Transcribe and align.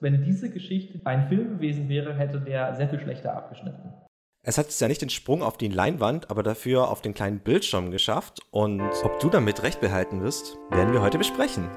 Wenn 0.00 0.24
diese 0.24 0.50
Geschichte 0.50 0.98
ein 1.04 1.28
Film 1.28 1.58
gewesen 1.58 1.90
wäre, 1.90 2.14
hätte 2.14 2.40
der 2.40 2.74
sehr 2.74 2.88
viel 2.88 3.00
schlechter 3.00 3.36
abgeschnitten. 3.36 3.92
Es 4.42 4.56
hat 4.56 4.68
es 4.68 4.80
ja 4.80 4.88
nicht 4.88 5.02
den 5.02 5.10
Sprung 5.10 5.42
auf 5.42 5.58
die 5.58 5.68
Leinwand, 5.68 6.30
aber 6.30 6.42
dafür 6.42 6.88
auf 6.88 7.02
den 7.02 7.12
kleinen 7.12 7.40
Bildschirm 7.40 7.90
geschafft. 7.90 8.40
Und 8.50 8.80
ob 9.04 9.20
du 9.20 9.28
damit 9.28 9.62
recht 9.62 9.82
behalten 9.82 10.22
wirst, 10.22 10.56
werden 10.70 10.94
wir 10.94 11.02
heute 11.02 11.18
besprechen. 11.18 11.68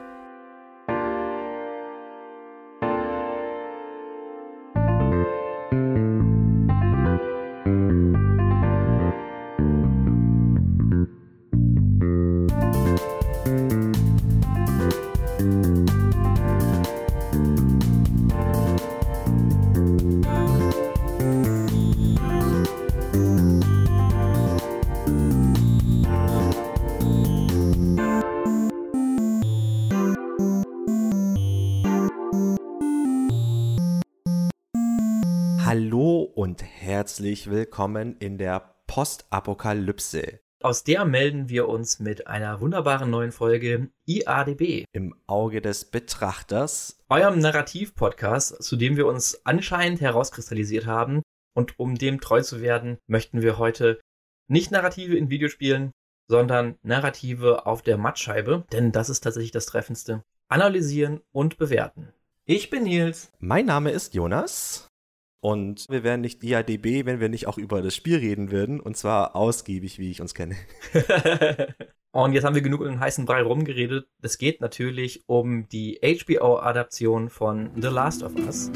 Herzlich 37.14 37.52
willkommen 37.52 38.18
in 38.18 38.40
der 38.40 38.74
Postapokalypse. 38.88 40.40
Aus 40.64 40.84
der 40.84 41.06
melden 41.06 41.48
wir 41.48 41.70
uns 41.70 42.00
mit 42.00 42.26
einer 42.26 42.60
wunderbaren 42.60 43.12
neuen 43.12 43.32
Folge 43.32 43.92
IADB. 44.08 44.86
Im 44.94 45.14
Auge 45.28 45.62
des 45.62 45.86
Betrachters. 45.86 46.98
Eurem 47.10 47.38
Narrativ-Podcast, 47.38 48.64
zu 48.64 48.78
dem 48.78 48.98
wir 48.98 49.06
uns 49.06 49.46
anscheinend 49.46 50.02
herauskristallisiert 50.02 50.88
haben. 50.88 51.22
Und 51.56 51.78
um 51.78 52.00
dem 52.00 52.20
treu 52.20 52.42
zu 52.42 52.64
werden, 52.64 52.98
möchten 53.06 53.44
wir 53.44 53.60
heute 53.60 54.02
nicht 54.48 54.72
Narrative 54.72 55.16
in 55.16 55.30
Videospielen, 55.30 55.92
sondern 56.28 56.80
Narrative 56.82 57.68
auf 57.68 57.84
der 57.84 58.00
Mattscheibe, 58.00 58.66
denn 58.72 58.92
das 58.92 59.10
ist 59.12 59.22
tatsächlich 59.22 59.52
das 59.52 59.68
Treffendste. 59.68 60.24
Analysieren 60.48 61.22
und 61.32 61.60
bewerten. 61.60 62.12
Ich 62.46 62.72
bin 62.72 62.86
Nils. 62.86 63.32
Mein 63.38 63.68
Name 63.68 63.92
ist 63.92 64.16
Jonas. 64.16 64.88
Und 65.44 65.88
wir 65.90 66.06
wären 66.06 66.22
nicht 66.22 66.42
IADB, 66.42 67.06
wenn 67.06 67.20
wir 67.20 67.28
nicht 67.28 67.48
auch 67.48 67.58
über 67.58 67.82
das 67.82 67.94
Spiel 67.94 68.16
reden 68.16 68.50
würden. 68.50 68.80
Und 68.80 68.96
zwar 68.96 69.36
ausgiebig, 69.36 70.00
wie 70.00 70.10
ich 70.10 70.22
uns 70.22 70.34
kenne. 70.34 70.56
und 72.12 72.32
jetzt 72.32 72.46
haben 72.46 72.56
wir 72.56 72.62
genug 72.62 72.80
um 72.80 72.88
den 72.88 73.02
heißen 73.02 73.26
Brei 73.26 73.42
rumgeredet. 73.42 74.08
Es 74.22 74.38
geht 74.38 74.62
natürlich 74.62 75.26
um 75.28 75.68
die 75.68 76.00
HBO-Adaption 76.02 77.30
von 77.30 77.72
The 77.76 77.90
Last 77.90 78.24
of 78.24 78.34
Us. 78.36 78.72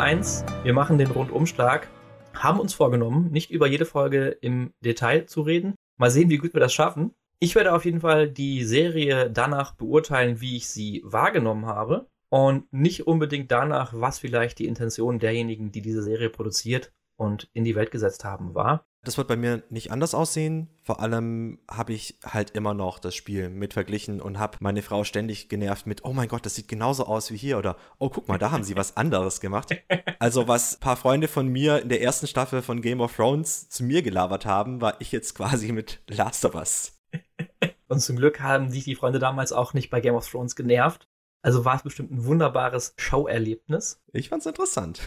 1, 0.00 0.46
wir 0.62 0.72
machen 0.72 0.96
den 0.96 1.10
Rundumschlag, 1.10 1.86
haben 2.32 2.58
uns 2.58 2.72
vorgenommen, 2.72 3.30
nicht 3.30 3.50
über 3.50 3.66
jede 3.66 3.84
Folge 3.84 4.28
im 4.40 4.72
Detail 4.80 5.26
zu 5.26 5.42
reden. 5.42 5.74
Mal 5.98 6.10
sehen, 6.10 6.30
wie 6.30 6.38
gut 6.38 6.54
wir 6.54 6.60
das 6.60 6.72
schaffen. 6.72 7.12
Ich 7.38 7.54
werde 7.54 7.74
auf 7.74 7.84
jeden 7.84 8.00
Fall 8.00 8.30
die 8.30 8.64
Serie 8.64 9.30
danach 9.30 9.74
beurteilen, 9.74 10.40
wie 10.40 10.56
ich 10.56 10.68
sie 10.68 11.02
wahrgenommen 11.04 11.66
habe 11.66 12.08
und 12.30 12.72
nicht 12.72 13.06
unbedingt 13.06 13.50
danach, 13.50 13.92
was 13.94 14.18
vielleicht 14.18 14.58
die 14.58 14.66
Intention 14.66 15.18
derjenigen, 15.18 15.70
die 15.70 15.82
diese 15.82 16.02
Serie 16.02 16.30
produziert 16.30 16.92
und 17.20 17.50
in 17.52 17.64
die 17.64 17.74
Welt 17.74 17.90
gesetzt 17.90 18.24
haben, 18.24 18.54
war. 18.54 18.86
Das 19.02 19.18
wird 19.18 19.28
bei 19.28 19.36
mir 19.36 19.62
nicht 19.68 19.92
anders 19.92 20.14
aussehen. 20.14 20.68
Vor 20.82 21.00
allem 21.00 21.58
habe 21.70 21.92
ich 21.92 22.18
halt 22.24 22.50
immer 22.52 22.72
noch 22.72 22.98
das 22.98 23.14
Spiel 23.14 23.50
mit 23.50 23.74
verglichen 23.74 24.22
und 24.22 24.38
habe 24.38 24.56
meine 24.60 24.80
Frau 24.80 25.04
ständig 25.04 25.50
genervt 25.50 25.86
mit, 25.86 26.04
oh 26.04 26.14
mein 26.14 26.28
Gott, 26.28 26.46
das 26.46 26.54
sieht 26.54 26.68
genauso 26.68 27.04
aus 27.04 27.30
wie 27.30 27.36
hier 27.36 27.58
oder 27.58 27.76
oh 27.98 28.08
guck 28.08 28.28
mal, 28.28 28.38
da 28.38 28.50
haben 28.50 28.64
sie 28.64 28.76
was 28.76 28.96
anderes 28.96 29.40
gemacht. 29.40 29.76
Also 30.18 30.48
was 30.48 30.76
paar 30.76 30.96
Freunde 30.96 31.28
von 31.28 31.48
mir 31.48 31.80
in 31.80 31.88
der 31.88 32.02
ersten 32.02 32.26
Staffel 32.26 32.60
von 32.60 32.82
Game 32.82 33.00
of 33.00 33.16
Thrones 33.16 33.70
zu 33.70 33.84
mir 33.84 34.02
gelabert 34.02 34.44
haben, 34.44 34.82
war 34.82 35.00
ich 35.00 35.12
jetzt 35.12 35.34
quasi 35.34 35.72
mit 35.72 36.02
Last 36.08 36.44
of 36.44 36.54
Us. 36.54 37.00
Und 37.88 38.00
zum 38.00 38.16
Glück 38.16 38.40
haben 38.40 38.70
sich 38.70 38.84
die 38.84 38.96
Freunde 38.96 39.18
damals 39.18 39.52
auch 39.52 39.72
nicht 39.72 39.88
bei 39.88 40.00
Game 40.00 40.14
of 40.14 40.28
Thrones 40.28 40.56
genervt. 40.56 41.08
Also 41.42 41.64
war 41.64 41.76
es 41.76 41.82
bestimmt 41.82 42.10
ein 42.10 42.26
wunderbares 42.26 42.92
Schauerlebnis. 42.98 44.02
Ich 44.12 44.28
fand's 44.28 44.44
interessant. 44.44 45.00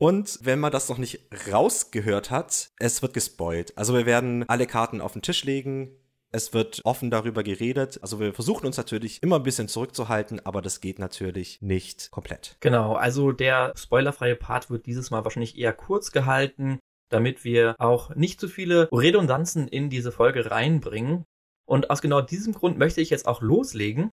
Und 0.00 0.38
wenn 0.40 0.58
man 0.58 0.72
das 0.72 0.88
noch 0.88 0.96
nicht 0.96 1.28
rausgehört 1.52 2.30
hat, 2.30 2.70
es 2.78 3.02
wird 3.02 3.12
gespoilt. 3.12 3.76
Also 3.76 3.92
wir 3.92 4.06
werden 4.06 4.48
alle 4.48 4.66
Karten 4.66 5.02
auf 5.02 5.12
den 5.12 5.20
Tisch 5.20 5.44
legen. 5.44 5.90
Es 6.32 6.54
wird 6.54 6.80
offen 6.84 7.10
darüber 7.10 7.42
geredet. 7.42 7.98
Also 8.00 8.18
wir 8.18 8.32
versuchen 8.32 8.64
uns 8.64 8.78
natürlich 8.78 9.22
immer 9.22 9.36
ein 9.36 9.42
bisschen 9.42 9.68
zurückzuhalten, 9.68 10.40
aber 10.46 10.62
das 10.62 10.80
geht 10.80 10.98
natürlich 10.98 11.60
nicht 11.60 12.10
komplett. 12.10 12.56
Genau, 12.60 12.94
also 12.94 13.30
der 13.30 13.74
spoilerfreie 13.76 14.36
Part 14.36 14.70
wird 14.70 14.86
dieses 14.86 15.10
Mal 15.10 15.24
wahrscheinlich 15.24 15.58
eher 15.58 15.74
kurz 15.74 16.12
gehalten, 16.12 16.78
damit 17.10 17.44
wir 17.44 17.74
auch 17.78 18.14
nicht 18.14 18.40
zu 18.40 18.48
viele 18.48 18.88
Redundanzen 18.92 19.68
in 19.68 19.90
diese 19.90 20.12
Folge 20.12 20.50
reinbringen. 20.50 21.24
Und 21.66 21.90
aus 21.90 22.00
genau 22.00 22.22
diesem 22.22 22.54
Grund 22.54 22.78
möchte 22.78 23.02
ich 23.02 23.10
jetzt 23.10 23.28
auch 23.28 23.42
loslegen 23.42 24.08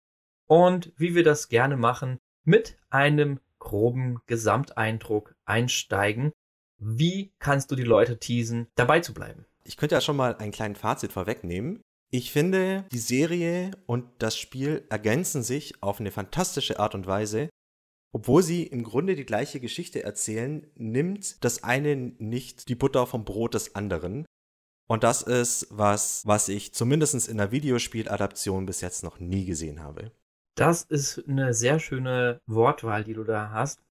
und 0.48 0.92
wie 0.98 1.16
wir 1.16 1.24
das 1.24 1.48
gerne 1.48 1.78
machen, 1.78 2.18
mit 2.44 2.78
einem 2.90 3.40
groben 3.68 4.20
Gesamteindruck 4.28 5.36
einsteigen. 5.46 6.32
Wie 6.80 7.34
kannst 7.38 7.70
du 7.70 7.76
die 7.76 7.84
Leute 7.84 8.18
teasen, 8.18 8.68
dabei 8.76 9.02
zu 9.02 9.14
bleiben? 9.14 9.46
Ich 9.66 9.76
könnte 9.76 9.96
ja 9.96 10.00
schon 10.00 10.16
mal 10.16 10.38
ein 10.38 10.52
kleines 10.52 10.80
Fazit 10.80 11.12
vorwegnehmen. 11.12 11.82
Ich 12.10 12.32
finde, 12.32 12.86
die 12.94 12.98
Serie 12.98 13.72
und 13.86 14.06
das 14.20 14.38
Spiel 14.38 14.86
ergänzen 14.90 15.44
sich 15.44 15.84
auf 15.84 16.00
eine 16.00 16.12
fantastische 16.12 16.80
Art 16.80 16.96
und 16.96 17.08
Weise. 17.08 17.50
Obwohl 18.14 18.42
sie 18.42 18.64
im 18.64 18.84
Grunde 18.84 19.16
die 19.16 19.26
gleiche 19.26 19.60
Geschichte 19.60 20.02
erzählen, 20.02 20.66
nimmt 20.76 21.44
das 21.44 21.64
eine 21.66 21.98
nicht 21.98 22.70
die 22.70 22.76
Butter 22.76 23.06
vom 23.06 23.26
Brot 23.26 23.54
des 23.54 23.76
anderen. 23.76 24.26
Und 24.88 25.04
das 25.04 25.24
ist 25.24 25.68
was, 25.72 26.26
was 26.26 26.48
ich 26.48 26.74
zumindest 26.74 27.28
in 27.28 27.36
der 27.36 27.52
Videospieladaption 27.52 28.66
bis 28.66 28.80
jetzt 28.80 29.04
noch 29.04 29.20
nie 29.20 29.44
gesehen 29.44 29.84
habe. 29.84 30.14
Das 30.58 30.82
ist 30.82 31.24
eine 31.28 31.54
sehr 31.54 31.80
schöne 31.80 32.42
Wortwahl, 32.48 33.04
die 33.04 33.14
du 33.14 33.24
da 33.24 33.52
hast. 33.52 33.84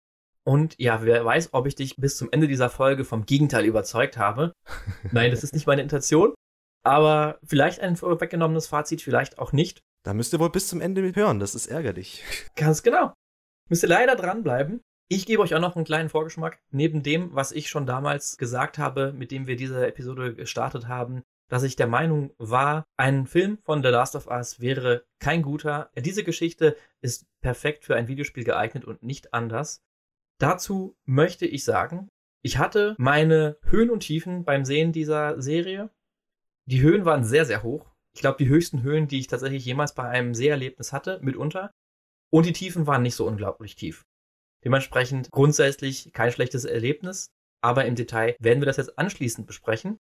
Und 0.43 0.75
ja, 0.79 1.03
wer 1.03 1.25
weiß, 1.25 1.51
ob 1.53 1.67
ich 1.67 1.77
dich 1.77 1.97
bis 1.97 2.17
zum 2.17 2.29
Ende 2.33 2.49
dieser 2.49 2.71
Folge 2.71 3.05
vom 3.05 3.25
Gegenteil 3.25 3.65
überzeugt 3.65 4.19
habe. 4.19 4.53
Nein, 5.13 5.31
das 5.31 5.45
ist 5.45 5.55
nicht 5.55 5.69
meine 5.69 5.83
Intention. 5.83 6.35
Aber 6.85 7.39
vielleicht 7.45 7.81
ein 7.81 7.97
vorweggenommenes 7.97 8.67
Fazit, 8.67 9.01
vielleicht 9.01 9.39
auch 9.39 9.53
nicht. 9.53 9.81
Da 10.05 10.13
müsst 10.13 10.33
ihr 10.33 10.41
wohl 10.41 10.51
bis 10.51 10.69
zum 10.69 10.81
Ende 10.81 11.15
hören, 11.15 11.41
das 11.41 11.55
ist 11.55 11.67
ärgerlich. 11.67 12.25
Ganz 12.57 12.83
genau. 12.83 13.13
Müsst 13.69 13.85
ihr 13.85 13.89
leider 13.89 14.17
dranbleiben. 14.17 14.81
Ich 15.09 15.27
gebe 15.27 15.43
euch 15.43 15.55
auch 15.55 15.61
noch 15.61 15.77
einen 15.77 15.85
kleinen 15.85 16.09
Vorgeschmack. 16.09 16.59
Neben 16.73 17.05
dem, 17.05 17.33
was 17.33 17.53
ich 17.53 17.69
schon 17.69 17.87
damals 17.87 18.39
gesagt 18.39 18.79
habe, 18.79 19.13
mit 19.13 19.31
dem 19.31 19.47
wir 19.47 19.55
diese 19.55 19.87
Episode 19.87 20.35
gestartet 20.35 20.89
haben, 20.89 21.23
dass 21.49 21.63
ich 21.63 21.77
der 21.77 21.87
Meinung 21.87 22.33
war, 22.39 22.85
ein 22.97 23.27
Film 23.27 23.59
von 23.65 23.83
The 23.83 23.89
Last 23.89 24.17
of 24.17 24.27
Us 24.27 24.61
wäre 24.61 25.05
kein 25.21 25.43
guter. 25.43 25.91
Diese 25.97 26.25
Geschichte 26.25 26.77
ist 27.01 27.27
perfekt 27.41 27.85
für 27.85 27.97
ein 27.97 28.09
Videospiel 28.09 28.45
geeignet 28.45 28.85
und 28.85 29.03
nicht 29.03 29.33
anders. 29.33 29.83
Dazu 30.39 30.97
möchte 31.05 31.47
ich 31.47 31.65
sagen, 31.65 32.09
ich 32.43 32.59
hatte 32.59 32.95
meine 32.99 33.59
Höhen 33.63 33.91
und 33.91 34.01
Tiefen 34.01 34.45
beim 34.45 34.65
Sehen 34.65 34.93
dieser 34.93 35.41
Serie. 35.41 35.91
Die 36.69 36.81
Höhen 36.81 37.05
waren 37.05 37.25
sehr, 37.25 37.45
sehr 37.47 37.63
hoch. 37.63 37.93
Ich 38.15 38.21
glaube, 38.21 38.39
die 38.39 38.49
höchsten 38.49 38.83
Höhen, 38.83 39.09
die 39.09 39.19
ich 39.19 39.27
tatsächlich 39.27 39.65
jemals 39.65 39.95
bei 39.95 40.09
einem 40.09 40.35
Seherlebnis 40.35 40.93
hatte, 40.93 41.19
mitunter. 41.23 41.71
Und 42.33 42.47
die 42.47 42.53
Tiefen 42.53 42.87
waren 42.87 43.03
nicht 43.03 43.15
so 43.15 43.27
unglaublich 43.27 43.77
tief. 43.77 44.05
Dementsprechend 44.65 45.31
grundsätzlich 45.31 46.13
kein 46.13 46.33
schlechtes 46.33 46.65
Erlebnis, 46.65 47.31
aber 47.63 47.85
im 47.85 47.95
Detail 47.95 48.37
werden 48.41 48.61
wir 48.61 48.67
das 48.67 48.79
jetzt 48.79 48.99
anschließend 48.99 49.47
besprechen. 49.47 49.99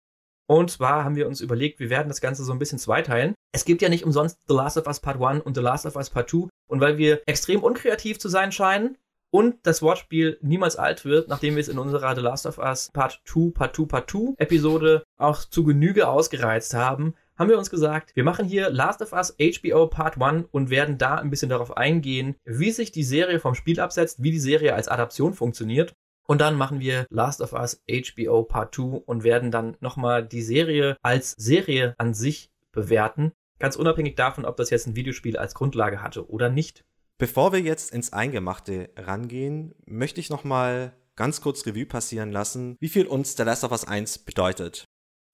Und 0.47 0.71
zwar 0.71 1.05
haben 1.05 1.17
wir 1.17 1.27
uns 1.27 1.41
überlegt, 1.41 1.81
wir 1.81 1.91
werden 1.91 2.09
das 2.09 2.21
Ganze 2.21 2.45
so 2.45 2.53
ein 2.53 2.59
bisschen 2.59 2.79
zweiteilen. 2.79 3.35
Es 3.53 3.65
gibt 3.65 3.83
ja 3.83 3.89
nicht 3.89 4.05
umsonst 4.05 4.39
The 4.49 4.55
Last 4.55 4.77
of 4.77 4.87
Us 4.87 5.01
Part 5.01 5.23
1 5.23 5.45
und 5.45 5.55
The 5.57 5.63
Last 5.63 5.87
of 5.87 5.97
Us 5.97 6.11
Part 6.11 6.31
2. 6.31 6.49
Und 6.69 6.81
weil 6.81 6.99
wir 6.99 7.23
extrem 7.27 7.63
unkreativ 7.63 8.19
zu 8.19 8.29
sein 8.29 8.53
scheinen 8.53 8.99
und 9.31 9.57
das 9.63 9.83
Wortspiel 9.83 10.39
niemals 10.43 10.77
alt 10.77 11.05
wird, 11.05 11.29
nachdem 11.29 11.55
wir 11.55 11.61
es 11.61 11.69
in 11.69 11.79
unserer 11.79 12.15
The 12.15 12.21
Last 12.21 12.47
of 12.47 12.59
Us 12.59 12.91
Part 12.93 13.23
2, 13.25 13.51
Part 13.55 13.77
2, 13.77 13.85
Part 13.87 14.11
2 14.11 14.35
Episode 14.39 15.05
auch 15.19 15.45
zu 15.45 15.65
Genüge 15.65 16.09
ausgereizt 16.09 16.75
haben, 16.75 17.15
haben 17.39 17.49
wir 17.49 17.59
uns 17.59 17.71
gesagt, 17.71 18.15
wir 18.15 18.25
machen 18.25 18.47
hier 18.47 18.71
Last 18.71 19.01
of 19.01 19.13
Us 19.13 19.35
HBO 19.39 19.87
Part 19.87 20.21
1 20.21 20.47
und 20.51 20.71
werden 20.71 20.99
da 20.99 21.17
ein 21.17 21.31
bisschen 21.31 21.49
darauf 21.49 21.77
eingehen, 21.77 22.37
wie 22.45 22.71
sich 22.71 22.93
die 22.93 23.05
Serie 23.05 23.41
vom 23.41 23.55
Spiel 23.55 23.81
absetzt, 23.81 24.23
wie 24.23 24.31
die 24.31 24.39
Serie 24.39 24.75
als 24.75 24.89
Adaption 24.89 25.33
funktioniert 25.33 25.95
und 26.33 26.39
dann 26.39 26.57
machen 26.57 26.81
wir 26.81 27.05
Last 27.11 27.43
of 27.43 27.53
Us 27.53 27.83
HBO 27.87 28.45
Part 28.45 28.75
2 28.75 29.03
und 29.05 29.23
werden 29.23 29.51
dann 29.51 29.77
nochmal 29.81 30.27
die 30.27 30.41
Serie 30.41 30.97
als 31.03 31.33
Serie 31.33 31.95
an 31.99 32.15
sich 32.15 32.51
bewerten. 32.73 33.33
Ganz 33.59 33.77
unabhängig 33.77 34.17
davon, 34.17 34.47
ob 34.47 34.57
das 34.57 34.71
jetzt 34.71 34.87
ein 34.87 34.97
Videospiel 34.97 35.37
als 35.37 35.53
Grundlage 35.53 36.01
hatte 36.01 36.31
oder 36.31 36.49
nicht. 36.49 36.87
Bevor 37.19 37.53
wir 37.53 37.61
jetzt 37.61 37.93
ins 37.93 38.15
Eingemachte 38.15 38.89
rangehen, 38.97 39.75
möchte 39.85 40.21
ich 40.21 40.31
nochmal 40.31 40.95
ganz 41.17 41.43
kurz 41.43 41.67
Revue 41.67 41.85
passieren 41.85 42.33
lassen, 42.33 42.79
wie 42.81 42.89
viel 42.89 43.05
uns 43.05 43.37
The 43.37 43.43
Last 43.43 43.65
of 43.65 43.73
Us 43.73 43.87
1 43.87 44.21
bedeutet. 44.21 44.87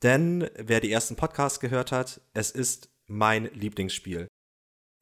Denn 0.03 0.51
wer 0.57 0.81
die 0.81 0.91
ersten 0.91 1.15
Podcasts 1.15 1.61
gehört 1.61 1.93
hat, 1.93 2.21
es 2.35 2.51
ist 2.51 2.91
mein 3.07 3.45
Lieblingsspiel. 3.55 4.27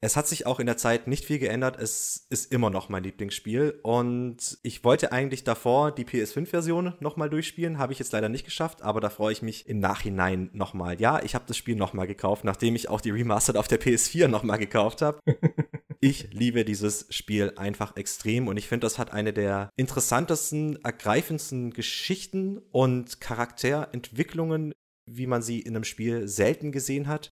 Es 0.07 0.15
hat 0.15 0.29
sich 0.29 0.47
auch 0.47 0.61
in 0.61 0.67
der 0.67 0.77
Zeit 0.77 1.09
nicht 1.09 1.25
viel 1.25 1.41
geändert. 1.41 1.81
Es 1.81 2.29
ist 2.31 2.53
immer 2.53 2.71
noch 2.71 2.89
mein 2.89 3.03
Lieblingsspiel. 3.03 3.81
Und 3.83 4.57
ich 4.63 4.85
wollte 4.85 5.11
eigentlich 5.11 5.43
davor 5.43 5.91
die 5.91 6.05
PS5-Version 6.05 6.95
nochmal 7.01 7.29
durchspielen. 7.29 7.79
Habe 7.79 7.93
ich 7.93 7.99
jetzt 7.99 8.13
leider 8.13 8.29
nicht 8.29 8.45
geschafft, 8.45 8.83
aber 8.83 9.01
da 9.01 9.11
freue 9.11 9.33
ich 9.33 9.43
mich 9.43 9.69
im 9.69 9.81
Nachhinein 9.81 10.49
nochmal. 10.53 11.01
Ja, 11.01 11.21
ich 11.25 11.35
habe 11.35 11.47
das 11.49 11.57
Spiel 11.57 11.75
nochmal 11.75 12.07
gekauft, 12.07 12.45
nachdem 12.45 12.77
ich 12.77 12.89
auch 12.89 13.01
die 13.01 13.11
Remastered 13.11 13.57
auf 13.57 13.67
der 13.67 13.81
PS4 13.81 14.29
nochmal 14.29 14.59
gekauft 14.59 15.03
habe. 15.03 15.19
ich 16.01 16.33
liebe 16.33 16.65
dieses 16.65 17.07
Spiel 17.11 17.55
einfach 17.57 17.97
extrem 17.97 18.47
und 18.47 18.59
ich 18.59 18.69
finde, 18.69 18.87
das 18.87 18.99
hat 18.99 19.13
eine 19.13 19.33
der 19.33 19.71
interessantesten, 19.75 20.79
ergreifendsten 20.85 21.73
Geschichten 21.73 22.59
und 22.71 23.21
Charakterentwicklungen, 23.21 24.73
wie 25.11 25.27
man 25.27 25.43
sie 25.43 25.59
in 25.59 25.75
einem 25.75 25.83
Spiel 25.83 26.29
selten 26.29 26.71
gesehen 26.71 27.09
hat. 27.09 27.33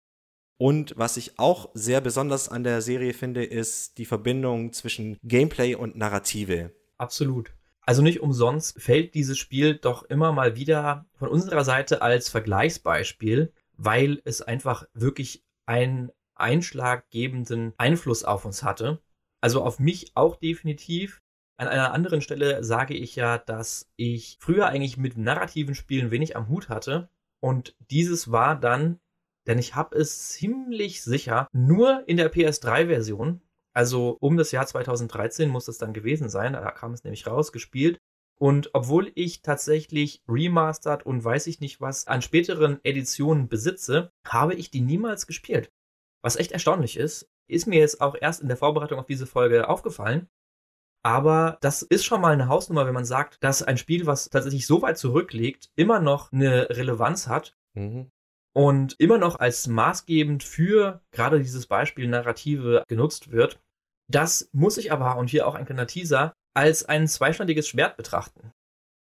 Und 0.63 0.93
was 0.95 1.17
ich 1.17 1.39
auch 1.39 1.71
sehr 1.73 1.99
besonders 1.99 2.47
an 2.47 2.63
der 2.63 2.81
Serie 2.81 3.13
finde, 3.13 3.43
ist 3.43 3.97
die 3.97 4.05
Verbindung 4.05 4.71
zwischen 4.71 5.19
Gameplay 5.21 5.75
und 5.75 5.97
Narrative. 5.97 6.71
Absolut. 6.97 7.51
Also 7.81 8.01
nicht 8.01 8.21
umsonst 8.21 8.81
fällt 8.81 9.13
dieses 9.13 9.37
Spiel 9.37 9.75
doch 9.75 10.03
immer 10.03 10.31
mal 10.31 10.55
wieder 10.55 11.05
von 11.15 11.27
unserer 11.27 11.65
Seite 11.65 12.01
als 12.01 12.29
Vergleichsbeispiel, 12.29 13.51
weil 13.75 14.21
es 14.23 14.41
einfach 14.41 14.85
wirklich 14.93 15.43
einen 15.65 16.13
einschlaggebenden 16.35 17.73
Einfluss 17.75 18.23
auf 18.23 18.45
uns 18.45 18.63
hatte. 18.63 19.01
Also 19.41 19.61
auf 19.65 19.79
mich 19.79 20.13
auch 20.15 20.37
definitiv. 20.37 21.21
An 21.57 21.67
einer 21.67 21.91
anderen 21.91 22.21
Stelle 22.21 22.63
sage 22.63 22.93
ich 22.93 23.17
ja, 23.17 23.37
dass 23.37 23.91
ich 23.97 24.37
früher 24.39 24.67
eigentlich 24.67 24.95
mit 24.95 25.17
narrativen 25.17 25.75
Spielen 25.75 26.09
wenig 26.09 26.37
am 26.37 26.47
Hut 26.47 26.69
hatte. 26.69 27.09
Und 27.41 27.75
dieses 27.91 28.31
war 28.31 28.57
dann 28.57 29.01
denn 29.47 29.59
ich 29.59 29.75
habe 29.75 29.97
es 29.97 30.29
ziemlich 30.29 31.03
sicher 31.03 31.47
nur 31.51 32.07
in 32.07 32.17
der 32.17 32.31
PS3-Version, 32.31 33.41
also 33.73 34.17
um 34.19 34.37
das 34.37 34.51
Jahr 34.51 34.67
2013 34.67 35.49
muss 35.49 35.67
es 35.67 35.77
dann 35.77 35.93
gewesen 35.93 36.29
sein, 36.29 36.53
da 36.53 36.71
kam 36.71 36.93
es 36.93 37.03
nämlich 37.03 37.27
raus, 37.27 37.51
gespielt. 37.51 37.97
Und 38.39 38.71
obwohl 38.73 39.11
ich 39.15 39.41
tatsächlich 39.41 40.21
Remastered 40.27 41.05
und 41.05 41.23
weiß 41.23 41.47
ich 41.47 41.59
nicht 41.59 41.81
was 41.81 42.07
an 42.07 42.21
späteren 42.21 42.79
Editionen 42.83 43.47
besitze, 43.47 44.11
habe 44.27 44.53
ich 44.55 44.69
die 44.69 44.81
niemals 44.81 45.27
gespielt. 45.27 45.71
Was 46.21 46.35
echt 46.35 46.51
erstaunlich 46.51 46.97
ist, 46.97 47.29
ist 47.47 47.67
mir 47.67 47.79
jetzt 47.79 48.01
auch 48.01 48.15
erst 48.19 48.41
in 48.41 48.47
der 48.47 48.57
Vorbereitung 48.57 48.99
auf 48.99 49.05
diese 49.05 49.27
Folge 49.27 49.67
aufgefallen. 49.67 50.27
Aber 51.03 51.57
das 51.61 51.81
ist 51.81 52.05
schon 52.05 52.21
mal 52.21 52.33
eine 52.33 52.47
Hausnummer, 52.47 52.85
wenn 52.85 52.93
man 52.93 53.05
sagt, 53.05 53.43
dass 53.43 53.61
ein 53.61 53.77
Spiel, 53.77 54.05
was 54.05 54.29
tatsächlich 54.29 54.65
so 54.65 54.81
weit 54.81 54.97
zurückliegt, 54.97 55.69
immer 55.75 55.99
noch 55.99 56.31
eine 56.31 56.69
Relevanz 56.69 57.27
hat. 57.27 57.55
Mhm 57.73 58.09
und 58.55 58.95
immer 58.99 59.17
noch 59.17 59.39
als 59.39 59.67
maßgebend 59.67 60.43
für 60.43 61.01
gerade 61.11 61.39
dieses 61.39 61.67
Beispiel 61.67 62.07
Narrative 62.07 62.83
genutzt 62.87 63.31
wird. 63.31 63.59
Das 64.11 64.49
muss 64.53 64.77
ich 64.77 64.91
aber, 64.91 65.17
und 65.17 65.29
hier 65.29 65.47
auch 65.47 65.55
ein 65.55 65.65
kleiner 65.65 65.87
Teaser, 65.87 66.33
als 66.55 66.85
ein 66.85 67.07
zweischneidiges 67.07 67.67
Schwert 67.67 67.97
betrachten. 67.97 68.51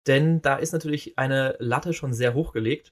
Denn 0.07 0.41
da 0.41 0.55
ist 0.55 0.71
natürlich 0.73 1.17
eine 1.17 1.55
Latte 1.59 1.93
schon 1.93 2.13
sehr 2.13 2.33
hochgelegt 2.33 2.91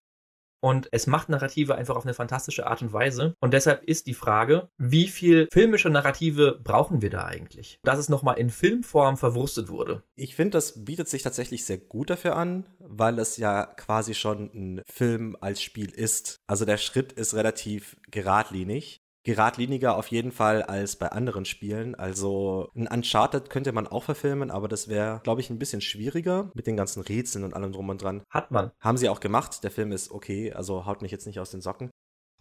und 0.63 0.87
es 0.93 1.07
macht 1.07 1.27
Narrative 1.27 1.75
einfach 1.75 1.97
auf 1.97 2.05
eine 2.05 2.13
fantastische 2.13 2.67
Art 2.67 2.81
und 2.81 2.93
Weise. 2.93 3.35
Und 3.41 3.53
deshalb 3.53 3.83
ist 3.83 4.07
die 4.07 4.13
Frage, 4.13 4.69
wie 4.77 5.09
viel 5.09 5.49
filmische 5.51 5.89
Narrative 5.89 6.57
brauchen 6.63 7.01
wir 7.01 7.09
da 7.09 7.25
eigentlich? 7.25 7.79
Dass 7.83 7.99
es 7.99 8.07
nochmal 8.07 8.39
in 8.39 8.49
Filmform 8.49 9.17
verwurstet 9.17 9.67
wurde. 9.67 10.03
Ich 10.15 10.35
finde, 10.35 10.51
das 10.51 10.85
bietet 10.85 11.09
sich 11.09 11.21
tatsächlich 11.21 11.65
sehr 11.65 11.79
gut 11.79 12.09
dafür 12.09 12.37
an, 12.37 12.65
weil 12.79 13.19
es 13.19 13.35
ja 13.35 13.65
quasi 13.65 14.13
schon 14.13 14.51
ein 14.53 14.81
Film 14.89 15.35
als 15.41 15.61
Spiel 15.61 15.91
ist. 15.91 16.37
Also 16.47 16.63
der 16.63 16.77
Schritt 16.77 17.11
ist 17.11 17.33
relativ 17.33 17.97
geradlinig 18.09 19.02
geradliniger 19.23 19.97
auf 19.97 20.07
jeden 20.07 20.31
Fall 20.31 20.63
als 20.63 20.95
bei 20.95 21.09
anderen 21.09 21.45
Spielen. 21.45 21.95
Also 21.95 22.69
ein 22.75 22.87
Uncharted 22.87 23.49
könnte 23.49 23.71
man 23.71 23.87
auch 23.87 24.03
verfilmen, 24.03 24.51
aber 24.51 24.67
das 24.67 24.87
wäre, 24.87 25.21
glaube 25.23 25.41
ich, 25.41 25.49
ein 25.49 25.59
bisschen 25.59 25.81
schwieriger 25.81 26.51
mit 26.53 26.67
den 26.67 26.77
ganzen 26.77 27.01
Rätseln 27.01 27.43
und 27.43 27.53
allem 27.53 27.71
drum 27.71 27.89
und 27.89 28.01
dran. 28.01 28.23
Hat 28.29 28.51
man. 28.51 28.71
Haben 28.79 28.97
sie 28.97 29.09
auch 29.09 29.19
gemacht. 29.19 29.63
Der 29.63 29.71
Film 29.71 29.91
ist 29.91 30.11
okay, 30.11 30.53
also 30.53 30.85
haut 30.85 31.01
mich 31.01 31.11
jetzt 31.11 31.27
nicht 31.27 31.39
aus 31.39 31.51
den 31.51 31.61
Socken. 31.61 31.89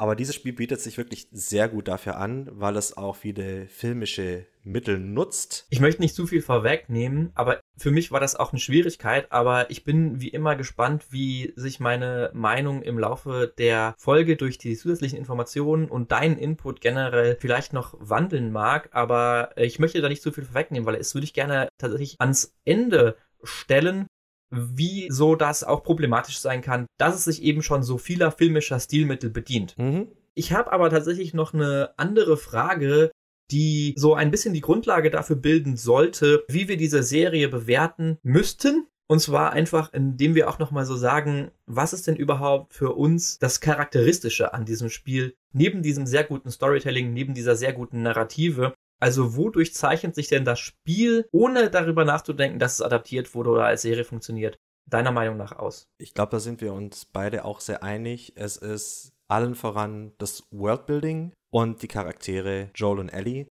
Aber 0.02 0.16
dieses 0.16 0.34
Spiel 0.34 0.52
bietet 0.52 0.81
sich 0.81 0.99
wirklich 0.99 1.28
sehr 1.31 1.69
gut 1.69 1.87
dafür 1.87 2.16
an, 2.16 2.49
weil 2.50 2.76
es 2.76 2.96
auch 2.96 3.14
viele 3.14 3.69
filmische 3.69 4.46
Mittel 4.64 4.99
nutzt. 4.99 5.69
Ich 5.70 5.78
möchte 5.78 6.02
nicht 6.02 6.16
zu 6.16 6.26
viel 6.26 6.43
vorwegnehmen, 6.43 7.31
aber 7.37 7.60
für 7.76 7.93
mich 7.93 8.10
war 8.10 8.19
das 8.19 8.34
auch 8.34 8.50
eine 8.50 8.58
Schwierigkeit. 8.58 9.31
Aber 9.31 9.70
ich 9.70 9.84
bin 9.84 10.20
wie 10.20 10.31
immer 10.31 10.56
gespannt, 10.56 11.04
wie 11.10 11.52
sich 11.54 11.78
meine 11.78 12.32
Meinung 12.34 12.82
im 12.82 12.99
Laufe 12.99 13.54
der 13.56 13.94
Folge 13.96 14.37
durch 14.37 14.58
die 14.58 14.76
zusätzlichen 14.76 15.19
Informationen 15.20 15.88
und 15.88 16.10
deinen 16.10 16.37
Input 16.37 16.81
generell 16.81 17.37
vielleicht 17.40 17.72
noch 17.72 17.94
wandeln 18.00 18.50
mag. 18.50 18.88
Aber 18.90 19.50
ich 19.55 19.78
möchte 19.78 20.00
da 20.00 20.08
nicht 20.08 20.22
zu 20.22 20.32
viel 20.32 20.43
vorwegnehmen, 20.43 20.84
weil 20.84 20.96
es 20.96 21.14
würde 21.14 21.26
ich 21.26 21.32
gerne 21.32 21.69
tatsächlich 21.78 22.16
ans 22.19 22.56
Ende 22.64 23.14
stellen, 23.44 24.08
wieso 24.52 25.34
das 25.34 25.64
auch 25.64 25.82
problematisch 25.82 26.38
sein 26.38 26.60
kann, 26.60 26.87
dass 26.99 27.14
es 27.14 27.25
sich 27.25 27.43
eben 27.43 27.62
schon 27.62 27.82
so 27.82 27.99
vieler 27.99 28.31
filmischer 28.31 28.78
Stilmittel 28.78 29.31
bedient. 29.31 29.76
Mhm. 29.78 30.08
Ich 30.34 30.52
habe 30.52 30.72
aber 30.72 30.90
tatsächlich 30.90 31.34
noch 31.34 31.54
eine 31.54 31.90
andere 31.96 32.37
Frage, 32.37 33.10
die 33.50 33.94
so 33.96 34.14
ein 34.14 34.31
bisschen 34.31 34.54
die 34.54 34.60
Grundlage 34.60 35.10
dafür 35.10 35.37
bilden 35.37 35.76
sollte, 35.76 36.44
wie 36.49 36.69
wir 36.69 36.76
diese 36.76 37.02
Serie 37.02 37.49
bewerten 37.49 38.19
müssten. 38.22 38.87
Und 39.08 39.20
zwar 39.20 39.52
einfach, 39.52 39.93
indem 39.93 40.34
wir 40.34 40.49
auch 40.49 40.58
nochmal 40.58 40.87
so 40.87 40.96
sagen, 40.96 41.50
was 41.66 41.93
ist 41.93 42.06
denn 42.06 42.16
überhaupt 42.16 42.72
für 42.72 42.93
uns 42.93 43.38
das 43.38 43.60
Charakteristische 43.60 44.55
an 44.55 44.64
diesem 44.64 44.88
Spiel, 44.88 45.34
neben 45.52 45.82
diesem 45.82 46.06
sehr 46.06 46.25
guten 46.25 46.50
Storytelling, 46.50 47.12
neben 47.12 47.34
dieser 47.34 47.56
sehr 47.56 47.75
guten 47.75 48.00
Narrative, 48.02 48.72
also 49.02 49.37
wodurch 49.37 49.75
zeichnet 49.75 50.14
sich 50.14 50.28
denn 50.28 50.44
das 50.44 50.60
Spiel, 50.60 51.26
ohne 51.32 51.70
darüber 51.70 52.04
nachzudenken, 52.04 52.60
dass 52.60 52.75
es 52.75 52.82
adaptiert 52.82 53.34
wurde 53.34 53.50
oder 53.50 53.64
als 53.64 53.82
Serie 53.82 54.04
funktioniert, 54.04 54.60
deiner 54.88 55.10
Meinung 55.10 55.37
nach 55.37 55.58
aus? 55.58 55.88
Ich 55.99 56.14
glaube, 56.14 56.31
da 56.31 56.38
sind 56.38 56.60
wir 56.60 56.72
uns 56.72 57.04
beide 57.04 57.44
auch 57.44 57.60
sehr 57.60 57.82
einig. 57.82 58.34
Es 58.37 58.56
ist 58.56 59.12
allen 59.26 59.56
voran 59.56 60.12
das 60.19 60.44
Worldbuilding 60.52 61.32
und 61.52 61.82
die 61.82 61.88
Charaktere 61.88 62.70
Joel 62.76 63.00
und 63.00 63.08
Ellie 63.08 63.49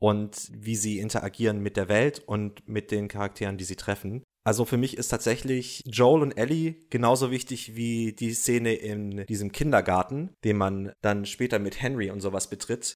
und 0.00 0.48
wie 0.52 0.76
sie 0.76 1.00
interagieren 1.00 1.58
mit 1.58 1.76
der 1.76 1.88
Welt 1.88 2.22
und 2.26 2.68
mit 2.68 2.92
den 2.92 3.08
Charakteren, 3.08 3.58
die 3.58 3.64
sie 3.64 3.76
treffen. 3.76 4.22
Also 4.46 4.64
für 4.64 4.76
mich 4.76 4.96
ist 4.96 5.08
tatsächlich 5.08 5.82
Joel 5.86 6.22
und 6.22 6.32
Ellie 6.32 6.76
genauso 6.90 7.32
wichtig 7.32 7.74
wie 7.74 8.12
die 8.12 8.34
Szene 8.34 8.74
in 8.74 9.24
diesem 9.26 9.50
Kindergarten, 9.50 10.30
den 10.44 10.58
man 10.58 10.92
dann 11.02 11.24
später 11.24 11.58
mit 11.58 11.80
Henry 11.80 12.10
und 12.10 12.20
sowas 12.20 12.48
betritt, 12.48 12.94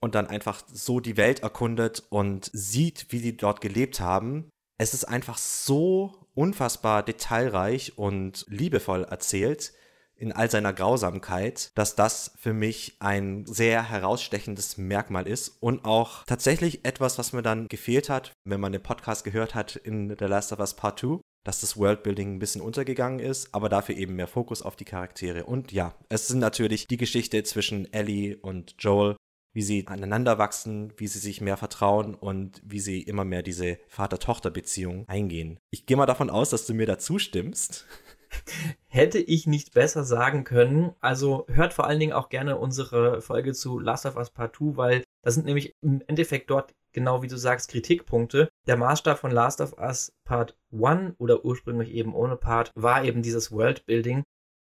und 0.00 0.14
dann 0.14 0.26
einfach 0.26 0.62
so 0.72 1.00
die 1.00 1.16
Welt 1.16 1.40
erkundet 1.40 2.04
und 2.10 2.50
sieht, 2.52 3.06
wie 3.10 3.20
die 3.20 3.36
dort 3.36 3.60
gelebt 3.60 4.00
haben. 4.00 4.50
Es 4.78 4.94
ist 4.94 5.04
einfach 5.04 5.38
so 5.38 6.28
unfassbar 6.34 7.02
detailreich 7.02 7.98
und 7.98 8.44
liebevoll 8.48 9.04
erzählt 9.04 9.72
in 10.18 10.32
all 10.32 10.50
seiner 10.50 10.72
Grausamkeit, 10.72 11.70
dass 11.74 11.94
das 11.94 12.32
für 12.36 12.52
mich 12.52 12.96
ein 12.98 13.46
sehr 13.46 13.88
herausstechendes 13.88 14.76
Merkmal 14.76 15.26
ist 15.26 15.48
und 15.60 15.84
auch 15.84 16.24
tatsächlich 16.24 16.84
etwas, 16.84 17.18
was 17.18 17.32
mir 17.32 17.42
dann 17.42 17.68
gefehlt 17.68 18.10
hat, 18.10 18.32
wenn 18.44 18.60
man 18.60 18.72
den 18.72 18.82
Podcast 18.82 19.24
gehört 19.24 19.54
hat 19.54 19.76
in 19.76 20.14
The 20.18 20.24
Last 20.24 20.52
of 20.52 20.58
Us 20.58 20.74
Part 20.74 21.00
2, 21.00 21.20
dass 21.44 21.60
das 21.60 21.76
Worldbuilding 21.76 22.34
ein 22.34 22.38
bisschen 22.38 22.60
untergegangen 22.60 23.20
ist, 23.20 23.54
aber 23.54 23.68
dafür 23.68 23.96
eben 23.96 24.16
mehr 24.16 24.26
Fokus 24.26 24.60
auf 24.60 24.76
die 24.76 24.84
Charaktere. 24.84 25.44
Und 25.44 25.72
ja, 25.72 25.94
es 26.08 26.26
sind 26.26 26.40
natürlich 26.40 26.88
die 26.88 26.96
Geschichte 26.96 27.42
zwischen 27.44 27.92
Ellie 27.92 28.36
und 28.36 28.74
Joel, 28.78 29.16
wie 29.58 29.62
sie 29.62 29.88
aneinander 29.88 30.38
wachsen, 30.38 30.92
wie 30.98 31.08
sie 31.08 31.18
sich 31.18 31.40
mehr 31.40 31.56
vertrauen 31.56 32.14
und 32.14 32.62
wie 32.64 32.78
sie 32.78 33.02
immer 33.02 33.24
mehr 33.24 33.42
diese 33.42 33.78
Vater-Tochter-Beziehung 33.88 35.04
eingehen. 35.08 35.58
Ich 35.72 35.84
gehe 35.84 35.96
mal 35.96 36.06
davon 36.06 36.30
aus, 36.30 36.50
dass 36.50 36.64
du 36.64 36.74
mir 36.74 36.86
da 36.86 36.96
zustimmst. 36.96 37.84
Hätte 38.86 39.18
ich 39.18 39.48
nicht 39.48 39.74
besser 39.74 40.04
sagen 40.04 40.44
können. 40.44 40.94
Also 41.00 41.44
hört 41.48 41.72
vor 41.72 41.88
allen 41.88 41.98
Dingen 41.98 42.12
auch 42.12 42.28
gerne 42.28 42.56
unsere 42.56 43.20
Folge 43.20 43.52
zu 43.52 43.80
Last 43.80 44.06
of 44.06 44.14
Us 44.14 44.30
Part 44.30 44.54
2, 44.54 44.76
weil 44.76 45.04
das 45.24 45.34
sind 45.34 45.46
nämlich 45.46 45.74
im 45.82 46.04
Endeffekt 46.06 46.50
dort 46.50 46.72
genau 46.92 47.22
wie 47.22 47.28
du 47.28 47.36
sagst 47.36 47.68
Kritikpunkte. 47.68 48.48
Der 48.68 48.76
Maßstab 48.76 49.18
von 49.18 49.32
Last 49.32 49.60
of 49.60 49.76
Us 49.76 50.12
Part 50.24 50.56
1 50.72 51.14
oder 51.18 51.44
ursprünglich 51.44 51.90
eben 51.90 52.14
ohne 52.14 52.36
Part 52.36 52.70
war 52.76 53.02
eben 53.02 53.22
dieses 53.22 53.50
Worldbuilding. 53.50 54.22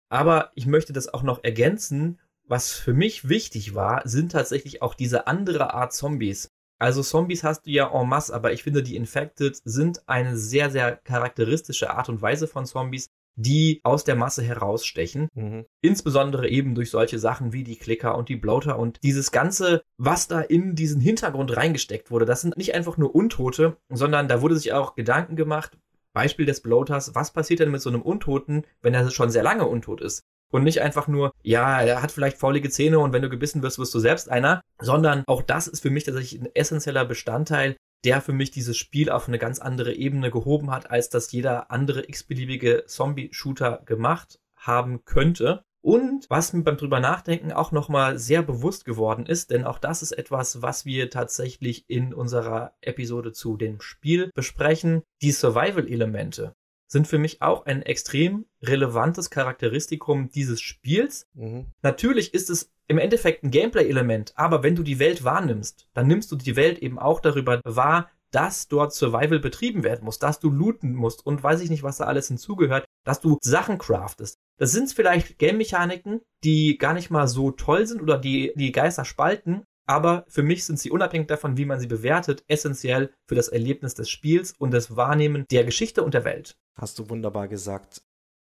Aber 0.10 0.52
ich 0.56 0.66
möchte 0.66 0.92
das 0.92 1.08
auch 1.08 1.24
noch 1.24 1.42
ergänzen 1.42 2.20
was 2.48 2.72
für 2.72 2.94
mich 2.94 3.30
wichtig 3.30 3.76
war, 3.76 4.02
sind 4.06 4.32
tatsächlich 4.32 4.82
auch 4.82 4.94
diese 4.96 5.28
andere 5.28 5.74
Art 5.74 5.94
Zombies. 5.94 6.50
Also 6.80 7.02
Zombies 7.02 7.44
hast 7.44 7.66
du 7.66 7.72
ja 7.72 7.90
en 7.94 8.10
masse, 8.10 8.34
aber 8.34 8.52
ich 8.52 8.64
finde, 8.64 8.84
die 8.84 8.96
Infected 8.96 9.58
sind 9.64 10.08
eine 10.08 10.38
sehr, 10.38 10.70
sehr 10.70 10.98
charakteristische 10.98 11.92
Art 11.92 12.10
und 12.10 12.22
Weise 12.22 12.48
von 12.48 12.66
Zombies. 12.66 13.10
die 13.36 13.82
aus 13.84 14.04
der 14.04 14.16
Masse 14.16 14.44
herausstechen. 14.44 15.28
Mhm. 15.34 15.66
Insbesondere 15.82 16.48
eben 16.50 16.76
durch 16.76 16.92
solche 16.92 17.20
Sachen 17.20 17.54
wie 17.54 17.64
die 17.64 17.78
Klicker 17.78 18.18
und 18.18 18.30
die 18.30 18.36
Bloater 18.36 18.78
und 18.78 19.00
dieses 19.04 19.32
Ganze, 19.32 19.84
was 19.98 20.28
da 20.28 20.42
in 20.42 20.76
diesen 20.76 21.02
Hintergrund 21.02 21.56
reingesteckt 21.56 22.12
wurde. 22.12 22.26
Das 22.26 22.42
sind 22.42 22.58
nicht 22.58 22.76
einfach 22.76 22.98
nur 22.98 23.16
Untote, 23.16 23.78
sondern 23.90 24.28
da 24.28 24.42
wurde 24.42 24.56
sich 24.56 24.74
auch 24.74 24.96
Gedanken 24.96 25.36
gemacht. 25.36 25.78
Beispiel 26.14 26.46
des 26.46 26.62
Bloaters, 26.62 27.16
was 27.16 27.34
passiert 27.34 27.60
denn 27.60 27.72
mit 27.72 27.82
so 27.82 27.90
einem 27.90 28.04
Untoten, 28.04 28.66
wenn 28.84 28.94
er 28.94 29.10
schon 29.10 29.32
sehr 29.32 29.42
lange 29.42 29.66
untot 29.66 30.00
ist? 30.02 30.28
Und 30.54 30.64
nicht 30.64 30.82
einfach 30.82 31.08
nur, 31.08 31.32
ja, 31.42 31.82
er 31.82 32.04
hat 32.04 32.12
vielleicht 32.12 32.38
faulige 32.38 32.70
Zähne 32.70 33.00
und 33.00 33.12
wenn 33.12 33.24
du 33.24 33.30
gebissen 33.30 33.64
wirst, 33.64 33.80
wirst 33.80 33.94
du 33.94 34.00
selbst 34.00 34.30
einer, 34.30 34.62
sondern 34.80 35.24
auch 35.26 35.42
das 35.42 35.68
ist 35.68 35.82
für 35.82 35.90
mich 35.90 36.04
tatsächlich 36.04 36.40
ein 36.40 36.50
essentieller 36.54 37.06
Bestandteil 37.06 37.76
der 38.06 38.22
für 38.22 38.34
mich 38.34 38.52
dieses 38.52 38.78
Spiel 38.78 39.10
auf 39.10 39.28
eine 39.28 39.40
ganz 39.40 39.60
andere 39.60 39.94
Ebene 39.94 40.30
gehoben 40.30 40.72
hat, 40.72 40.92
als 40.92 41.10
das 41.10 41.32
jeder 41.32 41.72
andere 41.72 42.08
x-beliebige 42.08 42.84
Zombie-Shooter 42.86 43.82
gemacht 43.86 44.40
haben 44.58 45.06
könnte. 45.06 45.64
Und 45.82 46.26
was 46.30 46.54
mir 46.54 46.64
beim 46.64 46.78
drüber 46.78 47.02
nachdenken 47.02 47.52
auch 47.52 47.74
nochmal 47.74 48.18
sehr 48.18 48.42
bewusst 48.42 48.86
geworden 48.86 49.26
ist, 49.26 49.52
denn 49.52 49.66
auch 49.66 49.80
das 49.80 50.02
ist 50.02 50.14
etwas, 50.14 50.62
was 50.62 50.86
wir 50.86 51.10
tatsächlich 51.10 51.84
in 51.90 52.14
unserer 52.14 52.74
Episode 52.80 53.34
zu 53.34 53.58
dem 53.58 53.82
Spiel 53.82 54.32
besprechen, 54.34 55.04
die 55.22 55.32
Survival-Elemente 55.32 56.54
sind 56.94 57.08
für 57.08 57.18
mich 57.18 57.42
auch 57.42 57.66
ein 57.66 57.82
extrem 57.82 58.46
relevantes 58.62 59.30
Charakteristikum 59.30 60.30
dieses 60.30 60.62
Spiels. 60.62 61.28
Mhm. 61.34 61.66
Natürlich 61.82 62.34
ist 62.34 62.50
es 62.50 62.72
im 62.88 62.98
Endeffekt 62.98 63.44
ein 63.44 63.52
Gameplay-Element, 63.52 64.34
aber 64.36 64.64
wenn 64.64 64.76
du 64.76 64.84
die 64.84 65.00
Welt 65.00 65.26
wahrnimmst, 65.26 65.90
dann 65.94 66.08
nimmst 66.08 66.32
du 66.32 66.38
die 66.38 66.56
Welt 66.56 66.80
eben 66.80 67.00
auch 67.00 67.20
darüber 67.20 67.60
wahr, 67.66 68.10
dass 68.32 68.68
dort 68.68 68.94
Survival 68.94 69.40
betrieben 69.40 69.84
werden 69.84 70.06
muss, 70.06 70.18
dass 70.18 70.40
du 70.40 70.50
looten 70.50 70.96
musst 70.96 71.26
und 71.26 71.44
weiß 71.44 71.62
ich 71.62 71.70
nicht, 71.70 71.84
was 71.84 71.98
da 71.98 72.06
alles 72.06 72.30
hinzugehört, 72.30 72.86
dass 73.06 73.20
du 73.20 73.38
Sachen 73.42 73.78
craftest. 73.78 74.38
Das 74.58 74.72
sind 74.72 74.92
vielleicht 74.92 75.38
Game-Mechaniken, 75.38 76.22
die 76.44 76.78
gar 76.78 76.94
nicht 76.94 77.12
mal 77.12 77.28
so 77.28 77.52
toll 77.52 77.86
sind 77.86 78.02
oder 78.02 78.18
die 78.18 78.54
die 78.56 78.72
Geister 78.72 79.06
spalten, 79.06 79.66
aber 79.86 80.26
für 80.28 80.44
mich 80.44 80.66
sind 80.66 80.80
sie 80.80 80.92
unabhängig 80.92 81.28
davon, 81.28 81.58
wie 81.58 81.66
man 81.66 81.80
sie 81.80 81.88
bewertet, 81.88 82.44
essentiell 82.48 83.12
für 83.28 83.36
das 83.36 83.50
Erlebnis 83.50 83.94
des 83.96 84.10
Spiels 84.10 84.54
und 84.58 84.72
das 84.72 84.96
Wahrnehmen 84.96 85.46
der 85.52 85.64
Geschichte 85.64 86.04
und 86.04 86.14
der 86.14 86.26
Welt. 86.26 86.58
Hast 86.76 87.00
du 87.00 87.10
wunderbar 87.10 87.48
gesagt. 87.48 88.02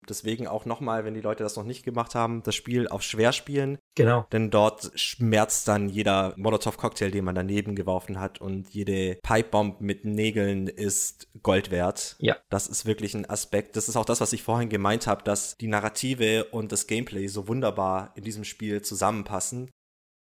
Deswegen 0.08 0.48
auch 0.48 0.66
nochmal, 0.66 1.06
wenn 1.06 1.14
die 1.14 1.22
Leute 1.22 1.44
das 1.44 1.56
noch 1.56 1.66
nicht 1.66 1.84
gemacht 1.84 2.16
haben, 2.16 2.42
das 2.44 2.56
Spiel 2.56 2.88
auf 2.88 3.04
schwer 3.04 3.32
spielen. 3.32 3.78
Genau. 3.96 4.26
Denn 4.32 4.50
dort 4.50 4.92
schmerzt 4.96 5.68
dann 5.68 5.90
jeder 5.90 6.34
Molotow-Cocktail, 6.38 7.12
den 7.12 7.26
man 7.26 7.36
daneben 7.36 7.76
geworfen 7.76 8.20
hat 8.20 8.42
und 8.42 8.70
jede 8.70 9.20
Pipebomb 9.22 9.82
mit 9.82 10.06
Nägeln 10.06 10.68
ist 10.68 11.28
Gold 11.44 11.70
wert. 11.70 12.16
Ja. 12.20 12.38
Das 12.50 12.68
ist 12.68 12.86
wirklich 12.86 13.14
ein 13.14 13.30
Aspekt. 13.30 13.76
Das 13.76 13.90
ist 13.90 13.98
auch 13.98 14.06
das, 14.06 14.22
was 14.22 14.34
ich 14.34 14.42
vorhin 14.42 14.70
gemeint 14.70 15.06
habe, 15.06 15.24
dass 15.24 15.56
die 15.58 15.68
Narrative 15.68 16.46
und 16.46 16.72
das 16.72 16.88
Gameplay 16.88 17.28
so 17.28 17.48
wunderbar 17.48 18.14
in 18.16 18.24
diesem 18.24 18.46
Spiel 18.46 18.82
zusammenpassen 18.82 19.70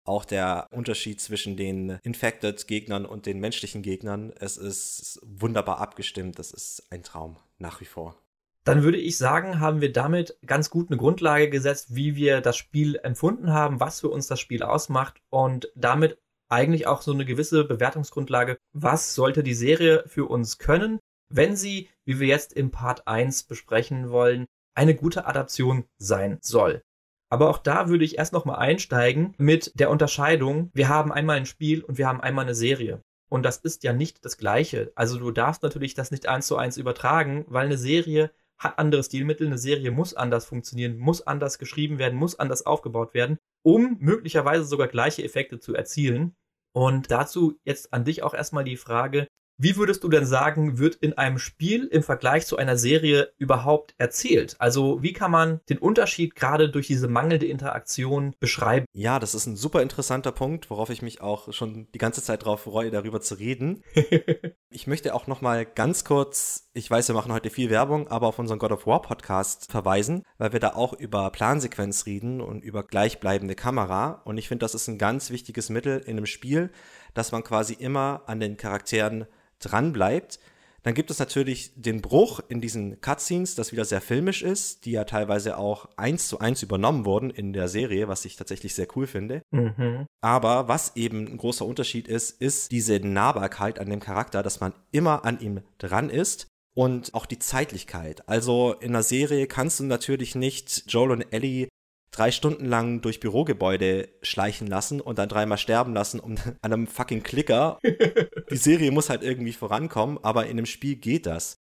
auch 0.08 0.24
der 0.24 0.66
Unterschied 0.70 1.20
zwischen 1.20 1.56
den 1.56 1.98
Infected-Gegnern 2.02 3.06
und 3.06 3.26
den 3.26 3.38
menschlichen 3.38 3.82
Gegnern. 3.82 4.32
Es 4.40 4.56
ist 4.56 5.20
wunderbar 5.24 5.78
abgestimmt. 5.78 6.38
Das 6.38 6.50
ist 6.50 6.86
ein 6.90 7.02
Traum 7.02 7.36
nach 7.58 7.80
wie 7.80 7.86
vor. 7.86 8.16
Dann 8.64 8.82
würde 8.82 8.98
ich 8.98 9.16
sagen, 9.16 9.60
haben 9.60 9.80
wir 9.80 9.92
damit 9.92 10.36
ganz 10.44 10.68
gut 10.68 10.90
eine 10.90 10.98
Grundlage 10.98 11.48
gesetzt, 11.48 11.94
wie 11.94 12.16
wir 12.16 12.40
das 12.40 12.56
Spiel 12.56 12.98
empfunden 13.02 13.52
haben, 13.52 13.80
was 13.80 14.00
für 14.00 14.08
uns 14.08 14.26
das 14.26 14.40
Spiel 14.40 14.62
ausmacht 14.62 15.22
und 15.30 15.70
damit 15.74 16.18
eigentlich 16.50 16.86
auch 16.86 17.02
so 17.02 17.12
eine 17.12 17.24
gewisse 17.24 17.64
Bewertungsgrundlage, 17.64 18.58
was 18.72 19.14
sollte 19.14 19.42
die 19.42 19.54
Serie 19.54 20.04
für 20.06 20.26
uns 20.26 20.58
können, 20.58 20.98
wenn 21.30 21.56
sie, 21.56 21.88
wie 22.04 22.20
wir 22.20 22.26
jetzt 22.26 22.52
im 22.52 22.70
Part 22.70 23.06
1 23.06 23.44
besprechen 23.44 24.10
wollen, 24.10 24.46
eine 24.74 24.94
gute 24.94 25.26
Adaption 25.26 25.84
sein 25.98 26.38
soll. 26.40 26.82
Aber 27.30 27.50
auch 27.50 27.58
da 27.58 27.88
würde 27.88 28.04
ich 28.04 28.18
erst 28.18 28.32
nochmal 28.32 28.56
einsteigen 28.56 29.35
mit 29.37 29.73
der 29.78 29.90
Unterscheidung, 29.90 30.70
wir 30.73 30.88
haben 30.88 31.12
einmal 31.12 31.37
ein 31.37 31.47
Spiel 31.47 31.82
und 31.82 31.99
wir 31.99 32.06
haben 32.08 32.20
einmal 32.20 32.44
eine 32.44 32.54
Serie. 32.54 33.02
Und 33.28 33.42
das 33.44 33.58
ist 33.58 33.85
ja 33.85 33.92
nicht 33.92 34.25
das 34.25 34.38
Gleiche. 34.38 34.90
Also 34.94 35.18
du 35.18 35.30
darfst 35.30 35.62
natürlich 35.62 35.94
das 35.94 36.11
nicht 36.11 36.26
eins 36.26 36.47
zu 36.47 36.56
eins 36.56 36.78
übertragen, 36.78 37.44
weil 37.49 37.66
eine 37.66 37.76
Serie 37.76 38.30
hat 38.56 38.78
andere 38.78 39.04
Stilmittel, 39.04 39.47
eine 39.47 39.58
Serie 39.58 39.90
muss 39.90 40.14
anders 40.14 40.47
funktionieren, 40.47 40.99
muss 40.99 41.26
anders 41.26 41.58
geschrieben 41.58 41.99
werden, 41.99 42.18
muss 42.18 42.38
anders 42.38 42.66
aufgebaut 42.66 43.14
werden, 43.14 43.38
um 43.62 43.97
möglicherweise 44.00 44.64
sogar 44.64 44.88
gleiche 44.88 45.23
Effekte 45.23 45.61
zu 45.61 45.75
erzielen. 45.75 46.35
Und 46.75 47.11
dazu 47.11 47.58
jetzt 47.64 47.92
an 47.92 48.04
dich 48.04 48.23
auch 48.23 48.35
erstmal 48.35 48.64
die 48.64 48.76
Frage, 48.76 49.28
wie 49.60 49.76
würdest 49.76 50.04
du 50.04 50.08
denn 50.08 50.24
sagen, 50.24 50.78
wird 50.78 50.94
in 50.94 51.18
einem 51.18 51.38
Spiel 51.38 51.86
im 51.86 52.04
Vergleich 52.04 52.46
zu 52.46 52.56
einer 52.56 52.76
Serie 52.76 53.32
überhaupt 53.38 53.94
erzählt? 53.98 54.54
Also 54.60 55.02
wie 55.02 55.12
kann 55.12 55.32
man 55.32 55.60
den 55.68 55.78
Unterschied 55.78 56.36
gerade 56.36 56.70
durch 56.70 56.86
diese 56.86 57.08
mangelnde 57.08 57.46
Interaktion 57.46 58.36
beschreiben? 58.38 58.86
Ja, 58.92 59.18
das 59.18 59.34
ist 59.34 59.46
ein 59.46 59.56
super 59.56 59.82
interessanter 59.82 60.30
Punkt, 60.30 60.70
worauf 60.70 60.90
ich 60.90 61.02
mich 61.02 61.20
auch 61.20 61.52
schon 61.52 61.88
die 61.92 61.98
ganze 61.98 62.22
Zeit 62.22 62.44
drauf 62.44 62.62
freue, 62.62 62.92
darüber 62.92 63.20
zu 63.20 63.34
reden. 63.34 63.82
ich 64.70 64.86
möchte 64.86 65.12
auch 65.12 65.26
noch 65.26 65.40
mal 65.40 65.66
ganz 65.66 66.04
kurz, 66.04 66.70
ich 66.72 66.88
weiß, 66.88 67.08
wir 67.08 67.16
machen 67.16 67.32
heute 67.32 67.50
viel 67.50 67.68
Werbung, 67.68 68.06
aber 68.06 68.28
auf 68.28 68.38
unseren 68.38 68.60
God 68.60 68.70
of 68.70 68.86
War 68.86 69.02
Podcast 69.02 69.72
verweisen, 69.72 70.22
weil 70.38 70.52
wir 70.52 70.60
da 70.60 70.74
auch 70.74 70.92
über 70.92 71.30
Plansequenz 71.30 72.06
reden 72.06 72.40
und 72.40 72.62
über 72.62 72.84
gleichbleibende 72.84 73.56
Kamera. 73.56 74.22
Und 74.24 74.38
ich 74.38 74.46
finde, 74.46 74.64
das 74.64 74.76
ist 74.76 74.86
ein 74.86 74.98
ganz 74.98 75.30
wichtiges 75.30 75.68
Mittel 75.68 75.98
in 75.98 76.16
einem 76.16 76.26
Spiel, 76.26 76.70
dass 77.14 77.32
man 77.32 77.42
quasi 77.42 77.74
immer 77.74 78.22
an 78.26 78.38
den 78.38 78.56
Charakteren 78.56 79.26
dran 79.58 79.92
bleibt. 79.92 80.38
Dann 80.82 80.94
gibt 80.94 81.10
es 81.10 81.18
natürlich 81.18 81.72
den 81.74 82.00
Bruch 82.00 82.40
in 82.48 82.60
diesen 82.60 83.00
Cutscenes, 83.00 83.54
das 83.54 83.72
wieder 83.72 83.84
sehr 83.84 84.00
filmisch 84.00 84.42
ist, 84.42 84.84
die 84.84 84.92
ja 84.92 85.04
teilweise 85.04 85.58
auch 85.58 85.88
eins 85.96 86.28
zu 86.28 86.38
eins 86.38 86.62
übernommen 86.62 87.04
wurden 87.04 87.30
in 87.30 87.52
der 87.52 87.68
Serie, 87.68 88.08
was 88.08 88.24
ich 88.24 88.36
tatsächlich 88.36 88.74
sehr 88.74 88.86
cool 88.96 89.06
finde. 89.06 89.42
Mhm. 89.50 90.06
Aber 90.20 90.68
was 90.68 90.96
eben 90.96 91.26
ein 91.26 91.36
großer 91.36 91.66
Unterschied 91.66 92.06
ist, 92.08 92.40
ist 92.40 92.70
diese 92.70 93.00
Nahbarkeit 93.00 93.80
an 93.80 93.90
dem 93.90 94.00
Charakter, 94.00 94.42
dass 94.42 94.60
man 94.60 94.72
immer 94.92 95.24
an 95.24 95.40
ihm 95.40 95.62
dran 95.78 96.10
ist 96.10 96.46
und 96.74 97.12
auch 97.12 97.26
die 97.26 97.40
Zeitlichkeit. 97.40 98.28
Also 98.28 98.74
in 98.80 98.90
einer 98.90 99.02
Serie 99.02 99.48
kannst 99.48 99.80
du 99.80 99.84
natürlich 99.84 100.36
nicht 100.36 100.84
Joel 100.86 101.10
und 101.10 101.32
Ellie 101.32 101.68
drei 102.10 102.30
Stunden 102.30 102.64
lang 102.64 103.00
durch 103.00 103.20
Bürogebäude 103.20 104.08
schleichen 104.22 104.66
lassen 104.66 105.00
und 105.00 105.18
dann 105.18 105.28
dreimal 105.28 105.58
sterben 105.58 105.94
lassen 105.94 106.20
um 106.20 106.36
an 106.62 106.72
einem 106.72 106.86
fucking 106.86 107.22
Klicker. 107.22 107.78
Die 108.50 108.56
Serie 108.56 108.90
muss 108.90 109.10
halt 109.10 109.22
irgendwie 109.22 109.52
vorankommen, 109.52 110.18
aber 110.22 110.46
in 110.46 110.52
einem 110.52 110.66
Spiel 110.66 110.96
geht 110.96 111.26
das. 111.26 111.56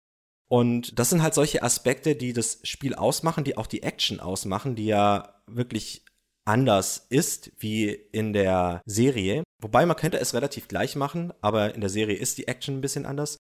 Und 0.48 1.00
das 1.00 1.10
sind 1.10 1.24
halt 1.24 1.34
solche 1.34 1.64
Aspekte, 1.64 2.16
die 2.16 2.32
das 2.32 2.60
Spiel 2.64 2.94
ausmachen, 2.94 3.44
die 3.44 3.58
auch 3.58 3.66
die 3.66 3.82
Action 3.82 4.20
ausmachen, 4.20 4.76
die 4.76 4.86
ja 4.86 5.42
wirklich 5.48 6.06
anders 6.46 7.08
ist 7.10 7.52
wie 7.58 7.90
in 7.90 8.32
der 8.32 8.84
Serie. 8.86 9.44
Wobei 9.60 9.88
man 9.88 9.98
könnte 9.98 10.20
es 10.20 10.36
relativ 10.36 10.68
gleich 10.68 10.96
machen, 10.96 11.34
aber 11.42 11.74
in 11.74 11.82
der 11.82 11.90
Serie 11.90 12.16
ist 12.16 12.38
die 12.38 12.48
Action 12.48 12.78
ein 12.78 12.82
bisschen 12.82 13.08
anders 13.08 13.38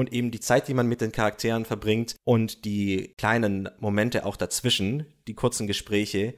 und 0.00 0.12
eben 0.12 0.30
die 0.30 0.40
Zeit, 0.40 0.66
die 0.66 0.74
man 0.74 0.88
mit 0.88 1.00
den 1.00 1.12
Charakteren 1.12 1.64
verbringt 1.64 2.16
und 2.24 2.64
die 2.64 3.14
kleinen 3.18 3.68
Momente 3.78 4.24
auch 4.24 4.36
dazwischen, 4.36 5.06
die 5.28 5.34
kurzen 5.34 5.66
Gespräche, 5.66 6.34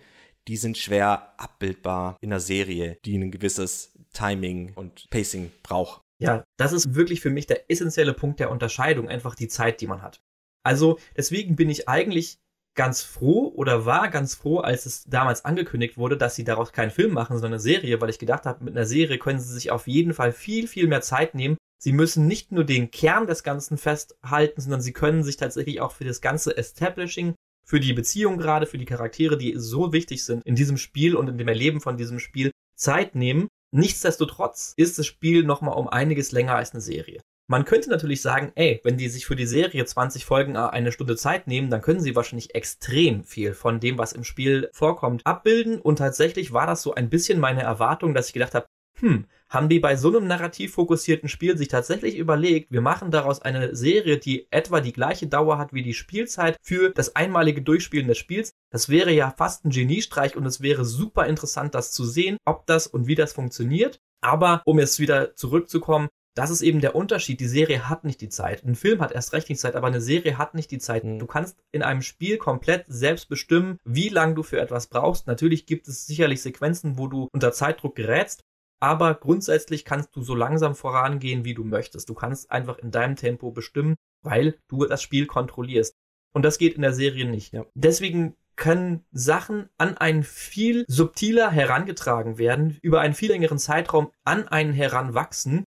die 0.48 0.56
sind 0.56 0.76
schwer 0.76 1.32
abbildbar 1.38 2.16
in 2.20 2.32
einer 2.32 2.40
Serie, 2.40 2.98
die 3.04 3.16
ein 3.16 3.30
gewisses 3.30 3.96
Timing 4.12 4.72
und 4.74 5.08
Pacing 5.10 5.52
braucht. 5.62 6.02
Ja, 6.18 6.44
das 6.56 6.72
ist 6.72 6.94
wirklich 6.94 7.20
für 7.20 7.30
mich 7.30 7.46
der 7.46 7.70
essentielle 7.70 8.14
Punkt 8.14 8.40
der 8.40 8.50
Unterscheidung, 8.50 9.08
einfach 9.08 9.34
die 9.34 9.48
Zeit, 9.48 9.80
die 9.80 9.86
man 9.86 10.02
hat. 10.02 10.20
Also 10.64 10.98
deswegen 11.16 11.56
bin 11.56 11.70
ich 11.70 11.88
eigentlich 11.88 12.38
ganz 12.74 13.02
froh 13.02 13.52
oder 13.54 13.86
war 13.86 14.08
ganz 14.08 14.34
froh, 14.34 14.58
als 14.58 14.86
es 14.86 15.04
damals 15.04 15.44
angekündigt 15.44 15.98
wurde, 15.98 16.16
dass 16.16 16.34
sie 16.34 16.44
daraus 16.44 16.72
keinen 16.72 16.90
Film 16.90 17.12
machen, 17.12 17.36
sondern 17.36 17.54
eine 17.54 17.60
Serie, 17.60 18.00
weil 18.00 18.10
ich 18.10 18.18
gedacht 18.18 18.46
habe, 18.46 18.64
mit 18.64 18.76
einer 18.76 18.86
Serie 18.86 19.18
können 19.18 19.40
sie 19.40 19.52
sich 19.52 19.70
auf 19.70 19.86
jeden 19.86 20.14
Fall 20.14 20.32
viel, 20.32 20.66
viel 20.66 20.86
mehr 20.86 21.02
Zeit 21.02 21.34
nehmen, 21.34 21.56
Sie 21.84 21.92
müssen 21.92 22.28
nicht 22.28 22.52
nur 22.52 22.62
den 22.62 22.92
Kern 22.92 23.26
des 23.26 23.42
Ganzen 23.42 23.76
festhalten, 23.76 24.60
sondern 24.60 24.80
sie 24.80 24.92
können 24.92 25.24
sich 25.24 25.36
tatsächlich 25.36 25.80
auch 25.80 25.90
für 25.90 26.04
das 26.04 26.20
ganze 26.20 26.56
Establishing, 26.56 27.34
für 27.64 27.80
die 27.80 27.92
Beziehung 27.92 28.38
gerade, 28.38 28.66
für 28.66 28.78
die 28.78 28.84
Charaktere, 28.84 29.36
die 29.36 29.54
so 29.56 29.92
wichtig 29.92 30.24
sind 30.24 30.46
in 30.46 30.54
diesem 30.54 30.76
Spiel 30.76 31.16
und 31.16 31.28
in 31.28 31.38
dem 31.38 31.48
Erleben 31.48 31.80
von 31.80 31.96
diesem 31.96 32.20
Spiel, 32.20 32.52
Zeit 32.76 33.16
nehmen. 33.16 33.48
Nichtsdestotrotz 33.74 34.74
ist 34.76 35.00
das 35.00 35.06
Spiel 35.06 35.42
nochmal 35.42 35.76
um 35.76 35.88
einiges 35.88 36.30
länger 36.30 36.54
als 36.54 36.70
eine 36.70 36.80
Serie. 36.80 37.20
Man 37.48 37.64
könnte 37.64 37.90
natürlich 37.90 38.22
sagen, 38.22 38.52
ey, 38.54 38.80
wenn 38.84 38.96
die 38.96 39.08
sich 39.08 39.26
für 39.26 39.34
die 39.34 39.46
Serie 39.46 39.84
20 39.84 40.24
Folgen 40.24 40.56
eine 40.56 40.92
Stunde 40.92 41.16
Zeit 41.16 41.48
nehmen, 41.48 41.68
dann 41.68 41.82
können 41.82 42.00
sie 42.00 42.14
wahrscheinlich 42.14 42.54
extrem 42.54 43.24
viel 43.24 43.54
von 43.54 43.80
dem, 43.80 43.98
was 43.98 44.12
im 44.12 44.22
Spiel 44.22 44.70
vorkommt, 44.72 45.26
abbilden. 45.26 45.80
Und 45.80 45.96
tatsächlich 45.96 46.52
war 46.52 46.68
das 46.68 46.82
so 46.82 46.94
ein 46.94 47.10
bisschen 47.10 47.40
meine 47.40 47.62
Erwartung, 47.62 48.14
dass 48.14 48.28
ich 48.28 48.34
gedacht 48.34 48.54
habe, 48.54 48.66
hm, 49.00 49.26
haben 49.52 49.68
die 49.68 49.80
bei 49.80 49.96
so 49.96 50.08
einem 50.08 50.26
narrativ 50.26 50.72
fokussierten 50.74 51.28
Spiel 51.28 51.58
sich 51.58 51.68
tatsächlich 51.68 52.16
überlegt, 52.16 52.72
wir 52.72 52.80
machen 52.80 53.10
daraus 53.10 53.42
eine 53.42 53.76
Serie, 53.76 54.18
die 54.18 54.46
etwa 54.50 54.80
die 54.80 54.94
gleiche 54.94 55.26
Dauer 55.26 55.58
hat 55.58 55.74
wie 55.74 55.82
die 55.82 55.94
Spielzeit 55.94 56.56
für 56.62 56.88
das 56.90 57.14
einmalige 57.16 57.60
Durchspielen 57.60 58.08
des 58.08 58.16
Spiels. 58.16 58.52
Das 58.70 58.88
wäre 58.88 59.12
ja 59.12 59.34
fast 59.36 59.64
ein 59.64 59.70
Geniestreich 59.70 60.36
und 60.36 60.46
es 60.46 60.62
wäre 60.62 60.86
super 60.86 61.26
interessant, 61.26 61.74
das 61.74 61.92
zu 61.92 62.04
sehen, 62.04 62.38
ob 62.46 62.66
das 62.66 62.86
und 62.86 63.06
wie 63.06 63.14
das 63.14 63.34
funktioniert. 63.34 64.00
Aber 64.22 64.62
um 64.64 64.78
jetzt 64.78 65.00
wieder 65.00 65.36
zurückzukommen, 65.36 66.08
Das 66.34 66.48
ist 66.48 66.62
eben 66.62 66.80
der 66.80 66.94
Unterschied. 66.94 67.40
Die 67.40 67.48
Serie 67.48 67.90
hat 67.90 68.04
nicht 68.04 68.20
die 68.22 68.30
Zeit. 68.30 68.64
Ein 68.64 68.74
Film 68.74 69.02
hat 69.02 69.12
erst 69.12 69.34
recht 69.34 69.50
nicht 69.50 69.60
Zeit, 69.60 69.76
aber 69.76 69.88
eine 69.88 70.00
Serie 70.00 70.38
hat 70.38 70.54
nicht 70.54 70.70
die 70.70 70.78
Zeit. 70.78 71.04
Mhm. 71.04 71.18
Du 71.18 71.26
kannst 71.26 71.58
in 71.72 71.82
einem 71.82 72.00
Spiel 72.00 72.38
komplett 72.38 72.84
selbst 72.88 73.28
bestimmen, 73.28 73.78
wie 73.84 74.08
lange 74.08 74.34
du 74.34 74.42
für 74.42 74.58
etwas 74.58 74.86
brauchst. 74.86 75.26
Natürlich 75.26 75.66
gibt 75.66 75.88
es 75.88 76.06
sicherlich 76.06 76.40
Sequenzen, 76.40 76.96
wo 76.96 77.06
du 77.06 77.28
unter 77.32 77.52
Zeitdruck 77.52 77.96
gerätst, 77.96 78.44
aber 78.82 79.14
grundsätzlich 79.14 79.84
kannst 79.84 80.16
du 80.16 80.22
so 80.22 80.34
langsam 80.34 80.74
vorangehen, 80.74 81.44
wie 81.44 81.54
du 81.54 81.62
möchtest. 81.62 82.08
Du 82.08 82.14
kannst 82.14 82.50
einfach 82.50 82.78
in 82.78 82.90
deinem 82.90 83.14
Tempo 83.14 83.52
bestimmen, 83.52 83.94
weil 84.22 84.58
du 84.66 84.84
das 84.86 85.00
Spiel 85.00 85.26
kontrollierst. 85.26 85.94
Und 86.34 86.44
das 86.44 86.58
geht 86.58 86.74
in 86.74 86.82
der 86.82 86.92
Serie 86.92 87.24
nicht. 87.24 87.52
Ja. 87.52 87.64
Deswegen 87.74 88.34
können 88.56 89.04
Sachen 89.12 89.68
an 89.78 89.96
einen 89.96 90.24
viel 90.24 90.84
subtiler 90.88 91.50
herangetragen 91.52 92.38
werden, 92.38 92.76
über 92.82 93.00
einen 93.00 93.14
viel 93.14 93.30
längeren 93.30 93.58
Zeitraum 93.58 94.10
an 94.24 94.48
einen 94.48 94.72
heranwachsen. 94.72 95.62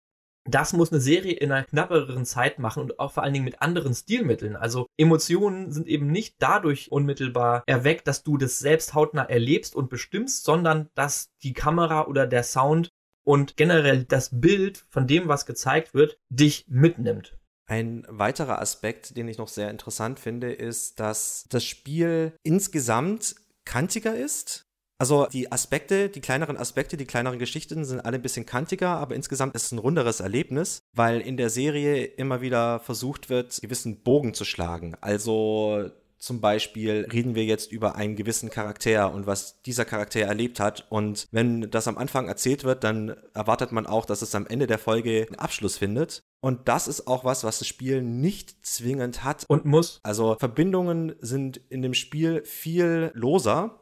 Das 0.47 0.73
muss 0.73 0.91
eine 0.91 0.99
Serie 0.99 1.33
in 1.33 1.53
einer 1.53 1.65
knapperen 1.65 2.25
Zeit 2.25 2.59
machen 2.59 2.83
und 2.83 2.99
auch 2.99 3.13
vor 3.13 3.23
allen 3.23 3.33
Dingen 3.33 3.45
mit 3.45 3.61
anderen 3.61 3.95
Stilmitteln. 3.95 4.57
Also 4.57 4.87
Emotionen 4.97 5.71
sind 5.71 5.87
eben 5.87 6.07
nicht 6.07 6.35
dadurch 6.39 6.91
unmittelbar 6.91 7.63
erweckt, 7.65 8.07
dass 8.09 8.23
du 8.23 8.37
das 8.37 8.59
selbst 8.59 8.93
hautnah 8.93 9.23
erlebst 9.23 9.73
und 9.73 9.89
bestimmst, 9.89 10.43
sondern 10.43 10.89
dass 10.95 11.29
die 11.43 11.53
Kamera 11.53 12.07
oder 12.07 12.27
der 12.27 12.43
Sound 12.43 12.91
und 13.25 13.57
generell 13.57 14.05
das 14.05 14.39
Bild 14.39 14.85
von 14.89 15.07
dem, 15.07 15.27
was 15.27 15.45
gezeigt 15.45 15.93
wird, 15.93 16.17
dich 16.29 16.65
mitnimmt. 16.69 17.37
Ein 17.67 18.05
weiterer 18.07 18.61
Aspekt, 18.61 19.17
den 19.17 19.27
ich 19.27 19.37
noch 19.37 19.47
sehr 19.47 19.71
interessant 19.71 20.19
finde, 20.19 20.53
ist, 20.53 20.99
dass 20.99 21.45
das 21.49 21.65
Spiel 21.65 22.33
insgesamt 22.43 23.35
kantiger 23.65 24.15
ist. 24.15 24.65
Also 24.97 25.25
die 25.25 25.51
Aspekte, 25.51 26.07
die 26.07 26.21
kleineren 26.21 26.55
Aspekte, 26.55 26.95
die 26.95 27.05
kleineren 27.05 27.39
Geschichten 27.39 27.83
sind 27.83 27.99
alle 27.99 28.15
ein 28.15 28.21
bisschen 28.21 28.45
kantiger, 28.45 28.89
aber 28.89 29.15
insgesamt 29.15 29.55
ist 29.55 29.65
es 29.65 29.71
ein 29.73 29.79
runderes 29.79 30.21
Erlebnis, 30.21 30.79
weil 30.93 31.19
in 31.19 31.35
der 31.35 31.49
Serie 31.49 32.05
immer 32.05 32.39
wieder 32.39 32.79
versucht 32.79 33.29
wird, 33.29 33.59
gewissen 33.61 34.03
Bogen 34.03 34.33
zu 34.33 34.45
schlagen. 34.45 34.95
Also 35.01 35.89
zum 36.25 36.41
Beispiel 36.41 37.07
reden 37.13 37.35
wir 37.35 37.45
jetzt 37.45 37.71
über 37.71 37.97
einen 37.97 38.15
gewissen 38.15 38.49
Charakter 38.49 39.13
und 39.13 39.27
was 39.27 39.61
dieser 39.61 39.85
Charakter 39.85 40.21
erlebt 40.21 40.59
hat. 40.59 40.87
Und 40.89 41.27
wenn 41.29 41.69
das 41.69 41.87
am 41.87 41.99
Anfang 41.99 42.27
erzählt 42.27 42.63
wird, 42.63 42.83
dann 42.83 43.15
erwartet 43.35 43.71
man 43.71 43.85
auch, 43.85 44.07
dass 44.07 44.23
es 44.23 44.33
am 44.33 44.47
Ende 44.47 44.65
der 44.65 44.79
Folge 44.79 45.27
einen 45.27 45.37
Abschluss 45.37 45.77
findet. 45.77 46.23
Und 46.41 46.67
das 46.67 46.87
ist 46.87 47.05
auch 47.05 47.25
was, 47.25 47.43
was 47.43 47.59
das 47.59 47.67
Spiel 47.67 48.01
nicht 48.01 48.65
zwingend 48.65 49.23
hat. 49.23 49.45
Und 49.47 49.65
muss. 49.65 49.99
Also 50.01 50.35
Verbindungen 50.39 51.13
sind 51.19 51.57
in 51.69 51.83
dem 51.83 51.93
Spiel 51.93 52.43
viel 52.43 53.11
loser 53.13 53.81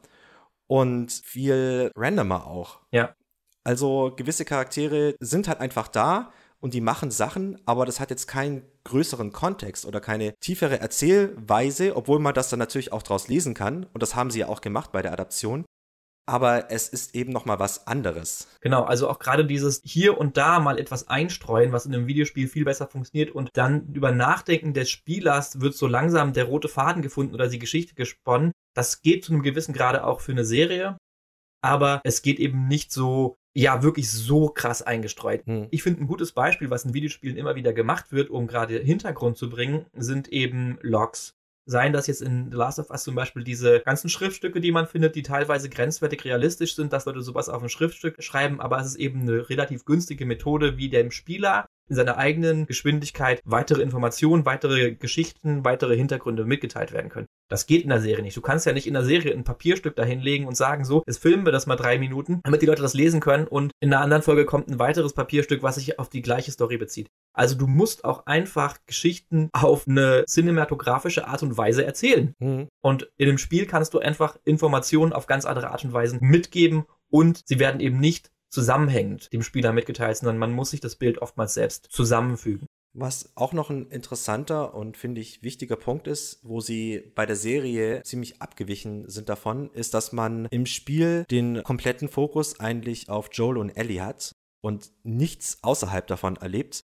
und 0.68 1.14
viel 1.14 1.92
randomer 1.96 2.46
auch. 2.46 2.82
Ja. 2.92 3.16
Also 3.64 4.12
gewisse 4.18 4.44
Charaktere 4.44 5.16
sind 5.22 5.48
halt 5.48 5.62
einfach 5.62 5.88
da 5.88 6.34
und 6.60 6.74
die 6.74 6.82
machen 6.82 7.10
Sachen, 7.10 7.62
aber 7.66 7.86
das 7.86 8.02
hat 8.02 8.10
jetzt 8.10 8.28
keinen 8.28 8.64
größeren 8.86 9.32
Kontext 9.32 9.86
oder 9.86 10.02
keine 10.02 10.36
tiefere 10.40 10.80
Erzählweise, 10.80 11.96
obwohl 11.96 12.20
man 12.20 12.34
das 12.34 12.50
dann 12.50 12.60
natürlich 12.60 12.92
auch 12.92 13.04
draus 13.04 13.28
lesen 13.28 13.54
kann. 13.54 13.86
Und 13.94 14.04
das 14.04 14.16
haben 14.16 14.32
sie 14.32 14.40
ja 14.40 14.48
auch 14.48 14.62
gemacht 14.62 14.92
bei 14.92 15.02
der 15.02 15.14
Adaption 15.14 15.66
aber 16.26 16.72
es 16.72 16.88
ist 16.88 17.16
eben 17.16 17.32
noch 17.32 17.46
mal 17.46 17.60
was 17.60 17.88
anderes. 17.88 18.48
Genau, 18.62 18.84
also 18.84 19.10
auch 19.10 19.20
gerade 19.20 19.46
dieses 19.46 19.82
hier 19.84 20.18
und 20.18 20.38
da 20.38 20.60
mal 20.60 20.80
etwas 20.80 21.08
einstreuen, 21.08 21.72
was 21.72 21.86
in 21.86 21.94
einem 21.94 22.08
Videospiel 22.08 22.48
viel 22.48 22.66
besser 22.66 22.88
funktioniert 22.88 23.32
und 23.32 23.50
dann 23.54 23.88
über 23.94 24.12
Nachdenken 24.12 24.74
des 24.74 24.90
Spielers 24.90 25.60
wird 25.60 25.76
so 25.76 25.88
langsam 25.88 26.34
der 26.34 26.46
rote 26.46 26.70
Faden 26.70 27.02
gefunden 27.02 27.34
oder 27.34 27.50
die 27.50 27.60
Geschichte 27.60 27.96
gesponnen. 27.96 28.52
Das 28.74 29.02
geht 29.02 29.26
zu 29.26 29.34
einem 29.34 29.44
gewissen 29.44 29.74
Grade 29.74 30.06
auch 30.06 30.22
für 30.22 30.32
eine 30.32 30.46
Serie, 30.46 30.98
aber 31.62 32.02
es 32.04 32.22
geht 32.22 32.40
eben 32.40 32.68
nicht 32.68 32.92
so 32.92 33.36
ja 33.54 33.84
wirklich 33.84 34.10
so 34.10 34.50
krass 34.50 34.82
eingestreut. 34.82 35.46
Hm. 35.46 35.68
Ich 35.72 35.84
finde 35.84 36.04
ein 36.04 36.08
gutes 36.08 36.32
Beispiel, 36.32 36.70
was 36.70 36.86
in 36.86 36.94
Videospielen 36.94 37.38
immer 37.38 37.56
wieder 37.56 37.74
gemacht 37.74 38.12
wird, 38.12 38.30
um 38.30 38.48
gerade 38.48 38.80
Hintergrund 38.80 39.38
zu 39.38 39.50
bringen, 39.50 39.86
sind 39.94 40.28
eben 40.30 40.78
Logs. 40.82 41.36
Seien 41.66 41.94
das 41.94 42.08
jetzt 42.08 42.22
in 42.22 42.52
The 42.52 42.58
Last 42.58 42.80
of 42.80 42.90
Us 42.90 43.04
zum 43.04 43.16
Beispiel 43.16 43.44
diese 43.44 43.80
ganzen 43.80 44.10
Schriftstücke, 44.10 44.60
die 44.60 44.74
man 44.74 44.86
findet, 44.86 45.16
die 45.16 45.22
teilweise 45.22 45.70
grenzwertig 45.70 46.26
realistisch 46.26 46.76
sind, 46.76 46.92
dass 46.92 47.06
Leute 47.06 47.22
sowas 47.22 47.48
auf 47.48 47.64
ein 47.64 47.70
Schriftstück 47.70 48.22
schreiben, 48.22 48.60
aber 48.60 48.80
es 48.80 48.88
ist 48.88 48.96
eben 48.96 49.22
eine 49.22 49.50
relativ 49.50 49.86
günstige 49.86 50.26
Methode, 50.26 50.78
wie 50.78 50.90
dem 50.90 51.10
Spieler 51.10 51.66
in 51.90 51.96
seiner 51.96 52.18
eigenen 52.18 52.66
Geschwindigkeit 52.66 53.42
weitere 53.46 53.82
Informationen, 53.82 54.46
weitere 54.46 54.96
Geschichten, 54.96 55.66
weitere 55.66 55.96
Hintergründe 55.96 56.46
mitgeteilt 56.46 56.92
werden 56.92 57.10
können. 57.10 57.28
Das 57.50 57.68
geht 57.68 57.84
in 57.84 57.90
der 57.90 58.02
Serie 58.02 58.24
nicht. 58.24 58.38
Du 58.38 58.42
kannst 58.42 58.66
ja 58.66 58.74
nicht 58.74 58.88
in 58.88 58.94
der 58.94 59.04
Serie 59.04 59.34
ein 59.34 59.44
Papierstück 59.44 59.96
dahinlegen 59.96 60.48
und 60.48 60.56
sagen, 60.56 60.86
so, 60.86 61.04
jetzt 61.06 61.22
filmen 61.22 61.46
wir 61.46 61.52
das 61.52 61.68
mal 61.68 61.76
drei 61.76 62.00
Minuten, 62.00 62.40
damit 62.44 62.62
die 62.62 62.66
Leute 62.66 62.82
das 62.82 62.94
lesen 62.94 63.20
können 63.20 63.48
und 63.48 63.72
in 63.80 63.94
einer 63.94 64.02
anderen 64.02 64.24
Folge 64.24 64.46
kommt 64.46 64.70
ein 64.70 64.80
weiteres 64.80 65.14
Papierstück, 65.14 65.62
was 65.62 65.76
sich 65.76 66.00
auf 66.00 66.10
die 66.10 66.22
gleiche 66.22 66.52
Story 66.52 66.78
bezieht. 66.78 67.08
Also 67.36 67.56
du 67.56 67.68
musst 67.68 68.06
auch 68.06 68.26
einfach 68.26 68.78
Geschichten 68.86 69.50
auf 69.54 69.88
eine 69.88 70.26
cinematografische 70.28 71.28
Art 71.28 71.44
und 71.44 71.58
Weise 71.58 71.84
erzählen. 71.84 72.34
Mhm. 72.40 72.68
Und 72.82 73.10
in 73.18 73.28
dem 73.28 73.38
Spiel 73.38 73.66
kannst 73.66 73.94
du 73.94 74.00
einfach 74.00 74.38
Informationen 74.46 75.14
auf 75.14 75.28
ganz 75.28 75.46
andere 75.46 75.72
Art 75.72 75.84
und 75.84 75.94
Weise 75.94 76.18
mitgeben 76.22 76.86
und 77.10 77.44
sie 77.46 77.60
werden 77.60 77.80
eben 77.80 78.00
nicht 78.00 78.32
zusammenhängend 78.54 79.34
dem 79.34 79.42
Spieler 79.42 79.74
mitgeteilt, 79.74 80.18
sondern 80.18 80.38
man 80.38 80.54
muss 80.54 80.70
sich 80.70 80.80
das 80.80 80.96
Bild 80.96 81.18
oftmals 81.22 81.56
selbst 81.56 81.88
zusammenfügen. 81.92 82.68
Was 82.96 83.32
auch 83.36 83.54
noch 83.54 83.72
ein 83.72 83.88
interessanter 83.88 84.76
und 84.76 84.98
finde 84.98 85.20
ich 85.20 85.42
wichtiger 85.42 85.76
Punkt 85.76 86.08
ist, 86.08 86.40
wo 86.44 86.62
sie 86.62 87.12
bei 87.16 87.26
der 87.26 87.36
Serie 87.36 88.04
ziemlich 88.04 88.40
abgewichen 88.40 89.10
sind 89.10 89.30
davon, 89.30 89.72
ist, 89.72 89.96
dass 89.96 90.12
man 90.12 90.46
im 90.52 90.68
Spiel 90.68 91.26
den 91.32 91.64
kompletten 91.64 92.08
Fokus 92.08 92.60
eigentlich 92.60 93.10
auf 93.10 93.30
Joel 93.32 93.58
und 93.58 93.72
Ellie 93.72 94.02
hat 94.02 94.34
und 94.62 94.92
nichts 95.02 95.58
außerhalb 95.64 96.06
davon 96.06 96.36
erlebt. 96.36 96.84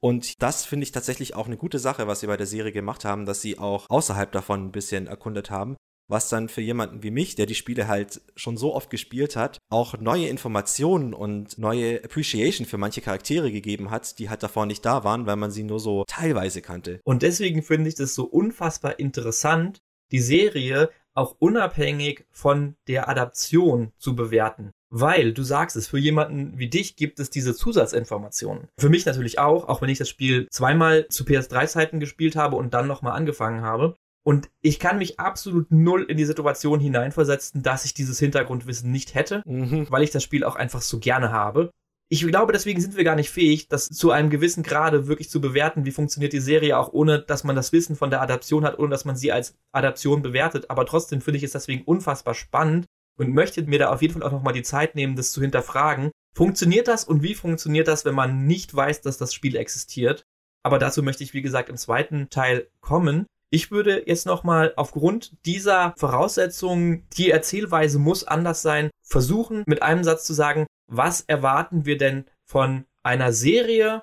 Und 0.00 0.40
das 0.40 0.64
finde 0.64 0.84
ich 0.84 0.92
tatsächlich 0.92 1.34
auch 1.34 1.46
eine 1.46 1.56
gute 1.56 1.80
Sache, 1.80 2.06
was 2.06 2.20
sie 2.20 2.28
bei 2.28 2.36
der 2.36 2.46
Serie 2.46 2.72
gemacht 2.72 3.04
haben, 3.04 3.26
dass 3.26 3.40
sie 3.40 3.58
auch 3.58 3.90
außerhalb 3.90 4.30
davon 4.30 4.66
ein 4.66 4.72
bisschen 4.72 5.08
erkundet 5.08 5.50
haben 5.50 5.76
was 6.10 6.28
dann 6.28 6.48
für 6.48 6.60
jemanden 6.60 7.02
wie 7.02 7.10
mich, 7.10 7.34
der 7.34 7.46
die 7.46 7.54
Spiele 7.54 7.88
halt 7.88 8.20
schon 8.36 8.56
so 8.56 8.74
oft 8.74 8.90
gespielt 8.90 9.36
hat, 9.36 9.58
auch 9.70 9.98
neue 9.98 10.28
Informationen 10.28 11.14
und 11.14 11.58
neue 11.58 12.02
Appreciation 12.04 12.66
für 12.66 12.78
manche 12.78 13.00
Charaktere 13.00 13.52
gegeben 13.52 13.90
hat, 13.90 14.18
die 14.18 14.28
halt 14.28 14.42
davor 14.42 14.66
nicht 14.66 14.84
da 14.84 15.04
waren, 15.04 15.26
weil 15.26 15.36
man 15.36 15.50
sie 15.50 15.62
nur 15.62 15.80
so 15.80 16.04
teilweise 16.06 16.62
kannte. 16.62 17.00
Und 17.04 17.22
deswegen 17.22 17.62
finde 17.62 17.88
ich 17.88 17.94
das 17.94 18.14
so 18.14 18.24
unfassbar 18.24 18.98
interessant, 18.98 19.78
die 20.12 20.20
Serie 20.20 20.90
auch 21.14 21.36
unabhängig 21.38 22.26
von 22.30 22.76
der 22.88 23.08
Adaption 23.08 23.92
zu 23.98 24.14
bewerten. 24.14 24.70
Weil, 24.92 25.32
du 25.32 25.44
sagst 25.44 25.76
es, 25.76 25.86
für 25.86 25.98
jemanden 25.98 26.58
wie 26.58 26.68
dich 26.68 26.96
gibt 26.96 27.20
es 27.20 27.30
diese 27.30 27.54
Zusatzinformationen. 27.54 28.68
Für 28.76 28.88
mich 28.88 29.06
natürlich 29.06 29.38
auch, 29.38 29.68
auch 29.68 29.82
wenn 29.82 29.88
ich 29.88 29.98
das 29.98 30.08
Spiel 30.08 30.48
zweimal 30.50 31.06
zu 31.08 31.22
PS3-Zeiten 31.22 32.00
gespielt 32.00 32.34
habe 32.34 32.56
und 32.56 32.74
dann 32.74 32.88
nochmal 32.88 33.12
angefangen 33.12 33.62
habe. 33.62 33.94
Und 34.22 34.50
ich 34.60 34.78
kann 34.78 34.98
mich 34.98 35.18
absolut 35.18 35.70
null 35.70 36.04
in 36.04 36.16
die 36.16 36.24
Situation 36.24 36.78
hineinversetzen, 36.78 37.62
dass 37.62 37.84
ich 37.84 37.94
dieses 37.94 38.18
Hintergrundwissen 38.18 38.90
nicht 38.90 39.14
hätte, 39.14 39.42
mhm. 39.46 39.86
weil 39.90 40.02
ich 40.02 40.10
das 40.10 40.22
Spiel 40.22 40.44
auch 40.44 40.56
einfach 40.56 40.82
so 40.82 40.98
gerne 40.98 41.32
habe. 41.32 41.70
Ich 42.12 42.26
glaube, 42.26 42.52
deswegen 42.52 42.80
sind 42.80 42.96
wir 42.96 43.04
gar 43.04 43.14
nicht 43.14 43.30
fähig, 43.30 43.68
das 43.68 43.86
zu 43.86 44.10
einem 44.10 44.30
gewissen 44.30 44.64
Grade 44.64 45.06
wirklich 45.06 45.30
zu 45.30 45.40
bewerten, 45.40 45.84
wie 45.84 45.92
funktioniert 45.92 46.32
die 46.32 46.40
Serie, 46.40 46.76
auch 46.76 46.92
ohne, 46.92 47.20
dass 47.20 47.44
man 47.44 47.54
das 47.54 47.72
Wissen 47.72 47.94
von 47.94 48.10
der 48.10 48.20
Adaption 48.20 48.64
hat, 48.64 48.80
ohne 48.80 48.90
dass 48.90 49.04
man 49.04 49.14
sie 49.14 49.30
als 49.30 49.56
Adaption 49.70 50.20
bewertet. 50.20 50.68
Aber 50.70 50.84
trotzdem 50.86 51.20
finde 51.20 51.38
ich 51.38 51.44
es 51.44 51.52
deswegen 51.52 51.84
unfassbar 51.84 52.34
spannend 52.34 52.86
und 53.16 53.32
möchte 53.32 53.62
mir 53.62 53.78
da 53.78 53.92
auf 53.92 54.02
jeden 54.02 54.14
Fall 54.14 54.24
auch 54.24 54.32
nochmal 54.32 54.54
die 54.54 54.64
Zeit 54.64 54.96
nehmen, 54.96 55.14
das 55.14 55.30
zu 55.30 55.40
hinterfragen. 55.40 56.10
Funktioniert 56.34 56.88
das 56.88 57.04
und 57.04 57.22
wie 57.22 57.34
funktioniert 57.34 57.86
das, 57.86 58.04
wenn 58.04 58.14
man 58.14 58.44
nicht 58.46 58.74
weiß, 58.74 59.02
dass 59.02 59.16
das 59.16 59.32
Spiel 59.32 59.54
existiert? 59.54 60.24
Aber 60.64 60.80
dazu 60.80 61.04
möchte 61.04 61.22
ich, 61.22 61.32
wie 61.32 61.42
gesagt, 61.42 61.68
im 61.68 61.76
zweiten 61.76 62.28
Teil 62.28 62.68
kommen. 62.80 63.26
Ich 63.52 63.72
würde 63.72 64.04
jetzt 64.06 64.26
nochmal 64.26 64.72
aufgrund 64.76 65.32
dieser 65.44 65.92
Voraussetzungen, 65.96 67.08
die 67.16 67.30
Erzählweise 67.30 67.98
muss 67.98 68.22
anders 68.22 68.62
sein, 68.62 68.90
versuchen, 69.02 69.64
mit 69.66 69.82
einem 69.82 70.04
Satz 70.04 70.24
zu 70.24 70.34
sagen, 70.34 70.66
was 70.86 71.22
erwarten 71.22 71.84
wir 71.84 71.98
denn 71.98 72.26
von 72.44 72.84
einer 73.02 73.32
Serie, 73.32 74.02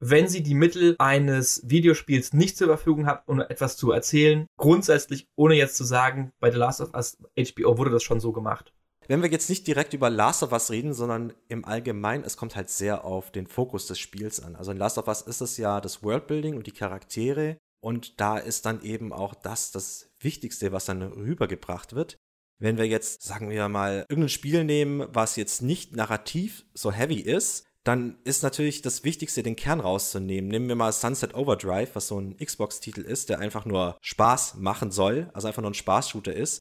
wenn 0.00 0.28
sie 0.28 0.42
die 0.42 0.54
Mittel 0.54 0.96
eines 0.98 1.62
Videospiels 1.66 2.32
nicht 2.32 2.56
zur 2.56 2.68
Verfügung 2.68 3.06
hat, 3.06 3.22
um 3.26 3.40
etwas 3.40 3.76
zu 3.76 3.92
erzählen. 3.92 4.46
Grundsätzlich, 4.56 5.26
ohne 5.36 5.56
jetzt 5.56 5.76
zu 5.76 5.84
sagen, 5.84 6.30
bei 6.40 6.50
The 6.50 6.58
Last 6.58 6.80
of 6.80 6.94
Us 6.94 7.18
HBO 7.36 7.76
wurde 7.76 7.90
das 7.90 8.02
schon 8.02 8.20
so 8.20 8.32
gemacht. 8.32 8.72
Wenn 9.08 9.22
wir 9.22 9.30
jetzt 9.30 9.50
nicht 9.50 9.66
direkt 9.66 9.94
über 9.94 10.10
Last 10.10 10.42
of 10.42 10.52
Us 10.52 10.70
reden, 10.70 10.92
sondern 10.92 11.32
im 11.48 11.64
Allgemeinen, 11.64 12.24
es 12.24 12.36
kommt 12.36 12.56
halt 12.56 12.70
sehr 12.70 13.04
auf 13.04 13.30
den 13.30 13.46
Fokus 13.46 13.86
des 13.86 13.98
Spiels 13.98 14.42
an. 14.42 14.56
Also 14.56 14.72
in 14.72 14.78
Last 14.78 14.98
of 14.98 15.06
Us 15.06 15.20
ist 15.22 15.42
es 15.42 15.58
ja 15.58 15.80
das 15.80 16.02
Worldbuilding 16.02 16.56
und 16.56 16.66
die 16.66 16.72
Charaktere, 16.72 17.58
und 17.80 18.20
da 18.20 18.38
ist 18.38 18.66
dann 18.66 18.82
eben 18.82 19.12
auch 19.12 19.34
das 19.34 19.70
das 19.70 20.10
Wichtigste, 20.20 20.72
was 20.72 20.86
dann 20.86 21.02
rübergebracht 21.02 21.94
wird. 21.94 22.16
Wenn 22.58 22.78
wir 22.78 22.86
jetzt, 22.86 23.22
sagen 23.22 23.50
wir 23.50 23.68
mal, 23.68 24.06
irgendein 24.08 24.30
Spiel 24.30 24.64
nehmen, 24.64 25.06
was 25.10 25.36
jetzt 25.36 25.60
nicht 25.62 25.94
narrativ 25.94 26.64
so 26.72 26.90
heavy 26.90 27.20
ist, 27.20 27.66
dann 27.86 28.18
ist 28.24 28.42
natürlich 28.42 28.82
das 28.82 29.04
Wichtigste, 29.04 29.42
den 29.42 29.54
Kern 29.54 29.78
rauszunehmen. 29.78 30.50
Nehmen 30.50 30.68
wir 30.68 30.74
mal 30.74 30.92
Sunset 30.92 31.34
Overdrive, 31.34 31.94
was 31.94 32.08
so 32.08 32.18
ein 32.18 32.36
Xbox-Titel 32.36 33.02
ist, 33.02 33.28
der 33.28 33.38
einfach 33.38 33.64
nur 33.64 33.96
Spaß 34.00 34.56
machen 34.56 34.90
soll, 34.90 35.30
also 35.34 35.46
einfach 35.46 35.62
nur 35.62 35.70
ein 35.70 35.74
Spaß-Shooter 35.74 36.34
ist. 36.34 36.60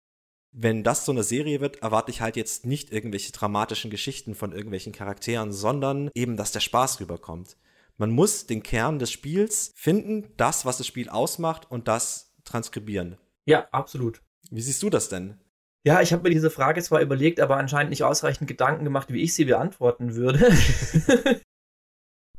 Wenn 0.52 0.84
das 0.84 1.04
so 1.04 1.12
eine 1.12 1.24
Serie 1.24 1.62
wird, 1.62 1.82
erwarte 1.82 2.12
ich 2.12 2.22
halt 2.22 2.36
jetzt 2.36 2.66
nicht 2.66 2.92
irgendwelche 2.92 3.32
dramatischen 3.32 3.90
Geschichten 3.90 4.36
von 4.36 4.52
irgendwelchen 4.52 4.94
Charakteren, 4.94 5.52
sondern 5.52 6.12
eben, 6.14 6.38
dass 6.38 6.52
der 6.52 6.60
Spaß 6.60 7.00
rüberkommt. 7.00 7.58
Man 7.98 8.12
muss 8.12 8.46
den 8.46 8.62
Kern 8.62 9.00
des 9.00 9.12
Spiels 9.12 9.72
finden, 9.76 10.34
das, 10.38 10.66
was 10.66 10.78
das 10.78 10.88
Spiel 10.88 11.10
ausmacht 11.10 11.72
und 11.72 11.88
das 11.88 12.36
transkribieren. 12.44 13.18
Ja, 13.46 13.68
absolut. 13.72 14.22
Wie 14.52 14.62
siehst 14.62 14.84
du 14.84 14.90
das 14.90 15.10
denn? 15.10 15.40
Ja, 15.86 16.02
ich 16.02 16.12
habe 16.12 16.24
mir 16.24 16.32
diese 16.32 16.50
Frage 16.50 16.82
zwar 16.82 17.02
überlegt, 17.02 17.40
aber 17.40 17.58
anscheinend 17.58 17.92
nicht 17.92 18.04
ausreichend 18.04 18.48
Gedanken 18.48 18.84
gemacht, 18.84 19.14
wie 19.14 19.22
ich 19.22 19.36
sie 19.36 19.46
beantworten 19.46 20.16
würde. 20.16 20.52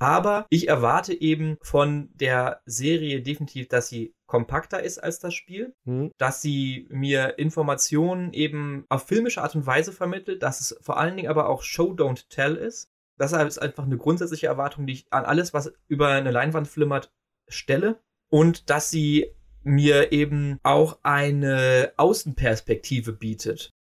aber 0.01 0.47
ich 0.51 0.69
erwarte 0.69 1.19
eben 1.19 1.57
von 1.63 2.11
der 2.15 2.61
Serie 2.67 3.23
definitiv, 3.23 3.69
dass 3.69 3.89
sie 3.89 4.15
kompakter 4.27 4.83
ist 4.83 4.99
als 4.99 5.21
das 5.21 5.33
Spiel, 5.33 5.73
hm. 5.85 6.11
dass 6.19 6.43
sie 6.43 6.89
mir 6.91 7.39
Informationen 7.39 8.33
eben 8.33 8.85
auf 8.89 9.07
filmische 9.07 9.43
Art 9.43 9.55
und 9.55 9.65
Weise 9.65 9.93
vermittelt, 9.93 10.43
dass 10.43 10.61
es 10.61 10.77
vor 10.81 10.99
allen 10.99 11.17
Dingen 11.17 11.31
aber 11.31 11.49
auch 11.49 11.63
Show 11.63 11.93
Don't 11.93 12.29
Tell 12.29 12.57
ist. 12.57 12.91
Das 13.19 13.33
ist 13.33 13.59
einfach 13.59 13.85
eine 13.85 13.97
grundsätzliche 13.97 14.47
Erwartung, 14.47 14.87
die 14.87 14.95
ich 14.95 15.07
an 15.11 15.25
alles, 15.25 15.55
was 15.55 15.73
über 15.89 16.09
eine 16.09 16.31
Leinwand 16.31 16.69
flimmert, 16.69 17.11
stelle. 17.49 18.01
Und 18.31 18.71
dass 18.71 18.91
sie 18.91 19.33
mir 19.63 20.13
eben 20.13 20.59
auch 20.63 20.99
eine 21.03 21.93
Außenperspektive 21.97 23.13
bietet. 23.13 23.71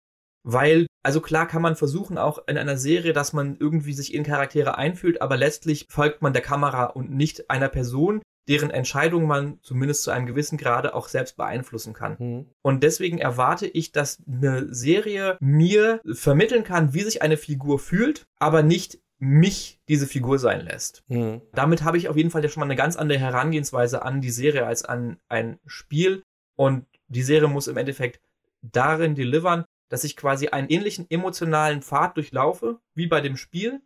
Weil, 0.43 0.87
also 1.03 1.21
klar 1.21 1.49
kann 1.49 1.63
man 1.63 1.75
versuchen, 1.75 2.19
auch 2.19 2.47
in 2.47 2.57
einer 2.57 2.77
Serie, 2.77 3.13
dass 3.13 3.33
man 3.33 3.57
irgendwie 3.59 3.93
sich 3.93 4.15
in 4.15 4.23
Charaktere 4.23 4.79
einfühlt, 4.79 5.21
aber 5.21 5.37
letztlich 5.37 5.87
folgt 5.89 6.23
man 6.23 6.33
der 6.33 6.43
Kamera 6.43 6.85
und 6.85 7.11
nicht 7.11 7.51
einer 7.51 7.69
Person, 7.69 8.23
deren 8.49 8.71
Entscheidung 8.71 9.27
man 9.27 9.59
zumindest 9.63 10.05
zu 10.05 10.13
einem 10.13 10.27
gewissen 10.27 10.57
Grade 10.57 10.95
auch 10.95 11.09
selbst 11.09 11.37
beeinflussen 11.37 11.95
kann. 11.95 12.17
Mhm. 12.19 12.47
Und 12.63 12.83
deswegen 12.83 13.19
erwarte 13.19 13.67
ich, 13.67 13.91
dass 13.91 14.23
eine 14.27 14.73
Serie 14.73 15.37
mir 15.41 16.01
vermitteln 16.13 16.63
kann, 16.63 16.95
wie 16.95 17.03
sich 17.03 17.23
eine 17.23 17.37
Figur 17.37 17.79
fühlt, 17.79 18.25
aber 18.39 18.63
nicht 18.63 19.01
mich 19.19 19.81
diese 19.89 20.07
Figur 20.07 20.39
sein 20.39 20.61
lässt. 20.61 21.03
Mhm. 21.09 21.41
Damit 21.53 21.83
habe 21.83 21.97
ich 21.97 22.09
auf 22.09 22.17
jeden 22.17 22.31
Fall 22.31 22.43
ja 22.43 22.49
schon 22.49 22.61
mal 22.61 22.67
eine 22.67 22.77
ganz 22.77 22.97
andere 22.97 23.19
Herangehensweise 23.19 24.03
an 24.03 24.21
die 24.21 24.31
Serie 24.31 24.67
als 24.67 24.85
an 24.85 25.19
ein 25.29 25.59
Spiel. 25.67 26.23
Und 26.55 26.87
die 27.09 27.23
Serie 27.23 27.49
muss 27.49 27.67
im 27.67 27.77
Endeffekt 27.77 28.21
darin 28.63 29.15
delivern, 29.15 29.65
dass 29.89 30.05
ich 30.05 30.17
quasi 30.17 30.49
einen 30.49 30.69
ähnlichen 30.69 31.07
emotionalen 31.09 31.83
Pfad 31.83 32.17
durchlaufe, 32.17 32.81
wie 32.95 33.07
bei 33.07 33.21
dem 33.21 33.37
Spiel, 33.37 33.81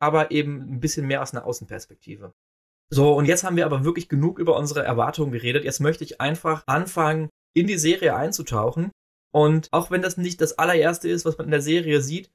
aber 0.00 0.30
eben 0.30 0.74
ein 0.74 0.80
bisschen 0.80 1.06
mehr 1.06 1.22
aus 1.22 1.32
einer 1.32 1.44
Außenperspektive. 1.46 2.32
So, 2.90 3.14
und 3.14 3.26
jetzt 3.26 3.44
haben 3.44 3.56
wir 3.56 3.66
aber 3.66 3.84
wirklich 3.84 4.08
genug 4.08 4.38
über 4.38 4.56
unsere 4.56 4.82
Erwartungen 4.82 5.32
geredet. 5.32 5.64
Jetzt 5.64 5.80
möchte 5.80 6.04
ich 6.04 6.20
einfach 6.20 6.64
anfangen, 6.66 7.28
in 7.54 7.66
die 7.66 7.78
Serie 7.78 8.14
einzutauchen. 8.14 8.90
Und 9.32 9.68
auch 9.72 9.90
wenn 9.90 10.02
das 10.02 10.16
nicht 10.16 10.40
das 10.40 10.58
allererste 10.58 11.08
ist, 11.08 11.24
was 11.24 11.38
man 11.38 11.46
in 11.46 11.50
der 11.50 11.62
Serie 11.62 12.00
sieht, 12.00 12.30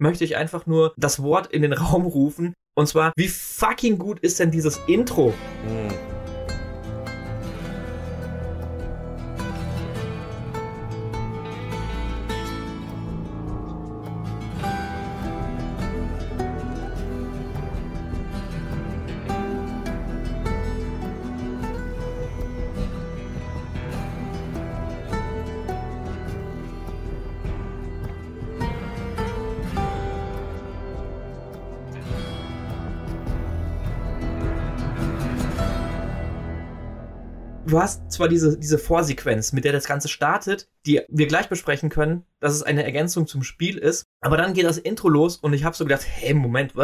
möchte 0.00 0.24
ich 0.24 0.36
einfach 0.36 0.66
nur 0.66 0.92
das 0.96 1.22
Wort 1.22 1.46
in 1.48 1.62
den 1.62 1.72
Raum 1.74 2.06
rufen. 2.06 2.54
Und 2.74 2.86
zwar, 2.86 3.12
wie 3.16 3.28
fucking 3.28 3.98
gut 3.98 4.20
ist 4.20 4.40
denn 4.40 4.50
dieses 4.50 4.80
Intro? 4.86 5.34
Mhm. 5.64 6.09
Du 37.70 37.80
hast 37.80 38.10
zwar 38.10 38.28
diese, 38.28 38.58
diese 38.58 38.78
Vorsequenz, 38.78 39.52
mit 39.52 39.64
der 39.64 39.72
das 39.72 39.86
Ganze 39.86 40.08
startet, 40.08 40.68
die 40.86 41.00
wir 41.08 41.26
gleich 41.26 41.48
besprechen 41.48 41.88
können, 41.88 42.24
dass 42.40 42.54
es 42.54 42.62
eine 42.62 42.84
Ergänzung 42.84 43.26
zum 43.26 43.42
Spiel 43.42 43.78
ist, 43.78 44.04
aber 44.20 44.36
dann 44.36 44.54
geht 44.54 44.64
das 44.64 44.78
Intro 44.78 45.08
los 45.08 45.36
und 45.36 45.52
ich 45.52 45.64
habe 45.64 45.76
so 45.76 45.84
gedacht, 45.84 46.06
hey, 46.06 46.34
Moment, 46.34 46.74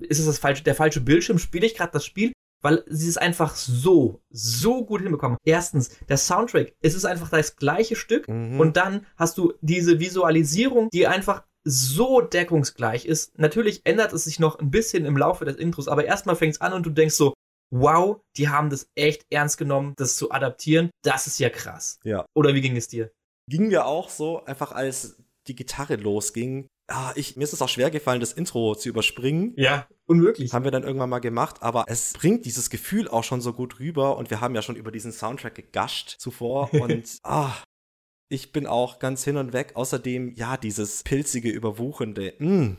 ist 0.00 0.18
es 0.18 0.26
das 0.26 0.38
falsche, 0.38 0.64
der 0.64 0.74
falsche 0.74 1.00
Bildschirm? 1.00 1.38
Spiele 1.38 1.66
ich 1.66 1.74
gerade 1.74 1.92
das 1.92 2.04
Spiel? 2.04 2.32
Weil 2.62 2.82
sie 2.86 3.08
es 3.08 3.18
einfach 3.18 3.56
so, 3.56 4.22
so 4.30 4.86
gut 4.86 5.02
hinbekommen. 5.02 5.36
Erstens, 5.44 5.90
der 6.08 6.16
Soundtrack, 6.16 6.72
es 6.80 6.94
ist 6.94 7.04
einfach 7.04 7.28
das 7.28 7.56
gleiche 7.56 7.94
Stück 7.94 8.26
mhm. 8.26 8.58
und 8.58 8.76
dann 8.76 9.06
hast 9.16 9.36
du 9.36 9.52
diese 9.60 10.00
Visualisierung, 10.00 10.88
die 10.90 11.06
einfach 11.06 11.44
so 11.64 12.20
deckungsgleich 12.20 13.06
ist. 13.06 13.38
Natürlich 13.38 13.82
ändert 13.84 14.12
es 14.12 14.24
sich 14.24 14.38
noch 14.38 14.58
ein 14.58 14.70
bisschen 14.70 15.06
im 15.06 15.16
Laufe 15.16 15.44
des 15.44 15.56
Intros, 15.56 15.88
aber 15.88 16.04
erstmal 16.04 16.36
fängt 16.36 16.54
es 16.54 16.60
an 16.60 16.74
und 16.74 16.84
du 16.84 16.90
denkst 16.90 17.14
so, 17.14 17.34
wow, 17.74 18.20
die 18.36 18.48
haben 18.48 18.70
das 18.70 18.88
echt 18.94 19.26
ernst 19.30 19.58
genommen, 19.58 19.94
das 19.96 20.16
zu 20.16 20.30
adaptieren. 20.30 20.90
Das 21.02 21.26
ist 21.26 21.38
ja 21.38 21.50
krass. 21.50 21.98
Ja. 22.04 22.24
Oder 22.34 22.54
wie 22.54 22.60
ging 22.60 22.76
es 22.76 22.88
dir? 22.88 23.10
Ging 23.48 23.68
mir 23.68 23.86
auch 23.86 24.08
so, 24.08 24.44
einfach 24.44 24.72
als 24.72 25.16
die 25.48 25.56
Gitarre 25.56 25.96
losging. 25.96 26.68
Ah, 26.86 27.12
ich, 27.16 27.36
mir 27.36 27.44
ist 27.44 27.52
es 27.52 27.62
auch 27.62 27.68
schwer 27.68 27.90
gefallen, 27.90 28.20
das 28.20 28.32
Intro 28.32 28.74
zu 28.74 28.88
überspringen. 28.88 29.54
Ja, 29.56 29.88
unmöglich. 30.06 30.52
Haben 30.52 30.64
wir 30.64 30.70
dann 30.70 30.82
irgendwann 30.82 31.10
mal 31.10 31.18
gemacht, 31.18 31.62
aber 31.62 31.86
es 31.88 32.12
bringt 32.12 32.44
dieses 32.44 32.70
Gefühl 32.70 33.08
auch 33.08 33.24
schon 33.24 33.40
so 33.40 33.52
gut 33.52 33.80
rüber 33.80 34.16
und 34.16 34.30
wir 34.30 34.40
haben 34.40 34.54
ja 34.54 34.62
schon 34.62 34.76
über 34.76 34.92
diesen 34.92 35.12
Soundtrack 35.12 35.54
gegascht 35.54 36.16
zuvor 36.18 36.72
und 36.74 37.18
ah, 37.22 37.54
ich 38.28 38.52
bin 38.52 38.66
auch 38.66 38.98
ganz 38.98 39.24
hin 39.24 39.36
und 39.36 39.52
weg. 39.52 39.72
Außerdem, 39.74 40.34
ja, 40.34 40.56
dieses 40.56 41.02
pilzige, 41.02 41.50
überwuchende, 41.50 42.34
mm, 42.38 42.76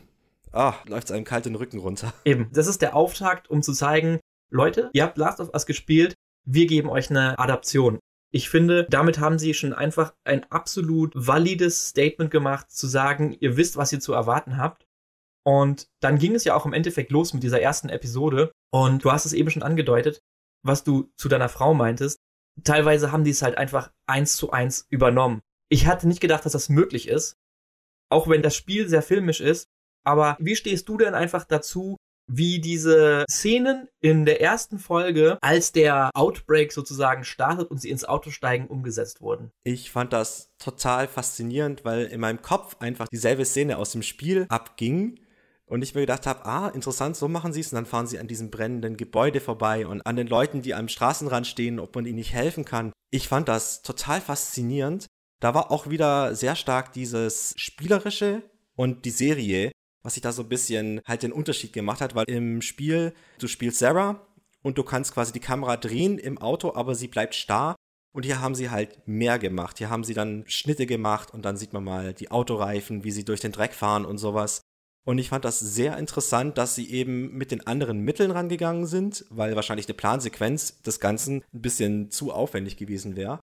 ah, 0.52 0.76
läuft 0.86 1.10
es 1.10 1.12
einem 1.12 1.26
kalt 1.26 1.46
den 1.46 1.56
Rücken 1.56 1.80
runter. 1.80 2.14
Eben, 2.26 2.50
das 2.54 2.68
ist 2.68 2.82
der 2.82 2.96
Auftakt, 2.96 3.50
um 3.50 3.62
zu 3.62 3.74
zeigen, 3.74 4.20
Leute, 4.52 4.90
ihr 4.94 5.04
habt 5.04 5.18
Last 5.18 5.40
of 5.40 5.54
Us 5.54 5.66
gespielt, 5.66 6.16
wir 6.46 6.68
geben 6.68 6.90
euch 6.90 7.10
eine 7.10 7.38
Adaption. 7.40 8.00
Ich 8.32 8.50
finde, 8.50 8.86
damit 8.90 9.20
haben 9.20 9.40
sie 9.40 9.54
schon 9.54 9.74
einfach 9.74 10.14
ein 10.26 10.44
absolut 10.52 11.14
valides 11.16 11.90
Statement 11.90 12.32
gemacht, 12.32 12.70
zu 12.70 12.88
sagen, 12.88 13.36
ihr 13.40 13.56
wisst, 13.58 13.78
was 13.78 13.94
ihr 13.94 14.00
zu 14.00 14.14
erwarten 14.14 14.58
habt. 14.58 14.86
Und 15.46 15.88
dann 16.02 16.18
ging 16.18 16.36
es 16.36 16.44
ja 16.44 16.56
auch 16.56 16.66
im 16.66 16.74
Endeffekt 16.74 17.12
los 17.12 17.34
mit 17.34 17.44
dieser 17.44 17.62
ersten 17.62 17.90
Episode. 17.90 18.52
Und 18.74 19.06
du 19.06 19.12
hast 19.12 19.26
es 19.26 19.34
eben 19.34 19.50
schon 19.50 19.64
angedeutet, 19.64 20.22
was 20.64 20.84
du 20.84 21.12
zu 21.16 21.30
deiner 21.30 21.50
Frau 21.50 21.74
meintest. 21.74 22.18
Teilweise 22.64 23.12
haben 23.12 23.24
die 23.24 23.32
es 23.32 23.42
halt 23.42 23.58
einfach 23.58 23.92
eins 24.08 24.36
zu 24.36 24.52
eins 24.52 24.86
übernommen. 24.90 25.42
Ich 25.70 25.88
hatte 25.88 26.08
nicht 26.08 26.22
gedacht, 26.22 26.46
dass 26.46 26.54
das 26.54 26.70
möglich 26.70 27.08
ist. 27.08 27.38
Auch 28.10 28.28
wenn 28.28 28.42
das 28.42 28.56
Spiel 28.56 28.90
sehr 28.90 29.02
filmisch 29.02 29.40
ist. 29.40 29.68
Aber 30.04 30.36
wie 30.40 30.56
stehst 30.56 30.90
du 30.90 30.98
denn 30.98 31.14
einfach 31.14 31.46
dazu, 31.46 31.98
wie 32.28 32.60
diese 32.60 33.26
Szenen 33.30 33.88
in 34.02 34.26
der 34.26 34.42
ersten 34.42 34.80
Folge, 34.80 35.38
als 35.42 35.72
der 35.72 36.10
Outbreak 36.14 36.72
sozusagen 36.72 37.24
startet 37.24 37.70
und 37.70 37.80
sie 37.80 37.90
ins 37.90 38.06
Auto 38.06 38.32
steigen, 38.32 38.68
umgesetzt 38.68 39.22
wurden. 39.22 39.52
Ich 39.64 39.92
fand 39.92 40.14
das 40.14 40.52
total 40.58 41.08
faszinierend, 41.08 41.86
weil 41.86 42.06
in 42.06 42.20
meinem 42.20 42.42
Kopf 42.42 42.78
einfach 42.80 43.08
dieselbe 43.08 43.46
Szene 43.46 43.78
aus 43.78 43.92
dem 43.92 44.04
Spiel 44.04 44.46
abging. 44.50 45.20
Und 45.68 45.82
ich 45.82 45.96
mir 45.96 46.02
gedacht 46.02 46.28
habe, 46.28 46.46
ah, 46.46 46.68
interessant, 46.70 47.16
so 47.16 47.28
machen 47.28 47.52
sie 47.52 47.62
es. 47.62 47.72
Und 47.72 47.78
dann 47.78 47.88
fahren 47.88 48.06
sie 48.06 48.20
an 48.20 48.28
diesem 48.28 48.52
brennenden 48.52 48.98
Gebäude 48.98 49.40
vorbei 49.40 49.88
und 49.88 50.06
an 50.06 50.16
den 50.16 50.28
Leuten, 50.28 50.62
die 50.62 50.76
am 50.76 50.88
Straßenrand 50.88 51.48
stehen, 51.48 51.80
ob 51.80 51.96
man 51.96 52.06
ihnen 52.06 52.18
nicht 52.18 52.34
helfen 52.34 52.66
kann. 52.66 52.94
Ich 53.10 53.28
fand 53.28 53.48
das 53.48 53.82
total 53.82 54.22
faszinierend. 54.22 55.08
Da 55.40 55.56
war 55.56 55.72
auch 55.72 55.90
wieder 55.90 56.36
sehr 56.36 56.56
stark 56.56 56.94
dieses 56.94 57.56
Spielerische 57.58 58.44
und 58.76 59.06
die 59.06 59.10
Serie 59.12 59.72
was 60.06 60.14
sich 60.14 60.22
da 60.22 60.32
so 60.32 60.44
ein 60.44 60.50
bisschen 60.50 61.02
halt 61.06 61.24
den 61.24 61.34
Unterschied 61.34 61.74
gemacht 61.74 62.00
hat, 62.00 62.14
weil 62.14 62.26
im 62.30 62.62
Spiel, 62.62 63.14
du 63.40 63.48
spielst 63.48 63.80
Sarah 63.80 64.22
und 64.62 64.78
du 64.78 64.84
kannst 64.84 65.14
quasi 65.16 65.34
die 65.34 65.40
Kamera 65.40 65.78
drehen 65.78 66.20
im 66.20 66.38
Auto, 66.38 66.76
aber 66.76 66.94
sie 66.94 67.08
bleibt 67.08 67.34
starr. 67.34 67.76
Und 68.14 68.24
hier 68.24 68.40
haben 68.40 68.56
sie 68.56 68.70
halt 68.70 69.08
mehr 69.08 69.40
gemacht. 69.40 69.80
Hier 69.80 69.90
haben 69.90 70.04
sie 70.04 70.14
dann 70.14 70.46
Schnitte 70.48 70.86
gemacht 70.86 71.34
und 71.34 71.44
dann 71.44 71.58
sieht 71.58 71.74
man 71.74 71.84
mal 71.84 72.14
die 72.14 72.32
Autoreifen, 72.32 73.04
wie 73.04 73.12
sie 73.12 73.26
durch 73.26 73.42
den 73.42 73.52
Dreck 73.52 73.74
fahren 73.74 74.06
und 74.06 74.20
sowas. 74.20 74.62
Und 75.06 75.18
ich 75.18 75.30
fand 75.30 75.44
das 75.44 75.60
sehr 75.60 75.98
interessant, 75.98 76.58
dass 76.58 76.76
sie 76.76 76.90
eben 76.92 77.34
mit 77.34 77.52
den 77.52 77.66
anderen 77.66 78.00
Mitteln 78.00 78.32
rangegangen 78.32 78.86
sind, 78.86 79.26
weil 79.30 79.56
wahrscheinlich 79.56 79.88
eine 79.88 79.96
Plansequenz 79.96 80.82
des 80.84 81.00
Ganzen 81.00 81.44
ein 81.54 81.62
bisschen 81.62 82.12
zu 82.12 82.32
aufwendig 82.32 82.78
gewesen 82.78 83.16
wäre. 83.16 83.40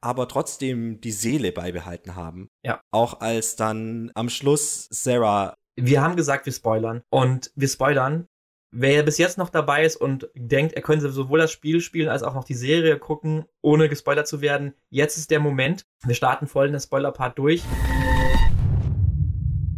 Aber 0.00 0.28
trotzdem 0.28 1.00
die 1.00 1.12
Seele 1.12 1.52
beibehalten 1.52 2.14
haben. 2.14 2.48
Ja. 2.64 2.80
Auch 2.92 3.20
als 3.20 3.56
dann 3.56 4.12
am 4.14 4.28
Schluss 4.28 4.86
Sarah 4.90 5.54
wir 5.76 6.02
haben 6.02 6.16
gesagt, 6.16 6.46
wir 6.46 6.52
spoilern. 6.52 7.02
Und 7.10 7.52
wir 7.54 7.68
spoilern. 7.68 8.26
Wer 8.72 9.02
bis 9.04 9.18
jetzt 9.18 9.38
noch 9.38 9.48
dabei 9.48 9.84
ist 9.84 9.96
und 9.96 10.28
denkt, 10.34 10.74
er 10.74 10.82
könnte 10.82 11.10
sowohl 11.10 11.38
das 11.38 11.52
Spiel 11.52 11.80
spielen 11.80 12.08
als 12.08 12.22
auch 12.22 12.34
noch 12.34 12.44
die 12.44 12.54
Serie 12.54 12.98
gucken, 12.98 13.44
ohne 13.62 13.88
gespoilert 13.88 14.26
zu 14.26 14.40
werden, 14.40 14.74
jetzt 14.90 15.16
ist 15.16 15.30
der 15.30 15.40
Moment. 15.40 15.86
Wir 16.04 16.14
starten 16.14 16.46
voll 16.46 16.66
in 16.66 16.72
den 16.72 16.80
Spoiler-Part 16.80 17.38
durch. 17.38 17.62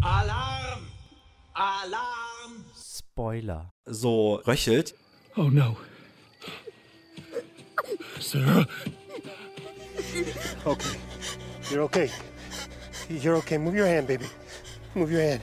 Alarm! 0.01 0.87
Alarm! 1.53 2.65
Spoiler. 2.75 3.73
So 3.85 4.37
röchelt. 4.47 4.95
Oh 5.37 5.51
no. 5.51 5.77
Sarah. 8.21 8.67
Okay. 10.65 10.97
You're 11.71 11.83
okay. 11.83 12.11
You're 13.09 13.37
okay. 13.37 13.59
Move 13.59 13.79
your 13.79 13.87
hand, 13.87 14.09
baby. 14.09 14.27
Move 14.95 15.13
your 15.13 15.23
hand 15.23 15.43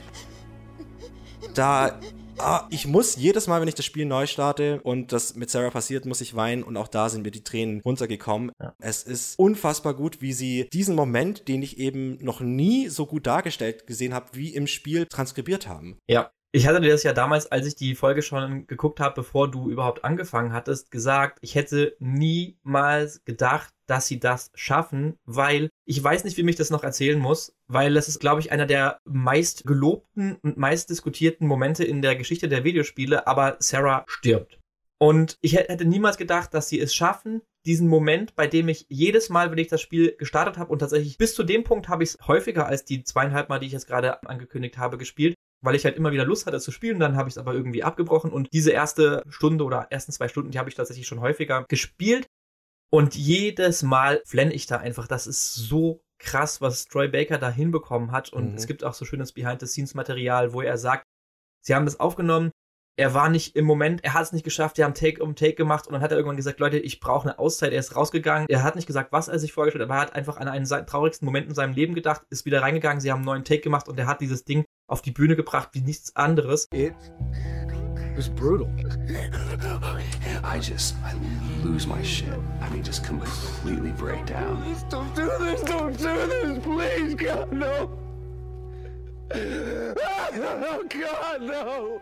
da 1.58 1.98
ah, 2.38 2.66
ich 2.70 2.86
muss 2.86 3.16
jedes 3.16 3.46
Mal, 3.46 3.60
wenn 3.60 3.68
ich 3.68 3.74
das 3.74 3.84
Spiel 3.84 4.06
neu 4.06 4.26
starte 4.26 4.80
und 4.82 5.12
das 5.12 5.36
mit 5.36 5.50
Sarah 5.50 5.70
passiert, 5.70 6.06
muss 6.06 6.20
ich 6.20 6.34
weinen 6.34 6.62
und 6.62 6.76
auch 6.76 6.88
da 6.88 7.08
sind 7.08 7.22
mir 7.22 7.30
die 7.30 7.44
Tränen 7.44 7.80
runtergekommen. 7.80 8.52
Ja. 8.60 8.74
Es 8.78 9.02
ist 9.02 9.38
unfassbar 9.38 9.94
gut, 9.94 10.20
wie 10.20 10.32
sie 10.32 10.68
diesen 10.72 10.94
Moment, 10.94 11.48
den 11.48 11.62
ich 11.62 11.78
eben 11.78 12.18
noch 12.22 12.40
nie 12.40 12.88
so 12.88 13.06
gut 13.06 13.26
dargestellt 13.26 13.86
gesehen 13.86 14.14
habe, 14.14 14.28
wie 14.32 14.54
im 14.54 14.66
Spiel 14.66 15.06
transkribiert 15.06 15.68
haben. 15.68 15.98
Ja. 16.08 16.30
Ich 16.52 16.66
hatte 16.66 16.80
dir 16.80 16.92
das 16.92 17.02
ja 17.02 17.12
damals, 17.12 17.52
als 17.52 17.66
ich 17.66 17.74
die 17.74 17.94
Folge 17.94 18.22
schon 18.22 18.66
geguckt 18.66 18.98
habe, 18.98 19.14
bevor 19.14 19.50
du 19.50 19.68
überhaupt 19.68 20.06
angefangen 20.06 20.54
hattest, 20.54 20.90
gesagt, 20.90 21.38
ich 21.42 21.54
hätte 21.54 21.96
niemals 21.98 23.22
gedacht, 23.26 23.74
dass 23.86 24.06
sie 24.06 24.20
das 24.20 24.50
schaffen, 24.54 25.18
weil 25.24 25.70
ich 25.84 26.02
weiß 26.02 26.24
nicht, 26.24 26.36
wie 26.36 26.42
mich 26.42 26.56
das 26.56 26.70
noch 26.70 26.84
erzählen 26.84 27.18
muss, 27.18 27.54
weil 27.68 27.94
das 27.94 28.08
ist, 28.08 28.20
glaube 28.20 28.40
ich, 28.40 28.52
einer 28.52 28.66
der 28.66 28.98
meist 29.04 29.64
gelobten 29.64 30.36
und 30.42 30.56
meist 30.56 30.90
diskutierten 30.90 31.46
Momente 31.46 31.84
in 31.84 32.02
der 32.02 32.16
Geschichte 32.16 32.48
der 32.48 32.64
Videospiele, 32.64 33.26
aber 33.26 33.56
Sarah 33.60 34.04
stirbt. 34.08 34.58
Und 34.98 35.36
ich 35.42 35.54
hätte 35.54 35.84
niemals 35.84 36.16
gedacht, 36.16 36.54
dass 36.54 36.68
sie 36.68 36.80
es 36.80 36.94
schaffen, 36.94 37.42
diesen 37.66 37.88
Moment, 37.88 38.34
bei 38.34 38.46
dem 38.46 38.68
ich 38.68 38.86
jedes 38.88 39.28
Mal, 39.28 39.50
wenn 39.50 39.58
ich 39.58 39.68
das 39.68 39.82
Spiel 39.82 40.14
gestartet 40.16 40.56
habe 40.56 40.70
und 40.70 40.78
tatsächlich 40.78 41.18
bis 41.18 41.34
zu 41.34 41.42
dem 41.42 41.64
Punkt 41.64 41.88
habe 41.88 42.04
ich 42.04 42.10
es 42.10 42.26
häufiger 42.26 42.66
als 42.66 42.84
die 42.84 43.02
zweieinhalb 43.02 43.48
Mal, 43.48 43.58
die 43.58 43.66
ich 43.66 43.72
jetzt 43.72 43.88
gerade 43.88 44.22
angekündigt 44.22 44.78
habe, 44.78 44.96
gespielt, 44.96 45.34
weil 45.62 45.74
ich 45.74 45.84
halt 45.84 45.96
immer 45.96 46.12
wieder 46.12 46.24
Lust 46.24 46.46
hatte 46.46 46.60
zu 46.60 46.70
spielen, 46.70 47.00
dann 47.00 47.16
habe 47.16 47.28
ich 47.28 47.34
es 47.34 47.38
aber 47.38 47.54
irgendwie 47.54 47.82
abgebrochen 47.82 48.30
und 48.30 48.48
diese 48.52 48.70
erste 48.70 49.22
Stunde 49.28 49.64
oder 49.64 49.88
ersten 49.90 50.12
zwei 50.12 50.28
Stunden, 50.28 50.52
die 50.52 50.58
habe 50.58 50.68
ich 50.68 50.76
tatsächlich 50.76 51.06
schon 51.06 51.20
häufiger 51.20 51.64
gespielt 51.68 52.26
und 52.90 53.14
jedes 53.14 53.82
Mal 53.82 54.22
flenne 54.24 54.52
ich 54.52 54.66
da 54.66 54.78
einfach. 54.78 55.06
Das 55.06 55.26
ist 55.26 55.54
so 55.54 56.00
krass, 56.18 56.60
was 56.60 56.86
Troy 56.86 57.08
Baker 57.08 57.38
da 57.38 57.50
hinbekommen 57.50 58.10
hat 58.12 58.32
und 58.32 58.52
Mhm. 58.52 58.56
es 58.56 58.66
gibt 58.66 58.84
auch 58.84 58.94
so 58.94 59.04
schönes 59.04 59.32
Behind-the-Scenes-Material, 59.32 60.52
wo 60.52 60.62
er 60.62 60.78
sagt, 60.78 61.04
sie 61.62 61.74
haben 61.74 61.84
das 61.84 62.00
aufgenommen, 62.00 62.50
er 62.98 63.12
war 63.12 63.28
nicht 63.28 63.54
im 63.56 63.66
Moment, 63.66 64.02
er 64.04 64.14
hat 64.14 64.22
es 64.22 64.32
nicht 64.32 64.44
geschafft, 64.44 64.78
die 64.78 64.84
haben 64.84 64.94
Take 64.94 65.22
um 65.22 65.34
Take 65.36 65.52
gemacht 65.52 65.86
und 65.86 65.92
dann 65.92 66.00
hat 66.00 66.12
er 66.12 66.16
irgendwann 66.16 66.38
gesagt, 66.38 66.60
Leute, 66.60 66.78
ich 66.78 66.98
brauche 66.98 67.28
eine 67.28 67.38
Auszeit, 67.38 67.72
er 67.74 67.80
ist 67.80 67.94
rausgegangen. 67.94 68.46
Er 68.48 68.62
hat 68.62 68.74
nicht 68.74 68.86
gesagt, 68.86 69.12
was 69.12 69.28
er 69.28 69.38
sich 69.38 69.52
vorgestellt 69.52 69.82
hat, 69.82 69.90
aber 69.90 69.96
er 69.98 70.00
hat 70.06 70.14
einfach 70.14 70.38
an 70.38 70.48
einen 70.48 70.64
seiner 70.64 70.86
traurigsten 70.86 71.26
Moment 71.26 71.46
in 71.46 71.54
seinem 71.54 71.74
Leben 71.74 71.94
gedacht, 71.94 72.22
ist 72.30 72.46
wieder 72.46 72.62
reingegangen, 72.62 73.00
sie 73.02 73.10
haben 73.12 73.18
einen 73.18 73.26
neuen 73.26 73.44
Take 73.44 73.60
gemacht 73.60 73.88
und 73.90 73.98
er 73.98 74.06
hat 74.06 74.22
dieses 74.22 74.44
Ding 74.44 74.64
auf 74.88 75.02
die 75.02 75.10
Bühne 75.10 75.36
gebracht 75.36 75.68
wie 75.72 75.82
nichts 75.82 76.16
anderes. 76.16 76.68
It 76.72 76.94
was 78.16 78.30
brutal. 78.30 78.74
I 80.48 80.60
just, 80.60 80.94
I 81.04 81.12
lose 81.64 81.88
my 81.88 82.00
shit. 82.04 82.28
I 82.62 82.70
mean, 82.70 82.84
just 82.84 83.04
completely 83.04 83.90
break 83.90 84.24
down. 84.26 84.62
Don't 84.88 85.12
do 85.16 85.28
this! 85.40 85.60
Don't 85.64 85.98
do 85.98 86.14
this! 86.28 86.62
Please, 86.62 87.16
God, 87.16 87.52
no! 87.52 87.90
Oh, 89.34 90.84
God, 90.88 91.42
no! 91.42 92.00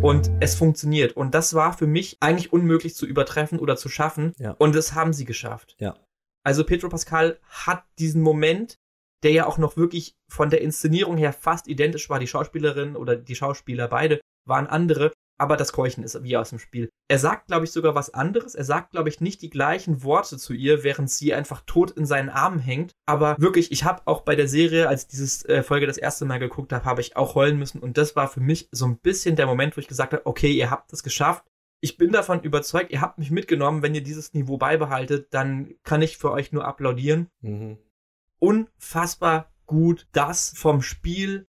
Und 0.00 0.30
es 0.40 0.54
funktioniert. 0.54 1.14
Und 1.14 1.34
das 1.34 1.52
war 1.52 1.76
für 1.76 1.86
mich 1.86 2.16
eigentlich 2.20 2.54
unmöglich 2.54 2.96
zu 2.96 3.06
übertreffen 3.06 3.58
oder 3.58 3.76
zu 3.76 3.90
schaffen. 3.90 4.32
Ja. 4.38 4.52
Und 4.52 4.74
das 4.74 4.94
haben 4.94 5.12
sie 5.12 5.26
geschafft. 5.26 5.76
Ja. 5.78 5.94
Also 6.42 6.64
Pedro 6.64 6.88
Pascal 6.88 7.38
hat 7.50 7.84
diesen 7.98 8.22
Moment, 8.22 8.78
der 9.22 9.32
ja 9.32 9.46
auch 9.46 9.58
noch 9.58 9.76
wirklich 9.76 10.14
von 10.26 10.48
der 10.48 10.62
Inszenierung 10.62 11.18
her 11.18 11.34
fast 11.34 11.68
identisch 11.68 12.08
war. 12.08 12.18
Die 12.18 12.26
Schauspielerin 12.26 12.96
oder 12.96 13.14
die 13.14 13.36
Schauspieler 13.36 13.88
beide 13.88 14.20
waren 14.46 14.66
andere. 14.66 15.12
Aber 15.38 15.56
das 15.56 15.72
Keuchen 15.72 16.02
ist 16.02 16.22
wie 16.22 16.36
aus 16.36 16.50
dem 16.50 16.58
Spiel. 16.58 16.88
Er 17.08 17.18
sagt, 17.18 17.48
glaube 17.48 17.64
ich, 17.66 17.70
sogar 17.72 17.94
was 17.94 18.12
anderes. 18.14 18.54
Er 18.54 18.64
sagt, 18.64 18.92
glaube 18.92 19.08
ich, 19.10 19.20
nicht 19.20 19.42
die 19.42 19.50
gleichen 19.50 20.02
Worte 20.02 20.38
zu 20.38 20.54
ihr, 20.54 20.82
während 20.82 21.10
sie 21.10 21.34
einfach 21.34 21.62
tot 21.66 21.90
in 21.90 22.06
seinen 22.06 22.30
Armen 22.30 22.58
hängt. 22.58 22.92
Aber 23.06 23.36
wirklich, 23.38 23.70
ich 23.70 23.84
habe 23.84 24.02
auch 24.06 24.22
bei 24.22 24.34
der 24.34 24.48
Serie, 24.48 24.88
als 24.88 25.02
ich 25.02 25.08
diese 25.08 25.48
äh, 25.48 25.62
Folge 25.62 25.86
das 25.86 25.98
erste 25.98 26.24
Mal 26.24 26.38
geguckt 26.38 26.72
habe, 26.72 26.84
habe 26.84 27.00
ich 27.02 27.16
auch 27.16 27.34
heulen 27.34 27.58
müssen. 27.58 27.80
Und 27.80 27.98
das 27.98 28.16
war 28.16 28.28
für 28.28 28.40
mich 28.40 28.68
so 28.72 28.86
ein 28.86 28.98
bisschen 28.98 29.36
der 29.36 29.46
Moment, 29.46 29.76
wo 29.76 29.80
ich 29.80 29.88
gesagt 29.88 30.14
habe, 30.14 30.24
okay, 30.24 30.52
ihr 30.52 30.70
habt 30.70 30.92
es 30.92 31.02
geschafft. 31.02 31.44
Ich 31.80 31.98
bin 31.98 32.10
davon 32.10 32.40
überzeugt, 32.42 32.90
ihr 32.90 33.02
habt 33.02 33.18
mich 33.18 33.30
mitgenommen. 33.30 33.82
Wenn 33.82 33.94
ihr 33.94 34.02
dieses 34.02 34.32
Niveau 34.32 34.56
beibehaltet, 34.56 35.34
dann 35.34 35.74
kann 35.82 36.00
ich 36.00 36.16
für 36.16 36.30
euch 36.30 36.50
nur 36.50 36.64
applaudieren 36.64 37.28
Mhm. 37.42 37.76
unfassbar 38.38 39.52
gut 39.66 40.06
das 40.12 40.52
vom 40.56 40.80
Spiel, 40.80 41.46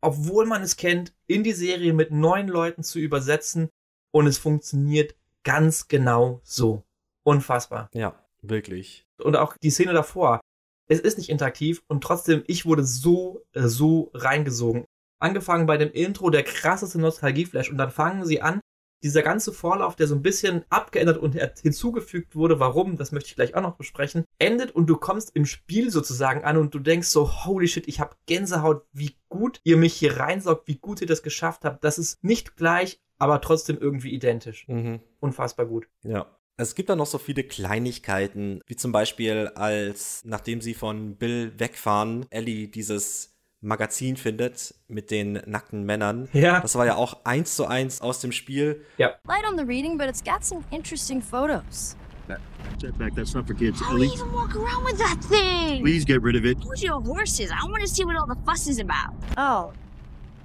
obwohl 0.00 0.46
man 0.46 0.62
es 0.62 0.76
kennt, 0.76 1.14
in 1.26 1.42
die 1.42 1.52
Serie 1.52 1.92
mit 1.92 2.10
neuen 2.10 2.48
Leuten 2.48 2.82
zu 2.82 2.98
übersetzen 2.98 3.68
und 4.12 4.26
es 4.26 4.38
funktioniert 4.38 5.14
ganz 5.44 5.88
genau 5.88 6.40
so. 6.42 6.82
Unfassbar. 7.22 7.90
Ja, 7.92 8.14
wirklich. 8.42 9.06
Und 9.18 9.36
auch 9.36 9.56
die 9.56 9.70
Szene 9.70 9.92
davor. 9.92 10.40
Es 10.88 11.00
ist 11.00 11.18
nicht 11.18 11.30
interaktiv 11.30 11.82
und 11.88 12.02
trotzdem, 12.02 12.44
ich 12.46 12.64
wurde 12.64 12.84
so, 12.84 13.44
äh, 13.52 13.66
so 13.66 14.10
reingesogen. 14.14 14.84
Angefangen 15.18 15.66
bei 15.66 15.76
dem 15.78 15.90
Intro, 15.90 16.30
der 16.30 16.44
krasseste 16.44 17.00
Nostalgieflash 17.00 17.70
und 17.70 17.78
dann 17.78 17.90
fangen 17.90 18.24
sie 18.24 18.42
an, 18.42 18.60
dieser 19.06 19.22
ganze 19.22 19.52
Vorlauf, 19.52 19.96
der 19.96 20.06
so 20.06 20.14
ein 20.14 20.22
bisschen 20.22 20.64
abgeändert 20.68 21.18
und 21.18 21.36
hinzugefügt 21.62 22.34
wurde, 22.34 22.58
warum, 22.60 22.96
das 22.96 23.12
möchte 23.12 23.28
ich 23.28 23.36
gleich 23.36 23.54
auch 23.54 23.62
noch 23.62 23.76
besprechen, 23.76 24.24
endet 24.38 24.72
und 24.72 24.86
du 24.86 24.96
kommst 24.96 25.30
im 25.34 25.46
Spiel 25.46 25.90
sozusagen 25.90 26.44
an 26.44 26.56
und 26.56 26.74
du 26.74 26.80
denkst 26.80 27.08
so, 27.08 27.44
holy 27.44 27.68
shit, 27.68 27.86
ich 27.86 28.00
habe 28.00 28.16
Gänsehaut, 28.26 28.84
wie 28.92 29.16
gut 29.28 29.60
ihr 29.64 29.76
mich 29.76 29.94
hier 29.94 30.18
reinsaugt, 30.18 30.66
wie 30.66 30.78
gut 30.78 31.00
ihr 31.00 31.06
das 31.06 31.22
geschafft 31.22 31.64
habt. 31.64 31.84
Das 31.84 31.98
ist 31.98 32.22
nicht 32.22 32.56
gleich, 32.56 33.00
aber 33.18 33.40
trotzdem 33.40 33.78
irgendwie 33.78 34.10
identisch. 34.10 34.66
Mhm. 34.68 35.00
Unfassbar 35.20 35.66
gut. 35.66 35.86
Ja. 36.02 36.26
Es 36.58 36.74
gibt 36.74 36.88
da 36.88 36.96
noch 36.96 37.06
so 37.06 37.18
viele 37.18 37.44
Kleinigkeiten, 37.44 38.60
wie 38.66 38.76
zum 38.76 38.90
Beispiel, 38.90 39.48
als 39.54 40.22
nachdem 40.24 40.62
sie 40.62 40.72
von 40.72 41.16
Bill 41.16 41.52
wegfahren, 41.58 42.24
Ellie 42.30 42.68
dieses 42.68 43.35
Magazin 43.66 44.16
findet 44.16 44.74
mit 44.86 45.10
den 45.10 45.42
nackten 45.44 45.84
Männern. 45.84 46.28
Ja. 46.32 46.60
Das 46.60 46.76
war 46.76 46.86
ja 46.86 46.94
auch 46.94 47.18
eins 47.24 47.56
zu 47.56 47.66
eins 47.66 48.00
aus 48.00 48.20
dem 48.20 48.30
Spiel. 48.30 48.84
Light 48.98 49.44
on 49.50 49.58
the 49.58 49.64
reading, 49.64 49.98
but 49.98 50.08
it's 50.08 50.22
got 50.22 50.44
some 50.44 50.62
interesting 50.70 51.20
photos. 51.20 51.96
Jetpack, 52.78 53.14
that's 53.14 53.34
not 53.34 53.46
for 53.46 53.54
kids. 53.54 53.80
How 53.80 53.96
do 53.96 54.04
you 54.04 54.12
even 54.12 54.32
walk 54.32 54.54
around 54.54 54.84
with 54.84 54.98
that 54.98 55.18
thing? 55.24 55.82
please 55.82 56.04
get 56.04 56.22
rid 56.22 56.36
of 56.36 56.44
it. 56.44 56.60
Told 56.60 56.80
you 56.80 56.92
horses. 57.00 57.50
I 57.50 57.64
want 57.64 57.82
to 57.82 57.88
see 57.88 58.04
what 58.04 58.16
all 58.16 58.26
the 58.26 58.36
fuss 58.44 58.66
is 58.68 58.78
about. 58.78 59.14
Oh. 59.36 59.72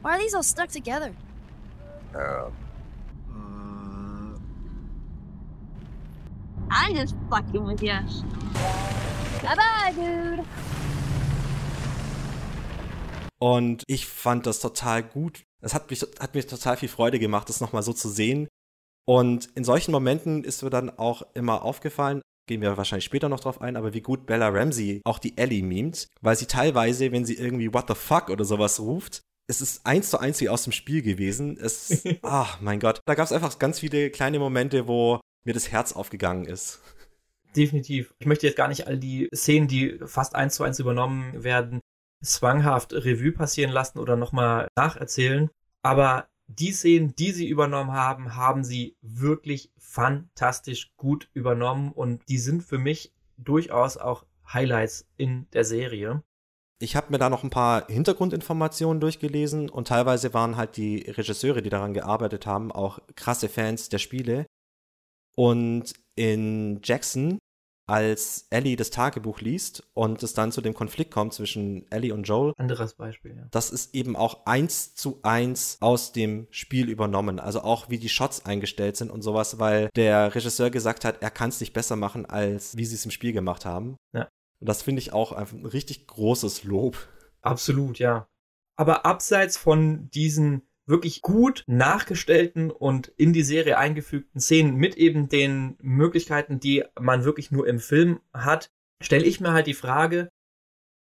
Why 0.01 0.15
are 0.15 0.19
these 0.19 0.33
all 0.33 0.43
stuck 0.43 0.69
together? 0.69 1.13
Uh, 2.15 2.49
I'm 6.71 6.95
just 6.95 7.15
fucking 7.29 7.65
with 7.65 7.83
you. 7.83 7.99
Bye 9.43 9.55
bye, 9.55 9.93
dude. 9.93 10.45
Und 13.41 13.83
ich 13.87 14.05
fand 14.05 14.45
das 14.45 14.59
total 14.59 15.01
gut. 15.01 15.43
Es 15.61 15.73
hat, 15.73 15.89
mich, 15.89 16.01
hat 16.19 16.35
mir 16.35 16.45
total 16.45 16.77
viel 16.77 16.89
Freude 16.89 17.17
gemacht, 17.17 17.49
das 17.49 17.59
nochmal 17.59 17.81
so 17.81 17.91
zu 17.91 18.07
sehen. 18.07 18.47
Und 19.07 19.49
in 19.55 19.63
solchen 19.63 19.91
Momenten 19.91 20.43
ist 20.43 20.61
mir 20.61 20.69
dann 20.69 20.91
auch 20.91 21.23
immer 21.33 21.63
aufgefallen, 21.63 22.21
gehen 22.47 22.61
wir 22.61 22.77
wahrscheinlich 22.77 23.05
später 23.05 23.29
noch 23.29 23.39
drauf 23.39 23.59
ein, 23.59 23.75
aber 23.75 23.93
wie 23.93 24.01
gut 24.01 24.27
Bella 24.27 24.49
Ramsey 24.49 25.01
auch 25.05 25.17
die 25.17 25.37
Ellie 25.37 25.63
memt, 25.63 26.07
weil 26.21 26.35
sie 26.35 26.45
teilweise, 26.45 27.11
wenn 27.11 27.25
sie 27.25 27.35
irgendwie 27.35 27.73
What 27.73 27.85
the 27.87 27.95
fuck 27.95 28.29
oder 28.29 28.45
sowas 28.45 28.79
ruft, 28.79 29.21
es 29.47 29.59
ist 29.59 29.85
eins 29.85 30.11
zu 30.11 30.19
eins 30.19 30.39
wie 30.39 30.49
aus 30.49 30.63
dem 30.63 30.71
Spiel 30.71 31.01
gewesen. 31.01 31.57
Es, 31.57 32.03
ah, 32.21 32.47
mein 32.61 32.79
Gott. 32.79 32.99
Da 33.05 33.15
gab 33.15 33.25
es 33.25 33.31
einfach 33.31 33.57
ganz 33.57 33.79
viele 33.79 34.11
kleine 34.11 34.37
Momente, 34.37 34.87
wo 34.87 35.19
mir 35.45 35.53
das 35.53 35.71
Herz 35.71 35.93
aufgegangen 35.93 36.45
ist. 36.45 36.79
Definitiv. 37.55 38.13
Ich 38.19 38.27
möchte 38.27 38.45
jetzt 38.45 38.55
gar 38.55 38.67
nicht 38.67 38.87
all 38.87 38.97
die 38.97 39.29
Szenen, 39.33 39.67
die 39.67 39.99
fast 40.05 40.35
eins 40.35 40.55
zu 40.55 40.63
eins 40.63 40.79
übernommen 40.79 41.43
werden, 41.43 41.81
zwanghaft 42.21 42.93
Revue 42.93 43.31
passieren 43.31 43.71
lassen 43.71 43.99
oder 43.99 44.15
nochmal 44.15 44.67
nacherzählen. 44.75 45.49
Aber 45.81 46.27
die 46.47 46.71
Szenen, 46.71 47.15
die 47.15 47.31
sie 47.31 47.47
übernommen 47.47 47.93
haben, 47.93 48.35
haben 48.35 48.63
sie 48.63 48.97
wirklich 49.01 49.71
fantastisch 49.77 50.93
gut 50.97 51.29
übernommen 51.33 51.91
und 51.91 52.27
die 52.29 52.37
sind 52.37 52.63
für 52.63 52.77
mich 52.77 53.13
durchaus 53.37 53.97
auch 53.97 54.25
Highlights 54.53 55.07
in 55.17 55.47
der 55.53 55.63
Serie. 55.63 56.23
Ich 56.79 56.95
habe 56.95 57.11
mir 57.11 57.19
da 57.19 57.29
noch 57.29 57.43
ein 57.43 57.51
paar 57.51 57.85
Hintergrundinformationen 57.87 58.99
durchgelesen 58.99 59.69
und 59.69 59.87
teilweise 59.87 60.33
waren 60.33 60.57
halt 60.57 60.77
die 60.77 61.01
Regisseure, 61.01 61.61
die 61.61 61.69
daran 61.69 61.93
gearbeitet 61.93 62.47
haben, 62.47 62.71
auch 62.71 62.99
krasse 63.15 63.49
Fans 63.49 63.89
der 63.89 63.99
Spiele. 63.99 64.45
Und 65.35 65.93
in 66.15 66.81
Jackson, 66.83 67.37
als 67.91 68.47
Ellie 68.51 68.77
das 68.77 68.89
Tagebuch 68.89 69.41
liest 69.41 69.83
und 69.93 70.23
es 70.23 70.33
dann 70.33 70.53
zu 70.53 70.61
dem 70.61 70.73
Konflikt 70.73 71.11
kommt 71.11 71.33
zwischen 71.33 71.91
Ellie 71.91 72.13
und 72.13 72.23
Joel, 72.23 72.53
Anderes 72.55 72.93
Beispiel, 72.93 73.35
ja. 73.35 73.47
das 73.51 73.69
ist 73.69 73.93
eben 73.93 74.15
auch 74.15 74.45
eins 74.45 74.95
zu 74.95 75.19
eins 75.23 75.75
aus 75.81 76.13
dem 76.13 76.47
Spiel 76.51 76.87
übernommen. 76.87 77.41
Also 77.41 77.63
auch 77.63 77.89
wie 77.89 77.99
die 77.99 78.07
Shots 78.07 78.45
eingestellt 78.45 78.95
sind 78.95 79.11
und 79.11 79.23
sowas, 79.23 79.59
weil 79.59 79.89
der 79.97 80.33
Regisseur 80.33 80.69
gesagt 80.69 81.03
hat, 81.03 81.21
er 81.21 81.31
kann 81.31 81.49
es 81.49 81.59
nicht 81.59 81.73
besser 81.73 81.97
machen, 81.97 82.25
als 82.25 82.77
wie 82.77 82.85
sie 82.85 82.95
es 82.95 83.03
im 83.03 83.11
Spiel 83.11 83.33
gemacht 83.33 83.65
haben. 83.65 83.97
Ja. 84.13 84.29
Und 84.61 84.69
das 84.69 84.83
finde 84.83 84.99
ich 85.01 85.11
auch 85.11 85.33
einfach 85.33 85.57
ein 85.57 85.65
richtig 85.65 86.07
großes 86.07 86.63
Lob. 86.63 87.09
Absolut, 87.41 87.99
ja. 87.99 88.29
Aber 88.77 89.05
abseits 89.05 89.57
von 89.57 90.09
diesen 90.11 90.61
wirklich 90.85 91.21
gut 91.21 91.63
nachgestellten 91.67 92.71
und 92.71 93.07
in 93.17 93.33
die 93.33 93.43
Serie 93.43 93.77
eingefügten 93.77 94.41
Szenen 94.41 94.75
mit 94.75 94.95
eben 94.97 95.29
den 95.29 95.77
Möglichkeiten, 95.81 96.59
die 96.59 96.83
man 96.99 97.23
wirklich 97.23 97.51
nur 97.51 97.67
im 97.67 97.79
Film 97.79 98.19
hat, 98.33 98.71
stelle 99.01 99.25
ich 99.25 99.39
mir 99.39 99.53
halt 99.53 99.67
die 99.67 99.73
Frage, 99.73 100.29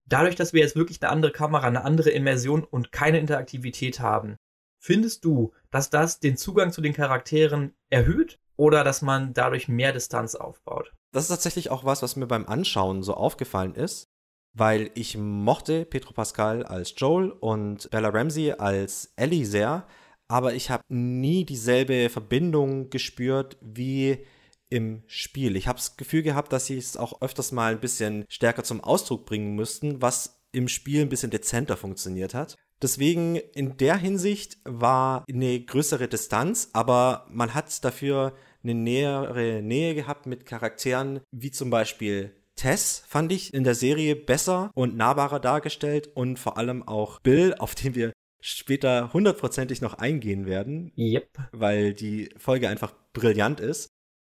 dadurch, 0.06 0.36
dass 0.36 0.54
wir 0.54 0.62
jetzt 0.62 0.76
wirklich 0.76 1.02
eine 1.02 1.12
andere 1.12 1.32
Kamera, 1.32 1.68
eine 1.68 1.84
andere 1.84 2.10
Immersion 2.10 2.64
und 2.64 2.92
keine 2.92 3.20
Interaktivität 3.20 4.00
haben, 4.00 4.38
Findest 4.84 5.26
du, 5.26 5.54
dass 5.70 5.92
das 5.92 6.20
den 6.20 6.38
Zugang 6.38 6.72
zu 6.72 6.82
den 6.82 6.94
Charakteren 6.94 7.76
erhöht 7.92 8.40
oder 8.58 8.84
dass 8.84 9.04
man 9.04 9.32
dadurch 9.34 9.68
mehr 9.68 9.94
Distanz 9.94 10.34
aufbaut? 10.34 10.92
Das 11.14 11.26
ist 11.26 11.30
tatsächlich 11.30 11.70
auch 11.70 11.86
was, 11.86 12.02
was 12.02 12.16
mir 12.16 12.26
beim 12.26 12.48
Anschauen 12.48 13.04
so 13.04 13.14
aufgefallen 13.14 13.76
ist, 13.76 14.10
weil 14.54 14.92
ich 14.96 15.18
mochte 15.18 15.86
Petro 15.86 16.14
Pascal 16.14 16.64
als 16.64 16.94
Joel 16.98 17.32
und 17.32 17.90
Bella 17.90 18.10
Ramsey 18.10 18.52
als 18.52 19.14
Ellie 19.16 19.46
sehr, 19.46 19.88
aber 20.28 20.54
ich 20.54 20.70
habe 20.70 20.84
nie 20.90 21.46
dieselbe 21.46 22.10
Verbindung 22.10 22.90
gespürt 22.90 23.58
wie 23.62 24.26
im 24.70 25.04
Spiel. 25.06 25.56
Ich 25.58 25.68
habe 25.68 25.78
das 25.78 25.98
Gefühl 25.98 26.24
gehabt, 26.24 26.54
dass 26.54 26.66
sie 26.66 26.78
es 26.78 26.96
auch 26.96 27.22
öfters 27.22 27.52
mal 27.52 27.74
ein 27.74 27.82
bisschen 27.82 28.26
stärker 28.30 28.64
zum 28.64 28.82
Ausdruck 28.82 29.26
bringen 29.26 29.56
müssten, 29.56 30.02
was 30.02 30.42
im 30.54 30.68
Spiel 30.68 31.02
ein 31.02 31.10
bisschen 31.10 31.32
dezenter 31.32 31.78
funktioniert 31.78 32.34
hat. 32.34 32.56
Deswegen 32.82 33.36
in 33.36 33.78
der 33.78 33.98
Hinsicht 33.98 34.58
war 34.64 35.24
eine 35.30 35.60
größere 35.64 36.08
Distanz, 36.08 36.70
aber 36.74 37.28
man 37.30 37.54
hat 37.54 37.84
dafür 37.84 38.34
eine 38.64 38.74
nähere 38.74 39.62
Nähe 39.62 39.94
gehabt 39.94 40.26
mit 40.26 40.46
Charakteren 40.46 41.20
wie 41.32 41.52
zum 41.52 41.70
Beispiel 41.70 42.34
Tess 42.62 43.04
fand 43.08 43.32
ich 43.32 43.56
in 43.56 43.64
der 43.64 43.74
Serie 43.74 44.16
besser 44.16 44.70
und 44.76 44.96
nahbarer 44.96 45.40
dargestellt 45.40 46.12
und 46.14 46.38
vor 46.38 46.60
allem 46.60 46.88
auch 46.88 47.20
Bill, 47.22 47.56
auf 47.58 47.74
den 47.74 47.96
wir 47.96 48.14
später 48.40 49.12
hundertprozentig 49.14 49.82
noch 49.82 49.96
eingehen 49.96 50.46
werden. 50.46 50.94
Yep. 50.96 51.40
Weil 51.54 51.96
die 51.96 52.30
Folge 52.38 52.70
einfach 52.70 52.94
brillant 53.14 53.60
ist. 53.60 53.90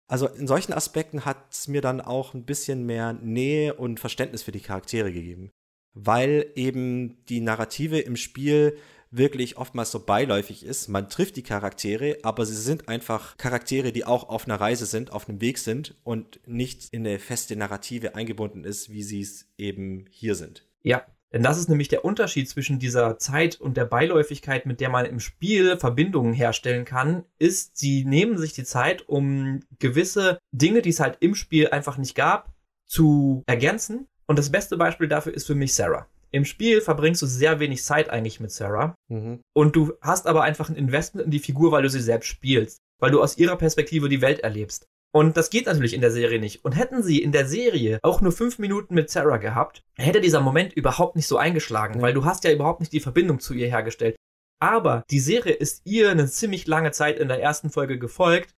Also 0.08 0.26
in 0.26 0.48
solchen 0.48 0.72
Aspekten 0.72 1.24
hat 1.24 1.36
es 1.52 1.68
mir 1.68 1.80
dann 1.80 2.00
auch 2.00 2.34
ein 2.34 2.44
bisschen 2.44 2.84
mehr 2.84 3.12
Nähe 3.12 3.74
und 3.74 4.00
Verständnis 4.00 4.42
für 4.42 4.52
die 4.52 4.60
Charaktere 4.60 5.12
gegeben. 5.12 5.52
Weil 5.94 6.50
eben 6.56 7.24
die 7.26 7.40
Narrative 7.40 8.00
im 8.00 8.16
Spiel 8.16 8.76
wirklich 9.10 9.56
oftmals 9.56 9.90
so 9.90 10.00
beiläufig 10.00 10.64
ist. 10.64 10.88
Man 10.88 11.08
trifft 11.08 11.36
die 11.36 11.42
Charaktere, 11.42 12.18
aber 12.22 12.44
sie 12.46 12.56
sind 12.56 12.88
einfach 12.88 13.36
Charaktere, 13.36 13.92
die 13.92 14.04
auch 14.04 14.28
auf 14.28 14.46
einer 14.46 14.60
Reise 14.60 14.86
sind, 14.86 15.12
auf 15.12 15.28
einem 15.28 15.40
Weg 15.40 15.58
sind 15.58 15.94
und 16.04 16.40
nicht 16.46 16.88
in 16.92 17.06
eine 17.06 17.18
feste 17.18 17.56
Narrative 17.56 18.14
eingebunden 18.14 18.64
ist, 18.64 18.90
wie 18.90 19.02
sie 19.02 19.20
es 19.20 19.48
eben 19.56 20.06
hier 20.10 20.34
sind. 20.34 20.66
Ja, 20.82 21.04
denn 21.32 21.42
das 21.42 21.58
ist 21.58 21.68
nämlich 21.68 21.88
der 21.88 22.04
Unterschied 22.04 22.48
zwischen 22.48 22.78
dieser 22.78 23.18
Zeit 23.18 23.60
und 23.60 23.76
der 23.76 23.84
Beiläufigkeit, 23.84 24.64
mit 24.64 24.80
der 24.80 24.88
man 24.88 25.06
im 25.06 25.20
Spiel 25.20 25.76
Verbindungen 25.76 26.32
herstellen 26.32 26.84
kann, 26.84 27.24
ist, 27.38 27.76
sie 27.76 28.04
nehmen 28.04 28.38
sich 28.38 28.52
die 28.52 28.64
Zeit, 28.64 29.08
um 29.08 29.60
gewisse 29.78 30.38
Dinge, 30.52 30.82
die 30.82 30.90
es 30.90 31.00
halt 31.00 31.18
im 31.20 31.34
Spiel 31.34 31.68
einfach 31.68 31.98
nicht 31.98 32.14
gab, 32.14 32.52
zu 32.86 33.42
ergänzen. 33.46 34.06
Und 34.26 34.38
das 34.38 34.50
beste 34.50 34.76
Beispiel 34.76 35.08
dafür 35.08 35.34
ist 35.34 35.46
für 35.46 35.54
mich 35.54 35.74
Sarah. 35.74 36.08
Im 36.30 36.44
Spiel 36.44 36.80
verbringst 36.80 37.22
du 37.22 37.26
sehr 37.26 37.60
wenig 37.60 37.82
Zeit 37.84 38.10
eigentlich 38.10 38.40
mit 38.40 38.50
Sarah. 38.50 38.94
Mhm. 39.08 39.40
Und 39.54 39.76
du 39.76 39.94
hast 40.00 40.26
aber 40.26 40.42
einfach 40.42 40.68
ein 40.68 40.76
Investment 40.76 41.24
in 41.24 41.30
die 41.30 41.38
Figur, 41.38 41.72
weil 41.72 41.82
du 41.82 41.90
sie 41.90 42.00
selbst 42.00 42.28
spielst. 42.28 42.78
Weil 43.00 43.10
du 43.10 43.22
aus 43.22 43.38
ihrer 43.38 43.56
Perspektive 43.56 44.08
die 44.08 44.22
Welt 44.22 44.40
erlebst. 44.40 44.86
Und 45.14 45.36
das 45.36 45.50
geht 45.50 45.66
natürlich 45.66 45.94
in 45.94 46.00
der 46.00 46.10
Serie 46.10 46.38
nicht. 46.38 46.64
Und 46.64 46.72
hätten 46.72 47.02
sie 47.02 47.22
in 47.22 47.32
der 47.32 47.46
Serie 47.46 47.98
auch 48.02 48.20
nur 48.20 48.32
fünf 48.32 48.58
Minuten 48.58 48.94
mit 48.94 49.08
Sarah 49.10 49.38
gehabt, 49.38 49.82
hätte 49.96 50.20
dieser 50.20 50.40
Moment 50.40 50.74
überhaupt 50.74 51.16
nicht 51.16 51.26
so 51.26 51.38
eingeschlagen, 51.38 52.02
weil 52.02 52.12
du 52.12 52.24
hast 52.24 52.44
ja 52.44 52.52
überhaupt 52.52 52.80
nicht 52.80 52.92
die 52.92 53.00
Verbindung 53.00 53.40
zu 53.40 53.54
ihr 53.54 53.68
hergestellt. 53.68 54.16
Aber 54.60 55.04
die 55.10 55.20
Serie 55.20 55.52
ist 55.52 55.82
ihr 55.84 56.10
eine 56.10 56.26
ziemlich 56.26 56.66
lange 56.66 56.90
Zeit 56.90 57.18
in 57.18 57.28
der 57.28 57.40
ersten 57.40 57.70
Folge 57.70 57.98
gefolgt 57.98 58.55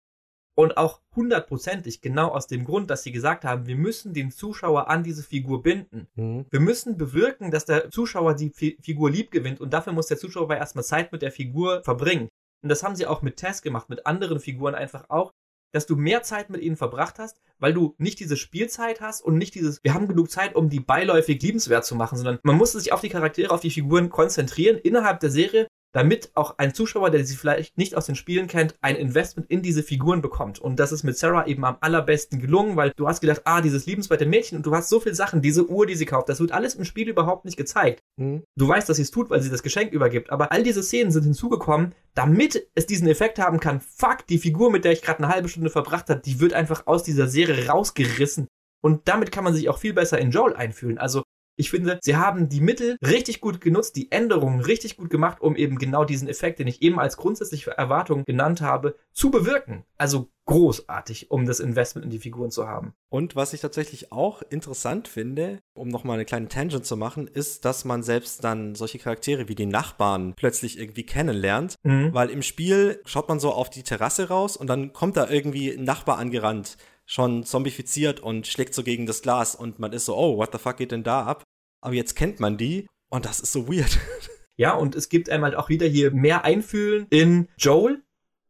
und 0.59 0.77
auch 0.77 1.01
hundertprozentig 1.15 2.01
genau 2.01 2.31
aus 2.31 2.49
dem 2.49 2.65
Grund, 2.65 2.91
dass 2.91 3.05
sie 3.05 3.13
gesagt 3.13 3.45
haben, 3.45 3.69
wir 3.69 3.77
müssen 3.77 4.13
den 4.13 4.33
Zuschauer 4.33 4.89
an 4.89 5.05
diese 5.05 5.23
Figur 5.23 5.63
binden. 5.63 6.09
Mhm. 6.17 6.47
Wir 6.51 6.59
müssen 6.59 6.99
bewirken, 6.99 7.53
dass 7.53 7.65
der 7.65 7.93
Zuschauer 7.93 8.35
die 8.35 8.51
Fi 8.51 8.77
Figur 8.83 9.09
lieb 9.09 9.31
gewinnt 9.31 9.61
und 9.61 9.73
dafür 9.73 9.93
muss 9.93 10.09
der 10.09 10.19
Zuschauer 10.19 10.43
aber 10.43 10.57
erstmal 10.57 10.83
Zeit 10.83 11.13
mit 11.13 11.23
der 11.23 11.31
Figur 11.31 11.85
verbringen. 11.85 12.29
Und 12.61 12.71
das 12.71 12.83
haben 12.83 12.97
sie 12.97 13.07
auch 13.07 13.23
mit 13.23 13.37
Tess 13.37 13.63
gemacht, 13.63 13.89
mit 13.89 14.05
anderen 14.05 14.41
Figuren 14.41 14.75
einfach 14.75 15.05
auch, 15.11 15.31
dass 15.73 15.87
du 15.87 15.95
mehr 15.95 16.25
Zeit 16.25 16.51
mit 16.51 16.61
ihnen 16.61 16.77
verbracht 16.77 17.21
hast, 17.21 17.41
weil 17.61 17.73
du 17.73 17.95
nicht 17.99 18.19
diese 18.19 18.37
Spielzeit 18.37 19.01
hast 19.01 19.21
und 19.21 19.39
nicht 19.39 19.55
dieses, 19.55 19.79
wir 19.85 19.95
haben 19.95 20.09
genug 20.09 20.29
Zeit, 20.29 20.57
um 20.57 20.69
die 20.69 20.81
beiläufig 20.81 21.41
liebenswert 21.41 21.85
zu 21.85 21.95
machen, 21.95 22.17
sondern 22.17 22.41
man 22.43 22.57
musste 22.57 22.81
sich 22.81 22.93
auf 22.93 23.01
die 23.01 23.11
Charaktere, 23.11 23.53
auf 23.53 23.61
die 23.61 23.71
Figuren 23.71 24.09
konzentrieren 24.11 24.77
innerhalb 24.77 25.21
der 25.21 25.31
Serie 25.31 25.68
damit 25.93 26.31
auch 26.35 26.59
ein 26.59 26.75
Zuschauer, 26.75 27.11
der 27.11 27.25
sie 27.25 27.37
vielleicht 27.37 27.79
nicht 27.79 27.95
aus 27.97 28.07
den 28.07 28.15
Spielen 28.15 28.47
kennt, 28.47 28.75
ein 28.81 28.97
Investment 28.97 29.51
in 29.51 29.63
diese 29.63 29.83
Figuren 29.83 30.21
bekommt. 30.21 30.59
Und 30.59 30.79
das 30.79 30.93
ist 30.93 31.03
mit 31.03 31.17
Sarah 31.17 31.47
eben 31.47 31.65
am 31.65 31.79
allerbesten 31.81 32.41
gelungen, 32.41 32.77
weil 32.77 32.93
du 32.97 33.09
hast 33.09 33.21
gedacht, 33.21 33.43
ah, 33.45 33.61
dieses 33.61 33.87
liebenswerte 33.87 34.27
Mädchen 34.27 34.59
und 34.59 34.67
du 34.67 34.75
hast 34.75 34.89
so 34.89 35.01
viel 35.01 35.15
Sachen, 35.15 35.43
diese 35.43 35.69
Uhr, 35.69 35.87
die 35.87 35.95
sie 35.95 36.07
kauft, 36.07 36.29
das 36.29 36.41
wird 36.41 36.53
alles 36.53 36.75
im 36.75 36.85
Spiel 36.85 37.09
überhaupt 37.09 37.45
nicht 37.45 37.57
gezeigt. 37.57 38.03
Mhm. 38.17 38.43
Du 38.57 38.69
weißt, 38.69 38.89
dass 38.89 38.97
sie 38.97 39.03
es 39.03 39.11
tut, 39.11 39.31
weil 39.31 39.41
sie 39.41 39.51
das 39.51 39.63
Geschenk 39.63 39.93
übergibt, 39.93 40.31
aber 40.31 40.53
all 40.53 40.63
diese 40.63 40.83
Szenen 40.83 41.11
sind 41.11 41.25
hinzugekommen, 41.25 41.95
damit 42.15 42.69
es 42.75 42.87
diesen 42.87 43.09
Effekt 43.09 43.39
haben 43.39 43.61
kann, 43.61 43.81
fuck, 43.81 44.27
die 44.29 44.39
Figur, 44.39 44.71
mit 44.71 44.85
der 44.85 44.93
ich 44.93 45.03
gerade 45.03 45.23
eine 45.23 45.33
halbe 45.33 45.49
Stunde 45.49 45.71
verbracht 45.71 46.11
habe, 46.11 46.21
die 46.21 46.41
wird 46.41 46.53
einfach 46.53 46.87
aus 46.87 47.03
dieser 47.03 47.29
Serie 47.29 47.69
rausgerissen. 47.69 48.47
Und 48.81 49.09
damit 49.09 49.33
kann 49.33 49.45
man 49.45 49.55
sich 49.55 49.69
auch 49.69 49.79
viel 49.79 49.93
besser 49.93 50.19
in 50.19 50.31
Joel 50.31 50.55
einfühlen. 50.55 50.99
Also 50.99 51.23
ich 51.59 51.71
finde, 51.71 51.99
sie 52.03 52.17
haben 52.17 52.49
die 52.49 52.61
Mittel 52.61 52.97
richtig 53.05 53.41
gut 53.41 53.61
genutzt, 53.61 53.97
die 53.97 54.13
Änderungen 54.13 54.61
richtig 54.61 54.97
gut 54.97 55.11
gemacht, 55.11 55.41
um 55.41 55.57
eben 55.57 55.79
genau 55.79 56.05
diesen 56.05 56.29
Effekt, 56.29 56.61
den 56.61 56.69
ich 56.69 56.83
eben 56.83 57.01
als 57.01 57.17
grundsätzliche 57.17 57.73
Erwartung 57.73 58.25
genannt 58.25 58.61
habe, 58.61 58.97
zu 59.13 59.31
bewirken. 59.31 59.85
Also 59.97 60.31
großartig, 60.47 61.31
um 61.31 61.45
das 61.45 61.61
Investment 61.61 62.05
in 62.07 62.11
die 62.11 62.21
Figuren 62.21 62.51
zu 62.51 62.67
haben. 62.67 62.95
Und 63.11 63.37
was 63.37 63.53
ich 63.53 63.61
tatsächlich 63.61 64.13
auch 64.13 64.41
interessant 64.49 65.07
finde, 65.07 65.59
um 65.75 65.89
nochmal 65.89 66.15
eine 66.15 66.25
kleine 66.25 66.49
Tangent 66.49 66.87
zu 66.87 66.97
machen, 66.97 67.27
ist, 67.27 67.65
dass 67.67 67.85
man 67.85 68.03
selbst 68.03 68.45
dann 68.45 68.75
solche 68.75 68.99
Charaktere 68.99 69.49
wie 69.49 69.55
die 69.55 69.67
Nachbarn 69.67 70.35
plötzlich 70.37 70.79
irgendwie 70.79 71.05
kennenlernt. 71.05 71.75
Mhm. 71.83 72.15
Weil 72.15 72.31
im 72.31 72.43
Spiel 72.43 73.03
schaut 73.05 73.29
man 73.29 73.41
so 73.41 73.53
auf 73.53 73.69
die 73.69 73.83
Terrasse 73.83 74.29
raus 74.29 74.57
und 74.57 74.69
dann 74.69 74.93
kommt 74.95 75.17
da 75.17 75.29
irgendwie 75.29 75.71
ein 75.71 75.85
Nachbar 75.85 76.19
angerannt, 76.19 76.79
schon 77.09 77.43
zombifiziert 77.45 78.21
und 78.21 78.47
schlägt 78.47 78.75
so 78.75 78.83
gegen 78.83 79.07
das 79.07 79.23
Glas 79.23 79.55
und 79.55 79.79
man 79.79 79.93
ist 79.93 80.05
so, 80.05 80.17
oh, 80.17 80.37
what 80.37 80.51
the 80.53 80.59
fuck 80.59 80.77
geht 80.77 80.93
denn 80.93 81.03
da 81.03 81.25
ab? 81.25 81.43
Aber 81.81 81.95
jetzt 81.95 82.15
kennt 82.15 82.39
man 82.39 82.59
die 82.59 82.87
und 83.09 83.25
das 83.25 83.41
ist 83.41 83.53
so 83.53 83.69
weird. 83.69 83.99
Ja, 84.61 84.75
und 84.75 84.97
es 84.97 85.09
gibt 85.09 85.31
einem 85.31 85.45
halt 85.45 85.55
auch 85.55 85.69
wieder 85.69 85.87
hier 85.87 86.11
mehr 86.11 86.45
Einfühlen 86.45 87.07
in 87.11 87.49
Joel, 87.59 88.03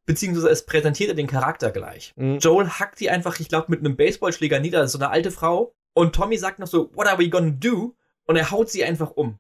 beziehungsweise 0.07 0.49
es 0.49 0.65
präsentiert 0.65 1.11
er 1.11 1.15
den 1.15 1.27
Charakter 1.27 1.71
gleich. 1.71 2.15
Mhm. 2.17 2.39
Joel 2.39 2.67
hackt 2.67 2.99
die 2.99 3.11
einfach, 3.11 3.39
ich 3.41 3.51
glaube, 3.51 3.67
mit 3.69 3.81
einem 3.81 3.95
Baseballschläger 3.95 4.59
nieder, 4.59 4.89
so 4.89 4.97
eine 4.97 5.11
alte 5.11 5.31
Frau. 5.31 5.75
Und 5.93 6.15
Tommy 6.15 6.39
sagt 6.39 6.61
noch 6.61 6.67
so, 6.67 6.91
what 6.95 7.07
are 7.07 7.19
we 7.19 7.29
gonna 7.29 7.51
do? 7.51 7.95
Und 8.25 8.37
er 8.37 8.51
haut 8.51 8.71
sie 8.71 8.85
einfach 8.85 9.11
um. 9.11 9.39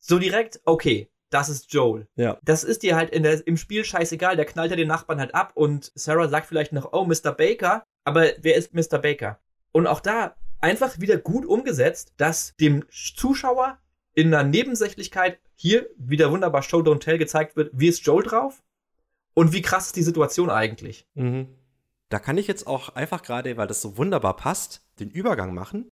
So 0.00 0.18
direkt, 0.18 0.62
okay, 0.64 1.10
das 1.28 1.50
ist 1.50 1.72
Joel. 1.74 2.08
Ja. 2.16 2.38
Das 2.42 2.64
ist 2.64 2.82
dir 2.82 2.96
halt 2.96 3.10
in 3.10 3.22
der, 3.22 3.46
im 3.46 3.58
Spiel 3.58 3.84
scheißegal, 3.84 4.36
der 4.36 4.46
knallt 4.46 4.70
ja 4.70 4.78
den 4.78 4.88
Nachbarn 4.88 5.20
halt 5.20 5.34
ab 5.34 5.52
und 5.54 5.92
Sarah 5.94 6.28
sagt 6.28 6.46
vielleicht 6.46 6.72
noch, 6.72 6.94
oh, 6.94 7.04
Mr. 7.04 7.32
Baker, 7.32 7.84
aber 8.08 8.30
wer 8.40 8.56
ist 8.56 8.74
Mr. 8.74 8.98
Baker? 8.98 9.38
Und 9.72 9.86
auch 9.86 10.00
da 10.00 10.34
einfach 10.60 10.98
wieder 10.98 11.18
gut 11.18 11.44
umgesetzt, 11.44 12.14
dass 12.16 12.56
dem 12.56 12.84
Zuschauer 12.90 13.78
in 14.14 14.34
einer 14.34 14.48
Nebensächlichkeit 14.48 15.38
hier 15.54 15.88
wieder 15.96 16.32
wunderbar 16.32 16.62
Show 16.62 16.78
Don't 16.78 17.00
Tell 17.00 17.18
gezeigt 17.18 17.54
wird, 17.56 17.70
wie 17.72 17.88
ist 17.88 18.04
Joel 18.04 18.24
drauf 18.24 18.62
und 19.34 19.52
wie 19.52 19.62
krass 19.62 19.86
ist 19.86 19.96
die 19.96 20.02
Situation 20.02 20.50
eigentlich. 20.50 21.06
Mhm. 21.14 21.48
Da 22.08 22.18
kann 22.18 22.38
ich 22.38 22.46
jetzt 22.46 22.66
auch 22.66 22.88
einfach 22.96 23.22
gerade, 23.22 23.56
weil 23.56 23.66
das 23.66 23.82
so 23.82 23.98
wunderbar 23.98 24.36
passt, 24.36 24.82
den 24.98 25.10
Übergang 25.10 25.54
machen. 25.54 25.88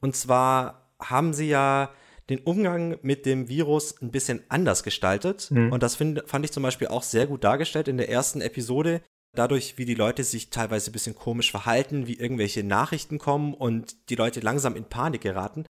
Und 0.00 0.16
zwar 0.16 0.90
haben 0.98 1.34
sie 1.34 1.48
ja 1.48 1.92
den 2.30 2.38
Umgang 2.40 2.98
mit 3.02 3.26
dem 3.26 3.48
Virus 3.48 4.00
ein 4.00 4.10
bisschen 4.10 4.42
anders 4.48 4.82
gestaltet. 4.82 5.50
Mhm. 5.50 5.72
Und 5.72 5.82
das 5.82 5.96
find, 5.96 6.22
fand 6.26 6.44
ich 6.44 6.52
zum 6.52 6.62
Beispiel 6.62 6.88
auch 6.88 7.02
sehr 7.02 7.26
gut 7.26 7.44
dargestellt 7.44 7.88
in 7.88 7.98
der 7.98 8.08
ersten 8.08 8.40
Episode. 8.40 9.02
Dadurch, 9.36 9.78
wie 9.78 9.84
die 9.84 9.94
Leute 9.94 10.24
sich 10.24 10.50
teilweise 10.50 10.90
ein 10.90 10.92
bisschen 10.92 11.14
komisch 11.14 11.50
verhalten, 11.50 12.06
wie 12.06 12.18
irgendwelche 12.18 12.64
Nachrichten 12.64 13.18
kommen 13.18 13.54
und 13.54 14.10
die 14.10 14.16
Leute 14.16 14.40
langsam 14.40 14.76
in 14.76 14.84
Panik 14.84 15.20
geraten. 15.20 15.64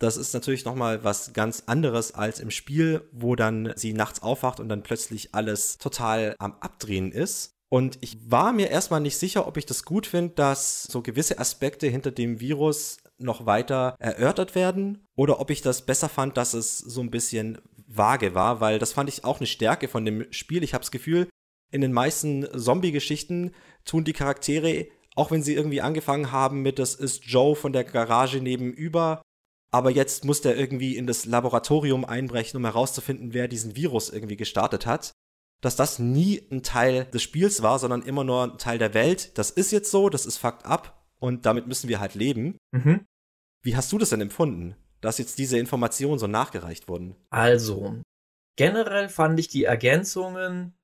Das 0.00 0.16
ist 0.16 0.34
natürlich 0.34 0.64
nochmal 0.64 1.04
was 1.04 1.32
ganz 1.32 1.64
anderes 1.66 2.12
als 2.12 2.40
im 2.40 2.50
Spiel, 2.50 3.08
wo 3.12 3.36
dann 3.36 3.72
sie 3.76 3.92
nachts 3.92 4.22
aufwacht 4.22 4.58
und 4.58 4.68
dann 4.68 4.82
plötzlich 4.82 5.34
alles 5.34 5.78
total 5.78 6.34
am 6.38 6.56
Abdrehen 6.60 7.12
ist. 7.12 7.52
Und 7.70 7.98
ich 8.02 8.30
war 8.30 8.52
mir 8.52 8.70
erstmal 8.70 9.00
nicht 9.00 9.18
sicher, 9.18 9.46
ob 9.46 9.56
ich 9.56 9.66
das 9.66 9.84
gut 9.84 10.06
finde, 10.06 10.34
dass 10.34 10.82
so 10.84 11.02
gewisse 11.02 11.38
Aspekte 11.38 11.86
hinter 11.86 12.10
dem 12.10 12.40
Virus 12.40 12.98
noch 13.18 13.46
weiter 13.46 13.96
erörtert 13.98 14.54
werden 14.54 15.06
oder 15.16 15.40
ob 15.40 15.50
ich 15.50 15.62
das 15.62 15.86
besser 15.86 16.08
fand, 16.08 16.36
dass 16.36 16.54
es 16.54 16.78
so 16.78 17.00
ein 17.00 17.10
bisschen 17.10 17.58
vage 17.86 18.34
war, 18.34 18.60
weil 18.60 18.78
das 18.78 18.92
fand 18.92 19.08
ich 19.08 19.24
auch 19.24 19.38
eine 19.38 19.46
Stärke 19.46 19.88
von 19.88 20.04
dem 20.04 20.30
Spiel. 20.32 20.62
Ich 20.62 20.74
habe 20.74 20.82
das 20.82 20.90
Gefühl, 20.90 21.28
in 21.74 21.80
den 21.80 21.92
meisten 21.92 22.46
Zombie-Geschichten 22.56 23.52
tun 23.84 24.04
die 24.04 24.12
Charaktere, 24.12 24.86
auch 25.16 25.32
wenn 25.32 25.42
sie 25.42 25.54
irgendwie 25.54 25.80
angefangen 25.80 26.30
haben 26.30 26.62
mit, 26.62 26.78
das 26.78 26.94
ist 26.94 27.24
Joe 27.24 27.56
von 27.56 27.72
der 27.72 27.82
Garage 27.82 28.40
nebenüber, 28.40 29.22
aber 29.72 29.90
jetzt 29.90 30.24
muss 30.24 30.40
der 30.40 30.56
irgendwie 30.56 30.96
in 30.96 31.08
das 31.08 31.24
Laboratorium 31.24 32.04
einbrechen, 32.04 32.56
um 32.56 32.64
herauszufinden, 32.64 33.34
wer 33.34 33.48
diesen 33.48 33.74
Virus 33.74 34.08
irgendwie 34.08 34.36
gestartet 34.36 34.86
hat. 34.86 35.12
Dass 35.60 35.74
das 35.74 35.98
nie 35.98 36.46
ein 36.52 36.62
Teil 36.62 37.06
des 37.06 37.22
Spiels 37.22 37.62
war, 37.62 37.78
sondern 37.78 38.02
immer 38.02 38.22
nur 38.22 38.44
ein 38.44 38.58
Teil 38.58 38.78
der 38.78 38.94
Welt. 38.94 39.36
Das 39.36 39.50
ist 39.50 39.72
jetzt 39.72 39.90
so, 39.90 40.10
das 40.10 40.26
ist 40.26 40.36
Fakt 40.36 40.66
ab 40.66 41.04
und 41.18 41.44
damit 41.44 41.66
müssen 41.66 41.88
wir 41.88 41.98
halt 41.98 42.14
leben. 42.14 42.56
Mhm. 42.70 43.04
Wie 43.62 43.74
hast 43.74 43.90
du 43.90 43.98
das 43.98 44.10
denn 44.10 44.20
empfunden, 44.20 44.76
dass 45.00 45.18
jetzt 45.18 45.38
diese 45.38 45.58
Informationen 45.58 46.18
so 46.18 46.26
nachgereicht 46.26 46.86
wurden? 46.86 47.16
Also, 47.30 47.96
Generell 48.56 49.08
fand 49.08 49.38
ich 49.40 49.48
die 49.48 49.64
Ergänzungen 49.64 50.74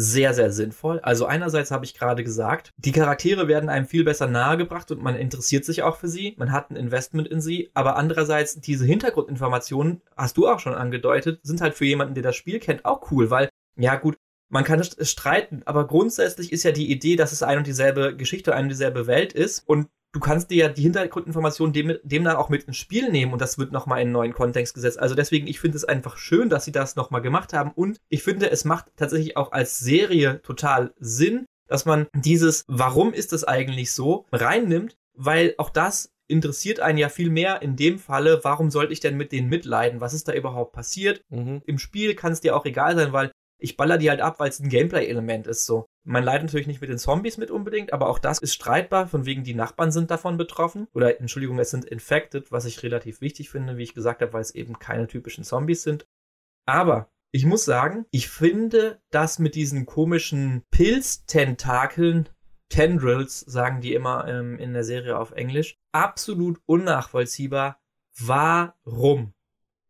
sehr, 0.00 0.32
sehr 0.32 0.50
sinnvoll. 0.50 0.98
Also 1.00 1.26
einerseits 1.26 1.70
habe 1.70 1.84
ich 1.84 1.92
gerade 1.94 2.24
gesagt, 2.24 2.70
die 2.78 2.92
Charaktere 2.92 3.48
werden 3.48 3.68
einem 3.68 3.86
viel 3.86 4.02
besser 4.02 4.26
nahegebracht 4.26 4.90
und 4.90 5.02
man 5.02 5.14
interessiert 5.14 5.66
sich 5.66 5.82
auch 5.82 5.96
für 5.96 6.08
sie, 6.08 6.34
man 6.38 6.52
hat 6.52 6.70
ein 6.70 6.76
Investment 6.76 7.28
in 7.28 7.42
sie, 7.42 7.70
aber 7.74 7.96
andererseits 7.96 8.60
diese 8.60 8.86
Hintergrundinformationen, 8.86 10.00
hast 10.16 10.38
du 10.38 10.48
auch 10.48 10.58
schon 10.58 10.74
angedeutet, 10.74 11.40
sind 11.42 11.60
halt 11.60 11.74
für 11.74 11.84
jemanden, 11.84 12.14
der 12.14 12.22
das 12.22 12.36
Spiel 12.36 12.60
kennt, 12.60 12.86
auch 12.86 13.10
cool, 13.10 13.30
weil, 13.30 13.50
ja 13.76 13.96
gut, 13.96 14.16
man 14.48 14.64
kann 14.64 14.80
es 14.80 14.96
streiten, 15.08 15.62
aber 15.66 15.86
grundsätzlich 15.86 16.50
ist 16.50 16.64
ja 16.64 16.72
die 16.72 16.90
Idee, 16.90 17.16
dass 17.16 17.32
es 17.32 17.42
ein 17.42 17.58
und 17.58 17.66
dieselbe 17.66 18.16
Geschichte, 18.16 18.54
eine 18.54 18.64
und 18.64 18.68
dieselbe 18.70 19.06
Welt 19.06 19.32
ist. 19.32 19.62
Und 19.68 19.86
du 20.12 20.20
kannst 20.20 20.50
dir 20.50 20.56
ja 20.56 20.68
die 20.68 20.82
Hintergrundinformationen 20.82 21.72
dem, 21.72 21.98
dem 22.02 22.24
dann 22.24 22.36
auch 22.36 22.48
mit 22.48 22.64
ins 22.64 22.76
Spiel 22.76 23.10
nehmen 23.10 23.32
und 23.32 23.40
das 23.40 23.58
wird 23.58 23.72
nochmal 23.72 23.98
in 23.98 24.06
einen 24.06 24.12
neuen 24.12 24.32
Kontext 24.32 24.74
gesetzt. 24.74 24.98
Also 24.98 25.14
deswegen, 25.14 25.46
ich 25.46 25.60
finde 25.60 25.76
es 25.76 25.84
einfach 25.84 26.16
schön, 26.16 26.48
dass 26.48 26.64
sie 26.64 26.72
das 26.72 26.96
nochmal 26.96 27.22
gemacht 27.22 27.52
haben 27.52 27.72
und 27.72 28.00
ich 28.08 28.22
finde, 28.22 28.50
es 28.50 28.64
macht 28.64 28.86
tatsächlich 28.96 29.36
auch 29.36 29.52
als 29.52 29.78
Serie 29.78 30.42
total 30.42 30.92
Sinn, 30.98 31.46
dass 31.68 31.84
man 31.84 32.08
dieses, 32.14 32.64
warum 32.66 33.12
ist 33.12 33.32
das 33.32 33.44
eigentlich 33.44 33.92
so, 33.92 34.26
reinnimmt, 34.32 34.96
weil 35.14 35.54
auch 35.58 35.70
das 35.70 36.10
interessiert 36.26 36.80
einen 36.80 36.98
ja 36.98 37.08
viel 37.08 37.30
mehr 37.30 37.62
in 37.62 37.76
dem 37.76 37.98
Falle, 37.98 38.40
warum 38.42 38.70
sollte 38.70 38.92
ich 38.92 39.00
denn 39.00 39.16
mit 39.16 39.32
denen 39.32 39.48
mitleiden? 39.48 40.00
Was 40.00 40.14
ist 40.14 40.28
da 40.28 40.32
überhaupt 40.32 40.72
passiert? 40.72 41.22
Mhm. 41.28 41.62
Im 41.66 41.78
Spiel 41.78 42.14
kann 42.14 42.32
es 42.32 42.40
dir 42.40 42.56
auch 42.56 42.64
egal 42.64 42.96
sein, 42.96 43.12
weil 43.12 43.32
ich 43.58 43.76
baller 43.76 43.98
die 43.98 44.08
halt 44.08 44.20
ab, 44.20 44.38
weil 44.38 44.48
es 44.48 44.60
ein 44.60 44.68
Gameplay-Element 44.68 45.46
ist 45.46 45.66
so. 45.66 45.86
Man 46.02 46.24
leidet 46.24 46.44
natürlich 46.44 46.66
nicht 46.66 46.80
mit 46.80 46.88
den 46.88 46.98
Zombies 46.98 47.36
mit 47.36 47.50
unbedingt, 47.50 47.92
aber 47.92 48.08
auch 48.08 48.18
das 48.18 48.38
ist 48.38 48.54
streitbar, 48.54 49.06
von 49.06 49.26
wegen 49.26 49.44
die 49.44 49.54
Nachbarn 49.54 49.90
sind 49.90 50.10
davon 50.10 50.38
betroffen. 50.38 50.88
Oder 50.94 51.20
Entschuldigung, 51.20 51.58
es 51.58 51.70
sind 51.70 51.84
infected, 51.84 52.50
was 52.50 52.64
ich 52.64 52.82
relativ 52.82 53.20
wichtig 53.20 53.50
finde, 53.50 53.76
wie 53.76 53.82
ich 53.82 53.94
gesagt 53.94 54.22
habe, 54.22 54.32
weil 54.32 54.40
es 54.40 54.54
eben 54.54 54.78
keine 54.78 55.06
typischen 55.06 55.44
Zombies 55.44 55.82
sind. 55.82 56.06
Aber 56.66 57.10
ich 57.32 57.44
muss 57.44 57.64
sagen, 57.64 58.06
ich 58.10 58.28
finde 58.28 59.00
das 59.10 59.38
mit 59.38 59.54
diesen 59.54 59.86
komischen 59.86 60.64
Pilztentakeln, 60.70 62.28
Tendrils, 62.70 63.40
sagen 63.40 63.80
die 63.80 63.94
immer 63.94 64.26
ähm, 64.26 64.58
in 64.58 64.72
der 64.72 64.84
Serie 64.84 65.18
auf 65.18 65.32
Englisch, 65.32 65.78
absolut 65.92 66.60
unnachvollziehbar. 66.66 67.80
Warum? 68.18 69.34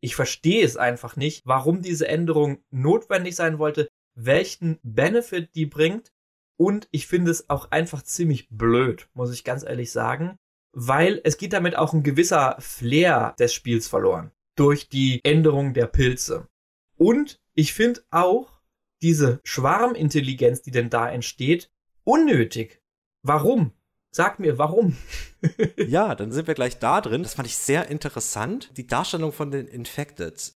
Ich 0.00 0.16
verstehe 0.16 0.64
es 0.64 0.76
einfach 0.76 1.16
nicht, 1.16 1.46
warum 1.46 1.82
diese 1.82 2.08
Änderung 2.08 2.64
notwendig 2.70 3.36
sein 3.36 3.58
wollte, 3.58 3.88
welchen 4.14 4.78
Benefit 4.82 5.54
die 5.54 5.66
bringt. 5.66 6.12
Und 6.56 6.88
ich 6.90 7.06
finde 7.06 7.30
es 7.30 7.48
auch 7.48 7.70
einfach 7.70 8.02
ziemlich 8.02 8.48
blöd, 8.50 9.08
muss 9.14 9.32
ich 9.32 9.44
ganz 9.44 9.62
ehrlich 9.62 9.92
sagen, 9.92 10.38
weil 10.72 11.20
es 11.24 11.38
geht 11.38 11.52
damit 11.52 11.76
auch 11.76 11.92
ein 11.92 12.02
gewisser 12.02 12.56
Flair 12.58 13.34
des 13.38 13.54
Spiels 13.54 13.88
verloren 13.88 14.30
durch 14.56 14.88
die 14.88 15.20
Änderung 15.24 15.72
der 15.72 15.86
Pilze. 15.86 16.48
Und 16.96 17.40
ich 17.54 17.72
finde 17.72 18.02
auch 18.10 18.60
diese 19.00 19.40
Schwarmintelligenz, 19.44 20.60
die 20.60 20.70
denn 20.70 20.90
da 20.90 21.08
entsteht, 21.08 21.70
unnötig. 22.04 22.82
Warum? 23.22 23.72
Sag 24.12 24.40
mir, 24.40 24.58
warum? 24.58 24.96
ja, 25.76 26.14
dann 26.14 26.32
sind 26.32 26.46
wir 26.46 26.54
gleich 26.54 26.78
da 26.78 27.00
drin. 27.00 27.22
Das 27.22 27.34
fand 27.34 27.48
ich 27.48 27.56
sehr 27.56 27.88
interessant. 27.88 28.70
Die 28.76 28.86
Darstellung 28.86 29.32
von 29.32 29.50
den 29.50 29.66
Infected. 29.66 30.54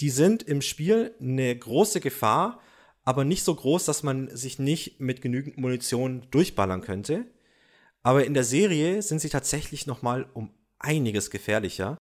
Die 0.00 0.10
sind 0.10 0.42
im 0.42 0.60
Spiel 0.60 1.14
eine 1.20 1.56
große 1.56 2.00
Gefahr, 2.00 2.60
aber 3.04 3.24
nicht 3.24 3.44
so 3.44 3.54
groß, 3.54 3.84
dass 3.84 4.02
man 4.02 4.34
sich 4.36 4.58
nicht 4.58 5.00
mit 5.00 5.22
genügend 5.22 5.58
Munition 5.58 6.26
durchballern 6.30 6.82
könnte. 6.82 7.26
Aber 8.02 8.24
in 8.24 8.34
der 8.34 8.44
Serie 8.44 9.00
sind 9.02 9.20
sie 9.20 9.28
tatsächlich 9.28 9.86
noch 9.86 10.02
mal 10.02 10.28
um 10.34 10.52
einiges 10.78 11.30
gefährlicher, 11.30 11.96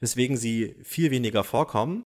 weswegen 0.00 0.36
sie 0.36 0.76
viel 0.82 1.10
weniger 1.10 1.44
vorkommen. 1.44 2.02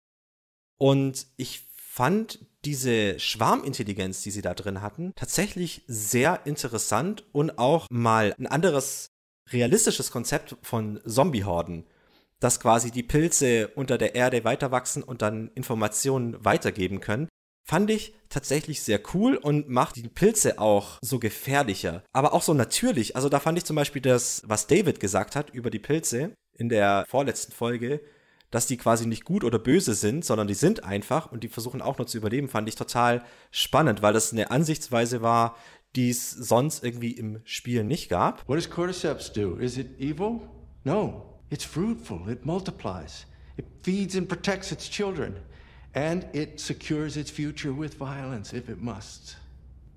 Und 0.77 1.27
ich 1.37 1.67
fand 1.75 2.45
diese 2.65 3.19
Schwarmintelligenz, 3.19 4.21
die 4.21 4.31
sie 4.31 4.41
da 4.41 4.53
drin 4.53 4.81
hatten, 4.81 5.13
tatsächlich 5.15 5.83
sehr 5.87 6.45
interessant 6.45 7.25
und 7.31 7.57
auch 7.57 7.87
mal 7.89 8.33
ein 8.37 8.47
anderes 8.47 9.07
realistisches 9.49 10.11
Konzept 10.11 10.57
von 10.61 10.99
Zombiehorden, 11.05 11.85
dass 12.39 12.59
quasi 12.59 12.91
die 12.91 13.03
Pilze 13.03 13.69
unter 13.75 13.97
der 13.97 14.15
Erde 14.15 14.43
weiterwachsen 14.43 15.03
und 15.03 15.21
dann 15.21 15.49
Informationen 15.55 16.43
weitergeben 16.43 16.99
können, 16.99 17.27
fand 17.67 17.89
ich 17.89 18.13
tatsächlich 18.29 18.81
sehr 18.81 19.01
cool 19.13 19.35
und 19.35 19.69
macht 19.69 19.95
die 19.95 20.07
Pilze 20.07 20.59
auch 20.59 20.99
so 21.01 21.19
gefährlicher, 21.19 22.03
aber 22.13 22.33
auch 22.33 22.43
so 22.43 22.53
natürlich. 22.53 23.15
Also 23.15 23.29
da 23.29 23.39
fand 23.39 23.57
ich 23.57 23.65
zum 23.65 23.75
Beispiel 23.75 24.01
das, 24.01 24.43
was 24.45 24.67
David 24.67 24.99
gesagt 24.99 25.35
hat 25.35 25.49
über 25.49 25.69
die 25.69 25.79
Pilze 25.79 26.35
in 26.57 26.69
der 26.69 27.05
vorletzten 27.09 27.51
Folge, 27.51 28.01
dass 28.51 28.67
die 28.67 28.77
quasi 28.77 29.07
nicht 29.07 29.25
gut 29.25 29.43
oder 29.43 29.59
böse 29.59 29.95
sind, 29.95 30.23
sondern 30.23 30.47
die 30.47 30.53
sind 30.53 30.83
einfach 30.83 31.31
und 31.31 31.43
die 31.43 31.49
versuchen 31.49 31.81
auch 31.81 31.97
nur 31.97 32.07
zu 32.07 32.17
überleben, 32.17 32.47
fand 32.47 32.69
ich 32.69 32.75
total 32.75 33.23
spannend, 33.51 34.01
weil 34.01 34.13
das 34.13 34.31
eine 34.31 34.51
Ansichtsweise 34.51 35.21
war, 35.21 35.57
die 35.95 36.09
es 36.09 36.31
sonst 36.31 36.83
irgendwie 36.83 37.11
im 37.11 37.41
Spiel 37.45 37.83
nicht 37.83 38.09
gab. 38.09 38.47
What 38.47 38.57
does 38.57 38.69
Cordyceps 38.69 39.33
do? 39.33 39.55
Is 39.55 39.77
it 39.77 39.99
evil? 39.99 40.41
No. 40.83 41.34
It's 41.49 41.63
fruitful. 41.63 42.27
It 42.27 42.45
multiplies. 42.45 43.27
It 43.57 43.65
feeds 43.83 44.15
and 44.15 44.27
protects 44.27 44.71
its 44.71 44.89
children. 44.89 45.35
And 45.93 46.25
it 46.33 46.59
secures 46.59 47.15
its 47.15 47.31
future 47.31 47.71
with 47.77 47.95
violence 47.97 48.51
if 48.51 48.67
it 48.67 48.81
must. 48.81 49.37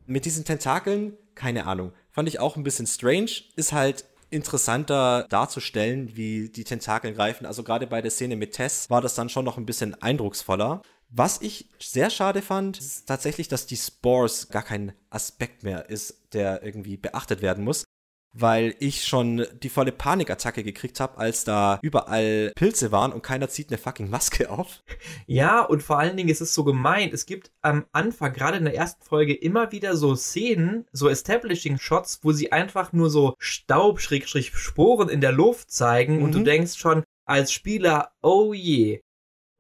Mit 0.06 0.24
diesen 0.24 0.44
Tentakeln, 0.44 1.14
keine 1.34 1.66
Ahnung. 1.66 1.92
Fand 2.10 2.28
ich 2.28 2.38
auch 2.38 2.56
ein 2.56 2.62
bisschen 2.62 2.86
strange. 2.86 3.30
Ist 3.56 3.72
halt 3.72 4.04
interessanter 4.30 5.26
darzustellen, 5.28 6.16
wie 6.16 6.50
die 6.50 6.64
Tentakel 6.64 7.14
greifen. 7.14 7.46
Also 7.46 7.62
gerade 7.62 7.86
bei 7.86 8.02
der 8.02 8.10
Szene 8.10 8.36
mit 8.36 8.52
Tess 8.52 8.90
war 8.90 9.00
das 9.00 9.14
dann 9.14 9.30
schon 9.30 9.44
noch 9.44 9.56
ein 9.56 9.66
bisschen 9.66 10.00
eindrucksvoller. 10.02 10.82
Was 11.10 11.40
ich 11.40 11.70
sehr 11.80 12.10
schade 12.10 12.42
fand, 12.42 12.78
ist 12.78 13.06
tatsächlich, 13.06 13.48
dass 13.48 13.66
die 13.66 13.78
Spores 13.78 14.50
gar 14.50 14.62
kein 14.62 14.92
Aspekt 15.08 15.62
mehr 15.62 15.88
ist, 15.88 16.34
der 16.34 16.62
irgendwie 16.62 16.98
beachtet 16.98 17.40
werden 17.40 17.64
muss 17.64 17.87
weil 18.32 18.74
ich 18.78 19.04
schon 19.04 19.46
die 19.62 19.68
volle 19.68 19.92
Panikattacke 19.92 20.62
gekriegt 20.62 21.00
habe, 21.00 21.18
als 21.18 21.44
da 21.44 21.78
überall 21.82 22.52
Pilze 22.54 22.92
waren 22.92 23.12
und 23.12 23.22
keiner 23.22 23.48
zieht 23.48 23.70
eine 23.70 23.78
fucking 23.78 24.10
Maske 24.10 24.50
auf. 24.50 24.82
Ja, 25.26 25.62
und 25.62 25.82
vor 25.82 25.98
allen 25.98 26.16
Dingen 26.16 26.28
ist 26.28 26.40
es 26.40 26.54
so 26.54 26.64
gemeint. 26.64 27.12
Es 27.12 27.26
gibt 27.26 27.50
am 27.62 27.86
Anfang, 27.92 28.32
gerade 28.32 28.58
in 28.58 28.64
der 28.64 28.74
ersten 28.74 29.02
Folge, 29.04 29.34
immer 29.34 29.72
wieder 29.72 29.96
so 29.96 30.14
Szenen, 30.14 30.86
so 30.92 31.08
Establishing-Shots, 31.08 32.20
wo 32.22 32.32
sie 32.32 32.52
einfach 32.52 32.92
nur 32.92 33.10
so 33.10 33.34
Staub, 33.38 34.00
Schrägstrich, 34.00 34.54
Sporen 34.54 35.08
in 35.08 35.20
der 35.20 35.32
Luft 35.32 35.70
zeigen 35.70 36.18
mhm. 36.18 36.22
und 36.22 36.34
du 36.34 36.40
mhm. 36.40 36.44
denkst 36.44 36.76
schon 36.76 37.04
als 37.24 37.52
Spieler, 37.52 38.12
oh 38.22 38.54
je, 38.54 39.00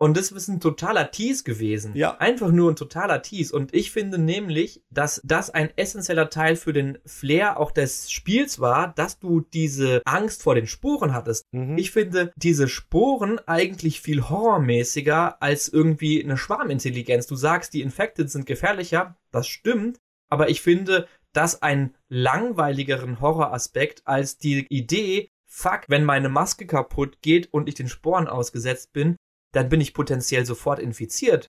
und 0.00 0.16
das 0.16 0.30
ist 0.30 0.46
ein 0.48 0.60
totaler 0.60 1.10
Tease 1.10 1.42
gewesen. 1.42 1.94
Ja. 1.96 2.16
Einfach 2.18 2.52
nur 2.52 2.70
ein 2.70 2.76
totaler 2.76 3.20
Tease. 3.20 3.54
Und 3.54 3.74
ich 3.74 3.90
finde 3.90 4.18
nämlich, 4.18 4.82
dass 4.90 5.20
das 5.24 5.50
ein 5.50 5.76
essentieller 5.76 6.30
Teil 6.30 6.54
für 6.54 6.72
den 6.72 6.98
Flair 7.04 7.58
auch 7.58 7.72
des 7.72 8.10
Spiels 8.10 8.60
war, 8.60 8.94
dass 8.94 9.18
du 9.18 9.40
diese 9.40 10.00
Angst 10.04 10.44
vor 10.44 10.54
den 10.54 10.68
Sporen 10.68 11.12
hattest. 11.12 11.46
Mhm. 11.52 11.76
Ich 11.78 11.90
finde 11.90 12.32
diese 12.36 12.68
Sporen 12.68 13.40
eigentlich 13.46 14.00
viel 14.00 14.28
horrormäßiger 14.28 15.42
als 15.42 15.68
irgendwie 15.68 16.22
eine 16.22 16.36
Schwarmintelligenz. 16.36 17.26
Du 17.26 17.34
sagst, 17.34 17.74
die 17.74 17.82
Infected 17.82 18.30
sind 18.30 18.46
gefährlicher. 18.46 19.16
Das 19.32 19.48
stimmt. 19.48 19.98
Aber 20.30 20.48
ich 20.48 20.62
finde 20.62 21.08
das 21.32 21.60
einen 21.60 21.94
langweiligeren 22.08 23.20
Horroraspekt 23.20 24.02
als 24.04 24.38
die 24.38 24.66
Idee, 24.68 25.30
fuck, 25.44 25.82
wenn 25.88 26.04
meine 26.04 26.28
Maske 26.28 26.66
kaputt 26.66 27.20
geht 27.20 27.52
und 27.52 27.68
ich 27.68 27.74
den 27.74 27.88
Sporen 27.88 28.28
ausgesetzt 28.28 28.92
bin, 28.92 29.16
dann 29.52 29.68
bin 29.68 29.80
ich 29.80 29.94
potenziell 29.94 30.44
sofort 30.46 30.78
infiziert. 30.78 31.46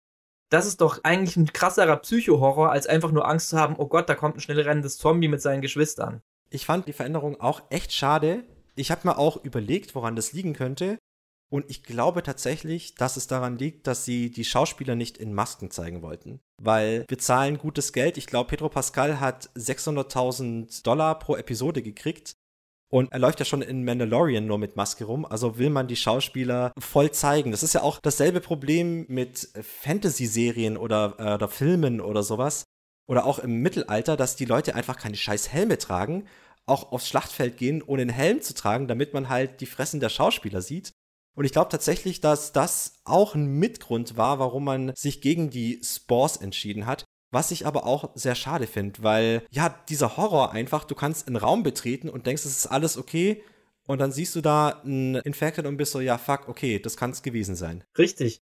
Das 0.49 0.65
ist 0.65 0.81
doch 0.81 1.03
eigentlich 1.03 1.37
ein 1.37 1.53
krasserer 1.53 1.97
Psychohorror, 1.97 2.71
als 2.71 2.87
einfach 2.87 3.11
nur 3.11 3.27
Angst 3.27 3.49
zu 3.49 3.59
haben, 3.59 3.75
oh 3.77 3.87
Gott, 3.87 4.09
da 4.09 4.15
kommt 4.15 4.37
ein 4.37 4.41
schnell 4.41 4.59
rennendes 4.59 4.97
Zombie 4.97 5.27
mit 5.27 5.41
seinen 5.41 5.61
Geschwistern. 5.61 6.21
Ich 6.49 6.65
fand 6.65 6.87
die 6.87 6.93
Veränderung 6.93 7.39
auch 7.39 7.61
echt 7.69 7.93
schade. 7.93 8.43
Ich 8.75 8.89
habe 8.89 9.07
mir 9.07 9.17
auch 9.17 9.43
überlegt, 9.43 9.93
woran 9.93 10.15
das 10.15 10.33
liegen 10.33 10.53
könnte. 10.53 10.97
Und 11.51 11.65
ich 11.67 11.83
glaube 11.83 12.21
tatsächlich, 12.23 12.95
dass 12.95 13.17
es 13.17 13.27
daran 13.27 13.57
liegt, 13.57 13.87
dass 13.87 14.05
sie 14.05 14.29
die 14.29 14.45
Schauspieler 14.45 14.95
nicht 14.95 15.17
in 15.17 15.33
Masken 15.33 15.71
zeigen 15.71 16.01
wollten. 16.01 16.39
Weil 16.61 17.05
wir 17.07 17.17
zahlen 17.17 17.57
gutes 17.57 17.91
Geld. 17.91 18.17
Ich 18.17 18.27
glaube, 18.27 18.49
Pedro 18.49 18.69
Pascal 18.69 19.19
hat 19.19 19.49
600.000 19.55 20.83
Dollar 20.83 21.17
pro 21.17 21.35
Episode 21.35 21.81
gekriegt. 21.81 22.35
Und 22.91 23.11
er 23.11 23.19
läuft 23.19 23.39
ja 23.39 23.45
schon 23.45 23.61
in 23.61 23.85
Mandalorian 23.85 24.47
nur 24.47 24.57
mit 24.57 24.75
Maske 24.75 25.05
rum, 25.05 25.23
also 25.23 25.59
will 25.59 25.69
man 25.69 25.87
die 25.87 25.95
Schauspieler 25.95 26.71
voll 26.79 27.11
zeigen. 27.11 27.51
Das 27.51 27.61
ist 27.61 27.73
ja 27.73 27.83
auch 27.83 27.99
dasselbe 27.99 28.41
Problem 28.41 29.05
mit 29.07 29.47
Fantasy-Serien 29.61 30.75
oder, 30.75 31.15
äh, 31.19 31.33
oder 31.35 31.47
Filmen 31.47 32.01
oder 32.01 32.23
sowas. 32.23 32.63
Oder 33.07 33.25
auch 33.25 33.39
im 33.39 33.61
Mittelalter, 33.61 34.17
dass 34.17 34.35
die 34.35 34.45
Leute 34.45 34.75
einfach 34.75 34.97
keine 34.97 35.15
scheiß 35.15 35.49
Helme 35.51 35.77
tragen, 35.77 36.27
auch 36.65 36.91
aufs 36.91 37.07
Schlachtfeld 37.07 37.57
gehen, 37.57 37.81
ohne 37.81 38.03
einen 38.03 38.11
Helm 38.11 38.41
zu 38.41 38.53
tragen, 38.53 38.87
damit 38.87 39.13
man 39.13 39.29
halt 39.29 39.61
die 39.61 39.65
Fressen 39.65 39.99
der 39.99 40.09
Schauspieler 40.09 40.61
sieht. 40.61 40.91
Und 41.35 41.45
ich 41.45 41.51
glaube 41.51 41.69
tatsächlich, 41.69 42.21
dass 42.21 42.51
das 42.51 43.01
auch 43.05 43.33
ein 43.33 43.47
Mitgrund 43.47 44.17
war, 44.17 44.39
warum 44.39 44.65
man 44.65 44.93
sich 44.95 45.21
gegen 45.21 45.49
die 45.49 45.81
Spores 45.83 46.37
entschieden 46.37 46.85
hat, 46.85 47.05
was 47.31 47.51
ich 47.51 47.65
aber 47.65 47.85
auch 47.85 48.11
sehr 48.15 48.35
schade 48.35 48.67
finde, 48.67 49.03
weil 49.03 49.43
ja, 49.51 49.75
dieser 49.89 50.17
Horror 50.17 50.51
einfach, 50.51 50.83
du 50.83 50.95
kannst 50.95 51.27
einen 51.27 51.35
Raum 51.35 51.63
betreten 51.63 52.09
und 52.09 52.25
denkst, 52.25 52.45
es 52.45 52.57
ist 52.57 52.67
alles 52.67 52.97
okay. 52.97 53.43
Und 53.87 53.99
dann 53.99 54.11
siehst 54.11 54.35
du 54.35 54.41
da 54.41 54.81
ein 54.85 55.15
Infected 55.15 55.65
und 55.65 55.77
bist 55.77 55.91
so, 55.91 55.99
ja, 55.99 56.17
fuck, 56.17 56.47
okay, 56.47 56.79
das 56.79 56.95
kann 56.95 57.09
es 57.09 57.23
gewesen 57.23 57.55
sein. 57.55 57.83
Richtig. 57.97 58.41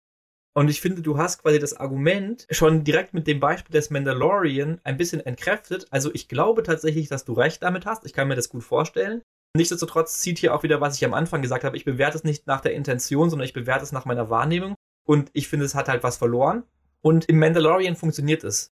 Und 0.53 0.69
ich 0.69 0.81
finde, 0.81 1.01
du 1.01 1.17
hast 1.17 1.43
quasi 1.43 1.59
das 1.59 1.75
Argument 1.75 2.47
schon 2.49 2.83
direkt 2.83 3.13
mit 3.13 3.27
dem 3.27 3.39
Beispiel 3.39 3.71
des 3.71 3.91
Mandalorian 3.91 4.81
ein 4.83 4.97
bisschen 4.97 5.23
entkräftet. 5.23 5.85
Also 5.91 6.11
ich 6.13 6.27
glaube 6.27 6.63
tatsächlich, 6.63 7.09
dass 7.09 7.25
du 7.25 7.33
recht 7.33 7.61
damit 7.61 7.85
hast. 7.85 8.05
Ich 8.05 8.13
kann 8.13 8.27
mir 8.27 8.35
das 8.35 8.49
gut 8.49 8.63
vorstellen. 8.63 9.21
Nichtsdestotrotz 9.55 10.19
zieht 10.19 10.39
hier 10.39 10.55
auch 10.55 10.63
wieder, 10.63 10.81
was 10.81 10.95
ich 10.95 11.05
am 11.05 11.13
Anfang 11.13 11.41
gesagt 11.41 11.63
habe. 11.63 11.77
Ich 11.77 11.85
bewerte 11.85 12.17
es 12.17 12.23
nicht 12.23 12.47
nach 12.47 12.61
der 12.61 12.73
Intention, 12.73 13.29
sondern 13.29 13.45
ich 13.45 13.53
bewerte 13.53 13.83
es 13.83 13.91
nach 13.91 14.05
meiner 14.05 14.29
Wahrnehmung. 14.29 14.75
Und 15.05 15.29
ich 15.33 15.47
finde, 15.47 15.65
es 15.65 15.75
hat 15.75 15.89
halt 15.89 16.03
was 16.03 16.17
verloren. 16.17 16.63
Und 17.01 17.25
im 17.25 17.39
Mandalorian 17.39 17.95
funktioniert 17.95 18.43
es. 18.43 18.73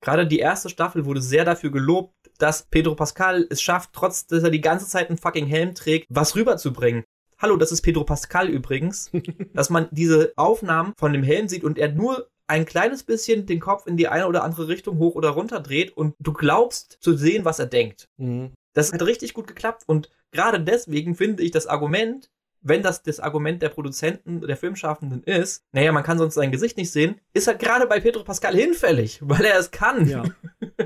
Gerade 0.00 0.26
die 0.26 0.38
erste 0.38 0.68
Staffel 0.68 1.04
wurde 1.04 1.20
sehr 1.20 1.44
dafür 1.44 1.70
gelobt, 1.70 2.14
dass 2.38 2.66
Pedro 2.70 2.94
Pascal 2.94 3.46
es 3.50 3.60
schafft, 3.60 3.90
trotz 3.92 4.26
dass 4.26 4.42
er 4.42 4.50
die 4.50 4.60
ganze 4.60 4.86
Zeit 4.86 5.08
einen 5.08 5.18
fucking 5.18 5.46
Helm 5.46 5.74
trägt, 5.74 6.06
was 6.08 6.36
rüberzubringen. 6.36 7.04
Hallo, 7.38 7.56
das 7.56 7.72
ist 7.72 7.82
Pedro 7.82 8.04
Pascal 8.04 8.48
übrigens, 8.48 9.10
dass 9.54 9.70
man 9.70 9.88
diese 9.90 10.32
Aufnahmen 10.36 10.92
von 10.96 11.12
dem 11.12 11.22
Helm 11.22 11.48
sieht 11.48 11.64
und 11.64 11.78
er 11.78 11.92
nur 11.92 12.28
ein 12.46 12.64
kleines 12.64 13.02
bisschen 13.02 13.46
den 13.46 13.60
Kopf 13.60 13.86
in 13.86 13.96
die 13.96 14.08
eine 14.08 14.26
oder 14.26 14.42
andere 14.42 14.68
Richtung 14.68 14.98
hoch 14.98 15.14
oder 15.14 15.30
runter 15.30 15.60
dreht 15.60 15.96
und 15.96 16.14
du 16.18 16.32
glaubst 16.32 16.98
zu 17.00 17.16
sehen, 17.16 17.44
was 17.44 17.58
er 17.58 17.66
denkt. 17.66 18.08
Mhm. 18.16 18.52
Das 18.72 18.92
hat 18.92 19.02
richtig 19.02 19.34
gut 19.34 19.46
geklappt 19.46 19.84
und 19.86 20.10
gerade 20.30 20.60
deswegen 20.60 21.14
finde 21.14 21.42
ich 21.42 21.50
das 21.50 21.66
Argument, 21.66 22.30
wenn 22.60 22.82
das 22.82 23.02
das 23.02 23.20
Argument 23.20 23.62
der 23.62 23.68
Produzenten, 23.68 24.40
der 24.40 24.56
Filmschaffenden 24.56 25.22
ist, 25.22 25.62
naja, 25.72 25.92
man 25.92 26.02
kann 26.02 26.18
sonst 26.18 26.34
sein 26.34 26.52
Gesicht 26.52 26.76
nicht 26.76 26.90
sehen, 26.90 27.20
ist 27.32 27.46
halt 27.46 27.58
gerade 27.58 27.86
bei 27.86 28.00
Pedro 28.00 28.24
Pascal 28.24 28.54
hinfällig, 28.54 29.20
weil 29.22 29.44
er 29.44 29.58
es 29.58 29.70
kann. 29.70 30.08
Ja. 30.08 30.24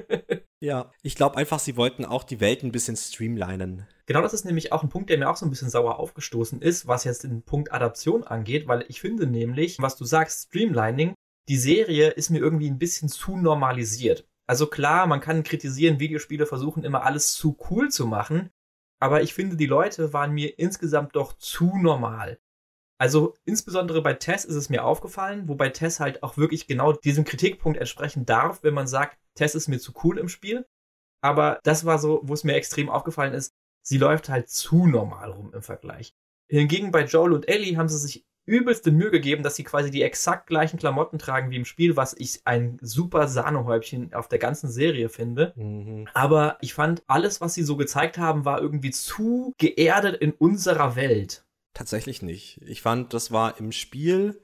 ja, 0.60 0.92
ich 1.02 1.14
glaube 1.14 1.36
einfach, 1.36 1.58
sie 1.58 1.76
wollten 1.76 2.04
auch 2.04 2.24
die 2.24 2.40
Welt 2.40 2.62
ein 2.62 2.72
bisschen 2.72 2.96
streamlinen. 2.96 3.86
Genau 4.06 4.20
das 4.20 4.34
ist 4.34 4.44
nämlich 4.44 4.72
auch 4.72 4.82
ein 4.82 4.88
Punkt, 4.88 5.10
der 5.10 5.18
mir 5.18 5.30
auch 5.30 5.36
so 5.36 5.46
ein 5.46 5.50
bisschen 5.50 5.70
sauer 5.70 5.98
aufgestoßen 5.98 6.60
ist, 6.60 6.86
was 6.86 7.04
jetzt 7.04 7.24
den 7.24 7.42
Punkt 7.42 7.72
Adaption 7.72 8.24
angeht, 8.24 8.66
weil 8.68 8.84
ich 8.88 9.00
finde 9.00 9.26
nämlich, 9.26 9.78
was 9.80 9.96
du 9.96 10.04
sagst, 10.04 10.48
Streamlining, 10.48 11.14
die 11.48 11.56
Serie 11.56 12.10
ist 12.10 12.30
mir 12.30 12.38
irgendwie 12.38 12.70
ein 12.70 12.78
bisschen 12.78 13.08
zu 13.08 13.36
normalisiert. 13.36 14.26
Also 14.46 14.66
klar, 14.66 15.06
man 15.06 15.20
kann 15.20 15.44
kritisieren, 15.44 16.00
Videospiele 16.00 16.46
versuchen 16.46 16.84
immer 16.84 17.04
alles 17.04 17.34
zu 17.34 17.56
cool 17.70 17.90
zu 17.90 18.06
machen, 18.06 18.50
aber 19.02 19.20
ich 19.22 19.34
finde, 19.34 19.56
die 19.56 19.66
Leute 19.66 20.12
waren 20.12 20.30
mir 20.30 20.60
insgesamt 20.60 21.16
doch 21.16 21.32
zu 21.32 21.76
normal. 21.76 22.38
Also 23.00 23.34
insbesondere 23.44 24.00
bei 24.00 24.14
Tess 24.14 24.44
ist 24.44 24.54
es 24.54 24.68
mir 24.68 24.84
aufgefallen, 24.84 25.48
wobei 25.48 25.70
Tess 25.70 25.98
halt 25.98 26.22
auch 26.22 26.36
wirklich 26.36 26.68
genau 26.68 26.92
diesem 26.92 27.24
Kritikpunkt 27.24 27.80
entsprechen 27.80 28.26
darf, 28.26 28.62
wenn 28.62 28.74
man 28.74 28.86
sagt, 28.86 29.18
Tess 29.34 29.56
ist 29.56 29.66
mir 29.66 29.80
zu 29.80 29.92
cool 30.04 30.18
im 30.18 30.28
Spiel. 30.28 30.68
Aber 31.20 31.58
das 31.64 31.84
war 31.84 31.98
so, 31.98 32.20
wo 32.22 32.32
es 32.32 32.44
mir 32.44 32.54
extrem 32.54 32.88
aufgefallen 32.88 33.34
ist, 33.34 33.52
sie 33.84 33.98
läuft 33.98 34.28
halt 34.28 34.48
zu 34.48 34.86
normal 34.86 35.32
rum 35.32 35.52
im 35.52 35.62
Vergleich. 35.62 36.14
Hingegen 36.48 36.92
bei 36.92 37.04
Joel 37.04 37.32
und 37.32 37.48
Ellie 37.48 37.76
haben 37.76 37.88
sie 37.88 37.98
sich 37.98 38.24
übelste 38.44 38.90
Mühe 38.90 39.10
gegeben, 39.10 39.42
dass 39.42 39.56
sie 39.56 39.64
quasi 39.64 39.90
die 39.90 40.02
exakt 40.02 40.46
gleichen 40.46 40.78
Klamotten 40.78 41.18
tragen 41.18 41.50
wie 41.50 41.56
im 41.56 41.64
Spiel, 41.64 41.96
was 41.96 42.14
ich 42.18 42.40
ein 42.44 42.78
super 42.80 43.28
Sahnehäubchen 43.28 44.14
auf 44.14 44.28
der 44.28 44.38
ganzen 44.38 44.70
Serie 44.70 45.08
finde. 45.08 45.52
Mhm. 45.56 46.08
Aber 46.14 46.58
ich 46.60 46.74
fand, 46.74 47.02
alles, 47.06 47.40
was 47.40 47.54
sie 47.54 47.62
so 47.62 47.76
gezeigt 47.76 48.18
haben, 48.18 48.44
war 48.44 48.60
irgendwie 48.60 48.90
zu 48.90 49.54
geerdet 49.58 50.16
in 50.16 50.32
unserer 50.32 50.96
Welt. 50.96 51.44
Tatsächlich 51.74 52.22
nicht. 52.22 52.60
Ich 52.66 52.82
fand, 52.82 53.14
das 53.14 53.32
war 53.32 53.58
im 53.58 53.72
Spiel 53.72 54.40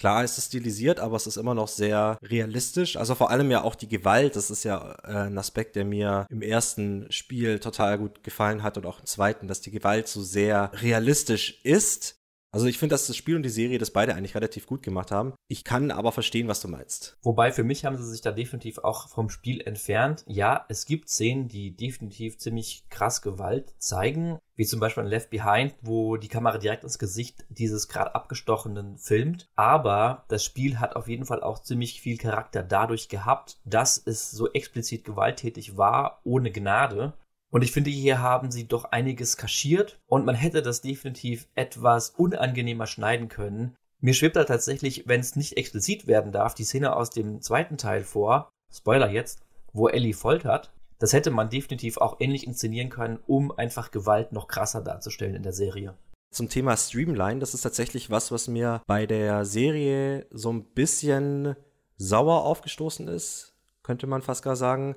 Klar 0.00 0.24
ist 0.24 0.38
es 0.38 0.46
stilisiert, 0.46 0.98
aber 0.98 1.16
es 1.16 1.26
ist 1.26 1.36
immer 1.36 1.52
noch 1.52 1.68
sehr 1.68 2.16
realistisch. 2.22 2.96
Also 2.96 3.14
vor 3.14 3.30
allem 3.30 3.50
ja 3.50 3.62
auch 3.62 3.74
die 3.74 3.86
Gewalt, 3.86 4.34
das 4.34 4.50
ist 4.50 4.64
ja 4.64 4.96
äh, 5.04 5.26
ein 5.26 5.36
Aspekt, 5.36 5.76
der 5.76 5.84
mir 5.84 6.26
im 6.30 6.40
ersten 6.40 7.04
Spiel 7.12 7.58
total 7.58 7.98
gut 7.98 8.24
gefallen 8.24 8.62
hat 8.62 8.78
und 8.78 8.86
auch 8.86 9.00
im 9.00 9.04
zweiten, 9.04 9.46
dass 9.46 9.60
die 9.60 9.70
Gewalt 9.70 10.08
so 10.08 10.22
sehr 10.22 10.70
realistisch 10.72 11.60
ist. 11.64 12.18
Also 12.52 12.66
ich 12.66 12.78
finde, 12.78 12.94
dass 12.94 13.06
das 13.06 13.16
Spiel 13.16 13.36
und 13.36 13.44
die 13.44 13.48
Serie 13.48 13.78
das 13.78 13.92
beide 13.92 14.14
eigentlich 14.14 14.34
relativ 14.34 14.66
gut 14.66 14.82
gemacht 14.82 15.12
haben. 15.12 15.34
Ich 15.46 15.62
kann 15.62 15.90
aber 15.90 16.10
verstehen, 16.10 16.48
was 16.48 16.60
du 16.60 16.68
meinst. 16.68 17.16
Wobei 17.22 17.52
für 17.52 17.62
mich 17.62 17.84
haben 17.84 17.96
sie 17.96 18.08
sich 18.08 18.22
da 18.22 18.32
definitiv 18.32 18.78
auch 18.78 19.08
vom 19.08 19.30
Spiel 19.30 19.60
entfernt. 19.60 20.24
Ja, 20.26 20.64
es 20.68 20.84
gibt 20.84 21.08
Szenen, 21.08 21.46
die 21.46 21.76
definitiv 21.76 22.38
ziemlich 22.38 22.88
krass 22.88 23.22
Gewalt 23.22 23.72
zeigen, 23.78 24.38
wie 24.56 24.66
zum 24.66 24.80
Beispiel 24.80 25.04
in 25.04 25.08
Left 25.10 25.30
Behind, 25.30 25.74
wo 25.80 26.16
die 26.16 26.28
Kamera 26.28 26.58
direkt 26.58 26.82
ins 26.82 26.98
Gesicht 26.98 27.46
dieses 27.50 27.88
gerade 27.88 28.14
abgestochenen 28.16 28.98
filmt. 28.98 29.48
Aber 29.54 30.24
das 30.28 30.44
Spiel 30.44 30.80
hat 30.80 30.96
auf 30.96 31.08
jeden 31.08 31.26
Fall 31.26 31.42
auch 31.42 31.60
ziemlich 31.60 32.00
viel 32.00 32.18
Charakter 32.18 32.64
dadurch 32.64 33.08
gehabt, 33.08 33.58
dass 33.64 33.96
es 33.96 34.30
so 34.32 34.52
explizit 34.52 35.04
gewalttätig 35.04 35.76
war, 35.76 36.20
ohne 36.24 36.50
Gnade. 36.50 37.14
Und 37.50 37.62
ich 37.62 37.72
finde, 37.72 37.90
hier 37.90 38.20
haben 38.20 38.50
sie 38.50 38.68
doch 38.68 38.84
einiges 38.84 39.36
kaschiert 39.36 39.98
und 40.06 40.24
man 40.24 40.36
hätte 40.36 40.62
das 40.62 40.80
definitiv 40.80 41.48
etwas 41.54 42.10
unangenehmer 42.10 42.86
schneiden 42.86 43.28
können. 43.28 43.76
Mir 44.00 44.14
schwebt 44.14 44.36
da 44.36 44.44
tatsächlich, 44.44 45.04
wenn 45.06 45.20
es 45.20 45.36
nicht 45.36 45.56
explizit 45.56 46.06
werden 46.06 46.32
darf, 46.32 46.54
die 46.54 46.64
Szene 46.64 46.96
aus 46.96 47.10
dem 47.10 47.42
zweiten 47.42 47.76
Teil 47.76 48.04
vor, 48.04 48.50
Spoiler 48.72 49.10
jetzt, 49.10 49.40
wo 49.72 49.88
Ellie 49.88 50.14
foltert. 50.14 50.72
Das 51.00 51.12
hätte 51.12 51.30
man 51.30 51.50
definitiv 51.50 51.96
auch 51.98 52.20
ähnlich 52.20 52.46
inszenieren 52.46 52.88
können, 52.88 53.18
um 53.26 53.50
einfach 53.52 53.90
Gewalt 53.90 54.32
noch 54.32 54.48
krasser 54.48 54.80
darzustellen 54.80 55.34
in 55.34 55.42
der 55.42 55.52
Serie. 55.52 55.94
Zum 56.30 56.48
Thema 56.48 56.76
Streamline, 56.76 57.40
das 57.40 57.54
ist 57.54 57.62
tatsächlich 57.62 58.10
was, 58.10 58.30
was 58.30 58.46
mir 58.46 58.82
bei 58.86 59.06
der 59.06 59.44
Serie 59.44 60.26
so 60.30 60.52
ein 60.52 60.64
bisschen 60.64 61.56
sauer 61.96 62.44
aufgestoßen 62.44 63.08
ist, 63.08 63.54
könnte 63.82 64.06
man 64.06 64.22
fast 64.22 64.44
gar 64.44 64.56
sagen 64.56 64.94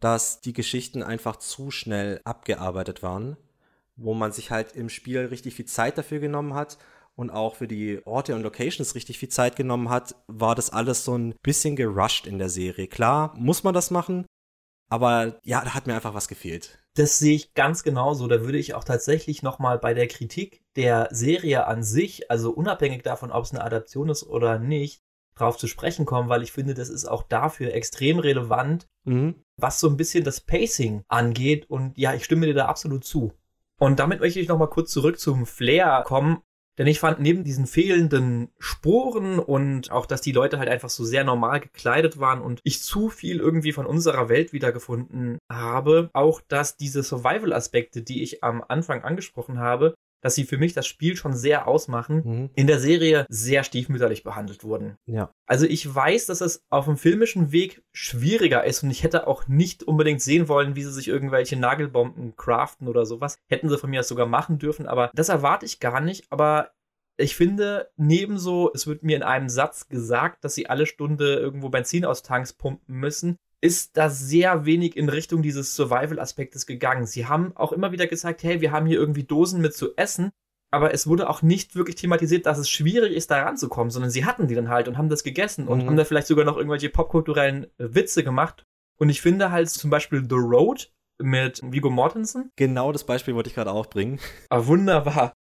dass 0.00 0.40
die 0.40 0.52
Geschichten 0.52 1.02
einfach 1.02 1.36
zu 1.36 1.70
schnell 1.70 2.20
abgearbeitet 2.24 3.02
waren, 3.02 3.36
wo 3.96 4.14
man 4.14 4.32
sich 4.32 4.50
halt 4.50 4.72
im 4.72 4.88
Spiel 4.88 5.26
richtig 5.26 5.54
viel 5.54 5.66
Zeit 5.66 5.98
dafür 5.98 6.18
genommen 6.18 6.54
hat 6.54 6.78
und 7.14 7.30
auch 7.30 7.56
für 7.56 7.66
die 7.66 8.00
Orte 8.06 8.34
und 8.34 8.42
Locations 8.42 8.94
richtig 8.94 9.18
viel 9.18 9.30
Zeit 9.30 9.56
genommen 9.56 9.88
hat, 9.88 10.14
war 10.26 10.54
das 10.54 10.70
alles 10.70 11.04
so 11.04 11.16
ein 11.16 11.34
bisschen 11.42 11.76
gerusht 11.76 12.26
in 12.26 12.38
der 12.38 12.50
Serie. 12.50 12.88
Klar, 12.88 13.34
muss 13.36 13.64
man 13.64 13.74
das 13.74 13.90
machen, 13.90 14.26
aber 14.88 15.40
ja, 15.42 15.62
da 15.64 15.74
hat 15.74 15.86
mir 15.86 15.94
einfach 15.94 16.14
was 16.14 16.28
gefehlt. 16.28 16.78
Das 16.94 17.18
sehe 17.18 17.34
ich 17.34 17.54
ganz 17.54 17.82
genauso. 17.82 18.26
Da 18.26 18.42
würde 18.42 18.58
ich 18.58 18.74
auch 18.74 18.84
tatsächlich 18.84 19.42
nochmal 19.42 19.78
bei 19.78 19.92
der 19.92 20.08
Kritik 20.08 20.62
der 20.76 21.08
Serie 21.10 21.66
an 21.66 21.82
sich, 21.82 22.30
also 22.30 22.50
unabhängig 22.50 23.02
davon, 23.02 23.30
ob 23.30 23.44
es 23.44 23.52
eine 23.52 23.64
Adaption 23.64 24.08
ist 24.08 24.24
oder 24.24 24.58
nicht, 24.58 25.02
drauf 25.36 25.56
zu 25.56 25.66
sprechen 25.66 26.04
kommen, 26.06 26.28
weil 26.28 26.42
ich 26.42 26.52
finde, 26.52 26.74
das 26.74 26.88
ist 26.88 27.04
auch 27.04 27.22
dafür 27.22 27.72
extrem 27.74 28.18
relevant, 28.18 28.86
Mhm. 29.04 29.36
was 29.56 29.78
so 29.78 29.88
ein 29.88 29.96
bisschen 29.96 30.24
das 30.24 30.40
Pacing 30.40 31.02
angeht. 31.08 31.70
Und 31.70 31.96
ja, 31.96 32.14
ich 32.14 32.24
stimme 32.24 32.46
dir 32.46 32.54
da 32.54 32.66
absolut 32.66 33.04
zu. 33.04 33.32
Und 33.78 33.98
damit 34.00 34.20
möchte 34.20 34.40
ich 34.40 34.48
nochmal 34.48 34.70
kurz 34.70 34.90
zurück 34.90 35.18
zum 35.20 35.46
Flair 35.46 36.02
kommen. 36.04 36.38
Denn 36.78 36.86
ich 36.86 37.00
fand 37.00 37.20
neben 37.20 37.42
diesen 37.42 37.66
fehlenden 37.66 38.50
Sporen 38.58 39.38
und 39.38 39.90
auch, 39.90 40.04
dass 40.04 40.20
die 40.20 40.32
Leute 40.32 40.58
halt 40.58 40.68
einfach 40.68 40.90
so 40.90 41.04
sehr 41.06 41.24
normal 41.24 41.60
gekleidet 41.60 42.18
waren 42.20 42.42
und 42.42 42.60
ich 42.64 42.82
zu 42.82 43.08
viel 43.08 43.38
irgendwie 43.38 43.72
von 43.72 43.86
unserer 43.86 44.28
Welt 44.28 44.52
wiedergefunden 44.52 45.38
habe, 45.50 46.10
auch 46.12 46.42
dass 46.42 46.76
diese 46.76 47.02
Survival-Aspekte, 47.02 48.02
die 48.02 48.22
ich 48.22 48.44
am 48.44 48.62
Anfang 48.68 49.04
angesprochen 49.04 49.58
habe, 49.58 49.94
dass 50.26 50.34
sie 50.34 50.42
für 50.42 50.58
mich 50.58 50.72
das 50.74 50.88
Spiel 50.88 51.14
schon 51.14 51.36
sehr 51.36 51.68
ausmachen, 51.68 52.22
Mhm. 52.24 52.50
in 52.56 52.66
der 52.66 52.80
Serie 52.80 53.26
sehr 53.28 53.62
stiefmütterlich 53.62 54.24
behandelt 54.24 54.64
wurden. 54.64 54.96
Ja. 55.06 55.30
Also 55.46 55.66
ich 55.66 55.94
weiß, 55.94 56.26
dass 56.26 56.40
es 56.40 56.64
auf 56.68 56.86
dem 56.86 56.96
filmischen 56.96 57.52
Weg 57.52 57.84
schwieriger 57.92 58.64
ist 58.64 58.82
und 58.82 58.90
ich 58.90 59.04
hätte 59.04 59.28
auch 59.28 59.46
nicht 59.46 59.84
unbedingt 59.84 60.20
sehen 60.20 60.48
wollen, 60.48 60.74
wie 60.74 60.82
sie 60.82 60.90
sich 60.90 61.06
irgendwelche 61.06 61.56
Nagelbomben 61.56 62.34
craften 62.34 62.88
oder 62.88 63.06
sowas. 63.06 63.38
Hätten 63.48 63.68
sie 63.68 63.78
von 63.78 63.88
mir 63.88 64.00
aus 64.00 64.08
sogar 64.08 64.26
machen 64.26 64.58
dürfen, 64.58 64.88
aber 64.88 65.12
das 65.14 65.28
erwarte 65.28 65.64
ich 65.64 65.78
gar 65.78 66.00
nicht. 66.00 66.24
Aber 66.30 66.72
ich 67.16 67.36
finde, 67.36 67.88
nebenso, 67.96 68.72
es 68.74 68.88
wird 68.88 69.04
mir 69.04 69.14
in 69.16 69.22
einem 69.22 69.48
Satz 69.48 69.88
gesagt, 69.88 70.44
dass 70.44 70.56
sie 70.56 70.68
alle 70.68 70.86
Stunde 70.86 71.36
irgendwo 71.36 71.68
Benzin 71.68 72.04
aus 72.04 72.24
Tanks 72.24 72.52
pumpen 72.52 72.96
müssen 72.96 73.38
ist 73.62 73.96
da 73.96 74.10
sehr 74.10 74.64
wenig 74.66 74.96
in 74.96 75.08
Richtung 75.08 75.42
dieses 75.42 75.74
Survival-Aspektes 75.74 76.66
gegangen. 76.66 77.06
Sie 77.06 77.26
haben 77.26 77.56
auch 77.56 77.72
immer 77.72 77.92
wieder 77.92 78.06
gesagt, 78.06 78.42
hey, 78.42 78.60
wir 78.60 78.70
haben 78.72 78.86
hier 78.86 78.98
irgendwie 78.98 79.24
Dosen 79.24 79.60
mit 79.60 79.74
zu 79.74 79.96
essen, 79.96 80.30
aber 80.70 80.92
es 80.92 81.06
wurde 81.06 81.30
auch 81.30 81.42
nicht 81.42 81.74
wirklich 81.74 81.96
thematisiert, 81.96 82.44
dass 82.46 82.58
es 82.58 82.68
schwierig 82.68 83.14
ist, 83.14 83.30
da 83.30 83.42
ranzukommen, 83.42 83.90
sondern 83.90 84.10
sie 84.10 84.24
hatten 84.24 84.46
die 84.46 84.54
dann 84.54 84.68
halt 84.68 84.88
und 84.88 84.98
haben 84.98 85.08
das 85.08 85.22
gegessen 85.24 85.68
und 85.68 85.82
Mhm. 85.82 85.86
haben 85.86 85.96
da 85.96 86.04
vielleicht 86.04 86.26
sogar 86.26 86.44
noch 86.44 86.56
irgendwelche 86.56 86.90
popkulturellen 86.90 87.66
Witze 87.78 88.22
gemacht. 88.24 88.64
Und 88.98 89.08
ich 89.08 89.20
finde 89.22 89.50
halt 89.50 89.68
zum 89.70 89.90
Beispiel 89.90 90.20
The 90.28 90.36
Road 90.36 90.92
mit 91.18 91.60
Vigo 91.64 91.88
Mortensen, 91.90 92.50
Genau 92.56 92.92
das 92.92 93.04
Beispiel 93.04 93.34
wollte 93.34 93.48
ich 93.48 93.54
gerade 93.54 93.70
auch 93.72 93.86
bringen. 93.86 94.18
ah, 94.50 94.66
wunderbar. 94.66 95.32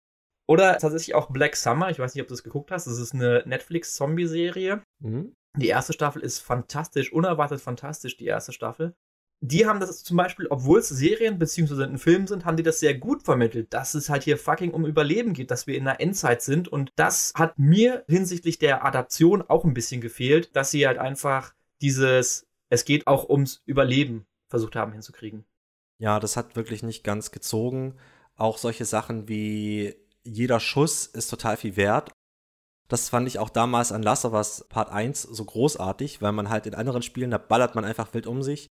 Oder 0.47 0.77
tatsächlich 0.79 1.15
auch 1.15 1.31
Black 1.31 1.57
Summer, 1.57 1.91
ich 1.91 1.99
weiß 1.99 2.15
nicht, 2.15 2.23
ob 2.23 2.29
du 2.29 2.35
das 2.35 2.43
geguckt 2.45 2.71
hast, 2.71 2.87
das 2.87 2.99
ist 2.99 3.15
eine 3.15 3.43
Netflix-Zombie-Serie. 3.47 4.83
Mhm. 5.03 5.33
Die 5.57 5.69
erste 5.69 5.93
Staffel 5.93 6.23
ist 6.23 6.41
fantastisch, 6.41 7.13
unerwartet 7.13 7.61
fantastisch, 7.61 8.17
die 8.17 8.27
erste 8.27 8.53
Staffel. 8.53 8.95
Die 9.41 9.67
haben 9.67 9.79
das 9.79 10.03
zum 10.03 10.17
Beispiel, 10.17 10.47
obwohl 10.49 10.79
es 10.79 10.89
Serien 10.89 11.39
beziehungsweise 11.39 11.85
ein 11.85 11.99
Film 11.99 12.27
sind, 12.27 12.45
haben 12.45 12.57
die 12.57 12.63
das 12.63 12.81
sehr 12.81 12.95
gut 12.95 13.23
vermittelt, 13.23 13.75
dass 13.75 13.95
es 13.95 14.09
halt 14.09 14.23
hier 14.23 14.39
fucking 14.39 14.73
um 14.73 14.87
Überleben 14.87 15.35
geht, 15.35 15.51
dass 15.51 15.67
wir 15.67 15.77
in 15.77 15.85
der 15.85 16.01
Endzeit 16.01 16.41
sind. 16.41 16.67
Und 16.67 16.93
das 16.97 17.33
hat 17.37 17.59
mir 17.59 18.05
hinsichtlich 18.09 18.59
der 18.59 18.85
Adaption 18.85 19.43
auch 19.43 19.65
ein 19.65 19.75
bisschen 19.75 20.01
gefehlt, 20.01 20.57
dass 20.57 20.71
sie 20.71 20.87
halt 20.87 20.99
einfach 20.99 21.53
dieses, 21.83 22.47
es 22.71 22.85
geht 22.85 23.07
auch 23.07 23.29
ums 23.29 23.63
Überleben 23.67 24.27
versucht 24.49 24.77
haben 24.77 24.93
hinzukriegen. 24.93 25.45
Ja, 25.99 26.21
das 26.21 26.37
hat 26.37 26.57
wirklich 26.57 26.83
nicht 26.83 27.05
ganz 27.05 27.31
gezogen. 27.31 27.97
Auch 28.37 28.57
solche 28.57 28.87
Sachen 28.87 29.29
wie 29.29 29.95
jeder 30.25 30.59
Schuss 30.59 31.07
ist 31.07 31.29
total 31.29 31.57
viel 31.57 31.77
wert. 31.77 32.13
Das 32.89 33.09
fand 33.09 33.27
ich 33.27 33.39
auch 33.39 33.51
damals 33.51 33.93
an 33.93 34.03
Last 34.03 34.25
of 34.25 34.35
Us 34.35 34.67
Part 34.69 34.91
1 34.91 35.23
so 35.23 35.45
großartig, 35.45 36.21
weil 36.21 36.33
man 36.33 36.51
halt 36.51 36.67
in 36.67 36.75
anderen 36.75 37.03
Spielen, 37.03 37.31
da 37.31 37.39
ballert 37.39 37.75
man 37.75 37.85
einfach 37.85 38.13
wild 38.13 38.27
um 38.27 38.43
sich. 38.43 38.69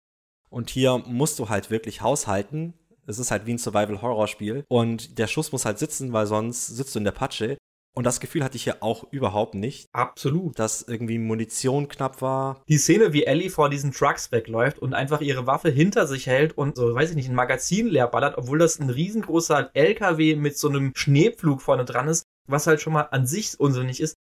Und 0.49 0.69
hier 0.69 0.99
musst 1.07 1.39
du 1.39 1.49
halt 1.49 1.71
wirklich 1.71 2.01
haushalten. 2.01 2.73
Es 3.07 3.17
ist 3.17 3.31
halt 3.31 3.45
wie 3.47 3.53
ein 3.53 3.57
Survival-Horror-Spiel. 3.57 4.65
Und 4.67 5.17
der 5.17 5.27
Schuss 5.27 5.51
muss 5.51 5.65
halt 5.65 5.79
sitzen, 5.79 6.13
weil 6.13 6.27
sonst 6.27 6.67
sitzt 6.67 6.93
du 6.93 6.99
in 6.99 7.05
der 7.05 7.11
Patsche. 7.11 7.57
Und 7.95 8.05
das 8.05 8.19
Gefühl 8.19 8.43
hatte 8.43 8.55
ich 8.55 8.63
hier 8.63 8.81
auch 8.81 9.05
überhaupt 9.11 9.53
nicht, 9.53 9.87
Absolut. 9.93 10.57
dass 10.57 10.81
irgendwie 10.81 11.19
Munition 11.19 11.87
knapp 11.87 12.21
war. 12.23 12.63
Die 12.67 12.79
Szene, 12.79 13.13
wie 13.13 13.25
Ellie 13.25 13.51
vor 13.51 13.69
diesen 13.69 13.91
Trucks 13.91 14.31
wegläuft 14.31 14.79
und 14.79 14.95
einfach 14.95 15.21
ihre 15.21 15.45
Waffe 15.45 15.69
hinter 15.69 16.07
sich 16.07 16.25
hält 16.25 16.57
und 16.57 16.75
so, 16.75 16.95
weiß 16.95 17.11
ich 17.11 17.15
nicht, 17.15 17.29
ein 17.29 17.35
Magazin 17.35 17.87
leer 17.87 18.07
ballert, 18.07 18.37
obwohl 18.37 18.57
das 18.57 18.79
ein 18.79 18.89
riesengroßer 18.89 19.69
LKW 19.75 20.35
mit 20.35 20.57
so 20.57 20.69
einem 20.69 20.91
Schneepflug 20.95 21.61
vorne 21.61 21.85
dran 21.85 22.07
ist, 22.07 22.25
was 22.47 22.67
halt 22.67 22.81
schon 22.81 22.93
mal 22.93 23.03
an 23.11 23.25
sich 23.25 23.59
unsinnig 23.59 23.99
ist. 23.99 24.15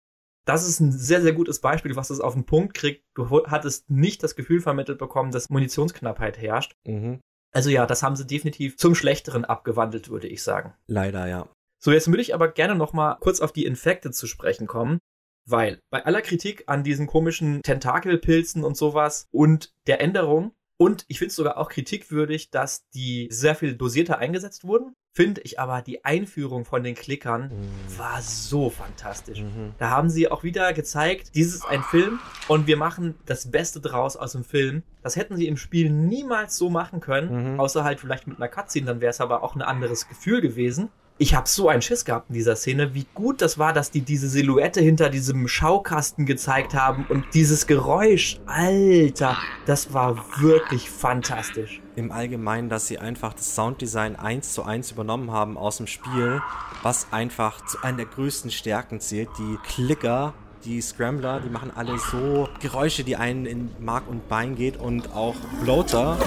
Das 0.45 0.67
ist 0.67 0.79
ein 0.79 0.91
sehr, 0.91 1.21
sehr 1.21 1.33
gutes 1.33 1.59
Beispiel, 1.59 1.95
was 1.95 2.07
das 2.07 2.19
auf 2.19 2.33
den 2.33 2.45
Punkt 2.45 2.73
kriegt. 2.73 3.03
Du 3.15 3.29
hattest 3.47 3.89
nicht 3.89 4.23
das 4.23 4.35
Gefühl 4.35 4.61
vermittelt 4.61 4.97
bekommen, 4.97 5.31
dass 5.31 5.49
Munitionsknappheit 5.49 6.37
herrscht. 6.37 6.73
Mhm. 6.85 7.19
Also 7.51 7.69
ja, 7.69 7.85
das 7.85 8.03
haben 8.03 8.15
sie 8.15 8.25
definitiv 8.25 8.77
zum 8.77 8.95
Schlechteren 8.95 9.45
abgewandelt, 9.45 10.09
würde 10.09 10.27
ich 10.27 10.43
sagen. 10.43 10.73
Leider, 10.87 11.27
ja. 11.27 11.47
So, 11.81 11.91
jetzt 11.91 12.07
würde 12.07 12.21
ich 12.21 12.33
aber 12.33 12.49
gerne 12.49 12.75
noch 12.75 12.93
mal 12.93 13.15
kurz 13.19 13.39
auf 13.39 13.51
die 13.51 13.65
Infekte 13.65 14.11
zu 14.11 14.27
sprechen 14.27 14.67
kommen, 14.67 14.99
weil 15.47 15.79
bei 15.89 16.05
aller 16.05 16.21
Kritik 16.21 16.63
an 16.67 16.83
diesen 16.83 17.07
komischen 17.07 17.61
Tentakelpilzen 17.63 18.63
und 18.63 18.75
sowas 18.75 19.25
und 19.31 19.71
der 19.87 20.01
Änderung 20.01 20.53
und 20.81 21.03
ich 21.09 21.19
finde 21.19 21.29
es 21.31 21.35
sogar 21.35 21.57
auch 21.57 21.67
kritikwürdig, 21.69 22.51
dass 22.51 22.87
die 22.91 23.27
sehr 23.29 23.53
viel 23.53 23.75
dosierter 23.75 24.17
eingesetzt 24.17 24.63
wurden, 24.63 24.95
finde 25.11 25.41
ich 25.41 25.59
aber 25.59 25.81
die 25.81 26.05
Einführung 26.05 26.63
von 26.63 26.83
den 26.83 26.95
Klickern 26.95 27.51
war 27.97 28.21
so 28.21 28.69
fantastisch. 28.69 29.41
Mhm. 29.41 29.73
Da 29.77 29.89
haben 29.89 30.09
sie 30.09 30.31
auch 30.31 30.43
wieder 30.43 30.71
gezeigt, 30.71 31.31
dies 31.35 31.53
ist 31.53 31.65
ein 31.65 31.83
Film 31.83 32.19
und 32.47 32.65
wir 32.67 32.77
machen 32.77 33.15
das 33.25 33.51
Beste 33.51 33.81
draus 33.81 34.15
aus 34.15 34.31
dem 34.31 34.45
Film. 34.45 34.83
Das 35.03 35.17
hätten 35.17 35.35
sie 35.35 35.47
im 35.47 35.57
Spiel 35.57 35.89
niemals 35.89 36.55
so 36.55 36.69
machen 36.69 37.01
können, 37.01 37.53
Mhm. 37.55 37.59
außer 37.59 37.83
halt 37.83 37.99
vielleicht 37.99 38.27
mit 38.27 38.37
einer 38.37 38.47
Cutscene, 38.47 38.85
dann 38.85 39.01
wäre 39.01 39.09
es 39.09 39.19
aber 39.19 39.43
auch 39.43 39.55
ein 39.55 39.61
anderes 39.61 40.07
Gefühl 40.07 40.39
gewesen. 40.39 40.89
Ich 41.21 41.35
habe 41.35 41.49
so 41.49 41.67
einen 41.67 41.81
Schiss 41.81 42.05
gehabt 42.05 42.29
in 42.29 42.35
dieser 42.35 42.55
Szene, 42.55 42.93
wie 42.93 43.05
gut 43.13 43.41
das 43.41 43.59
war, 43.59 43.73
dass 43.73 43.91
die 43.91 43.99
diese 43.99 44.29
Silhouette 44.29 44.79
hinter 44.79 45.09
diesem 45.09 45.49
Schaukasten 45.49 46.25
gezeigt 46.25 46.73
haben 46.73 47.05
und 47.09 47.25
dieses 47.33 47.67
Geräusch, 47.67 48.39
Alter, 48.45 49.37
das 49.65 49.93
war 49.93 50.15
wirklich 50.39 50.89
fantastisch. 50.89 51.81
Im 51.97 52.13
Allgemeinen, 52.13 52.69
dass 52.69 52.87
sie 52.87 52.99
einfach 52.99 53.33
das 53.33 53.53
Sounddesign 53.53 54.15
eins 54.15 54.53
zu 54.53 54.63
eins 54.63 54.91
übernommen 54.91 55.33
haben 55.33 55.57
aus 55.57 55.75
dem 55.75 55.87
Spiel, 55.87 56.41
was 56.83 57.07
einfach 57.11 57.65
zu 57.65 57.83
einer 57.83 57.97
der 57.97 58.05
größten 58.05 58.49
Stärken 58.49 59.01
zählt. 59.01 59.27
Die 59.37 59.57
Klicker, 59.67 60.33
die 60.63 60.79
Scrambler, 60.79 61.41
die 61.41 61.49
machen 61.49 61.73
alle 61.75 61.99
so 61.99 62.47
Geräusche, 62.61 63.03
die 63.03 63.17
einen 63.17 63.45
in 63.45 63.71
Mark 63.81 64.07
und 64.07 64.29
Bein 64.29 64.55
geht 64.55 64.77
und 64.77 65.13
auch 65.13 65.35
Bloater, 65.61 66.17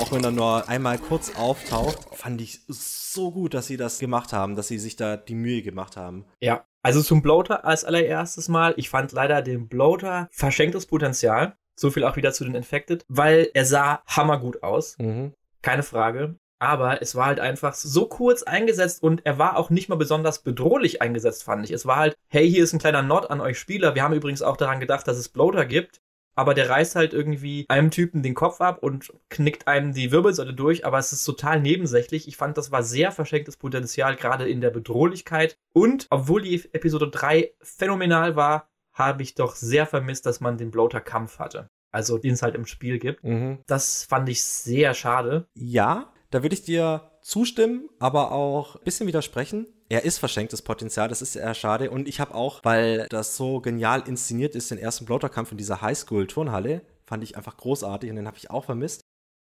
auch 0.00 0.12
wenn 0.12 0.24
er 0.24 0.30
nur 0.30 0.66
einmal 0.68 0.98
kurz 0.98 1.36
auftaucht, 1.36 1.98
fand 2.16 2.40
ich 2.40 2.60
so 2.68 3.30
gut, 3.30 3.52
dass 3.52 3.66
sie 3.66 3.76
das 3.76 3.98
gemacht 3.98 4.32
haben, 4.32 4.56
dass 4.56 4.68
sie 4.68 4.78
sich 4.78 4.96
da 4.96 5.18
die 5.18 5.34
Mühe 5.34 5.60
gemacht 5.62 5.96
haben. 5.96 6.24
Ja. 6.40 6.64
Also 6.82 7.02
zum 7.02 7.20
Bloater 7.20 7.66
als 7.66 7.84
allererstes 7.84 8.48
Mal. 8.48 8.72
Ich 8.78 8.88
fand 8.88 9.12
leider 9.12 9.42
den 9.42 9.68
Bloater 9.68 10.28
verschenktes 10.32 10.86
Potenzial. 10.86 11.56
So 11.78 11.90
viel 11.90 12.04
auch 12.04 12.16
wieder 12.16 12.32
zu 12.32 12.44
den 12.44 12.54
Infected, 12.54 13.04
weil 13.08 13.50
er 13.52 13.66
sah 13.66 14.02
hammergut 14.06 14.62
aus. 14.62 14.96
Mhm. 14.98 15.34
Keine 15.60 15.82
Frage. 15.82 16.36
Aber 16.58 17.02
es 17.02 17.14
war 17.14 17.26
halt 17.26 17.40
einfach 17.40 17.74
so 17.74 18.06
kurz 18.06 18.42
eingesetzt 18.42 19.02
und 19.02 19.24
er 19.24 19.38
war 19.38 19.56
auch 19.56 19.70
nicht 19.70 19.88
mal 19.88 19.96
besonders 19.96 20.42
bedrohlich 20.42 21.00
eingesetzt, 21.00 21.42
fand 21.42 21.64
ich. 21.64 21.70
Es 21.70 21.86
war 21.86 21.96
halt, 21.96 22.16
hey, 22.28 22.50
hier 22.50 22.64
ist 22.64 22.72
ein 22.72 22.78
kleiner 22.78 23.02
Nod 23.02 23.30
an 23.30 23.40
euch 23.40 23.58
Spieler. 23.58 23.94
Wir 23.94 24.02
haben 24.02 24.14
übrigens 24.14 24.42
auch 24.42 24.56
daran 24.56 24.80
gedacht, 24.80 25.08
dass 25.08 25.16
es 25.16 25.30
Bloater 25.30 25.64
gibt. 25.64 26.00
Aber 26.34 26.54
der 26.54 26.70
reißt 26.70 26.96
halt 26.96 27.12
irgendwie 27.12 27.66
einem 27.68 27.90
Typen 27.90 28.22
den 28.22 28.34
Kopf 28.34 28.60
ab 28.60 28.82
und 28.82 29.12
knickt 29.28 29.68
einem 29.68 29.92
die 29.92 30.12
Wirbelsäule 30.12 30.54
durch. 30.54 30.86
Aber 30.86 30.98
es 30.98 31.12
ist 31.12 31.24
total 31.24 31.60
nebensächlich. 31.60 32.28
Ich 32.28 32.36
fand, 32.36 32.56
das 32.56 32.70
war 32.70 32.82
sehr 32.82 33.12
verschenktes 33.12 33.56
Potenzial, 33.56 34.16
gerade 34.16 34.48
in 34.48 34.60
der 34.60 34.70
Bedrohlichkeit. 34.70 35.56
Und 35.72 36.06
obwohl 36.10 36.42
die 36.42 36.62
Episode 36.72 37.08
3 37.08 37.52
phänomenal 37.60 38.36
war, 38.36 38.68
habe 38.92 39.22
ich 39.22 39.34
doch 39.34 39.54
sehr 39.54 39.86
vermisst, 39.86 40.26
dass 40.26 40.40
man 40.40 40.58
den 40.58 40.70
Bloater-Kampf 40.70 41.38
hatte. 41.38 41.70
Also, 41.92 42.18
den 42.18 42.34
es 42.34 42.42
halt 42.42 42.54
im 42.54 42.66
Spiel 42.66 42.98
gibt. 42.98 43.24
Mhm. 43.24 43.58
Das 43.66 44.04
fand 44.04 44.28
ich 44.28 44.44
sehr 44.44 44.94
schade. 44.94 45.48
Ja, 45.54 46.12
da 46.30 46.42
würde 46.42 46.54
ich 46.54 46.62
dir 46.62 47.09
zustimmen, 47.22 47.88
aber 47.98 48.32
auch 48.32 48.76
ein 48.76 48.84
bisschen 48.84 49.06
widersprechen. 49.06 49.66
Er 49.88 50.04
ist 50.04 50.18
verschenktes 50.18 50.62
Potenzial, 50.62 51.08
das 51.08 51.22
ist 51.22 51.36
eher 51.36 51.54
schade. 51.54 51.90
Und 51.90 52.08
ich 52.08 52.20
habe 52.20 52.34
auch, 52.34 52.60
weil 52.64 53.06
das 53.10 53.36
so 53.36 53.60
genial 53.60 54.02
inszeniert 54.06 54.54
ist, 54.54 54.70
den 54.70 54.78
ersten 54.78 55.04
Bloater-Kampf 55.04 55.52
in 55.52 55.58
dieser 55.58 55.82
Highschool-Turnhalle, 55.82 56.82
fand 57.06 57.24
ich 57.24 57.36
einfach 57.36 57.56
großartig 57.56 58.10
und 58.10 58.16
den 58.16 58.26
habe 58.26 58.36
ich 58.36 58.50
auch 58.50 58.64
vermisst. 58.64 59.02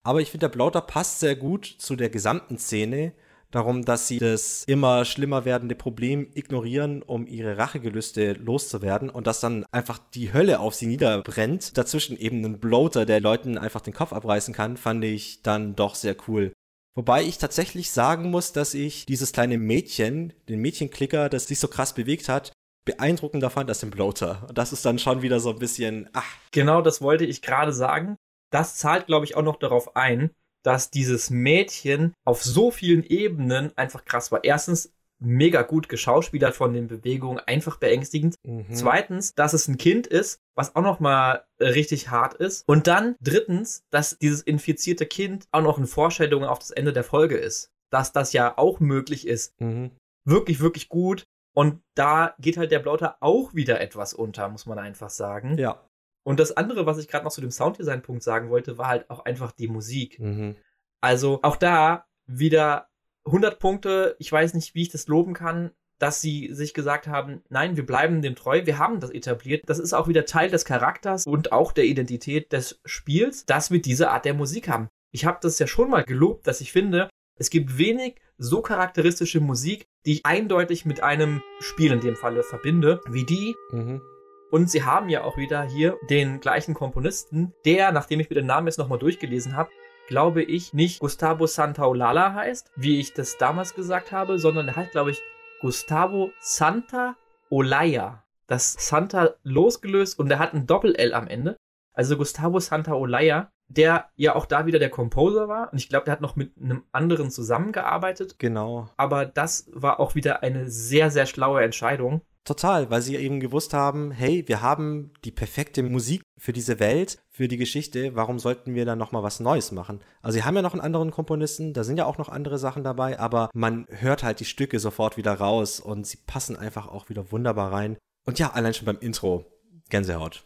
Aber 0.05 0.21
ich 0.21 0.31
finde, 0.31 0.49
der 0.49 0.55
Bloater 0.55 0.81
passt 0.81 1.21
sehr 1.21 1.37
gut 1.37 1.67
zu 1.67 1.97
der 1.97 2.11
gesamten 2.11 2.59
Szene, 2.59 3.13
darum, 3.53 3.85
dass 3.85 4.09
sie 4.09 4.19
das 4.19 4.65
immer 4.67 5.05
schlimmer 5.05 5.45
werdende 5.45 5.75
Problem 5.75 6.29
ignorieren, 6.35 7.03
um 7.03 7.27
ihre 7.27 7.59
Rachegelüste 7.59 8.33
loszuwerden 8.33 9.11
und 9.11 9.27
dass 9.27 9.41
dann 9.41 9.65
einfach 9.71 9.99
die 9.99 10.33
Hölle 10.33 10.59
auf 10.59 10.75
sie 10.75 10.87
niederbrennt. 10.87 11.77
Dazwischen 11.77 12.17
eben 12.17 12.45
ein 12.45 12.59
Bloater, 12.59 13.07
der 13.07 13.21
Leuten 13.21 13.59
einfach 13.59 13.83
den 13.83 13.93
Kopf 13.93 14.13
abreißen 14.13 14.55
kann, 14.55 14.77
fand 14.77 15.05
ich 15.05 15.43
dann 15.43 15.77
doch 15.77 15.95
sehr 15.95 16.17
cool. 16.27 16.53
Wobei 16.95 17.23
ich 17.23 17.39
tatsächlich 17.39 17.91
sagen 17.91 18.31
muss, 18.31 18.53
dass 18.53 18.75
ich 18.75 19.07
dieses 19.07 19.33
kleine 19.33 19.57
Mädchen, 19.59 20.35
den 20.49 20.61
Mädchenklicker, 20.61 21.29
das 21.29 21.47
sich 21.47 21.59
so 21.59 21.69
krass 21.69 21.95
bewegt 21.95 22.29
hat, 22.29 22.53
beeindruckender 22.85 23.49
fand 23.49 23.71
als 23.71 23.81
den 23.81 23.91
Bloater. 23.91 24.45
Und 24.49 24.59
das 24.59 24.73
ist 24.73 24.85
dann 24.85 24.99
schon 24.99 25.23
wieder 25.23 25.41
so 25.41 25.51
ein 25.51 25.59
bisschen, 25.59 26.11
ach, 26.13 26.37
Genau 26.51 26.83
das 26.83 27.01
wollte 27.01 27.25
ich 27.25 27.41
gerade 27.41 27.73
sagen. 27.73 28.17
Das 28.51 28.77
zahlt, 28.77 29.07
glaube 29.07 29.25
ich, 29.25 29.37
auch 29.37 29.43
noch 29.43 29.57
darauf 29.59 29.97
ein, 29.97 30.31
dass 30.63 30.91
dieses 30.91 31.31
Mädchen 31.31 32.13
auf 32.25 32.43
so 32.43 32.71
vielen 32.71 33.05
Ebenen 33.05 33.77
einfach 33.77 34.05
krass 34.05 34.31
war. 34.31 34.45
Erstens, 34.45 34.93
mega 35.25 35.63
gut 35.63 35.89
geschauspielert 35.89 36.55
von 36.55 36.73
den 36.73 36.89
Bewegungen, 36.89 37.39
einfach 37.41 37.77
beängstigend. 37.79 38.37
mhm. 38.45 38.67
Zweitens, 38.73 39.35
dass 39.35 39.53
es 39.53 39.69
ein 39.69 39.79
Kind 39.79 40.07
ist, 40.07 40.41
was 40.55 40.75
auch 40.77 40.83
noch 40.83 41.01
mal 41.01 41.45
äh, 41.59 41.69
richtig 41.69 42.11
hart 42.11 42.35
ist. 42.35 42.69
Und 42.69 42.87
dann 42.87 43.17
drittens, 43.21 43.85
dass 43.91 44.19
dieses 44.19 44.43
infizierte 44.43 45.07
Kind 45.07 45.47
auch 45.53 45.63
noch 45.63 45.79
eine 45.79 45.87
Vorstellung 45.87 46.45
auf 46.45 46.59
das 46.59 46.71
Ende 46.71 46.93
der 46.93 47.05
Folge 47.05 47.37
ist. 47.37 47.71
Dass 47.91 48.13
das 48.13 48.33
ja 48.33 48.57
auch 48.57 48.81
möglich 48.81 49.27
ist. 49.27 49.59
Mhm. 49.61 49.91
Wirklich, 50.25 50.61
wirklich 50.61 50.89
gut. 50.89 51.25
Und 51.55 51.83
da 51.95 52.35
geht 52.39 52.57
halt 52.57 52.71
der 52.71 52.79
Blauter 52.79 53.17
auch 53.21 53.55
wieder 53.55 53.81
etwas 53.81 54.15
unter, 54.15 54.49
muss 54.49 54.67
man 54.67 54.79
einfach 54.79 55.11
sagen. 55.11 55.59
Ja. 55.59 55.85
Und 56.25 56.41
das 56.41 56.57
andere, 56.57 56.87
was 56.87 56.99
ich 56.99 57.09
gerade 57.09 57.25
noch 57.25 57.33
zu 57.33 57.41
dem 57.41 57.51
Sounddesign-Punkt 57.51 58.23
sagen 58.23 58.49
wollte, 58.49 58.79
war 58.79 58.89
halt 58.89 59.11
auch 59.11 59.25
einfach 59.25 59.53
die 59.53 59.69
Musik. 59.69 60.19
Mhm. 60.19 60.57
Also 61.03 61.41
auch 61.43 61.57
da 61.57 62.07
wieder 62.27 62.89
100 63.25 63.59
Punkte. 63.59 64.17
Ich 64.19 64.31
weiß 64.31 64.55
nicht, 64.55 64.75
wie 64.75 64.83
ich 64.83 64.91
das 64.91 65.09
loben 65.09 65.35
kann, 65.35 65.71
dass 65.99 66.21
sie 66.21 66.53
sich 66.53 66.75
gesagt 66.75 67.07
haben, 67.07 67.43
nein, 67.49 67.77
wir 67.77 67.87
bleiben 67.87 68.23
dem 68.23 68.35
treu, 68.35 68.63
wir 68.65 68.79
haben 68.79 68.99
das 68.99 69.11
etabliert. 69.11 69.63
Das 69.67 69.79
ist 69.79 69.93
auch 69.93 70.09
wieder 70.09 70.25
Teil 70.25 70.51
des 70.51 70.65
Charakters 70.65 71.27
und 71.27 71.53
auch 71.53 71.71
der 71.71 71.85
Identität 71.85 72.53
des 72.53 72.81
Spiels, 72.85 73.47
dass 73.47 73.71
wir 73.71 73.81
diese 73.81 74.11
Art 74.11 74.25
der 74.25 74.35
Musik 74.35 74.69
haben. 74.69 74.89
Ich 75.13 75.25
habe 75.25 75.39
das 75.41 75.59
ja 75.59 75.67
schon 75.67 75.91
mal 75.91 76.03
gelobt, 76.03 76.47
dass 76.47 76.61
ich 76.61 76.73
finde, 76.73 77.09
es 77.39 77.51
gibt 77.51 77.79
wenig 77.79 78.17
so 78.37 78.63
charakteristische 78.63 79.41
Musik, 79.41 79.85
die 80.05 80.15
ich 80.15 80.27
eindeutig 80.27 80.85
mit 80.85 81.03
einem 81.03 81.43
Spiel 81.61 81.93
in 81.93 82.01
dem 82.01 82.17
Falle 82.17 82.43
verbinde, 82.43 83.01
wie 83.09 83.25
die. 83.25 83.55
Mhm. 83.71 84.03
Und 84.51 84.71
sie 84.71 84.83
haben 84.83 85.09
ja 85.09 85.23
auch 85.23 85.37
wieder 85.37 85.63
hier 85.63 85.97
den 86.11 86.41
gleichen 86.41 86.75
Komponisten, 86.75 87.55
der, 87.65 87.93
nachdem 87.93 88.21
ich 88.21 88.29
mir 88.29 88.35
den 88.35 88.47
Namen 88.47 88.67
jetzt 88.67 88.79
nochmal 88.79 88.99
durchgelesen 88.99 89.57
habe, 89.57 89.71
glaube 90.09 90.43
ich, 90.43 90.73
nicht 90.73 91.01
Gustavo 91.01 91.47
Santaolalla 91.47 92.35
heißt, 92.35 92.71
wie 92.77 93.01
ich 93.01 93.15
das 93.15 93.39
damals 93.39 93.75
gesagt 93.75 94.13
habe, 94.13 94.39
sondern 94.39 94.69
er 94.69 94.77
heißt, 94.77 94.93
glaube 94.93 95.11
ich, 95.11 95.23
Gustavo 95.61 96.33
Santa 96.41 97.17
Olaya. 97.51 98.25
Das 98.47 98.73
Santa 98.79 99.35
losgelöst 99.45 100.19
und 100.19 100.31
er 100.31 100.39
hat 100.39 100.55
ein 100.55 100.67
Doppel-L 100.67 101.15
am 101.15 101.29
Ende. 101.29 101.57
Also 101.95 102.17
Gustavo 102.17 102.59
Santa 102.59 102.95
Olaya, 102.95 103.51
der 103.69 104.11
ja 104.17 104.35
auch 104.35 104.47
da 104.47 104.67
wieder 104.67 104.79
der 104.79 104.91
Composer 104.91 105.49
war. 105.49 105.73
Und 105.73 105.79
ich 105.79 105.89
glaube, 105.89 106.05
der 106.05 106.13
hat 106.13 106.21
noch 106.21 106.37
mit 106.37 106.57
einem 106.59 106.85
anderen 106.93 107.31
zusammengearbeitet. 107.31 108.39
Genau. 108.39 108.89
Aber 108.97 109.25
das 109.25 109.71
war 109.73 110.01
auch 110.01 110.15
wieder 110.15 110.43
eine 110.43 110.69
sehr, 110.69 111.11
sehr 111.11 111.27
schlaue 111.27 111.63
Entscheidung. 111.63 112.23
Total, 112.45 112.91
weil 112.91 113.03
sie 113.03 113.17
eben 113.17 113.39
gewusst 113.39 113.73
haben, 113.73 114.11
hey, 114.11 114.43
wir 114.49 114.63
haben 114.63 115.13
die 115.25 115.31
perfekte 115.31 115.85
Musik 115.85 116.23
für 116.37 116.53
diese 116.53 116.81
Welt, 116.81 117.19
für 117.31 117.47
die 117.47 117.57
Geschichte, 117.57 118.17
warum 118.17 118.41
sollten 118.41 118.75
wir 118.75 118.85
dann 118.85 118.99
nochmal 118.99 119.23
was 119.23 119.39
Neues 119.39 119.71
machen? 119.71 120.01
Also 120.23 120.39
sie 120.39 120.45
haben 120.45 120.57
ja 120.57 120.63
noch 120.63 120.73
einen 120.73 120.83
anderen 120.83 121.13
Komponisten, 121.13 121.73
da 121.73 121.85
sind 121.85 121.99
ja 121.99 122.05
auch 122.05 122.19
noch 122.19 122.29
andere 122.29 122.59
Sachen 122.59 122.83
dabei, 122.83 123.21
aber 123.21 123.49
man 123.55 123.87
hört 123.91 124.25
halt 124.25 124.41
die 124.41 124.45
Stücke 124.45 124.81
sofort 124.81 125.17
wieder 125.17 125.35
raus 125.35 125.79
und 125.79 126.05
sie 126.05 126.19
passen 126.27 126.57
einfach 126.57 126.89
auch 126.89 127.09
wieder 127.09 127.31
wunderbar 127.31 127.73
rein. 127.73 127.97
Und 128.27 128.41
ja, 128.41 128.51
allein 128.51 128.75
schon 128.75 128.87
beim 128.87 128.99
Intro, 128.99 129.47
Gänsehaut. 129.89 130.45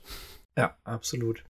Ja, 0.59 0.77
absolut. 0.85 1.45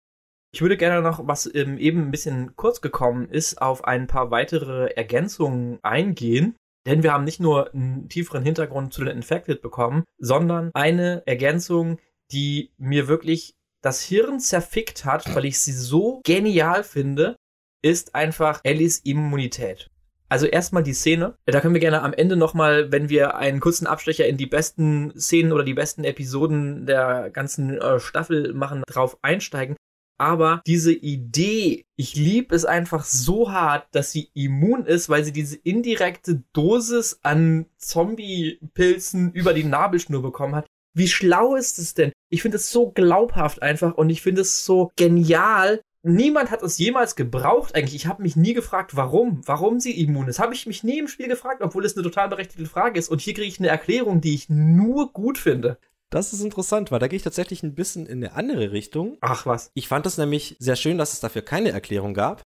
Ich 0.55 0.61
würde 0.63 0.77
gerne 0.77 1.03
noch, 1.03 1.27
was 1.27 1.53
ähm, 1.53 1.79
eben 1.79 2.03
ein 2.03 2.11
bisschen 2.11 2.55
kurz 2.55 2.81
gekommen 2.81 3.29
ist, 3.29 3.61
auf 3.61 3.85
ein 3.85 4.07
paar 4.07 4.31
weitere 4.31 4.87
Ergänzungen 4.95 5.79
eingehen. 5.83 6.55
Denn 6.87 7.03
wir 7.03 7.13
haben 7.13 7.25
nicht 7.25 7.41
nur 7.41 7.73
einen 7.73 8.09
tieferen 8.09 8.43
Hintergrund 8.43 8.93
zu 8.93 9.05
den 9.05 9.17
Infected 9.17 9.63
bekommen, 9.63 10.05
sondern 10.19 10.71
eine 10.75 11.23
Ergänzung, 11.27 11.99
die 12.31 12.73
mir 12.77 13.09
wirklich 13.09 13.55
das 13.81 14.03
Hirn 14.03 14.41
zerfickt 14.41 15.05
hat, 15.05 15.35
weil 15.35 15.45
ich 15.45 15.61
sie 15.61 15.73
so 15.73 16.21
genial 16.25 16.85
finde, 16.85 17.37
ist 17.83 18.15
einfach 18.15 18.61
Ellies 18.65 18.99
Immunität. 18.99 19.91
Also 20.31 20.47
erstmal 20.47 20.83
die 20.83 20.95
Szene. 20.95 21.37
Da 21.45 21.61
können 21.61 21.75
wir 21.75 21.81
gerne 21.81 22.03
am 22.03 22.15
Ende 22.15 22.37
nochmal, 22.37 22.91
wenn 22.91 23.09
wir 23.09 23.37
einen 23.37 23.61
kurzen 23.61 23.87
Abstecher 23.87 24.27
in 24.27 24.37
die 24.37 24.47
besten 24.47 25.13
Szenen 25.19 25.53
oder 25.53 25.65
die 25.65 25.75
besten 25.75 26.03
Episoden 26.03 26.87
der 26.87 27.31
ganzen 27.31 27.79
äh, 27.79 28.01
Staffel 28.01 28.55
machen, 28.55 28.83
drauf 28.87 29.19
einsteigen. 29.23 29.77
Aber 30.19 30.63
diese 30.67 30.93
Idee, 30.93 31.87
ich 31.97 32.15
liebe 32.15 32.55
es 32.55 32.65
einfach 32.65 33.05
so 33.05 33.51
hart, 33.51 33.87
dass 33.93 34.13
sie 34.13 34.31
immun 34.35 34.87
ist, 34.87 35.09
weil 35.09 35.25
sie 35.25 35.33
diese 35.33 35.57
indirekte 35.57 36.43
Dosis 36.53 37.19
an 37.23 37.67
Zombie-Pilzen 37.79 39.33
über 39.33 39.55
die 39.55 39.65
Nabelschnur 39.65 40.23
bekommen 40.23 40.55
hat. 40.55 40.67
Wie 40.97 41.09
schlau 41.09 41.57
ist 41.57 41.79
es 41.79 41.95
denn? 41.95 42.13
Ich 42.31 42.43
finde 42.43 42.59
es 42.59 42.71
so 42.71 42.91
glaubhaft 42.91 43.63
einfach 43.63 43.95
und 43.95 44.11
ich 44.11 44.23
finde 44.23 44.43
es 44.43 44.65
so 44.65 44.93
genial, 44.95 45.81
niemand 46.05 46.51
hat 46.53 46.63
es 46.63 46.79
jemals 46.79 47.17
gebraucht 47.17 47.75
eigentlich. 47.75 47.97
Ich 47.97 48.07
habe 48.07 48.23
mich 48.23 48.37
nie 48.37 48.55
gefragt, 48.55 48.95
warum, 48.95 49.41
warum 49.47 49.81
sie 49.81 50.01
immun 50.01 50.29
ist. 50.29 50.39
Habe 50.39 50.55
ich 50.55 50.67
mich 50.67 50.85
nie 50.85 50.99
im 50.99 51.09
Spiel 51.09 51.29
gefragt, 51.29 51.63
obwohl 51.63 51.85
es 51.85 51.97
eine 51.97 52.05
total 52.05 52.29
berechtigte 52.29 52.67
Frage 52.67 52.99
ist. 52.99 53.09
Und 53.09 53.21
hier 53.21 53.35
kriege 53.35 53.49
ich 53.49 53.59
eine 53.59 53.69
Erklärung, 53.69 54.21
die 54.21 54.35
ich 54.35 54.49
nur 54.49 55.13
gut 55.13 55.39
finde. 55.39 55.79
Das 56.15 56.33
ist 56.33 56.43
interessant, 56.43 56.93
weil 56.93 57.01
da 57.01 57.09
gehe 57.09 57.17
ich 57.17 57.25
tatsächlich 57.25 57.65
ein 57.65 57.75
bisschen 57.75 58.07
in 58.07 58.23
eine 58.23 58.35
andere 58.35 58.71
Richtung. 58.71 59.19
Ach 59.21 59.47
was. 59.47 59.73
Ich 59.75 59.89
fand 59.89 60.07
es 60.07 60.17
nämlich 60.17 60.55
sehr 60.61 60.77
schön, 60.77 60.97
dass 60.97 61.13
es 61.13 61.19
dafür 61.19 61.43
keine 61.43 61.71
Erklärung 61.71 62.15
gab, 62.15 62.45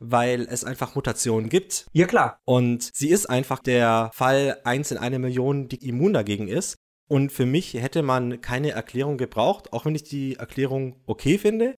weil 0.00 0.48
es 0.50 0.64
einfach 0.64 0.96
Mutationen 0.96 1.48
gibt. 1.48 1.86
Ja 1.92 2.08
klar. 2.08 2.40
Und 2.44 2.90
sie 2.92 3.10
ist 3.10 3.26
einfach 3.26 3.60
der 3.60 4.10
Fall 4.12 4.58
eins 4.64 4.90
in 4.90 4.98
eine 4.98 5.20
Million, 5.20 5.68
die 5.68 5.88
immun 5.88 6.12
dagegen 6.12 6.48
ist. 6.48 6.74
Und 7.08 7.30
für 7.30 7.46
mich 7.46 7.74
hätte 7.74 8.02
man 8.02 8.40
keine 8.40 8.72
Erklärung 8.72 9.16
gebraucht, 9.16 9.72
auch 9.72 9.84
wenn 9.84 9.94
ich 9.94 10.02
die 10.02 10.34
Erklärung 10.34 11.00
okay 11.06 11.38
finde. 11.38 11.76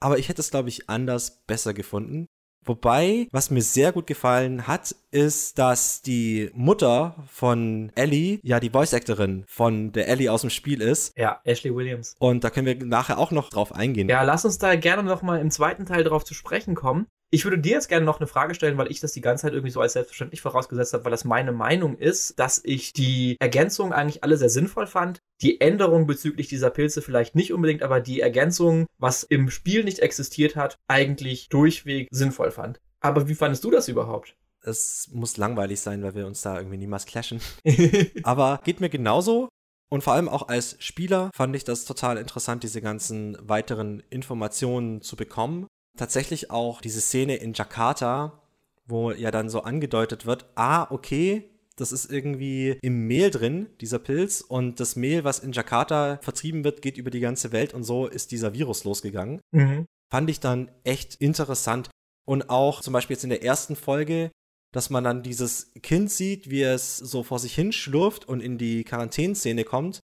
Aber 0.00 0.18
ich 0.18 0.28
hätte 0.28 0.40
es, 0.40 0.50
glaube 0.50 0.70
ich, 0.70 0.90
anders 0.90 1.44
besser 1.46 1.72
gefunden. 1.72 2.26
Wobei, 2.64 3.28
was 3.30 3.50
mir 3.50 3.62
sehr 3.62 3.92
gut 3.92 4.06
gefallen 4.06 4.66
hat, 4.66 4.94
ist, 5.10 5.58
dass 5.58 6.02
die 6.02 6.50
Mutter 6.54 7.14
von 7.28 7.92
Ellie 7.94 8.40
ja 8.42 8.58
die 8.60 8.70
Voice-Actorin 8.70 9.44
von 9.46 9.92
der 9.92 10.08
Ellie 10.08 10.30
aus 10.30 10.40
dem 10.40 10.50
Spiel 10.50 10.80
ist. 10.80 11.16
Ja, 11.16 11.40
Ashley 11.44 11.74
Williams. 11.74 12.16
Und 12.18 12.42
da 12.44 12.50
können 12.50 12.66
wir 12.66 12.84
nachher 12.84 13.18
auch 13.18 13.30
noch 13.30 13.50
drauf 13.50 13.74
eingehen. 13.74 14.08
Ja, 14.08 14.22
lass 14.22 14.44
uns 14.44 14.58
da 14.58 14.74
gerne 14.76 15.02
noch 15.02 15.22
mal 15.22 15.40
im 15.40 15.50
zweiten 15.50 15.86
Teil 15.86 16.04
drauf 16.04 16.24
zu 16.24 16.34
sprechen 16.34 16.74
kommen. 16.74 17.06
Ich 17.34 17.42
würde 17.42 17.58
dir 17.58 17.72
jetzt 17.72 17.88
gerne 17.88 18.06
noch 18.06 18.20
eine 18.20 18.28
Frage 18.28 18.54
stellen, 18.54 18.78
weil 18.78 18.92
ich 18.92 19.00
das 19.00 19.10
die 19.10 19.20
ganze 19.20 19.42
Zeit 19.42 19.54
irgendwie 19.54 19.72
so 19.72 19.80
als 19.80 19.94
selbstverständlich 19.94 20.40
vorausgesetzt 20.40 20.92
habe, 20.92 21.02
weil 21.02 21.10
das 21.10 21.24
meine 21.24 21.50
Meinung 21.50 21.98
ist, 21.98 22.38
dass 22.38 22.60
ich 22.62 22.92
die 22.92 23.36
Ergänzungen 23.40 23.92
eigentlich 23.92 24.22
alle 24.22 24.36
sehr 24.36 24.50
sinnvoll 24.50 24.86
fand. 24.86 25.18
Die 25.42 25.60
Änderung 25.60 26.06
bezüglich 26.06 26.46
dieser 26.46 26.70
Pilze 26.70 27.02
vielleicht 27.02 27.34
nicht 27.34 27.52
unbedingt, 27.52 27.82
aber 27.82 27.98
die 27.98 28.20
Ergänzung, 28.20 28.86
was 28.98 29.24
im 29.24 29.50
Spiel 29.50 29.82
nicht 29.82 29.98
existiert 29.98 30.54
hat, 30.54 30.78
eigentlich 30.86 31.48
durchweg 31.48 32.06
sinnvoll 32.12 32.52
fand. 32.52 32.80
Aber 33.00 33.26
wie 33.26 33.34
fandest 33.34 33.64
du 33.64 33.72
das 33.72 33.88
überhaupt? 33.88 34.36
Es 34.60 35.10
muss 35.12 35.36
langweilig 35.36 35.80
sein, 35.80 36.04
weil 36.04 36.14
wir 36.14 36.28
uns 36.28 36.40
da 36.40 36.56
irgendwie 36.56 36.78
niemals 36.78 37.04
clashen. 37.04 37.40
Aber 38.22 38.60
geht 38.62 38.80
mir 38.80 38.90
genauso. 38.90 39.48
Und 39.90 40.04
vor 40.04 40.12
allem 40.12 40.28
auch 40.28 40.46
als 40.46 40.76
Spieler 40.78 41.30
fand 41.34 41.56
ich 41.56 41.64
das 41.64 41.84
total 41.84 42.16
interessant, 42.16 42.62
diese 42.62 42.80
ganzen 42.80 43.36
weiteren 43.40 44.04
Informationen 44.08 45.02
zu 45.02 45.16
bekommen 45.16 45.66
tatsächlich 45.96 46.50
auch 46.50 46.80
diese 46.80 47.00
Szene 47.00 47.36
in 47.36 47.52
Jakarta, 47.52 48.42
wo 48.86 49.12
ja 49.12 49.30
dann 49.30 49.48
so 49.48 49.62
angedeutet 49.62 50.26
wird, 50.26 50.46
ah, 50.54 50.90
okay, 50.90 51.50
das 51.76 51.90
ist 51.90 52.10
irgendwie 52.10 52.78
im 52.82 53.06
Mehl 53.06 53.30
drin, 53.30 53.66
dieser 53.80 53.98
Pilz, 53.98 54.40
und 54.40 54.78
das 54.78 54.94
Mehl, 54.96 55.24
was 55.24 55.40
in 55.40 55.52
Jakarta 55.52 56.18
vertrieben 56.22 56.62
wird, 56.62 56.82
geht 56.82 56.98
über 56.98 57.10
die 57.10 57.20
ganze 57.20 57.52
Welt 57.52 57.74
und 57.74 57.82
so 57.82 58.06
ist 58.06 58.30
dieser 58.30 58.54
Virus 58.54 58.84
losgegangen. 58.84 59.40
Mhm. 59.50 59.86
Fand 60.10 60.30
ich 60.30 60.38
dann 60.38 60.70
echt 60.84 61.16
interessant. 61.16 61.90
Und 62.26 62.48
auch 62.48 62.80
zum 62.80 62.92
Beispiel 62.92 63.14
jetzt 63.14 63.24
in 63.24 63.30
der 63.30 63.42
ersten 63.42 63.76
Folge, 63.76 64.30
dass 64.72 64.90
man 64.90 65.04
dann 65.04 65.22
dieses 65.22 65.72
Kind 65.82 66.10
sieht, 66.10 66.50
wie 66.50 66.62
es 66.62 66.96
so 66.96 67.22
vor 67.22 67.38
sich 67.38 67.54
hin 67.54 67.72
schlurft 67.72 68.28
und 68.28 68.40
in 68.40 68.58
die 68.58 68.84
Quarantänszene 68.84 69.64
kommt 69.64 70.00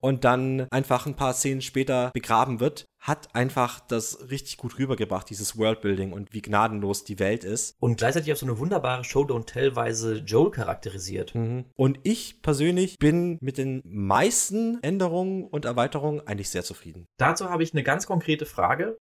und 0.00 0.24
dann 0.24 0.66
einfach 0.70 1.06
ein 1.06 1.16
paar 1.16 1.32
Szenen 1.32 1.62
später 1.62 2.10
begraben 2.12 2.60
wird, 2.60 2.86
hat 3.00 3.34
einfach 3.34 3.80
das 3.80 4.30
richtig 4.30 4.56
gut 4.56 4.78
rübergebracht, 4.78 5.28
dieses 5.30 5.56
Worldbuilding 5.56 6.12
und 6.12 6.32
wie 6.32 6.42
gnadenlos 6.42 7.04
die 7.04 7.18
Welt 7.18 7.44
ist. 7.44 7.76
Und 7.80 7.98
gleichzeitig 7.98 8.32
auf 8.32 8.38
so 8.38 8.46
eine 8.46 8.58
wunderbare 8.58 9.04
Show-Don't-Tell-Weise 9.04 10.18
Joel 10.18 10.50
charakterisiert. 10.50 11.34
Mhm. 11.34 11.66
Und 11.74 12.00
ich 12.02 12.42
persönlich 12.42 12.98
bin 12.98 13.38
mit 13.40 13.58
den 13.58 13.80
meisten 13.84 14.82
Änderungen 14.82 15.44
und 15.44 15.64
Erweiterungen 15.64 16.26
eigentlich 16.26 16.50
sehr 16.50 16.64
zufrieden. 16.64 17.06
Dazu 17.18 17.48
habe 17.48 17.62
ich 17.62 17.72
eine 17.72 17.84
ganz 17.84 18.06
konkrete 18.06 18.46
Frage. 18.46 18.98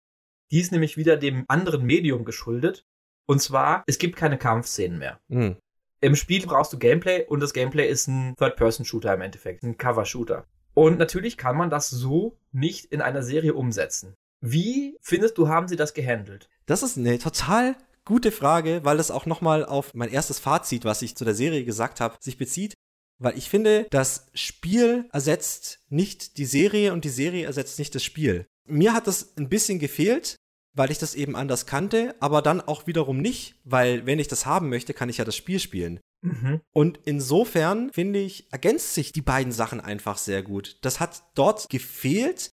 Die 0.52 0.60
ist 0.60 0.72
nämlich 0.72 0.98
wieder 0.98 1.16
dem 1.16 1.46
anderen 1.48 1.84
Medium 1.84 2.26
geschuldet. 2.26 2.84
Und 3.28 3.42
zwar, 3.42 3.84
es 3.88 3.98
gibt 3.98 4.16
keine 4.16 4.38
Kampfszenen 4.38 4.98
mehr. 4.98 5.20
Mhm. 5.30 5.58
Im 6.02 6.16
Spiel 6.16 6.46
brauchst 6.48 6.74
du 6.74 6.80
Gameplay 6.80 7.26
und 7.28 7.40
das 7.40 7.54
Gameplay 7.54 7.88
ist 7.88 8.08
ein 8.08 8.36
Third-Person-Shooter 8.38 9.14
im 9.14 9.22
Endeffekt, 9.22 9.64
ein 9.64 9.78
Cover-Shooter. 9.78 10.48
Und 10.74 10.98
natürlich 11.00 11.38
kann 11.38 11.58
man 11.58 11.70
das 11.70 11.90
so 11.90 12.38
nicht 12.52 12.86
in 12.86 13.02
einer 13.02 13.24
Serie 13.24 13.54
umsetzen. 13.54 14.16
Wie 14.42 14.98
findest 15.02 15.38
du, 15.38 15.48
haben 15.48 15.68
sie 15.68 15.76
das 15.76 15.94
gehandelt? 15.94 16.50
Das 16.66 16.84
ist 16.84 16.98
eine 16.98 17.20
total 17.20 17.76
gute 18.06 18.32
Frage, 18.32 18.82
weil 18.84 19.00
es 19.00 19.12
auch 19.12 19.26
nochmal 19.26 19.66
auf 19.66 19.94
mein 19.94 20.10
erstes 20.10 20.40
Fazit, 20.40 20.86
was 20.86 21.02
ich 21.02 21.16
zu 21.16 21.26
der 21.26 21.36
Serie 21.36 21.64
gesagt 21.64 22.00
habe, 22.00 22.16
sich 22.20 22.38
bezieht. 22.38 22.74
Weil 23.20 23.38
ich 23.38 23.50
finde, 23.50 23.86
das 23.92 24.28
Spiel 24.34 25.08
ersetzt 25.12 25.80
nicht 25.90 26.38
die 26.38 26.46
Serie 26.46 26.92
und 26.92 27.06
die 27.06 27.10
Serie 27.10 27.46
ersetzt 27.46 27.78
nicht 27.78 27.94
das 27.94 28.04
Spiel. 28.04 28.48
Mir 28.68 28.94
hat 28.94 29.06
das 29.06 29.38
ein 29.38 29.50
bisschen 29.50 29.78
gefehlt, 29.78 30.38
weil 30.74 30.90
ich 30.90 30.98
das 30.98 31.14
eben 31.14 31.36
anders 31.36 31.68
kannte, 31.68 32.16
aber 32.20 32.42
dann 32.42 32.62
auch 32.62 32.88
wiederum 32.88 33.18
nicht, 33.18 33.56
weil 33.64 34.06
wenn 34.08 34.18
ich 34.18 34.28
das 34.28 34.48
haben 34.48 34.70
möchte, 34.70 34.94
kann 34.96 35.10
ich 35.10 35.18
ja 35.18 35.26
das 35.26 35.36
Spiel 35.36 35.60
spielen. 35.60 36.00
Mhm. 36.22 36.62
Und 36.72 37.00
insofern 37.06 37.92
finde 37.92 38.20
ich, 38.20 38.52
ergänzt 38.52 38.94
sich 38.94 39.12
die 39.12 39.22
beiden 39.22 39.52
Sachen 39.52 39.80
einfach 39.82 40.18
sehr 40.18 40.44
gut. 40.44 40.78
Das 40.82 41.00
hat 41.00 41.24
dort 41.36 41.70
gefehlt, 41.70 42.52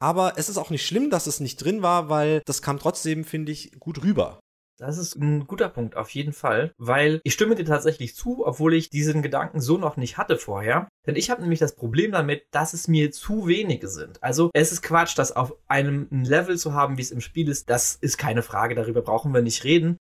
aber 0.00 0.34
es 0.36 0.48
ist 0.48 0.58
auch 0.58 0.70
nicht 0.70 0.86
schlimm, 0.86 1.10
dass 1.10 1.26
es 1.26 1.40
nicht 1.40 1.56
drin 1.56 1.82
war, 1.82 2.08
weil 2.08 2.42
das 2.46 2.62
kam 2.62 2.78
trotzdem, 2.78 3.24
finde 3.24 3.52
ich, 3.52 3.72
gut 3.78 4.02
rüber. 4.02 4.40
Das 4.78 4.96
ist 4.96 5.16
ein 5.16 5.48
guter 5.48 5.68
Punkt, 5.68 5.96
auf 5.96 6.10
jeden 6.10 6.32
Fall, 6.32 6.72
weil 6.78 7.20
ich 7.24 7.32
stimme 7.32 7.56
dir 7.56 7.64
tatsächlich 7.64 8.14
zu, 8.14 8.46
obwohl 8.46 8.74
ich 8.74 8.90
diesen 8.90 9.22
Gedanken 9.22 9.60
so 9.60 9.76
noch 9.76 9.96
nicht 9.96 10.18
hatte 10.18 10.36
vorher. 10.36 10.86
Denn 11.04 11.16
ich 11.16 11.30
habe 11.30 11.40
nämlich 11.40 11.58
das 11.58 11.74
Problem 11.74 12.12
damit, 12.12 12.46
dass 12.52 12.74
es 12.74 12.86
mir 12.86 13.10
zu 13.10 13.48
wenige 13.48 13.88
sind. 13.88 14.22
Also 14.22 14.50
es 14.54 14.70
ist 14.70 14.82
Quatsch, 14.82 15.18
das 15.18 15.32
auf 15.32 15.56
einem 15.66 16.06
Level 16.10 16.56
zu 16.56 16.74
haben, 16.74 16.96
wie 16.96 17.02
es 17.02 17.10
im 17.10 17.20
Spiel 17.20 17.48
ist. 17.48 17.68
Das 17.68 17.96
ist 17.96 18.18
keine 18.18 18.42
Frage, 18.42 18.76
darüber 18.76 19.02
brauchen 19.02 19.34
wir 19.34 19.42
nicht 19.42 19.64
reden. 19.64 19.96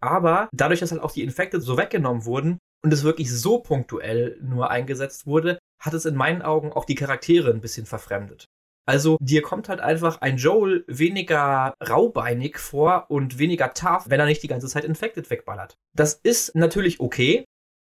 Aber 0.00 0.48
dadurch, 0.52 0.80
dass 0.80 0.92
halt 0.92 1.02
auch 1.02 1.12
die 1.12 1.22
Infekte 1.22 1.60
so 1.60 1.76
weggenommen 1.76 2.24
wurden 2.24 2.58
und 2.84 2.92
es 2.92 3.04
wirklich 3.04 3.32
so 3.32 3.58
punktuell 3.58 4.38
nur 4.40 4.70
eingesetzt 4.70 5.26
wurde, 5.26 5.58
hat 5.82 5.94
es 5.94 6.06
in 6.06 6.14
meinen 6.14 6.42
Augen 6.42 6.72
auch 6.72 6.84
die 6.84 6.94
Charaktere 6.94 7.50
ein 7.50 7.60
bisschen 7.60 7.86
verfremdet. 7.86 8.44
Also 8.86 9.18
dir 9.20 9.42
kommt 9.42 9.68
halt 9.68 9.80
einfach 9.80 10.22
ein 10.22 10.38
Joel 10.38 10.84
weniger 10.86 11.74
raubeinig 11.86 12.58
vor 12.58 13.10
und 13.10 13.38
weniger 13.38 13.74
tough, 13.74 14.08
wenn 14.08 14.18
er 14.18 14.24
nicht 14.24 14.42
die 14.42 14.48
ganze 14.48 14.66
Zeit 14.66 14.84
Infected 14.84 15.28
wegballert. 15.28 15.74
Das 15.94 16.14
ist 16.14 16.54
natürlich 16.54 16.98
okay, 16.98 17.44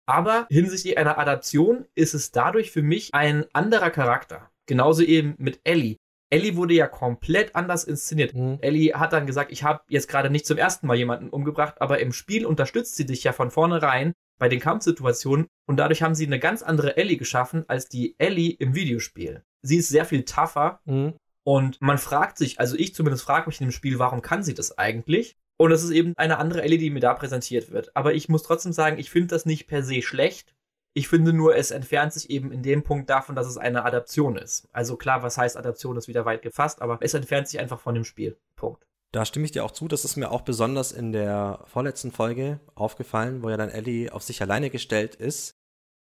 aber 0.09 0.47
hinsichtlich 0.51 0.99
einer 0.99 1.19
Adaption 1.19 1.87
ist 1.95 2.15
es 2.15 2.33
dadurch 2.33 2.73
für 2.73 2.83
mich 2.83 3.11
ein 3.15 3.45
anderer 3.53 3.91
Charakter. 3.91 4.51
Genauso 4.67 5.03
eben 5.03 5.35
mit 5.39 5.61
Ellie. 5.63 5.97
Ellie 6.31 6.57
wurde 6.57 6.75
ja 6.75 6.87
komplett 6.87 7.57
anders 7.57 7.85
inszeniert. 7.85 8.35
Mhm. 8.35 8.59
Ellie 8.61 8.95
hat 8.95 9.13
dann 9.13 9.27
gesagt, 9.27 9.51
ich 9.53 9.63
habe 9.63 9.81
jetzt 9.89 10.09
gerade 10.09 10.31
nicht 10.31 10.47
zum 10.47 10.59
ersten 10.59 10.87
Mal 10.87 10.97
jemanden 10.97 11.31
umgebracht, 11.31 11.81
aber 11.81 12.01
im 12.01 12.13
Spiel 12.13 12.45
unterstützt 12.45 12.97
sie 12.97 13.07
dich 13.07 13.25
ja 13.25 13.33
von 13.33 13.51
vornherein 13.51 14.13
bei 14.39 14.49
den 14.49 14.61
Kampfsituationen 14.61 15.47
und 15.67 15.79
dadurch 15.79 16.03
haben 16.03 16.15
sie 16.15 16.27
eine 16.27 16.39
ganz 16.39 16.63
andere 16.63 16.97
Ellie 16.97 17.17
geschaffen 17.17 17.65
als 17.69 17.89
die 17.89 18.15
Ellie 18.19 18.55
im 18.59 18.75
Videospiel. 18.75 19.43
Sie 19.63 19.79
ist 19.79 19.89
sehr 19.89 20.05
viel 20.05 20.25
tougher 20.25 20.81
Mhm. 20.85 21.15
und 21.45 21.81
man 21.81 21.99
fragt 21.99 22.39
sich, 22.39 22.61
also 22.61 22.77
ich 22.77 22.95
zumindest 22.95 23.25
frage 23.25 23.49
mich 23.49 23.61
in 23.61 23.67
dem 23.69 23.73
Spiel, 23.73 23.99
warum 23.99 24.23
kann 24.23 24.43
sie 24.43 24.55
das 24.55 24.79
eigentlich? 24.79 25.37
Und 25.61 25.73
es 25.73 25.83
ist 25.83 25.91
eben 25.91 26.13
eine 26.17 26.39
andere 26.39 26.63
Ellie, 26.63 26.79
die 26.79 26.91
mir 26.91 27.01
da 27.01 27.15
präsentiert 27.15 27.73
wird. 27.73 27.91
Aber 27.97 28.15
ich 28.15 28.29
muss 28.29 28.45
trotzdem 28.45 28.73
sagen, 28.73 28.99
ich 28.99 29.11
finde 29.11 29.29
das 29.29 29.45
nicht 29.45 29.67
per 29.67 29.83
se 29.83 30.03
schlecht. 30.03 30.55
Ich 30.99 31.07
finde 31.07 31.33
nur, 31.33 31.55
es 31.55 31.71
entfernt 31.71 32.13
sich 32.13 32.29
eben 32.29 32.51
in 32.51 32.65
dem 32.65 32.83
Punkt 32.83 33.09
davon, 33.09 33.37
dass 33.37 33.47
es 33.47 33.57
eine 33.57 33.85
Adaption 33.85 34.37
ist. 34.37 34.67
Also 34.73 34.97
klar, 34.97 35.23
was 35.23 35.39
heißt 35.39 35.57
Adaption, 35.57 35.97
ist 35.97 36.09
wieder 36.09 36.25
weit 36.25 36.43
gefasst, 36.43 36.83
aber 36.83 36.99
es 37.01 37.15
entfernt 37.15 37.47
sich 37.47 37.61
einfach 37.61 37.79
von 37.79 37.95
dem 37.95 38.03
Spiel. 38.03 38.37
Punkt. 38.57 38.85
Da 39.13 39.25
stimme 39.25 39.45
ich 39.45 39.53
dir 39.53 39.65
auch 39.65 39.71
zu. 39.71 39.87
Das 39.87 40.05
ist 40.05 40.17
mir 40.17 40.33
auch 40.33 40.41
besonders 40.41 40.91
in 40.91 41.13
der 41.13 41.61
vorletzten 41.67 42.11
Folge 42.11 42.59
aufgefallen, 42.75 43.45
wo 43.45 43.49
ja 43.49 43.57
dann 43.57 43.69
Ellie 43.69 44.13
auf 44.13 44.25
sich 44.25 44.43
alleine 44.43 44.71
gestellt 44.71 45.15
ist. 45.15 45.55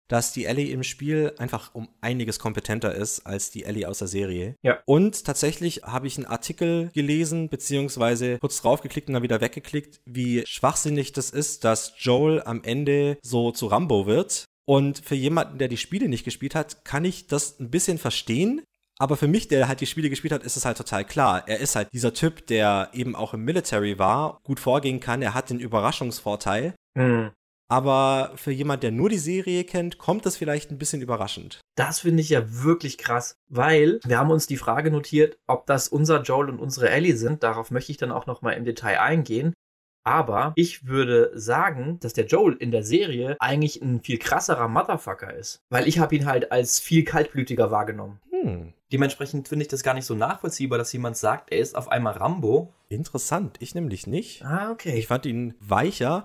dass 0.10 0.34
die 0.34 0.46
Ellie 0.46 0.72
im 0.74 0.84
Spiel 0.84 1.34
einfach 1.38 1.74
um 1.74 1.88
einiges 2.02 2.40
kompetenter 2.40 2.94
ist 2.94 3.26
als 3.26 3.52
die 3.52 3.64
Ellie 3.64 3.88
aus 3.88 4.00
der 4.00 4.08
Serie. 4.08 4.56
Ja. 4.64 4.80
Und 4.86 5.24
tatsächlich 5.24 5.84
habe 5.84 6.08
ich 6.08 6.18
einen 6.18 6.26
Artikel 6.26 6.90
gelesen, 6.94 7.48
beziehungsweise 7.48 8.40
kurz 8.40 8.62
draufgeklickt 8.62 9.08
und 9.08 9.14
dann 9.14 9.24
wieder 9.24 9.40
weggeklickt, 9.40 10.02
wie 10.06 10.44
schwachsinnig 10.46 11.14
das 11.14 11.30
ist, 11.30 11.64
dass 11.64 11.94
Joel 11.98 12.42
am 12.42 12.64
Ende 12.64 13.18
so 13.22 13.52
zu 13.52 13.68
Rambo 13.68 14.08
wird. 14.08 14.46
Und 14.70 15.00
für 15.04 15.16
jemanden, 15.16 15.58
der 15.58 15.68
die 15.68 15.78
Spiele 15.78 16.08
nicht 16.08 16.24
gespielt 16.24 16.54
hat, 16.54 16.86
kann 16.86 17.04
ich 17.04 17.26
das 17.26 17.60
ein 17.60 17.72
bisschen 17.72 17.98
verstehen. 17.98 18.62
Aber 19.00 19.18
für 19.18 19.28
mich, 19.28 19.48
der 19.48 19.68
halt 19.68 19.82
die 19.82 19.88
Spiele 19.88 20.12
gespielt 20.12 20.32
hat, 20.32 20.44
ist 20.44 20.58
es 20.58 20.66
halt 20.66 20.78
total 20.78 21.06
klar. 21.06 21.48
Er 21.48 21.58
ist 21.58 21.76
halt 21.76 21.92
dieser 21.92 22.14
Typ, 22.14 22.46
der 22.46 22.90
eben 22.94 23.16
auch 23.16 23.34
im 23.34 23.44
Military 23.44 23.98
war, 23.98 24.40
gut 24.44 24.60
vorgehen 24.60 25.00
kann. 25.00 25.24
Er 25.24 25.34
hat 25.34 25.50
den 25.50 25.60
Überraschungsvorteil. 25.60 26.76
Hm. 26.96 27.32
Aber 27.68 28.34
für 28.36 28.52
jemand, 28.52 28.84
der 28.84 28.92
nur 28.92 29.10
die 29.10 29.18
Serie 29.18 29.64
kennt, 29.64 29.98
kommt 29.98 30.28
das 30.28 30.38
vielleicht 30.38 30.70
ein 30.70 30.78
bisschen 30.78 31.02
überraschend. 31.02 31.62
Das 31.76 32.02
finde 32.02 32.22
ich 32.22 32.30
ja 32.30 32.44
wirklich 32.64 33.00
krass, 33.00 33.34
weil 33.48 34.00
wir 34.06 34.20
haben 34.20 34.30
uns 34.30 34.46
die 34.46 34.58
Frage 34.58 34.92
notiert, 34.92 35.40
ob 35.48 35.66
das 35.66 35.88
unser 35.88 36.22
Joel 36.22 36.50
und 36.50 36.60
unsere 36.60 36.92
Ellie 36.92 37.18
sind. 37.18 37.42
Darauf 37.42 37.72
möchte 37.72 37.92
ich 37.92 37.98
dann 37.98 38.12
auch 38.12 38.28
noch 38.28 38.44
mal 38.44 38.52
im 38.52 38.66
Detail 38.66 39.00
eingehen. 39.00 39.56
Aber 40.10 40.54
ich 40.56 40.88
würde 40.88 41.32
sagen, 41.36 42.00
dass 42.02 42.14
der 42.14 42.26
Joel 42.26 42.56
in 42.56 42.72
der 42.72 42.84
Serie 42.84 43.38
eigentlich 43.40 43.80
ein 43.82 44.02
viel 44.02 44.18
krasserer 44.18 44.68
Motherfucker 44.68 45.32
ist. 45.34 45.62
Weil 45.70 45.88
ich 45.88 46.00
habe 46.00 46.16
ihn 46.16 46.26
halt 46.26 46.52
als 46.52 46.80
viel 46.80 47.04
kaltblütiger 47.04 47.70
wahrgenommen. 47.70 48.20
Hm, 48.32 48.74
Dementsprechend 48.92 49.48
finde 49.48 49.64
ich 49.64 49.70
das 49.70 49.84
gar 49.84 49.94
nicht 49.94 50.06
so 50.06 50.16
nachvollziehbar, 50.16 50.80
dass 50.80 50.92
jemand 50.94 51.16
sagt, 51.16 51.52
er 51.52 51.60
ist 51.60 51.76
auf 51.76 51.90
einmal 51.90 52.14
Rambo. 52.14 52.74
interessant. 52.90 53.58
Ich 53.60 53.76
nämlich 53.76 54.08
nicht. 54.08 54.44
Ah, 54.44 54.72
okay. 54.72 54.98
Ich 54.98 55.06
fand 55.06 55.28
ihn 55.28 55.54
weicher. 55.60 56.24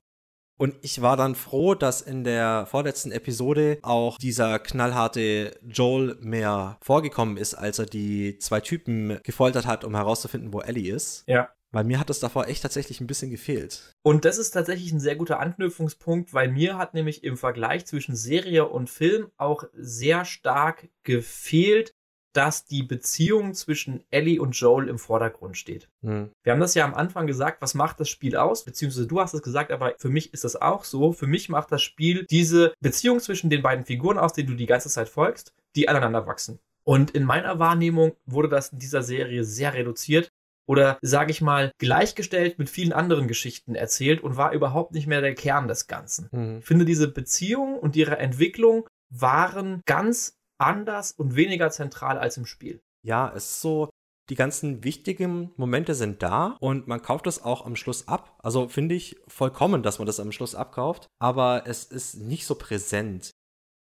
Und 0.57 0.77
ich 0.83 1.03
war 1.03 1.17
dann 1.17 1.35
froh, 1.35 1.75
dass 1.75 2.01
in 2.01 2.25
der 2.25 2.67
vorletzten 2.67 3.11
Episode 3.13 3.79
auch 3.83 4.17
dieser 4.19 4.59
knallharte 4.61 5.59
Joel 5.69 6.17
mehr 6.21 6.79
vorgekommen 6.81 7.37
ist, 7.37 7.55
als 7.55 7.81
er 7.81 7.87
die 7.87 8.39
zwei 8.39 8.61
Typen 8.61 9.19
gefoltert 9.25 9.67
hat, 9.67 9.85
um 9.85 9.95
herauszufinden, 9.95 10.53
wo 10.53 10.61
Ellie 10.61 10.95
ist. 10.95 11.25
ja. 11.27 11.51
Weil 11.75 11.85
mir 11.85 11.99
hat 11.99 12.09
es 12.09 12.21
davor 12.21 12.47
echt 12.47 12.63
tatsächlich 12.63 13.01
ein 13.01 13.09
bisschen 13.09 13.31
gefehlt. 13.31 13.93
Und 14.03 14.25
das 14.25 14.39
ist 14.39 14.53
tatsächlich 14.53 14.93
ein 14.93 15.01
sehr 15.01 15.17
guter 15.17 15.41
Anknüpfungspunkt, 15.41 16.33
weil 16.33 16.49
mir 16.49 16.79
hat 16.79 16.95
nämlich 16.95 17.25
im 17.25 17.37
Vergleich 17.37 17.85
zwischen 17.85 18.15
Serie 18.15 18.69
und 18.69 18.89
Film 18.89 19.33
auch 19.37 19.65
sehr 19.73 20.25
stark 20.25 20.89
gefehlt, 21.03 21.93
dass 22.33 22.65
die 22.65 22.83
Beziehung 22.83 23.55
zwischen 23.55 24.05
Ellie 24.11 24.41
und 24.41 24.53
Joel 24.53 24.89
im 24.89 24.99
Vordergrund 24.99 25.57
steht. 25.57 25.89
Hm. 26.03 26.31
Wir 26.43 26.53
haben 26.53 26.61
das 26.61 26.75
ja 26.75 26.85
am 26.85 26.95
Anfang 26.95 27.27
gesagt, 27.27 27.61
was 27.61 27.75
macht 27.75 27.99
das 27.99 28.09
Spiel 28.09 28.37
aus? 28.37 28.65
Beziehungsweise 28.65 29.09
du 29.09 29.21
hast 29.21 29.35
es 29.35 29.43
gesagt, 29.43 29.73
aber 29.73 29.95
für 29.99 30.09
mich 30.11 30.33
ist 30.33 30.45
das 30.45 30.55
auch 30.55 30.85
so. 30.85 31.13
Für 31.13 31.27
mich 31.27 31.49
macht 31.49 31.73
das 31.73 31.83
Spiel 31.83 32.27
diese 32.31 32.73
Beziehung 32.81 33.19
zwischen 33.19 33.51
den 33.51 33.63
beiden 33.63 33.85
Figuren 33.85 34.19
aus, 34.19 34.33
denen 34.33 34.49
du 34.49 34.55
die 34.55 34.67
ganze 34.67 34.91
Zeit 34.91 35.09
folgst, 35.09 35.55
die 35.75 35.89
aneinander 35.89 36.27
wachsen. 36.27 36.61
Und 36.87 37.13
in 37.13 37.25
meiner 37.25 37.59
Wahrnehmung 37.59 38.15
wurde 38.27 38.49
das 38.49 38.69
in 38.69 38.79
dieser 38.79 39.03
Serie 39.03 39.43
sehr 39.43 39.73
reduziert 39.75 40.31
oder, 40.67 40.99
sage 41.03 41.31
ich 41.31 41.41
mal, 41.41 41.73
gleichgestellt 41.79 42.59
mit 42.59 42.71
vielen 42.71 42.93
anderen 42.93 43.29
Geschichten 43.29 43.75
erzählt 43.75 44.23
und 44.23 44.37
war 44.37 44.53
überhaupt 44.53 44.93
nicht 44.93 45.07
mehr 45.07 45.21
der 45.21 45.35
Kern 45.35 45.69
des 45.69 45.87
Ganzen. 45.87 46.29
Hm. 46.33 46.59
Ich 46.59 46.65
finde, 46.65 46.85
diese 46.85 47.09
Beziehung 47.09 47.79
und 47.79 47.97
ihre 47.97 48.19
Entwicklung 48.19 48.87
waren 49.11 49.83
ganz 49.87 50.37
anders 50.59 51.13
und 51.13 51.37
weniger 51.37 51.71
zentral 51.71 52.19
als 52.19 52.37
im 52.37 52.47
Spiel. 52.47 52.81
Ja, 53.03 53.33
es 53.35 53.45
ist 53.45 53.61
so, 53.61 53.91
die 54.31 54.35
ganzen 54.35 54.85
wichtigen 54.85 55.53
Momente 55.57 55.95
sind 55.95 56.23
da 56.23 56.57
und 56.61 56.87
man 56.87 57.03
kauft 57.03 57.27
es 57.27 57.43
auch 57.43 57.67
am 57.67 57.77
Schluss 57.77 58.09
ab. 58.09 58.39
Also 58.43 58.69
finde 58.69 58.95
ich 58.95 59.17
vollkommen, 59.29 59.83
dass 59.83 59.99
man 59.99 60.07
das 60.07 60.21
am 60.21 60.33
Schluss 60.33 60.55
abkauft, 60.55 61.09
aber 61.19 61.65
es 61.67 61.85
ist 61.85 62.15
nicht 62.15 62.47
so 62.47 62.55
präsent. 62.55 63.34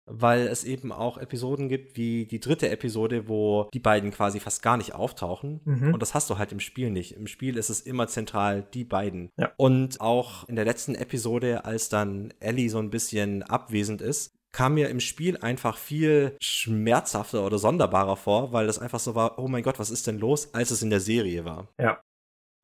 Weil 0.08 0.48
es 0.48 0.64
eben 0.64 0.92
auch 0.92 1.18
Episoden 1.18 1.68
gibt, 1.68 1.98
wie 1.98 2.26
die 2.26 2.40
dritte 2.40 2.70
Episode, 2.70 3.28
wo 3.28 3.70
die 3.74 3.80
beiden 3.80 4.12
quasi 4.12 4.40
fast 4.40 4.62
gar 4.62 4.78
nicht 4.78 4.94
auftauchen. 4.94 5.62
Mhm. 5.66 5.94
Und 5.94 6.02
das 6.02 6.14
hast 6.14 6.30
du 6.30 6.38
halt 6.38 6.52
im 6.52 6.60
Spiel 6.60 6.92
nicht. 6.92 7.14
Im 7.14 7.28
Spiel 7.28 7.58
ist 7.58 7.70
es 7.70 7.82
immer 7.82 8.08
zentral, 8.08 8.68
die 8.74 8.84
beiden. 8.84 9.30
Ja. 9.38 9.52
Und 9.58 10.02
auch 10.02 10.48
in 10.48 10.56
der 10.56 10.66
letzten 10.66 10.96
Episode, 10.96 11.66
als 11.66 11.90
dann 11.90 12.34
Ellie 12.40 12.70
so 12.70 12.80
ein 12.80 12.92
bisschen 12.92 13.44
abwesend 13.44 14.02
ist, 14.02 14.36
kam 14.56 14.76
mir 14.76 14.90
im 14.90 15.02
Spiel 15.02 15.38
einfach 15.38 15.78
viel 15.78 16.38
schmerzhafter 16.42 17.46
oder 17.46 17.58
sonderbarer 17.58 18.16
vor, 18.16 18.54
weil 18.54 18.68
das 18.68 18.80
einfach 18.80 19.02
so 19.02 19.14
war, 19.14 19.38
oh 19.38 19.50
mein 19.50 19.64
Gott, 19.64 19.80
was 19.80 19.90
ist 19.90 20.08
denn 20.08 20.18
los, 20.18 20.54
als 20.54 20.72
es 20.72 20.82
in 20.82 20.90
der 20.90 21.02
Serie 21.02 21.44
war. 21.44 21.68
Ja. 21.78 22.00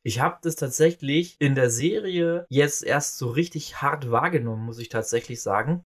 Ich 0.04 0.22
habe 0.22 0.38
das 0.42 0.56
tatsächlich 0.56 1.36
in 1.40 1.54
der 1.54 1.70
Serie 1.70 2.46
jetzt 2.50 2.84
erst 2.84 3.18
so 3.18 3.30
richtig 3.30 3.82
hart 3.82 4.10
wahrgenommen, 4.10 4.66
muss 4.66 4.80
ich 4.80 4.88
tatsächlich 4.88 5.42
sagen. 5.42 5.84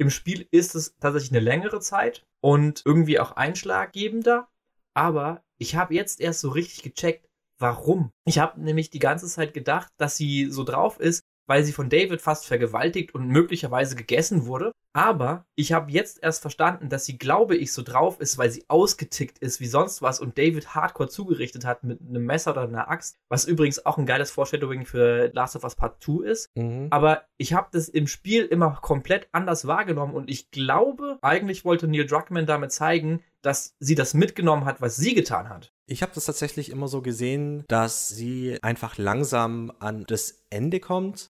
Im 0.00 0.08
Spiel 0.08 0.48
ist 0.50 0.74
es 0.74 0.96
tatsächlich 0.98 1.32
eine 1.32 1.44
längere 1.44 1.78
Zeit 1.78 2.24
und 2.42 2.82
irgendwie 2.86 3.20
auch 3.20 3.32
einschlaggebender, 3.32 4.48
aber 4.94 5.44
ich 5.58 5.76
habe 5.76 5.94
jetzt 5.94 6.22
erst 6.22 6.40
so 6.40 6.48
richtig 6.48 6.82
gecheckt, 6.82 7.28
warum. 7.58 8.10
Ich 8.24 8.38
habe 8.38 8.62
nämlich 8.62 8.88
die 8.88 8.98
ganze 8.98 9.26
Zeit 9.26 9.52
gedacht, 9.52 9.92
dass 9.98 10.16
sie 10.16 10.46
so 10.50 10.64
drauf 10.64 10.98
ist, 10.98 11.20
weil 11.46 11.64
sie 11.64 11.72
von 11.72 11.90
David 11.90 12.22
fast 12.22 12.46
vergewaltigt 12.46 13.14
und 13.14 13.28
möglicherweise 13.28 13.94
gegessen 13.94 14.46
wurde. 14.46 14.72
Aber 14.92 15.46
ich 15.54 15.72
habe 15.72 15.92
jetzt 15.92 16.20
erst 16.22 16.42
verstanden, 16.42 16.88
dass 16.88 17.04
sie, 17.04 17.16
glaube 17.16 17.56
ich, 17.56 17.72
so 17.72 17.82
drauf 17.82 18.18
ist, 18.20 18.38
weil 18.38 18.50
sie 18.50 18.64
ausgetickt 18.68 19.38
ist 19.38 19.60
wie 19.60 19.66
sonst 19.66 20.02
was 20.02 20.18
und 20.20 20.36
David 20.36 20.74
hardcore 20.74 21.08
zugerichtet 21.08 21.64
hat 21.64 21.84
mit 21.84 22.00
einem 22.00 22.24
Messer 22.24 22.52
oder 22.52 22.62
einer 22.62 22.90
Axt, 22.90 23.16
was 23.28 23.44
übrigens 23.44 23.86
auch 23.86 23.98
ein 23.98 24.06
geiles 24.06 24.32
Foreshadowing 24.32 24.84
für 24.86 25.30
Last 25.32 25.54
of 25.54 25.62
Us 25.62 25.76
Part 25.76 26.02
2 26.02 26.26
ist. 26.26 26.50
Aber 26.90 27.24
ich 27.36 27.52
habe 27.52 27.68
das 27.70 27.88
im 27.88 28.08
Spiel 28.08 28.44
immer 28.44 28.78
komplett 28.82 29.28
anders 29.32 29.66
wahrgenommen 29.66 30.14
und 30.14 30.28
ich 30.28 30.50
glaube, 30.50 31.18
eigentlich 31.22 31.64
wollte 31.64 31.86
Neil 31.86 32.06
Druckmann 32.06 32.46
damit 32.46 32.72
zeigen, 32.72 33.22
dass 33.42 33.76
sie 33.78 33.94
das 33.94 34.12
mitgenommen 34.14 34.64
hat, 34.64 34.80
was 34.80 34.96
sie 34.96 35.14
getan 35.14 35.48
hat. 35.48 35.72
Ich 35.86 36.02
habe 36.02 36.12
das 36.14 36.24
tatsächlich 36.26 36.68
immer 36.68 36.88
so 36.88 37.00
gesehen, 37.00 37.64
dass 37.68 38.08
sie 38.08 38.58
einfach 38.62 38.98
langsam 38.98 39.72
an 39.78 40.04
das 40.06 40.44
Ende 40.50 40.80
kommt 40.80 41.30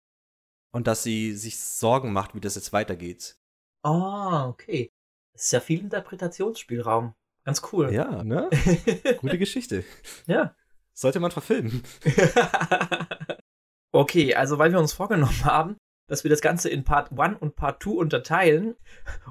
und 0.73 0.87
dass 0.87 1.03
sie 1.03 1.35
sich 1.35 1.59
Sorgen 1.61 2.13
macht, 2.13 2.35
wie 2.35 2.41
das 2.41 2.57
jetzt 2.57 2.73
weitergeht. 2.73 3.37
Ah, 3.85 4.49
okay. 4.49 4.91
Das 5.35 5.45
ist 5.45 5.53
ja 5.53 5.61
viel 5.61 5.81
Interpretationsspielraum. 5.81 7.15
Ganz 7.45 7.63
cool. 7.73 7.93
Ja, 7.93 8.25
ne? 8.25 8.49
Gute 9.21 9.39
Geschichte. 9.39 9.85
ja. 10.27 10.55
Sollte 10.97 11.19
man 11.19 11.33
verfilmen. 11.33 11.83
okay, 13.93 14.35
also 14.37 14.59
weil 14.59 14.71
wir 14.71 14.79
uns 14.79 14.93
vorgenommen 14.93 15.45
haben, 15.45 15.77
dass 16.09 16.23
wir 16.23 16.31
das 16.31 16.41
Ganze 16.41 16.71
in 16.71 16.85
Part 16.85 17.19
1 17.19 17.41
und 17.41 17.57
Part 17.57 17.83
2 17.83 17.91
unterteilen 17.91 18.77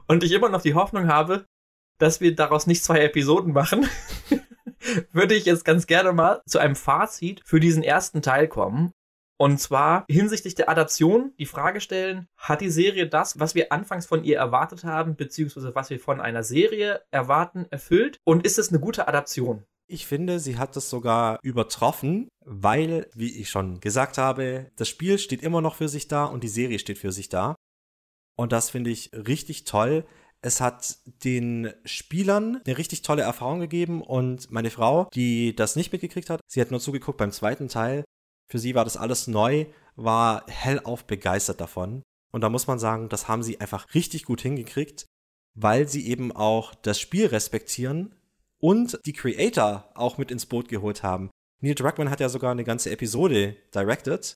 und 0.08 0.24
ich 0.24 0.34
immer 0.34 0.50
noch 0.50 0.62
die 0.62 0.74
Hoffnung 0.74 1.08
habe, 1.08 1.46
dass 2.00 2.20
wir 2.20 2.36
daraus 2.36 2.68
nicht 2.68 2.84
zwei 2.84 3.00
Episoden 3.00 3.54
machen, 3.54 3.88
würde 5.14 5.36
ich 5.36 5.46
jetzt 5.46 5.64
ganz 5.64 5.88
gerne 5.88 6.12
mal 6.12 6.42
zu 6.46 6.60
einem 6.60 6.76
Fazit 6.76 7.42
für 7.46 7.62
diesen 7.62 7.82
ersten 7.82 8.22
Teil 8.22 8.50
kommen. 8.50 8.92
Und 9.44 9.58
zwar 9.58 10.06
hinsichtlich 10.10 10.56
der 10.56 10.70
Adaption 10.70 11.34
die 11.38 11.46
Frage 11.46 11.82
stellen, 11.82 12.30
hat 12.38 12.62
die 12.62 12.70
Serie 12.70 13.10
das, 13.10 13.42
was 13.42 13.56
wir 13.56 13.74
anfangs 13.74 14.06
von 14.06 14.24
ihr 14.24 14.38
erwartet 14.38 14.86
haben, 14.86 15.18
beziehungsweise 15.18 15.76
was 15.76 15.90
wir 15.90 16.00
von 16.00 16.22
einer 16.22 16.44
Serie 16.44 17.02
erwarten, 17.12 17.66
erfüllt? 17.70 18.22
Und 18.24 18.46
ist 18.46 18.58
es 18.58 18.70
eine 18.70 18.80
gute 18.80 19.06
Adaption? 19.10 19.66
Ich 19.86 20.08
finde, 20.08 20.40
sie 20.40 20.58
hat 20.58 20.78
es 20.78 20.90
sogar 20.90 21.40
übertroffen, 21.44 22.30
weil, 22.46 23.10
wie 23.16 23.38
ich 23.38 23.50
schon 23.50 23.82
gesagt 23.82 24.18
habe, 24.18 24.72
das 24.78 24.88
Spiel 24.88 25.18
steht 25.18 25.44
immer 25.44 25.60
noch 25.60 25.76
für 25.76 25.90
sich 25.90 26.08
da 26.08 26.24
und 26.24 26.42
die 26.42 26.48
Serie 26.48 26.80
steht 26.80 27.00
für 27.00 27.12
sich 27.12 27.28
da. 27.28 27.56
Und 28.38 28.54
das 28.54 28.70
finde 28.70 28.92
ich 28.92 29.12
richtig 29.12 29.66
toll. 29.66 30.06
Es 30.42 30.62
hat 30.62 31.00
den 31.26 31.74
Spielern 31.84 32.62
eine 32.66 32.78
richtig 32.78 33.02
tolle 33.02 33.24
Erfahrung 33.24 33.60
gegeben 33.60 34.02
und 34.02 34.52
meine 34.52 34.70
Frau, 34.70 35.10
die 35.14 35.54
das 35.54 35.76
nicht 35.76 35.92
mitgekriegt 35.92 36.30
hat, 36.30 36.40
sie 36.48 36.62
hat 36.62 36.72
nur 36.72 36.80
zugeguckt 36.80 37.18
beim 37.18 37.34
zweiten 37.34 37.68
Teil. 37.68 38.06
Für 38.50 38.60
sie 38.60 38.76
war 38.76 38.84
das 38.84 38.98
alles 38.98 39.28
neu, 39.28 39.66
war 39.96 40.46
hellauf 40.48 41.06
begeistert 41.06 41.62
davon. 41.62 42.04
Und 42.32 42.42
da 42.42 42.50
muss 42.50 42.68
man 42.68 42.80
sagen, 42.80 43.10
das 43.10 43.28
haben 43.28 43.44
sie 43.44 43.60
einfach 43.60 43.94
richtig 43.94 44.26
gut 44.26 44.42
hingekriegt, 44.42 45.06
weil 45.56 45.88
sie 45.88 46.08
eben 46.08 46.32
auch 46.32 46.74
das 46.74 47.00
Spiel 47.00 47.28
respektieren 47.28 48.16
und 48.60 49.00
die 49.06 49.14
Creator 49.14 49.92
auch 49.94 50.18
mit 50.18 50.32
ins 50.32 50.46
Boot 50.46 50.68
geholt 50.68 51.04
haben. 51.04 51.30
Neil 51.62 51.76
Druckmann 51.76 52.10
hat 52.10 52.20
ja 52.20 52.30
sogar 52.30 52.52
eine 52.52 52.64
ganze 52.64 52.92
Episode 52.92 53.56
directed. 53.74 54.36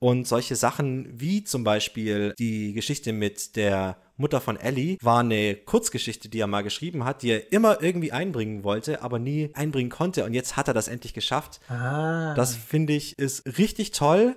Und 0.00 0.26
solche 0.26 0.56
Sachen 0.56 1.20
wie 1.20 1.44
zum 1.44 1.62
Beispiel 1.62 2.34
die 2.38 2.72
Geschichte 2.72 3.12
mit 3.12 3.54
der 3.54 4.00
Mutter 4.20 4.40
von 4.40 4.56
Ellie 4.56 4.98
war 5.02 5.20
eine 5.20 5.56
Kurzgeschichte, 5.56 6.28
die 6.28 6.40
er 6.40 6.46
mal 6.46 6.62
geschrieben 6.62 7.04
hat, 7.04 7.22
die 7.22 7.30
er 7.30 7.52
immer 7.52 7.82
irgendwie 7.82 8.12
einbringen 8.12 8.62
wollte, 8.62 9.02
aber 9.02 9.18
nie 9.18 9.50
einbringen 9.54 9.90
konnte. 9.90 10.24
Und 10.24 10.34
jetzt 10.34 10.56
hat 10.56 10.68
er 10.68 10.74
das 10.74 10.88
endlich 10.88 11.14
geschafft. 11.14 11.60
Ah. 11.68 12.34
Das 12.34 12.54
finde 12.54 12.92
ich 12.92 13.18
ist 13.18 13.58
richtig 13.58 13.92
toll. 13.92 14.36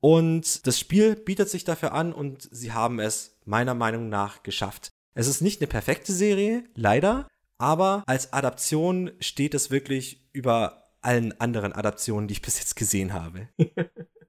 Und 0.00 0.66
das 0.66 0.78
Spiel 0.78 1.16
bietet 1.16 1.48
sich 1.48 1.64
dafür 1.64 1.92
an 1.92 2.12
und 2.12 2.48
sie 2.52 2.72
haben 2.72 3.00
es 3.00 3.38
meiner 3.44 3.74
Meinung 3.74 4.08
nach 4.08 4.42
geschafft. 4.42 4.90
Es 5.14 5.26
ist 5.26 5.40
nicht 5.40 5.60
eine 5.60 5.68
perfekte 5.68 6.12
Serie, 6.12 6.64
leider, 6.74 7.26
aber 7.58 8.04
als 8.06 8.32
Adaption 8.34 9.12
steht 9.20 9.54
es 9.54 9.70
wirklich 9.70 10.28
über 10.32 10.92
allen 11.00 11.40
anderen 11.40 11.72
Adaptionen, 11.72 12.28
die 12.28 12.32
ich 12.32 12.42
bis 12.42 12.58
jetzt 12.58 12.76
gesehen 12.76 13.12
habe. 13.12 13.48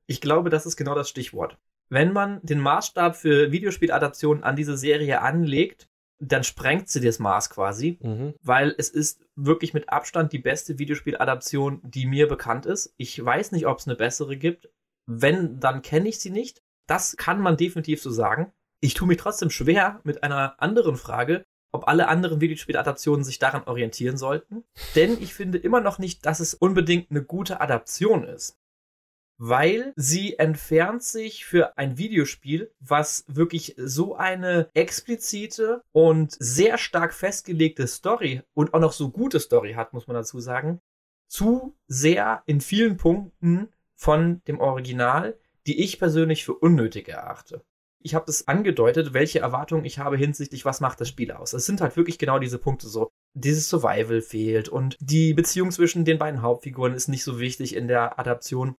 Ich 0.10 0.22
glaube, 0.22 0.50
das 0.50 0.66
ist 0.66 0.78
genau 0.78 0.96
das 0.96 1.10
Stichwort. 1.10 1.58
Wenn 1.90 2.12
man 2.14 2.40
den 2.44 2.60
Maßstab 2.60 3.16
für 3.16 3.52
Videospieladaptionen 3.52 4.44
an 4.44 4.56
diese 4.56 4.78
Serie 4.78 5.22
anlegt, 5.22 5.88
dann 6.20 6.44
sprengt 6.44 6.90
sie 6.90 7.00
das 7.02 7.20
Maß 7.20 7.50
quasi, 7.52 8.00
Mhm. 8.02 8.34
weil 8.42 8.74
es 8.78 8.90
ist 8.90 9.22
wirklich 9.36 9.74
mit 9.74 9.90
Abstand 9.90 10.34
die 10.34 10.40
beste 10.40 10.80
Videospieladaption, 10.80 11.80
die 11.84 12.08
mir 12.08 12.28
bekannt 12.28 12.66
ist. 12.66 12.94
Ich 12.98 13.24
weiß 13.24 13.52
nicht, 13.52 13.68
ob 13.68 13.78
es 13.78 13.88
eine 13.88 13.96
bessere 13.96 14.36
gibt. 14.36 14.70
Wenn, 15.06 15.60
dann 15.60 15.82
kenne 15.84 16.10
ich 16.10 16.20
sie 16.20 16.32
nicht. 16.32 16.62
Das 16.88 17.18
kann 17.18 17.40
man 17.40 17.56
definitiv 17.56 18.02
so 18.02 18.10
sagen. 18.10 18.52
Ich 18.82 18.94
tue 18.94 19.08
mich 19.08 19.18
trotzdem 19.18 19.50
schwer 19.50 20.00
mit 20.04 20.24
einer 20.24 20.62
anderen 20.62 20.98
Frage, 20.98 21.44
ob 21.72 21.88
alle 21.88 22.08
anderen 22.08 22.42
Videospieladaptionen 22.42 23.24
sich 23.24 23.40
daran 23.40 23.64
orientieren 23.66 24.18
sollten. 24.18 24.64
Denn 24.96 25.22
ich 25.22 25.34
finde 25.34 25.58
immer 25.60 25.82
noch 25.82 26.00
nicht, 26.00 26.26
dass 26.26 26.40
es 26.40 26.54
unbedingt 26.54 27.12
eine 27.12 27.24
gute 27.24 27.62
Adaption 27.62 28.24
ist. 28.24 28.58
Weil 29.38 29.94
sie 29.96 30.40
entfernt 30.40 31.04
sich 31.04 31.46
für 31.46 31.78
ein 31.78 31.98
Videospiel, 31.98 32.72
was 32.80 33.24
wirklich 33.28 33.76
so 33.78 34.16
eine 34.16 34.70
explizite 34.74 35.84
und 35.92 36.36
sehr 36.40 36.78
stark 36.78 37.14
festgelegte 37.14 37.86
Story 37.88 38.42
und 38.54 38.74
auch 38.74 38.80
noch 38.80 38.94
so 38.94 39.12
gute 39.12 39.40
Story 39.40 39.74
hat, 39.74 39.94
muss 39.94 40.08
man 40.08 40.16
dazu 40.16 40.40
sagen, 40.40 40.82
zu 41.28 41.76
sehr 41.88 42.42
in 42.46 42.62
vielen 42.62 42.98
Punkten 42.98 43.70
von 43.96 44.42
dem 44.48 44.60
Original, 44.60 45.38
die 45.68 45.84
ich 45.84 46.00
persönlich 46.00 46.46
für 46.46 46.54
unnötig 46.54 47.10
erachte. 47.10 47.64
Ich 48.00 48.16
habe 48.16 48.26
das 48.26 48.48
angedeutet, 48.48 49.14
welche 49.14 49.40
Erwartungen 49.40 49.84
ich 49.84 50.00
habe 50.00 50.18
hinsichtlich, 50.18 50.66
was 50.66 50.82
macht 50.82 51.02
das 51.02 51.10
Spiel 51.10 51.32
aus. 51.32 51.54
Es 51.54 51.66
sind 51.66 51.82
halt 51.82 51.98
wirklich 51.98 52.18
genau 52.18 52.40
diese 52.40 52.58
Punkte 52.58 52.88
so. 52.88 53.10
Dieses 53.34 53.70
Survival 53.70 54.22
fehlt 54.22 54.70
und 54.70 54.98
die 55.00 55.34
Beziehung 55.34 55.72
zwischen 55.72 56.06
den 56.06 56.18
beiden 56.18 56.42
Hauptfiguren 56.42 56.94
ist 56.94 57.08
nicht 57.08 57.24
so 57.24 57.40
wichtig 57.40 57.76
in 57.76 57.88
der 57.88 58.18
Adaption. 58.20 58.76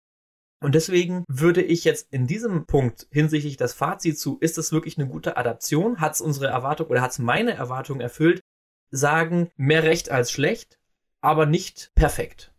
Und 0.60 0.74
deswegen 0.74 1.24
würde 1.28 1.62
ich 1.62 1.84
jetzt 1.84 2.12
in 2.12 2.26
diesem 2.26 2.66
Punkt 2.66 3.08
hinsichtlich 3.12 3.58
das 3.58 3.74
Fazit 3.74 4.18
zu, 4.18 4.38
ist 4.40 4.58
das 4.58 4.72
wirklich 4.72 4.98
eine 4.98 5.08
gute 5.08 5.38
Adaption? 5.38 6.00
Hat 6.00 6.16
es 6.16 6.22
unsere 6.22 6.48
Erwartung 6.48 6.88
oder 6.88 7.02
hat 7.02 7.12
es 7.12 7.20
meine 7.20 7.54
Erwartung 7.54 8.00
erfüllt? 8.00 8.42
Sagen, 8.90 9.52
mehr 9.56 9.84
recht 9.84 10.10
als 10.10 10.32
schlecht, 10.32 10.80
aber 11.22 11.46
nicht 11.46 11.92
perfekt. 11.94 12.54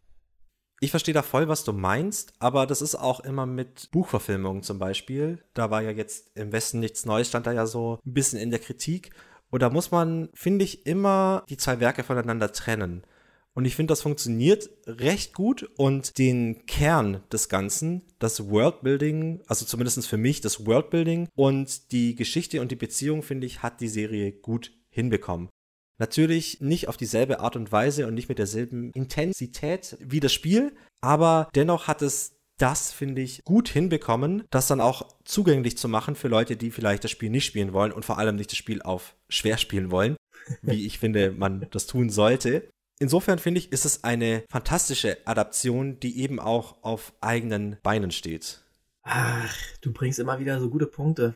Ich 0.80 0.90
verstehe 0.92 1.14
da 1.14 1.22
voll, 1.22 1.48
was 1.48 1.64
du 1.64 1.72
meinst, 1.72 2.34
aber 2.38 2.64
das 2.64 2.82
ist 2.82 2.94
auch 2.94 3.18
immer 3.20 3.46
mit 3.46 3.90
Buchverfilmungen 3.90 4.62
zum 4.62 4.78
Beispiel. 4.78 5.42
Da 5.54 5.70
war 5.70 5.82
ja 5.82 5.90
jetzt 5.90 6.30
im 6.36 6.52
Westen 6.52 6.78
nichts 6.78 7.04
Neues, 7.04 7.28
stand 7.28 7.48
da 7.48 7.52
ja 7.52 7.66
so 7.66 7.98
ein 8.06 8.12
bisschen 8.14 8.38
in 8.38 8.50
der 8.50 8.60
Kritik. 8.60 9.10
Und 9.50 9.62
da 9.62 9.70
muss 9.70 9.90
man, 9.90 10.28
finde 10.34 10.64
ich, 10.64 10.86
immer 10.86 11.42
die 11.48 11.56
zwei 11.56 11.80
Werke 11.80 12.04
voneinander 12.04 12.52
trennen. 12.52 13.02
Und 13.58 13.64
ich 13.64 13.74
finde, 13.74 13.90
das 13.90 14.02
funktioniert 14.02 14.70
recht 14.86 15.34
gut 15.34 15.68
und 15.76 16.16
den 16.18 16.64
Kern 16.66 17.24
des 17.32 17.48
Ganzen, 17.48 18.04
das 18.20 18.48
Worldbuilding, 18.48 19.42
also 19.48 19.64
zumindest 19.64 20.06
für 20.06 20.16
mich 20.16 20.40
das 20.40 20.64
Worldbuilding 20.64 21.26
und 21.34 21.90
die 21.90 22.14
Geschichte 22.14 22.60
und 22.60 22.70
die 22.70 22.76
Beziehung, 22.76 23.24
finde 23.24 23.48
ich, 23.48 23.60
hat 23.60 23.80
die 23.80 23.88
Serie 23.88 24.30
gut 24.30 24.78
hinbekommen. 24.90 25.48
Natürlich 25.98 26.60
nicht 26.60 26.86
auf 26.86 26.96
dieselbe 26.96 27.40
Art 27.40 27.56
und 27.56 27.72
Weise 27.72 28.06
und 28.06 28.14
nicht 28.14 28.28
mit 28.28 28.38
derselben 28.38 28.92
Intensität 28.92 29.96
wie 29.98 30.20
das 30.20 30.32
Spiel, 30.32 30.76
aber 31.00 31.48
dennoch 31.56 31.88
hat 31.88 32.00
es 32.00 32.36
das, 32.58 32.92
finde 32.92 33.22
ich, 33.22 33.42
gut 33.42 33.68
hinbekommen, 33.68 34.44
das 34.50 34.68
dann 34.68 34.80
auch 34.80 35.08
zugänglich 35.24 35.76
zu 35.76 35.88
machen 35.88 36.14
für 36.14 36.28
Leute, 36.28 36.56
die 36.56 36.70
vielleicht 36.70 37.02
das 37.02 37.10
Spiel 37.10 37.30
nicht 37.30 37.46
spielen 37.46 37.72
wollen 37.72 37.90
und 37.90 38.04
vor 38.04 38.18
allem 38.18 38.36
nicht 38.36 38.52
das 38.52 38.56
Spiel 38.56 38.82
auf 38.82 39.16
schwer 39.28 39.58
spielen 39.58 39.90
wollen, 39.90 40.16
wie 40.62 40.86
ich 40.86 41.00
finde, 41.00 41.32
man 41.32 41.66
das 41.72 41.88
tun 41.88 42.08
sollte. 42.08 42.68
Insofern 43.00 43.38
finde 43.38 43.60
ich, 43.60 43.72
ist 43.72 43.84
es 43.84 44.02
eine 44.02 44.44
fantastische 44.50 45.18
Adaption, 45.24 46.00
die 46.00 46.20
eben 46.20 46.40
auch 46.40 46.82
auf 46.82 47.12
eigenen 47.20 47.76
Beinen 47.82 48.10
steht. 48.10 48.62
Ach, 49.02 49.56
du 49.80 49.92
bringst 49.92 50.18
immer 50.18 50.40
wieder 50.40 50.60
so 50.60 50.68
gute 50.68 50.86
Punkte. 50.86 51.34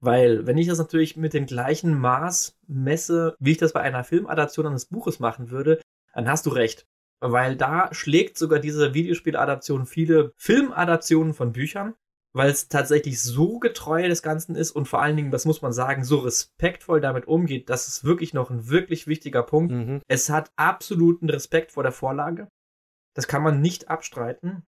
Weil, 0.00 0.46
wenn 0.46 0.58
ich 0.58 0.66
das 0.66 0.78
natürlich 0.78 1.16
mit 1.16 1.32
dem 1.32 1.46
gleichen 1.46 1.98
Maß 1.98 2.58
messe, 2.66 3.34
wie 3.40 3.52
ich 3.52 3.58
das 3.58 3.72
bei 3.72 3.80
einer 3.80 4.04
Filmadaption 4.04 4.66
eines 4.66 4.86
Buches 4.86 5.18
machen 5.18 5.50
würde, 5.50 5.80
dann 6.12 6.28
hast 6.28 6.44
du 6.44 6.50
recht. 6.50 6.84
Weil 7.20 7.56
da 7.56 7.88
schlägt 7.94 8.36
sogar 8.36 8.58
diese 8.58 8.92
Videospieladaption 8.92 9.86
viele 9.86 10.32
Filmadaptionen 10.36 11.32
von 11.32 11.52
Büchern, 11.52 11.94
weil 12.36 12.50
es 12.50 12.68
tatsächlich 12.68 13.22
so 13.22 13.58
getreu 13.58 14.06
des 14.08 14.22
Ganzen 14.22 14.56
ist 14.56 14.70
und 14.70 14.86
vor 14.86 15.00
allen 15.00 15.16
Dingen, 15.16 15.30
das 15.30 15.46
muss 15.46 15.62
man 15.62 15.72
sagen, 15.72 16.04
so 16.04 16.18
respektvoll 16.18 17.00
damit 17.00 17.26
umgeht. 17.26 17.70
Das 17.70 17.88
ist 17.88 18.04
wirklich 18.04 18.34
noch 18.34 18.50
ein 18.50 18.68
wirklich 18.68 19.06
wichtiger 19.06 19.42
Punkt. 19.42 19.72
Mhm. 19.72 20.02
Es 20.06 20.28
hat 20.28 20.52
absoluten 20.54 21.30
Respekt 21.30 21.72
vor 21.72 21.82
der 21.82 21.92
Vorlage. 21.92 22.48
Das 23.14 23.26
kann 23.26 23.42
man 23.42 23.62
nicht 23.62 23.88
abstreiten. 23.88 24.66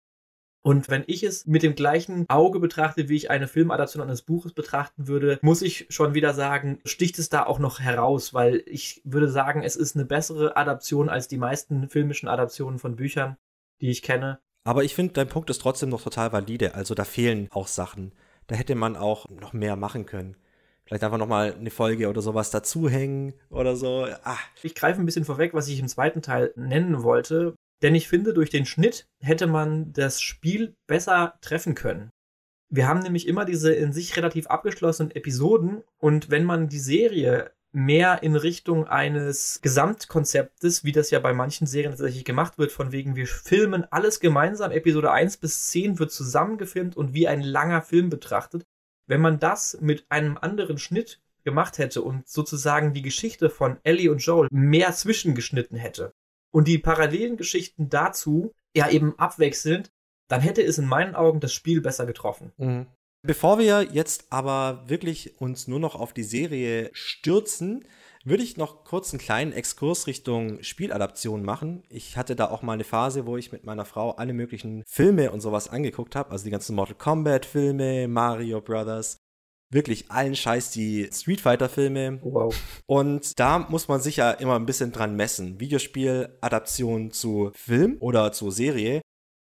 Und 0.62 0.91
wenn 0.91 1.05
ich 1.07 1.23
es 1.23 1.47
mit 1.47 1.62
dem 1.62 1.75
gleichen 1.75 2.27
Auge 2.29 2.61
betrachte, 2.61 3.09
wie 3.09 3.17
ich 3.17 3.31
eine 3.31 3.49
Filmadaption 3.49 4.03
eines 4.03 4.21
Buches 4.21 4.53
betrachten 4.53 5.09
würde, 5.09 5.39
muss 5.41 5.62
ich 5.62 5.87
schon 5.89 6.12
wieder 6.12 6.35
sagen, 6.35 6.81
sticht 6.85 7.19
es 7.19 7.31
da 7.31 7.47
auch 7.47 7.59
noch 7.59 7.81
heraus, 7.81 8.35
weil 8.35 8.62
ich 8.67 9.01
würde 9.05 9.31
sagen, 9.31 9.62
es 9.62 9.77
ist 9.77 9.97
eine 9.97 10.05
bessere 10.05 10.59
Adaption 10.59 11.09
als 11.09 11.29
die 11.29 11.39
meisten 11.39 11.89
filmischen 11.89 12.29
Adaptionen 12.29 12.79
von 12.79 12.95
Büchern, 12.95 13.39
die 13.81 13.89
ich 13.89 14.03
kenne. 14.03 14.41
Aber 14.65 14.83
ich 14.83 14.95
finde, 14.95 15.12
dein 15.12 15.29
Punkt 15.29 15.51
ist 15.51 15.61
trotzdem 15.61 15.91
noch 15.91 16.03
total 16.03 16.33
valide. 16.33 16.75
Also 16.75 16.95
da 16.95 17.05
fehlen 17.05 17.49
auch 17.51 17.69
Sachen. 17.69 18.12
Da 18.47 18.57
hätte 18.57 18.75
man 18.75 18.97
auch 18.97 19.29
noch 19.29 19.53
mehr 19.53 19.77
machen 19.77 20.07
können. 20.07 20.37
Vielleicht 20.87 21.05
einfach 21.05 21.19
noch 21.19 21.29
mal 21.29 21.55
eine 21.55 21.71
Folge 21.71 22.09
oder 22.09 22.21
sowas 22.21 22.51
dazuhängen 22.51 23.35
oder 23.51 23.77
so. 23.77 24.07
Ah, 24.25 24.39
Ich 24.62 24.75
greife 24.75 25.01
ein 25.01 25.07
bisschen 25.07 25.25
vorweg, 25.25 25.55
was 25.55 25.69
ich 25.69 25.79
im 25.81 25.89
zweiten 25.89 26.21
Teil 26.21 26.53
nennen 26.57 27.03
wollte, 27.03 27.55
denn 27.83 27.95
ich 27.95 28.09
finde, 28.09 28.35
durch 28.35 28.51
den 28.51 28.67
Schnitt 28.67 29.07
hätte 29.21 29.47
man 29.47 29.93
das 29.93 30.21
Spiel 30.21 30.75
besser 30.87 31.39
treffen 31.41 31.75
können. 31.75 32.11
Wir 32.71 32.87
haben 32.89 33.01
nämlich 33.01 33.29
immer 33.29 33.45
diese 33.45 33.73
in 33.73 33.93
sich 33.93 34.17
relativ 34.17 34.47
abgeschlossenen 34.47 35.11
Episoden 35.15 35.83
und 35.99 36.31
wenn 36.31 36.45
man 36.45 36.69
die 36.69 36.79
Serie 36.79 37.53
mehr 37.75 38.22
in 38.22 38.37
Richtung 38.37 38.87
eines 38.87 39.61
Gesamtkonzeptes, 39.61 40.85
wie 40.85 40.93
das 40.93 41.11
ja 41.11 41.18
bei 41.18 41.33
manchen 41.33 41.66
Serien 41.66 41.93
tatsächlich 41.93 42.25
gemacht 42.25 42.57
wird, 42.57 42.72
von 42.72 42.93
wegen 42.93 43.16
wir 43.16 43.27
filmen 43.27 43.85
alles 43.91 44.20
gemeinsam, 44.20 44.70
Episode 44.70 45.11
1 45.11 45.39
bis 45.39 45.68
10 45.70 45.99
wird 45.99 46.12
zusammengefilmt 46.12 46.97
und 46.97 47.14
wie 47.14 47.27
ein 47.27 47.43
langer 47.43 47.83
Film 47.83 48.11
betrachtet. 48.11 48.64
Wenn 49.07 49.20
man 49.20 49.39
das 49.39 49.79
mit 49.81 50.07
einem 50.09 50.39
anderen 50.39 50.79
Schnitt 50.79 51.20
gemacht 51.43 51.79
hätte 51.79 52.03
und 52.03 52.29
sozusagen 52.29 52.95
die 52.95 53.03
Geschichte 53.03 53.51
von 53.51 53.79
Ellie 53.83 54.11
und 54.11 54.25
Joel 54.25 54.49
mehr 54.51 54.93
zwischengeschnitten 54.93 55.77
hätte 55.77 56.14
und 56.53 56.68
die 56.68 56.79
parallelen 56.79 57.37
Geschichten 57.37 57.91
dazu 57.91 58.53
ja 58.75 58.89
eben 58.89 59.18
abwechselnd, 59.18 59.91
dann 60.29 60.41
hätte 60.41 60.62
es 60.62 60.79
in 60.79 60.87
meinen 60.87 61.14
Augen 61.14 61.41
das 61.41 61.53
Spiel 61.53 61.81
besser 61.81 62.07
getroffen. 62.07 62.53
Mhm. 62.57 62.87
Bevor 63.27 63.59
wir 63.59 63.89
jetzt 63.91 64.27
aber 64.29 64.85
wirklich 64.87 65.41
uns 65.41 65.66
nur 65.66 65.81
noch 65.81 65.95
auf 65.95 66.12
die 66.12 66.22
Serie 66.22 66.91
stürzen, 66.93 67.87
würde 68.22 68.43
ich 68.43 68.59
noch 68.59 68.85
kurz 68.85 69.12
einen 69.12 69.18
kleinen 69.18 69.53
Exkurs 69.53 70.07
Richtung 70.07 70.62
Spieladaption 70.62 71.43
machen. 71.43 71.85
Ich 71.89 72.18
hatte 72.18 72.37
da 72.37 72.51
auch 72.51 72.61
mal 72.61 72.75
eine 72.75 72.85
Phase, 72.85 73.25
wo 73.25 73.39
ich 73.39 73.51
mit 73.51 73.64
meiner 73.64 73.87
Frau 73.87 74.11
alle 74.12 74.35
möglichen 74.35 74.85
Filme 74.87 75.31
und 75.31 75.41
sowas 75.41 75.68
angeguckt 75.68 76.16
habe, 76.16 76.33
also 76.33 76.45
die 76.45 76.51
ganzen 76.51 76.77
Mortal 76.77 76.97
Kombat 76.97 77.47
Filme, 77.47 78.09
Mario 78.09 78.61
Brothers, 78.61 79.16
wirklich 79.70 80.11
allen 80.11 80.37
Scheiß 80.37 80.70
die 80.72 81.09
Street 81.11 81.41
Fighter 81.41 81.70
Filme. 81.70 82.20
Wow. 82.22 82.55
Und 82.85 83.39
da 83.41 83.59
muss 83.59 83.89
man 83.89 84.03
sich 84.03 84.16
ja 84.16 84.33
immer 84.33 84.57
ein 84.57 84.66
bisschen 84.66 84.93
dran 84.93 85.16
messen. 85.16 85.61
Videospiel, 85.61 86.37
Adaption 86.43 87.11
zu 87.11 87.53
Film 87.55 87.97
oder 88.01 88.33
zu 88.33 88.51
Serie. 88.51 89.01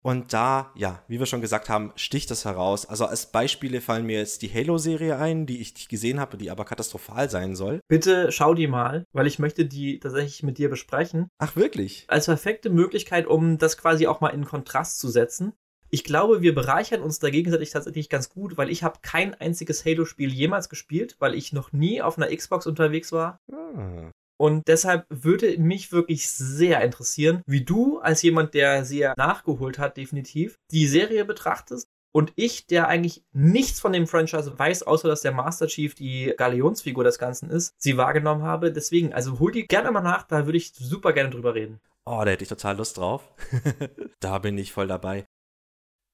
Und 0.02 0.32
da, 0.32 0.72
ja, 0.74 1.02
wie 1.08 1.18
wir 1.18 1.26
schon 1.26 1.42
gesagt 1.42 1.68
haben, 1.68 1.92
sticht 1.94 2.30
das 2.30 2.44
heraus. 2.44 2.86
Also 2.86 3.04
als 3.04 3.26
Beispiele 3.26 3.80
fallen 3.80 4.06
mir 4.06 4.18
jetzt 4.18 4.42
die 4.42 4.52
Halo-Serie 4.52 5.18
ein, 5.18 5.44
die 5.46 5.60
ich 5.60 5.74
nicht 5.74 5.88
gesehen 5.88 6.20
habe, 6.20 6.38
die 6.38 6.50
aber 6.50 6.64
katastrophal 6.64 7.28
sein 7.28 7.54
soll. 7.54 7.80
Bitte 7.88 8.32
schau 8.32 8.54
die 8.54 8.66
mal, 8.66 9.04
weil 9.12 9.26
ich 9.26 9.38
möchte 9.38 9.66
die 9.66 9.98
tatsächlich 10.00 10.42
mit 10.42 10.58
dir 10.58 10.70
besprechen. 10.70 11.28
Ach, 11.38 11.54
wirklich? 11.54 12.04
Als 12.08 12.26
perfekte 12.26 12.70
Möglichkeit, 12.70 13.26
um 13.26 13.58
das 13.58 13.76
quasi 13.76 14.06
auch 14.06 14.20
mal 14.20 14.30
in 14.30 14.44
Kontrast 14.44 14.98
zu 15.00 15.08
setzen. 15.08 15.52
Ich 15.92 16.04
glaube, 16.04 16.40
wir 16.40 16.54
bereichern 16.54 17.02
uns 17.02 17.18
da 17.18 17.30
gegenseitig 17.30 17.70
tatsächlich 17.70 18.08
ganz 18.08 18.28
gut, 18.28 18.56
weil 18.56 18.70
ich 18.70 18.84
habe 18.84 19.00
kein 19.02 19.34
einziges 19.34 19.84
Halo-Spiel 19.84 20.32
jemals 20.32 20.68
gespielt, 20.68 21.16
weil 21.18 21.34
ich 21.34 21.52
noch 21.52 21.72
nie 21.72 22.00
auf 22.00 22.16
einer 22.16 22.34
Xbox 22.34 22.66
unterwegs 22.66 23.10
war. 23.10 23.40
Ah. 23.52 24.10
Und 24.40 24.68
deshalb 24.68 25.04
würde 25.10 25.58
mich 25.58 25.92
wirklich 25.92 26.30
sehr 26.30 26.80
interessieren, 26.80 27.42
wie 27.44 27.62
du 27.62 27.98
als 27.98 28.22
jemand, 28.22 28.54
der 28.54 28.86
sie 28.86 29.00
ja 29.00 29.12
nachgeholt 29.18 29.78
hat, 29.78 29.98
definitiv, 29.98 30.58
die 30.70 30.86
Serie 30.86 31.26
betrachtest. 31.26 31.86
Und 32.10 32.32
ich, 32.36 32.66
der 32.66 32.88
eigentlich 32.88 33.22
nichts 33.32 33.80
von 33.80 33.92
dem 33.92 34.06
Franchise 34.06 34.58
weiß, 34.58 34.84
außer 34.84 35.08
dass 35.08 35.20
der 35.20 35.32
Master 35.32 35.66
Chief 35.66 35.94
die 35.94 36.32
Galionsfigur 36.38 37.04
des 37.04 37.18
Ganzen 37.18 37.50
ist, 37.50 37.74
sie 37.76 37.98
wahrgenommen 37.98 38.42
habe. 38.42 38.72
Deswegen, 38.72 39.12
also 39.12 39.40
hol 39.40 39.52
die 39.52 39.66
gerne 39.66 39.90
mal 39.90 40.00
nach, 40.00 40.22
da 40.22 40.46
würde 40.46 40.56
ich 40.56 40.72
super 40.72 41.12
gerne 41.12 41.28
drüber 41.28 41.54
reden. 41.54 41.78
Oh, 42.06 42.22
da 42.24 42.30
hätte 42.30 42.44
ich 42.44 42.48
total 42.48 42.78
Lust 42.78 42.96
drauf. 42.96 43.30
da 44.20 44.38
bin 44.38 44.56
ich 44.56 44.72
voll 44.72 44.86
dabei. 44.86 45.26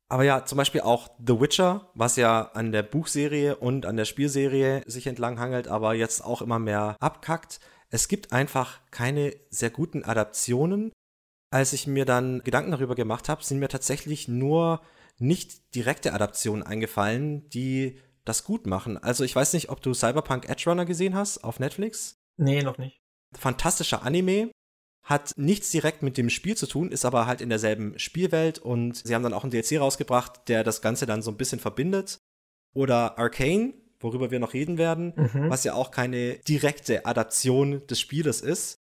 Aber 0.09 0.25
ja, 0.25 0.45
zum 0.45 0.59
Beispiel 0.59 0.81
auch 0.81 1.11
The 1.25 1.41
Witcher, 1.41 1.91
was 1.95 2.17
ja 2.17 2.51
an 2.55 2.73
der 2.73 2.83
Buchserie 2.83 3.55
und 3.55 3.87
an 3.87 3.97
der 3.97 4.05
Spielserie 4.05 4.83
sich 4.87 5.07
entlang 5.07 5.39
hangelt, 5.39 5.69
aber 5.69 5.95
jetzt 5.95 6.25
auch 6.25 6.43
immer 6.43 6.59
mehr 6.59 6.97
abkackt. 6.99 7.61
Es 7.89 8.09
gibt 8.09 8.33
einfach 8.33 8.81
keine 8.91 9.35
sehr 9.51 9.71
guten 9.71 10.05
Adaptionen. 10.05 10.93
Als 11.51 11.73
ich 11.73 11.87
mir 11.87 12.05
dann 12.05 12.43
Gedanken 12.43 12.73
darüber 12.73 12.95
gemacht 12.95 13.29
habe, 13.29 13.45
sind 13.45 13.59
mir 13.59 13.69
tatsächlich 13.69 14.29
nur 14.29 14.83
nicht 15.19 15.75
direkte 15.75 16.13
Adaptionen 16.13 16.63
eingefallen, 16.63 17.49
die 17.51 18.01
das 18.25 18.45
gut 18.45 18.67
machen. 18.67 18.99
Also 18.99 19.25
ich 19.25 19.35
weiß 19.35 19.53
nicht, 19.53 19.71
ob 19.71 19.81
du 19.81 19.95
Cyberpunk 19.95 20.49
Edge 20.49 20.69
Runner 20.69 20.85
gesehen 20.85 21.15
hast 21.15 21.45
auf 21.45 21.61
Netflix. 21.61 22.19
Nee, 22.37 22.63
noch 22.63 22.77
nicht. 22.77 23.01
Fantastischer 23.39 24.03
Anime, 24.03 24.51
hat 25.07 25.33
nichts 25.37 25.71
direkt 25.71 26.03
mit 26.03 26.19
dem 26.19 26.29
Spiel 26.29 26.57
zu 26.57 26.67
tun, 26.67 26.91
ist 26.91 27.05
aber 27.05 27.27
halt 27.27 27.41
in 27.41 27.49
derselben 27.49 27.97
Spielwelt 27.97 28.59
und 28.59 28.97
sie 28.97 29.15
haben 29.15 29.23
dann 29.23 29.35
auch 29.35 29.45
einen 29.45 29.53
DLC 29.53 29.79
rausgebracht, 29.79 30.49
der 30.49 30.65
das 30.65 30.83
Ganze 30.83 31.07
dann 31.07 31.23
so 31.23 31.31
ein 31.31 31.37
bisschen 31.37 31.61
verbindet. 31.61 32.19
Oder 32.75 33.17
Arcane, 33.17 33.75
worüber 34.01 34.31
wir 34.31 34.39
noch 34.41 34.53
reden 34.55 34.79
werden, 34.79 35.13
Mhm. 35.17 35.51
was 35.51 35.65
ja 35.65 35.75
auch 35.75 35.91
keine 35.91 36.35
direkte 36.49 37.07
Adaption 37.07 37.87
des 37.87 38.01
Spieles 38.01 38.41
ist. 38.41 38.79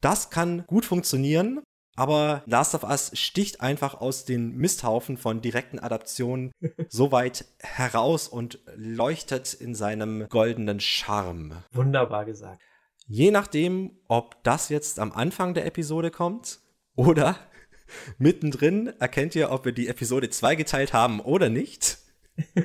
Das 0.00 0.30
kann 0.30 0.64
gut 0.66 0.84
funktionieren, 0.84 1.62
aber 1.96 2.42
Last 2.46 2.74
of 2.74 2.82
Us 2.82 3.12
sticht 3.14 3.60
einfach 3.60 3.94
aus 4.00 4.24
den 4.24 4.56
Misthaufen 4.56 5.16
von 5.16 5.40
direkten 5.40 5.78
Adaptionen 5.78 6.52
so 6.88 7.12
weit 7.12 7.44
heraus 7.60 8.28
und 8.28 8.58
leuchtet 8.76 9.54
in 9.54 9.74
seinem 9.74 10.28
goldenen 10.28 10.80
Charme. 10.80 11.62
Wunderbar 11.72 12.24
gesagt. 12.24 12.60
Je 13.06 13.30
nachdem, 13.30 13.98
ob 14.08 14.42
das 14.44 14.68
jetzt 14.70 14.98
am 14.98 15.12
Anfang 15.12 15.54
der 15.54 15.66
Episode 15.66 16.10
kommt 16.10 16.60
oder 16.96 17.36
mittendrin, 18.18 18.88
erkennt 18.98 19.34
ihr, 19.36 19.50
ob 19.52 19.64
wir 19.64 19.72
die 19.72 19.88
Episode 19.88 20.30
zweigeteilt 20.30 20.92
haben 20.92 21.20
oder 21.20 21.48
nicht. 21.48 21.98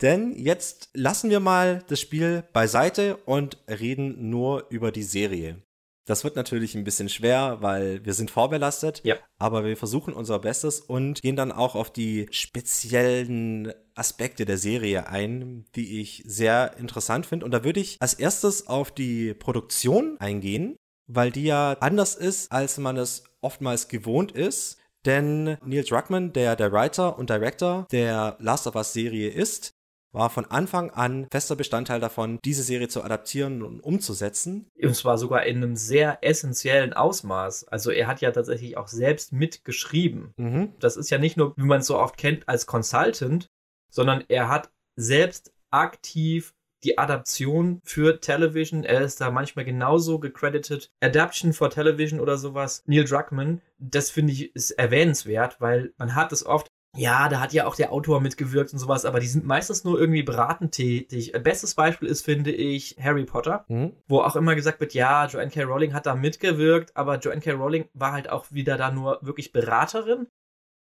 Denn 0.00 0.32
jetzt 0.36 0.90
lassen 0.94 1.30
wir 1.30 1.40
mal 1.40 1.82
das 1.88 2.00
Spiel 2.00 2.44
beiseite 2.52 3.16
und 3.24 3.58
reden 3.68 4.30
nur 4.30 4.66
über 4.70 4.92
die 4.92 5.02
Serie. 5.02 5.62
Das 6.04 6.24
wird 6.24 6.34
natürlich 6.34 6.74
ein 6.74 6.82
bisschen 6.82 7.08
schwer, 7.08 7.58
weil 7.60 8.04
wir 8.04 8.12
sind 8.14 8.30
vorbelastet, 8.30 9.02
Ja. 9.04 9.16
aber 9.38 9.64
wir 9.64 9.76
versuchen 9.76 10.12
unser 10.14 10.40
Bestes 10.40 10.80
und 10.80 11.22
gehen 11.22 11.36
dann 11.36 11.52
auch 11.52 11.76
auf 11.76 11.92
die 11.92 12.26
speziellen 12.32 13.72
Aspekte 13.94 14.44
der 14.44 14.58
Serie 14.58 15.06
ein, 15.08 15.64
die 15.76 16.00
ich 16.00 16.24
sehr 16.26 16.76
interessant 16.78 17.26
finde. 17.26 17.44
Und 17.44 17.52
da 17.52 17.62
würde 17.62 17.80
ich 17.80 17.98
als 18.00 18.14
erstes 18.14 18.66
auf 18.66 18.90
die 18.90 19.32
Produktion 19.34 20.16
eingehen, 20.18 20.76
weil 21.06 21.30
die 21.30 21.44
ja 21.44 21.76
anders 21.80 22.14
ist, 22.16 22.50
als 22.50 22.78
man 22.78 22.96
es 22.96 23.22
oftmals 23.40 23.88
gewohnt 23.88 24.32
ist. 24.32 24.78
Denn 25.04 25.56
Neil 25.64 25.84
Druckmann, 25.84 26.32
der 26.32 26.56
der 26.56 26.72
Writer 26.72 27.18
und 27.18 27.30
Director 27.30 27.86
der 27.90 28.36
Last 28.38 28.66
of 28.66 28.76
Us 28.76 28.92
Serie 28.92 29.28
ist, 29.28 29.72
war 30.12 30.30
von 30.30 30.44
Anfang 30.44 30.90
an 30.90 31.26
fester 31.32 31.56
Bestandteil 31.56 31.98
davon, 31.98 32.38
diese 32.44 32.62
Serie 32.62 32.88
zu 32.88 33.02
adaptieren 33.02 33.62
und 33.62 33.80
umzusetzen. 33.80 34.70
Und 34.80 34.94
zwar 34.94 35.16
sogar 35.16 35.44
in 35.44 35.56
einem 35.56 35.74
sehr 35.74 36.18
essentiellen 36.20 36.92
Ausmaß. 36.92 37.68
Also 37.68 37.90
er 37.90 38.06
hat 38.06 38.20
ja 38.20 38.30
tatsächlich 38.30 38.76
auch 38.76 38.88
selbst 38.88 39.32
mitgeschrieben. 39.32 40.34
Mhm. 40.36 40.74
Das 40.78 40.96
ist 40.96 41.10
ja 41.10 41.18
nicht 41.18 41.36
nur, 41.36 41.56
wie 41.56 41.64
man 41.64 41.80
es 41.80 41.86
so 41.86 41.98
oft 41.98 42.16
kennt, 42.18 42.48
als 42.48 42.66
Consultant, 42.66 43.48
sondern 43.90 44.22
er 44.28 44.48
hat 44.48 44.70
selbst 44.96 45.52
aktiv 45.70 46.54
die 46.84 46.98
Adaption 46.98 47.80
für 47.84 48.20
Television. 48.20 48.84
Er 48.84 49.02
ist 49.02 49.20
da 49.20 49.30
manchmal 49.30 49.64
genauso 49.64 50.18
gecredited. 50.18 50.90
Adaption 51.00 51.52
for 51.52 51.70
Television 51.70 52.20
oder 52.20 52.36
sowas. 52.38 52.82
Neil 52.86 53.04
Druckmann, 53.04 53.60
das 53.78 54.10
finde 54.10 54.32
ich 54.32 54.54
ist 54.54 54.72
erwähnenswert, 54.72 55.60
weil 55.60 55.92
man 55.96 56.14
hat 56.14 56.32
es 56.32 56.44
oft, 56.44 56.68
ja, 56.94 57.30
da 57.30 57.40
hat 57.40 57.54
ja 57.54 57.66
auch 57.66 57.74
der 57.74 57.90
Autor 57.90 58.20
mitgewirkt 58.20 58.72
und 58.74 58.78
sowas, 58.78 59.06
aber 59.06 59.18
die 59.18 59.26
sind 59.26 59.46
meistens 59.46 59.82
nur 59.82 59.98
irgendwie 59.98 60.22
beratend 60.22 60.72
tätig. 60.72 61.32
Bestes 61.42 61.74
Beispiel 61.74 62.06
ist, 62.08 62.22
finde 62.22 62.52
ich, 62.52 62.96
Harry 63.00 63.24
Potter 63.24 63.64
Mhm. 63.68 63.92
wo 64.08 64.20
auch 64.20 64.36
immer 64.36 64.54
gesagt 64.54 64.78
wird, 64.80 64.92
ja, 64.92 65.26
Joanne 65.26 65.50
K. 65.50 65.62
Rowling 65.62 65.94
hat 65.94 66.04
da 66.04 66.14
mitgewirkt, 66.14 66.94
aber 66.94 67.18
Joanne 67.18 67.40
K. 67.40 67.52
Rowling 67.52 67.86
war 67.94 68.12
halt 68.12 68.28
auch 68.28 68.44
wieder 68.50 68.76
da 68.76 68.90
nur 68.90 69.18
wirklich 69.22 69.52
Beraterin. 69.52 70.26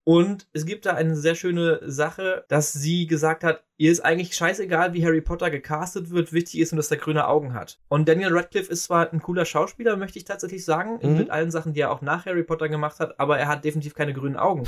Und 0.05 0.49
es 0.53 0.67
gibt 0.67 0.85
da 0.85 0.95
eine 0.95 1.15
sehr 1.15 1.37
schöne 1.37 1.81
Sache, 1.85 2.45
dass 2.49 2.73
sie 2.73 3.07
gesagt 3.07 3.45
hat, 3.45 3.63
ihr 3.77 3.93
ist 3.93 4.01
eigentlich 4.05 4.35
scheißegal, 4.35 4.95
wie 4.95 5.05
Harry 5.05 5.21
Potter 5.21 5.49
gecastet 5.49 6.11
wird, 6.11 6.33
wichtig 6.33 6.59
ist 6.59 6.73
nur, 6.73 6.79
dass 6.79 6.91
er 6.91 6.97
grüne 6.97 7.29
Augen 7.29 7.55
hat. 7.55 7.79
Und 7.89 8.09
Daniel 8.09 8.37
Radcliffe 8.37 8.73
ist 8.73 8.85
zwar 8.85 9.13
ein 9.13 9.23
cooler 9.23 9.45
Schauspieler, 9.45 9.97
möchte 9.97 10.19
ich 10.19 10.25
tatsächlich 10.25 10.65
sagen, 10.65 10.99
Mhm. 11.03 11.19
mit 11.19 11.31
allen 11.31 11.53
Sachen, 11.53 11.73
die 11.73 11.81
er 11.81 11.93
auch 11.93 12.03
nach 12.03 12.27
Harry 12.27 12.43
Potter 12.43 12.69
gemacht 12.69 12.99
hat, 12.99 13.21
aber 13.21 13.39
er 13.39 13.47
hat 13.47 13.65
definitiv 13.65 13.95
keine 13.95 14.13
grünen 14.13 14.37
Augen. 14.37 14.65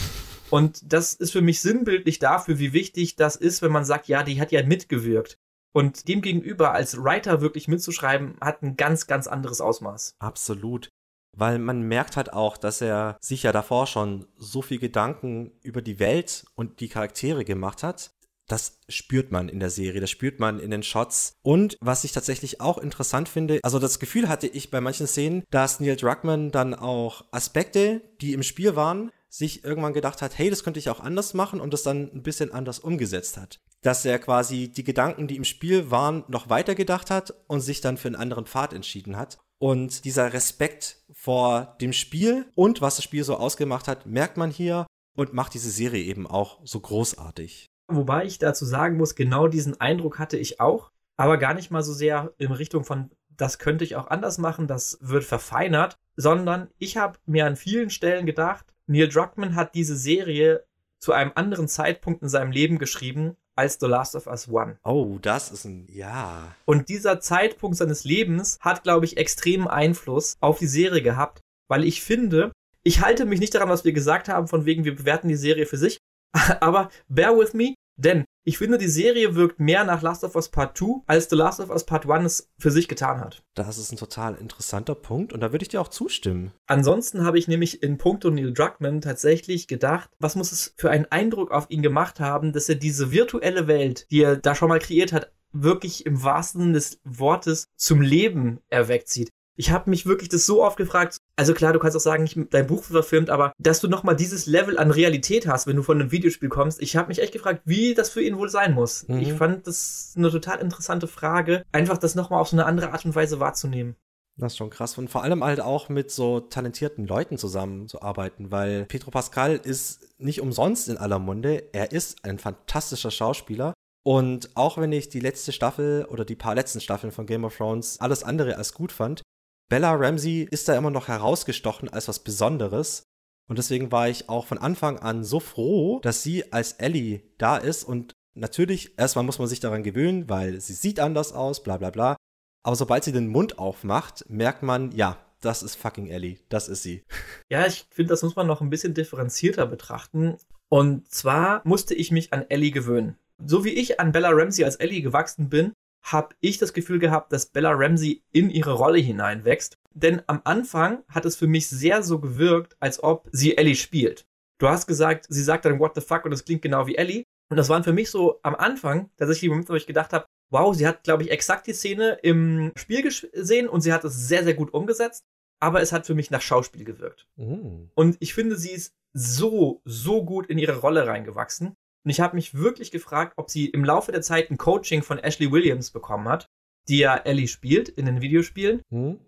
Und 0.51 0.93
das 0.93 1.15
ist 1.15 1.33
für 1.33 1.43
mich 1.43 1.61
sinnbildlich 1.61 2.21
dafür, 2.21 2.61
wie 2.61 2.73
wichtig 2.73 3.17
das 3.17 3.35
ist, 3.35 3.61
wenn 3.61 3.73
man 3.73 3.85
sagt, 3.85 4.07
ja, 4.07 4.23
die 4.23 4.41
hat 4.41 4.53
ja 4.53 4.63
mitgewirkt. 4.65 5.39
Und 5.73 6.07
demgegenüber 6.07 6.73
als 6.73 7.03
Writer 7.03 7.41
wirklich 7.41 7.67
mitzuschreiben, 7.67 8.37
hat 8.41 8.63
ein 8.63 8.77
ganz, 8.77 9.09
ganz 9.09 9.27
anderes 9.27 9.61
Ausmaß. 9.61 10.15
Absolut. 10.21 10.91
Weil 11.37 11.59
man 11.59 11.83
merkt 11.83 12.17
halt 12.17 12.33
auch, 12.33 12.57
dass 12.57 12.81
er 12.81 13.17
sich 13.21 13.43
ja 13.43 13.53
davor 13.53 13.87
schon 13.87 14.27
so 14.37 14.63
viel 14.63 14.79
Gedanken 14.79 15.53
über 15.63 15.83
die 15.83 15.99
Welt 15.99 16.45
und 16.55 16.81
die 16.81 16.89
Charaktere 16.89 17.45
gemacht 17.45 17.83
hat. 17.83 18.13
Das 18.47 18.79
spürt 18.91 19.33
man 19.33 19.49
in 19.49 19.59
der 19.59 19.71
Serie, 19.71 20.03
das 20.03 20.11
spürt 20.11 20.39
man 20.39 20.61
in 20.61 20.71
den 20.71 20.83
Shots. 20.83 21.33
Und 21.43 21.79
was 21.81 22.05
ich 22.05 22.13
tatsächlich 22.13 22.61
auch 22.61 22.77
interessant 22.77 23.29
finde, 23.29 23.59
also 23.63 23.79
das 23.79 23.99
Gefühl 23.99 24.29
hatte 24.29 24.47
ich 24.47 24.71
bei 24.71 24.83
manchen 24.83 25.07
Szenen, 25.07 25.45
dass 25.51 25.81
Neil 25.81 25.97
Druckmann 25.97 26.51
dann 26.51 26.75
auch 26.75 27.25
Aspekte, 27.31 28.03
die 28.21 28.35
im 28.35 28.43
Spiel 28.43 28.77
waren, 28.77 29.11
sich 29.31 29.65
irgendwann 29.65 29.95
gedacht 29.95 30.23
hat, 30.23 30.39
hey, 30.39 30.49
das 30.49 30.63
könnte 30.63 30.79
ich 30.79 30.91
auch 30.91 31.01
anders 31.01 31.35
machen 31.35 31.61
und 31.61 31.73
das 31.73 31.83
dann 31.83 32.11
ein 32.15 32.23
bisschen 32.23 32.53
anders 32.53 32.79
umgesetzt 32.79 33.37
hat. 33.37 33.61
Dass 33.83 34.05
er 34.05 34.19
quasi 34.19 34.69
die 34.69 34.85
Gedanken, 34.85 35.27
die 35.27 35.37
im 35.37 35.45
Spiel 35.45 35.91
waren, 35.91 36.25
noch 36.29 36.49
weiter 36.49 36.75
gedacht 36.75 37.11
hat 37.11 37.35
und 37.49 37.61
sich 37.61 37.81
dann 37.81 37.97
für 37.97 38.09
einen 38.09 38.17
anderen 38.17 38.47
Pfad 38.47 38.73
entschieden 38.73 39.17
hat. 39.17 39.39
Und 39.65 40.05
dieser 40.05 40.35
Respekt 40.35 40.99
vor 41.11 41.79
dem 41.81 41.95
Spiel 41.95 42.45
und 42.55 42.83
was 42.83 42.97
das 42.97 43.05
Spiel 43.07 43.25
so 43.25 43.39
ausgemacht 43.39 43.89
hat, 43.89 44.05
merkt 44.05 44.37
man 44.37 44.51
hier 44.51 44.87
und 45.17 45.33
macht 45.33 45.55
diese 45.55 45.71
Serie 45.71 46.05
eben 46.05 46.27
auch 46.27 46.61
so 46.65 46.81
großartig. 46.81 47.71
Wobei 47.89 48.27
ich 48.27 48.39
dazu 48.39 48.67
sagen 48.67 48.99
muss, 48.99 49.15
genau 49.15 49.49
diesen 49.49 49.81
Eindruck 49.81 50.19
hatte 50.19 50.37
ich 50.37 50.61
auch, 50.61 50.91
aber 51.17 51.39
gar 51.39 51.55
nicht 51.55 51.71
mal 51.71 51.83
so 51.83 51.95
sehr 51.95 52.35
in 52.37 52.53
Richtung 52.53 52.85
von, 52.85 53.11
das 53.31 53.59
könnte 53.59 53.85
ich 53.85 53.97
auch 53.97 54.09
anders 54.09 54.37
machen, 54.37 54.67
das 54.67 54.99
wird 55.01 55.25
verfeinert, 55.25 55.97
sondern 56.15 56.69
ich 56.77 56.99
habe 56.99 57.19
mir 57.25 57.47
an 57.47 57.57
vielen 57.57 57.89
Stellen 57.89 58.27
gedacht, 58.27 58.67
Neil 58.87 59.09
Druckmann 59.09 59.55
hat 59.55 59.75
diese 59.75 59.97
Serie 59.97 60.67
zu 60.99 61.13
einem 61.13 61.33
anderen 61.37 61.69
Zeitpunkt 61.69 62.21
in 62.21 62.29
seinem 62.29 62.53
Leben 62.53 62.79
geschrieben 62.79 63.39
als 63.57 63.79
The 63.81 63.87
Last 63.87 64.17
of 64.17 64.27
Us 64.27 64.49
One. 64.49 64.79
Oh, 64.85 65.19
das 65.21 65.51
ist 65.51 65.65
ein, 65.65 65.87
ja. 65.91 66.55
Und 66.65 66.89
dieser 66.89 67.21
Zeitpunkt 67.21 67.77
seines 67.77 68.05
Lebens 68.05 68.59
hat, 68.61 68.83
glaube 68.83 69.07
ich, 69.07 69.17
extremen 69.17 69.69
Einfluss 69.69 70.37
auf 70.41 70.59
die 70.59 70.67
Serie 70.67 71.03
gehabt, 71.03 71.41
weil 71.69 71.85
ich 71.85 72.03
finde, 72.03 72.53
ich 72.83 73.01
halte 73.01 73.25
mich 73.25 73.41
nicht 73.41 73.55
daran, 73.55 73.69
was 73.69 73.85
wir 73.85 73.93
gesagt 73.93 74.29
haben, 74.29 74.49
von 74.49 74.67
wegen, 74.67 74.85
wir 74.85 74.95
bewerten 74.95 75.29
die 75.29 75.37
Serie 75.37 75.67
für 75.67 75.79
sich, 75.79 75.99
aber 76.61 76.91
bear 77.09 77.37
with 77.39 77.55
me, 77.55 77.75
denn 77.97 78.25
ich 78.47 78.59
finde, 78.59 78.77
die 78.77 78.89
Serie 78.89 79.35
wirkt 79.35 79.59
mehr 79.59 79.85
nach 79.85 80.03
Last 80.03 80.23
of 80.23 80.37
Us 80.37 80.51
Part 80.51 80.77
2, 80.77 81.03
als 81.07 81.31
The 81.31 81.37
Last 81.37 81.61
of 81.61 81.71
Us 81.71 81.85
Part 81.85 82.09
1 82.09 82.25
es 82.27 82.53
für 82.59 82.71
sich 82.71 82.89
getan 82.89 83.21
hat. 83.21 83.43
Das 83.55 83.79
ist 83.79 83.91
ein 83.91 83.97
total 83.97 84.35
interessanter 84.35 84.95
Punkt 84.95 85.33
und 85.33 85.41
da 85.41 85.51
würde 85.51 85.63
ich 85.63 85.71
dir 85.71 85.81
auch 85.81 85.89
zustimmen. 85.89 86.53
Ansonsten 86.67 87.25
habe 87.25 87.39
ich 87.39 87.49
nämlich 87.49 87.83
in 87.83 87.97
puncto 87.97 88.31
Neil 88.31 88.53
Druckmann 88.53 89.01
tatsächlich 89.01 89.67
gedacht, 89.67 90.11
was 90.19 90.37
muss 90.37 90.53
es 90.53 90.75
für 90.77 90.91
einen 90.91 91.07
Eindruck 91.07 91.53
auf 91.53 91.71
ihn 91.71 91.81
gemacht 91.81 92.21
haben, 92.21 92.53
dass 92.53 92.69
er 92.69 92.75
diese 92.75 93.11
virtuelle 93.13 93.67
Welt, 93.67 94.07
die 94.11 94.23
er 94.23 94.37
da 94.37 94.55
schon 94.55 94.69
mal 94.69 94.79
kreiert 94.79 95.15
hat, 95.15 95.33
wirklich 95.53 96.05
im 96.05 96.23
wahrsten 96.23 96.61
Sinne 96.61 96.73
des 96.75 97.01
Wortes 97.05 97.69
zum 97.77 98.03
Leben 98.03 98.61
erweckt 98.69 99.09
sieht. 99.09 99.31
Ich 99.57 99.71
habe 99.71 99.91
mich 99.91 100.07
wirklich 100.07 100.29
das 100.29 100.47
so 100.47 100.65
oft 100.65 100.77
gefragt. 100.77 101.19
Also 101.37 101.55
klar, 101.55 101.73
du 101.73 101.79
kannst 101.79 101.97
auch 101.97 102.01
sagen, 102.01 102.25
nicht 102.25 102.39
dein 102.51 102.67
Buch 102.67 102.85
verfilmt, 102.85 103.31
aber 103.31 103.53
dass 103.59 103.81
du 103.81 103.89
nochmal 103.89 104.17
dieses 104.17 104.47
Level 104.47 104.79
an 104.79 104.91
Realität 104.91 105.47
hast, 105.47 105.67
wenn 105.67 105.77
du 105.77 105.83
von 105.83 106.01
einem 106.01 106.11
Videospiel 106.11 106.49
kommst. 106.49 106.83
Ich 106.83 106.97
habe 106.97 107.09
mich 107.09 107.21
echt 107.21 107.33
gefragt, 107.33 107.63
wie 107.65 107.95
das 107.95 108.11
für 108.11 108.23
ihn 108.23 108.39
wohl 108.39 108.49
sein 108.49 108.75
muss. 108.75 109.07
Mhm. 109.09 109.19
Ich 109.21 109.33
fand 109.33 109.67
das 109.67 110.15
eine 110.17 110.31
total 110.31 110.61
interessante 110.61 111.07
Frage, 111.07 111.65
einfach 111.73 111.99
das 111.99 112.15
nochmal 112.15 112.41
auf 112.41 112.49
so 112.49 112.57
eine 112.57 112.67
andere 112.67 112.93
Art 112.93 113.05
und 113.05 113.15
Weise 113.15 113.41
wahrzunehmen. 113.41 113.97
Das 114.37 114.55
ist 114.55 114.57
schon 114.57 114.71
krass. 114.71 114.99
Und 114.99 115.11
vor 115.11 115.23
allem 115.23 115.45
halt 115.45 115.61
auch 115.61 115.89
mit 115.89 116.11
so 116.11 116.41
talentierten 116.41 117.07
Leuten 117.07 117.39
zusammenzuarbeiten, 117.39 118.51
weil 118.51 118.85
Pedro 118.87 119.13
Pascal 119.13 119.57
ist 119.57 120.09
nicht 120.19 120.41
umsonst 120.41 120.89
in 120.89 120.97
aller 120.97 121.21
Munde. 121.21 121.69
Er 121.73 121.93
ist 121.93 122.25
ein 122.25 122.39
fantastischer 122.39 123.13
Schauspieler. 123.13 123.75
Und 124.03 124.51
auch 124.55 124.77
wenn 124.77 124.93
ich 124.93 125.09
die 125.09 125.21
letzte 125.21 125.53
Staffel 125.53 126.05
oder 126.11 126.25
die 126.25 126.35
paar 126.35 126.55
letzten 126.55 126.81
Staffeln 126.81 127.13
von 127.13 127.27
Game 127.27 127.45
of 127.45 127.57
Thrones 127.57 128.01
alles 128.01 128.23
andere 128.23 128.57
als 128.57 128.75
gut 128.75 128.93
fand, 128.93 129.23
Bella 129.69 129.93
Ramsey 129.93 130.47
ist 130.51 130.69
da 130.69 130.77
immer 130.77 130.91
noch 130.91 131.09
herausgestochen 131.09 131.89
als 131.89 132.09
was 132.09 132.23
Besonderes. 132.23 133.05
Und 133.49 133.59
deswegen 133.59 133.93
war 133.93 134.09
ich 134.09 134.29
auch 134.29 134.47
von 134.47 134.59
Anfang 134.59 134.99
an 134.99 135.25
so 135.25 135.41
froh, 135.41 136.01
dass 136.01 136.23
sie 136.23 136.53
als 136.53 136.73
Ellie 136.73 137.23
da 137.39 137.57
ist. 137.57 137.85
Und 137.85 138.15
natürlich, 138.35 138.99
erstmal 138.99 139.25
muss 139.25 139.39
man 139.39 139.49
sich 139.49 139.61
daran 139.61 139.83
gewöhnen, 139.83 140.29
weil 140.29 140.61
sie 140.61 140.73
sieht 140.73 141.01
anders 141.01 141.33
aus, 141.33 141.63
bla 141.63 141.77
bla 141.77 141.91
bla. 141.91 142.17
Aber 142.63 142.77
sobald 142.77 143.05
sie 143.05 143.13
den 143.13 143.29
Mund 143.29 143.59
aufmacht, 143.59 144.25
merkt 144.29 144.63
man, 144.63 144.93
ja, 144.93 145.19
das 145.41 145.63
ist 145.63 145.75
fucking 145.75 146.07
Ellie. 146.07 146.39
Das 146.49 146.69
ist 146.69 146.83
sie. 146.83 147.03
Ja, 147.51 147.67
ich 147.67 147.87
finde, 147.91 148.11
das 148.11 148.23
muss 148.23 148.37
man 148.37 148.47
noch 148.47 148.63
ein 148.63 148.71
bisschen 148.71 148.95
differenzierter 148.95 149.67
betrachten. 149.67 150.39
Und 150.71 151.09
zwar 151.11 151.61
musste 151.65 151.95
ich 151.95 152.11
mich 152.11 152.33
an 152.33 152.47
Ellie 152.49 152.71
gewöhnen. 152.71 153.17
So 153.45 153.65
wie 153.65 153.75
ich 153.75 154.01
an 154.01 154.13
Bella 154.13 154.31
Ramsey 154.31 154.65
als 154.65 154.77
Ellie 154.77 155.03
gewachsen 155.03 155.51
bin, 155.51 155.73
habe 156.05 156.35
ich 156.41 156.59
das 156.59 156.73
Gefühl 156.73 156.99
gehabt, 156.99 157.33
dass 157.33 157.47
Bella 157.47 157.73
Ramsey 157.73 158.23
in 158.31 158.51
ihre 158.51 158.75
Rolle 158.75 158.99
hineinwächst. 158.99 159.79
Denn 159.95 160.23
am 160.27 160.43
Anfang 160.45 161.03
hat 161.09 161.25
es 161.25 161.37
für 161.37 161.47
mich 161.47 161.69
sehr 161.69 162.03
so 162.03 162.19
gewirkt, 162.19 162.77
als 162.81 163.03
ob 163.03 163.29
sie 163.33 163.57
Ellie 163.57 163.77
spielt. 163.77 164.27
Du 164.59 164.69
hast 164.69 164.87
gesagt, 164.87 165.27
sie 165.29 165.43
sagt 165.43 165.65
dann 165.65 165.81
What 165.81 165.95
the 165.95 166.01
fuck 166.01 166.25
und 166.25 166.31
das 166.31 166.45
klingt 166.45 166.63
genau 166.63 166.87
wie 166.87 166.97
Ellie. 166.97 167.25
Und 167.51 167.57
das 167.57 167.69
waren 167.69 167.85
für 167.85 167.93
mich 167.93 168.11
so 168.11 168.41
am 168.43 168.55
Anfang 168.55 169.11
tatsächlich 169.17 169.51
Momente, 169.51 169.73
wo 169.73 169.77
ich 169.77 169.87
gedacht 169.87 170.13
habe, 170.13 170.27
wow, 170.51 170.75
sie 170.75 170.87
hat, 170.87 171.05
glaube 171.05 171.23
ich, 171.23 171.31
exakt 171.31 171.67
die 171.67 171.73
Szene 171.73 172.19
im 172.23 172.73
Spiel 172.77 173.03
gesehen 173.03 173.69
und 173.69 173.81
sie 173.81 173.93
hat 173.93 174.05
es 174.05 174.29
sehr, 174.29 174.45
sehr 174.45 174.55
gut 174.55 174.73
umgesetzt. 174.73 175.25
Aber 175.61 175.81
es 175.81 175.93
hat 175.93 176.07
für 176.07 176.15
mich 176.15 176.31
nach 176.31 176.43
Schauspiel 176.43 176.85
gewirkt. 176.85 177.27
Mhm. 177.37 177.91
Und 177.95 178.17
ich 178.21 178.35
finde, 178.35 178.57
sie 178.57 178.71
ist 178.71 178.93
so, 179.13 179.81
so 179.85 180.25
gut 180.25 180.47
in 180.47 180.59
ihre 180.59 180.79
Rolle 180.79 181.07
reingewachsen. 181.07 181.77
Und 182.05 182.11
ich 182.11 182.21
habe 182.21 182.37
mich 182.37 182.55
wirklich 182.55 182.91
gefragt, 182.91 183.33
ob 183.37 183.51
sie 183.51 183.67
im 183.67 183.85
Laufe 183.85 184.13
der 184.13 184.23
Zeit 184.23 184.51
ein 184.51 184.59
Coaching 184.59 185.03
von 185.03 185.19
Ashley 185.19 185.51
Williams 185.51 185.91
bekommen 185.91 186.29
hat, 186.29 186.47
die 186.89 186.99
ja 186.99 187.17
Ellie 187.17 187.49
spielt 187.49 187.89
in 187.89 188.07
den 188.07 188.21
Videospielen, 188.21 188.83
Mhm. 188.91 189.19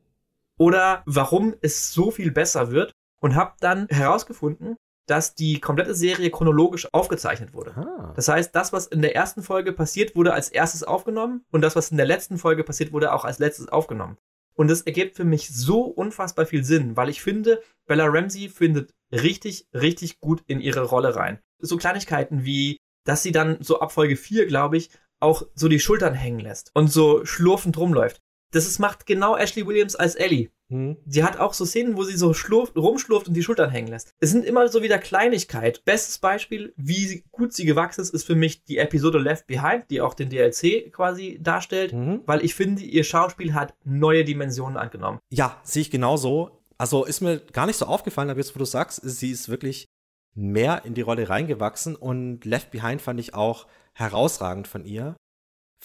oder 0.58 1.02
warum 1.06 1.54
es 1.62 1.92
so 1.92 2.10
viel 2.10 2.30
besser 2.30 2.70
wird. 2.70 2.92
Und 3.20 3.34
habe 3.34 3.54
dann 3.60 3.88
herausgefunden, 3.88 4.76
dass 5.08 5.34
die 5.34 5.58
komplette 5.58 5.94
Serie 5.94 6.30
chronologisch 6.30 6.92
aufgezeichnet 6.92 7.54
wurde. 7.54 7.74
Ah. 7.76 8.12
Das 8.14 8.28
heißt, 8.28 8.54
das, 8.54 8.74
was 8.74 8.86
in 8.86 9.00
der 9.00 9.16
ersten 9.16 9.42
Folge 9.42 9.72
passiert, 9.72 10.14
wurde 10.14 10.34
als 10.34 10.50
erstes 10.50 10.82
aufgenommen 10.84 11.42
und 11.50 11.62
das, 11.62 11.76
was 11.76 11.90
in 11.90 11.96
der 11.96 12.06
letzten 12.06 12.36
Folge 12.36 12.62
passiert, 12.62 12.92
wurde 12.92 13.14
auch 13.14 13.24
als 13.24 13.38
letztes 13.38 13.68
aufgenommen. 13.68 14.18
Und 14.56 14.68
das 14.68 14.82
ergibt 14.82 15.16
für 15.16 15.24
mich 15.24 15.48
so 15.48 15.82
unfassbar 15.82 16.46
viel 16.46 16.64
Sinn, 16.64 16.96
weil 16.96 17.10
ich 17.10 17.22
finde, 17.22 17.62
Bella 17.86 18.06
Ramsey 18.06 18.48
findet 18.48 18.94
richtig, 19.12 19.68
richtig 19.74 20.20
gut 20.20 20.42
in 20.46 20.60
ihre 20.60 20.82
Rolle 20.82 21.14
rein. 21.14 21.38
So 21.58 21.76
Kleinigkeiten 21.76 22.44
wie, 22.44 22.78
dass 23.04 23.22
sie 23.22 23.32
dann 23.32 23.58
so 23.62 23.80
ab 23.80 23.92
Folge 23.92 24.16
4, 24.16 24.46
glaube 24.46 24.78
ich, 24.78 24.90
auch 25.20 25.46
so 25.54 25.68
die 25.68 25.80
Schultern 25.80 26.14
hängen 26.14 26.40
lässt 26.40 26.70
und 26.74 26.92
so 26.92 27.24
schlurfend 27.24 27.78
rumläuft. 27.78 28.20
Das 28.52 28.66
ist, 28.66 28.78
macht 28.78 29.06
genau 29.06 29.36
Ashley 29.36 29.66
Williams 29.66 29.96
als 29.96 30.14
Ellie. 30.14 30.50
Mhm. 30.68 30.96
Sie 31.06 31.22
hat 31.22 31.38
auch 31.38 31.52
so 31.54 31.64
Szenen, 31.64 31.96
wo 31.96 32.02
sie 32.04 32.16
so 32.16 32.32
schlurft, 32.34 32.76
rumschlurft 32.76 33.28
und 33.28 33.34
die 33.34 33.42
Schultern 33.42 33.70
hängen 33.70 33.88
lässt. 33.88 34.12
Es 34.18 34.30
sind 34.30 34.44
immer 34.44 34.68
so 34.68 34.82
wieder 34.82 34.98
Kleinigkeit. 34.98 35.84
Bestes 35.84 36.18
Beispiel, 36.18 36.72
wie 36.76 37.24
gut 37.30 37.52
sie 37.52 37.64
gewachsen 37.64 38.00
ist, 38.00 38.14
ist 38.14 38.24
für 38.24 38.34
mich 38.34 38.64
die 38.64 38.78
Episode 38.78 39.18
Left 39.18 39.46
Behind, 39.46 39.84
die 39.90 40.00
auch 40.00 40.14
den 40.14 40.28
DLC 40.28 40.92
quasi 40.92 41.38
darstellt, 41.40 41.92
Mhm. 41.92 42.22
weil 42.26 42.44
ich 42.44 42.54
finde, 42.54 42.82
ihr 42.82 43.04
Schauspiel 43.04 43.54
hat 43.54 43.74
neue 43.84 44.24
Dimensionen 44.24 44.76
angenommen. 44.76 45.18
Ja, 45.30 45.60
sehe 45.62 45.82
ich 45.82 45.90
genauso. 45.90 46.50
Also 46.78 47.04
ist 47.04 47.20
mir 47.20 47.38
gar 47.52 47.66
nicht 47.66 47.76
so 47.78 47.86
aufgefallen, 47.86 48.30
aber 48.30 48.40
jetzt, 48.40 48.54
wo 48.54 48.58
du 48.58 48.64
sagst, 48.64 49.00
sie 49.04 49.30
ist 49.30 49.48
wirklich 49.48 49.86
mehr 50.34 50.82
in 50.84 50.94
die 50.94 51.00
Rolle 51.00 51.28
reingewachsen 51.28 51.96
und 51.96 52.44
Left 52.44 52.70
Behind 52.70 53.00
fand 53.00 53.18
ich 53.20 53.34
auch 53.34 53.66
herausragend 53.94 54.68
von 54.68 54.84
ihr. 54.84 55.16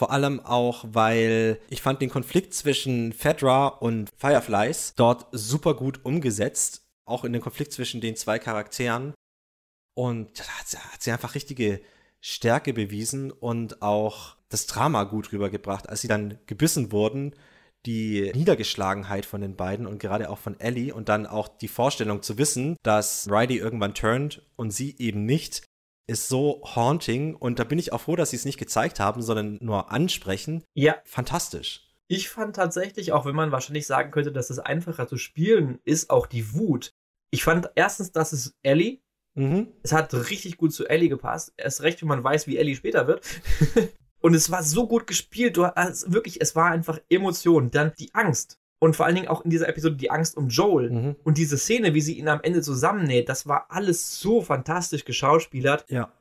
Vor 0.02 0.10
allem 0.10 0.40
auch, 0.40 0.84
weil 0.94 1.60
ich 1.69 1.84
fand 1.84 2.02
den 2.02 2.10
Konflikt 2.10 2.56
zwischen 2.56 3.14
Fedra 3.14 3.68
und 3.68 4.10
Fireflies 4.18 4.94
dort 4.95 5.28
super 5.32 5.76
gut 5.76 6.03
umgesetzt. 6.03 6.88
Auch 7.06 7.23
in 7.23 7.34
den 7.34 7.41
Konflikt 7.44 7.72
zwischen 7.72 8.02
den 8.02 8.15
zwei 8.15 8.40
Charakteren. 8.40 9.14
Und 9.94 10.40
da 10.40 10.44
hat 10.44 10.68
sie, 10.68 10.78
hat 10.80 11.03
sie 11.03 11.11
einfach 11.11 11.36
richtige 11.36 11.82
Stärke 12.19 12.73
bewiesen 12.73 13.30
und 13.30 13.84
auch 13.84 14.38
das 14.49 14.65
Drama 14.65 15.03
gut 15.03 15.32
rübergebracht, 15.32 15.88
als 15.88 16.02
sie 16.02 16.07
dann 16.07 16.40
gebissen 16.48 16.91
wurden 16.91 17.36
die 17.86 18.32
Niedergeschlagenheit 18.36 19.26
von 19.26 19.41
den 19.41 19.56
beiden 19.56 19.88
und 19.88 19.99
gerade 19.99 20.30
auch 20.30 20.38
von 20.38 20.60
Ellie 20.60 20.94
und 20.94 21.10
dann 21.10 21.26
auch 21.26 21.48
die 21.48 21.68
Vorstellung 21.68 22.22
zu 22.22 22.38
wissen, 22.38 22.78
dass 22.84 23.28
Riley 23.30 23.57
irgendwann 23.57 23.95
turnt 23.95 24.44
und 24.56 24.72
sie 24.72 24.95
eben 24.99 25.26
nicht, 25.26 25.64
ist 26.07 26.28
so 26.28 26.61
haunting 26.76 27.36
und 27.36 27.60
da 27.60 27.64
bin 27.64 27.80
ich 27.80 27.94
auch 27.94 28.02
froh, 28.02 28.15
dass 28.15 28.32
sie 28.32 28.36
es 28.36 28.45
nicht 28.45 28.57
gezeigt 28.57 28.99
haben, 28.99 29.22
sondern 29.22 29.57
nur 29.61 29.91
ansprechen. 29.91 30.64
Ja, 30.73 30.95
Fantastisch. 31.06 31.88
ich 32.07 32.30
fand 32.30 32.56
tatsächlich, 32.56 33.11
auch 33.14 33.26
wenn 33.26 33.36
man 33.36 33.52
wahrscheinlich 33.52 33.88
sagen 33.88 34.11
könnte, 34.11 34.32
dass 34.32 34.49
es 34.49 34.60
einfacher 34.60 35.07
zu 35.07 35.18
spielen 35.18 35.80
ist, 35.86 36.10
auch 36.10 36.26
die 36.28 36.53
Wut. 36.53 36.94
Ich 37.32 37.44
fand 37.44 37.69
erstens, 37.76 38.11
dass 38.11 38.34
es 38.34 38.56
Ellie, 38.64 38.99
Mhm. 39.34 39.72
es 39.82 39.94
hat 39.94 40.14
richtig 40.30 40.57
gut 40.57 40.73
zu 40.73 40.86
Ellie 40.88 41.07
gepasst. 41.07 41.53
Erst 41.56 41.84
recht, 41.84 42.02
wenn 42.02 42.10
man 42.10 42.22
weiß, 42.22 42.48
wie 42.48 42.57
Ellie 42.57 42.76
später 42.76 43.07
wird. 43.07 43.26
Und 44.19 44.34
es 44.36 44.52
war 44.52 44.61
so 44.61 44.88
gut 44.88 45.07
gespielt. 45.07 45.56
Du 45.56 45.65
hast 45.68 46.11
wirklich, 46.11 46.41
es 46.41 46.53
war 46.56 46.69
einfach 46.69 46.99
Emotion. 47.10 47.72
Dann 47.72 47.94
die 47.98 48.14
Angst. 48.14 48.60
Und 48.84 48.95
vor 48.95 49.06
allen 49.06 49.14
Dingen 49.14 49.28
auch 49.28 49.45
in 49.45 49.52
dieser 49.52 49.70
Episode 49.70 49.95
die 49.95 50.10
Angst 50.10 50.36
um 50.36 50.48
Joel. 50.49 50.90
Mhm. 50.90 51.16
Und 51.24 51.38
diese 51.38 51.58
Szene, 51.58 51.94
wie 51.94 52.02
sie 52.02 52.18
ihn 52.18 52.28
am 52.28 52.41
Ende 52.41 52.64
zusammennäht, 52.64 53.30
das 53.30 53.48
war 53.48 53.68
alles 53.70 54.20
so 54.20 54.41
fantastisch 54.41 55.06
geschauspielert. 55.06 55.86
Ja. 55.88 56.12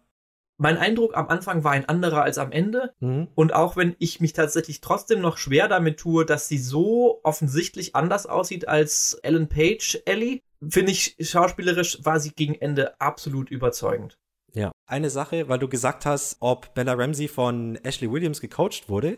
Mein 0.59 0.77
Eindruck 0.77 1.17
am 1.17 1.29
Anfang 1.29 1.65
war 1.65 1.73
ein 1.73 1.89
anderer 1.89 2.23
als 2.23 2.37
am 2.37 2.53
Ende. 2.53 2.93
Mhm. 3.01 3.29
Und 3.35 3.55
auch 3.55 3.77
wenn 3.77 3.97
ich 3.99 4.21
mich 4.21 4.35
tatsächlich 4.35 4.83
trotzdem 4.83 5.23
noch 5.23 5.39
schwer 5.39 5.69
damit 5.69 5.99
tue, 5.99 6.27
dass 6.27 6.49
sie 6.49 6.59
so 6.59 7.21
offensichtlich 7.23 7.97
anders 7.97 8.27
aussieht 8.27 8.69
als 8.69 9.15
Ellen 9.23 9.49
Page 9.49 10.03
Ellie, 10.05 10.43
finde 10.69 10.93
ich, 10.93 11.17
schauspielerisch 11.19 12.05
war 12.05 12.21
sie 12.21 12.33
gegen 12.33 12.57
Ende 12.57 13.01
absolut 13.01 13.51
überzeugend. 13.51 14.19
Ja. 14.53 14.71
Eine 14.87 15.09
Sache, 15.09 15.49
weil 15.49 15.61
du 15.61 15.69
gesagt 15.69 16.05
hast, 16.05 16.37
ob 16.41 16.75
Bella 16.75 16.93
Ramsey 16.93 17.29
von 17.29 17.77
Ashley 17.77 18.13
Williams 18.13 18.43
gecoacht 18.43 18.91
wurde. 18.91 19.17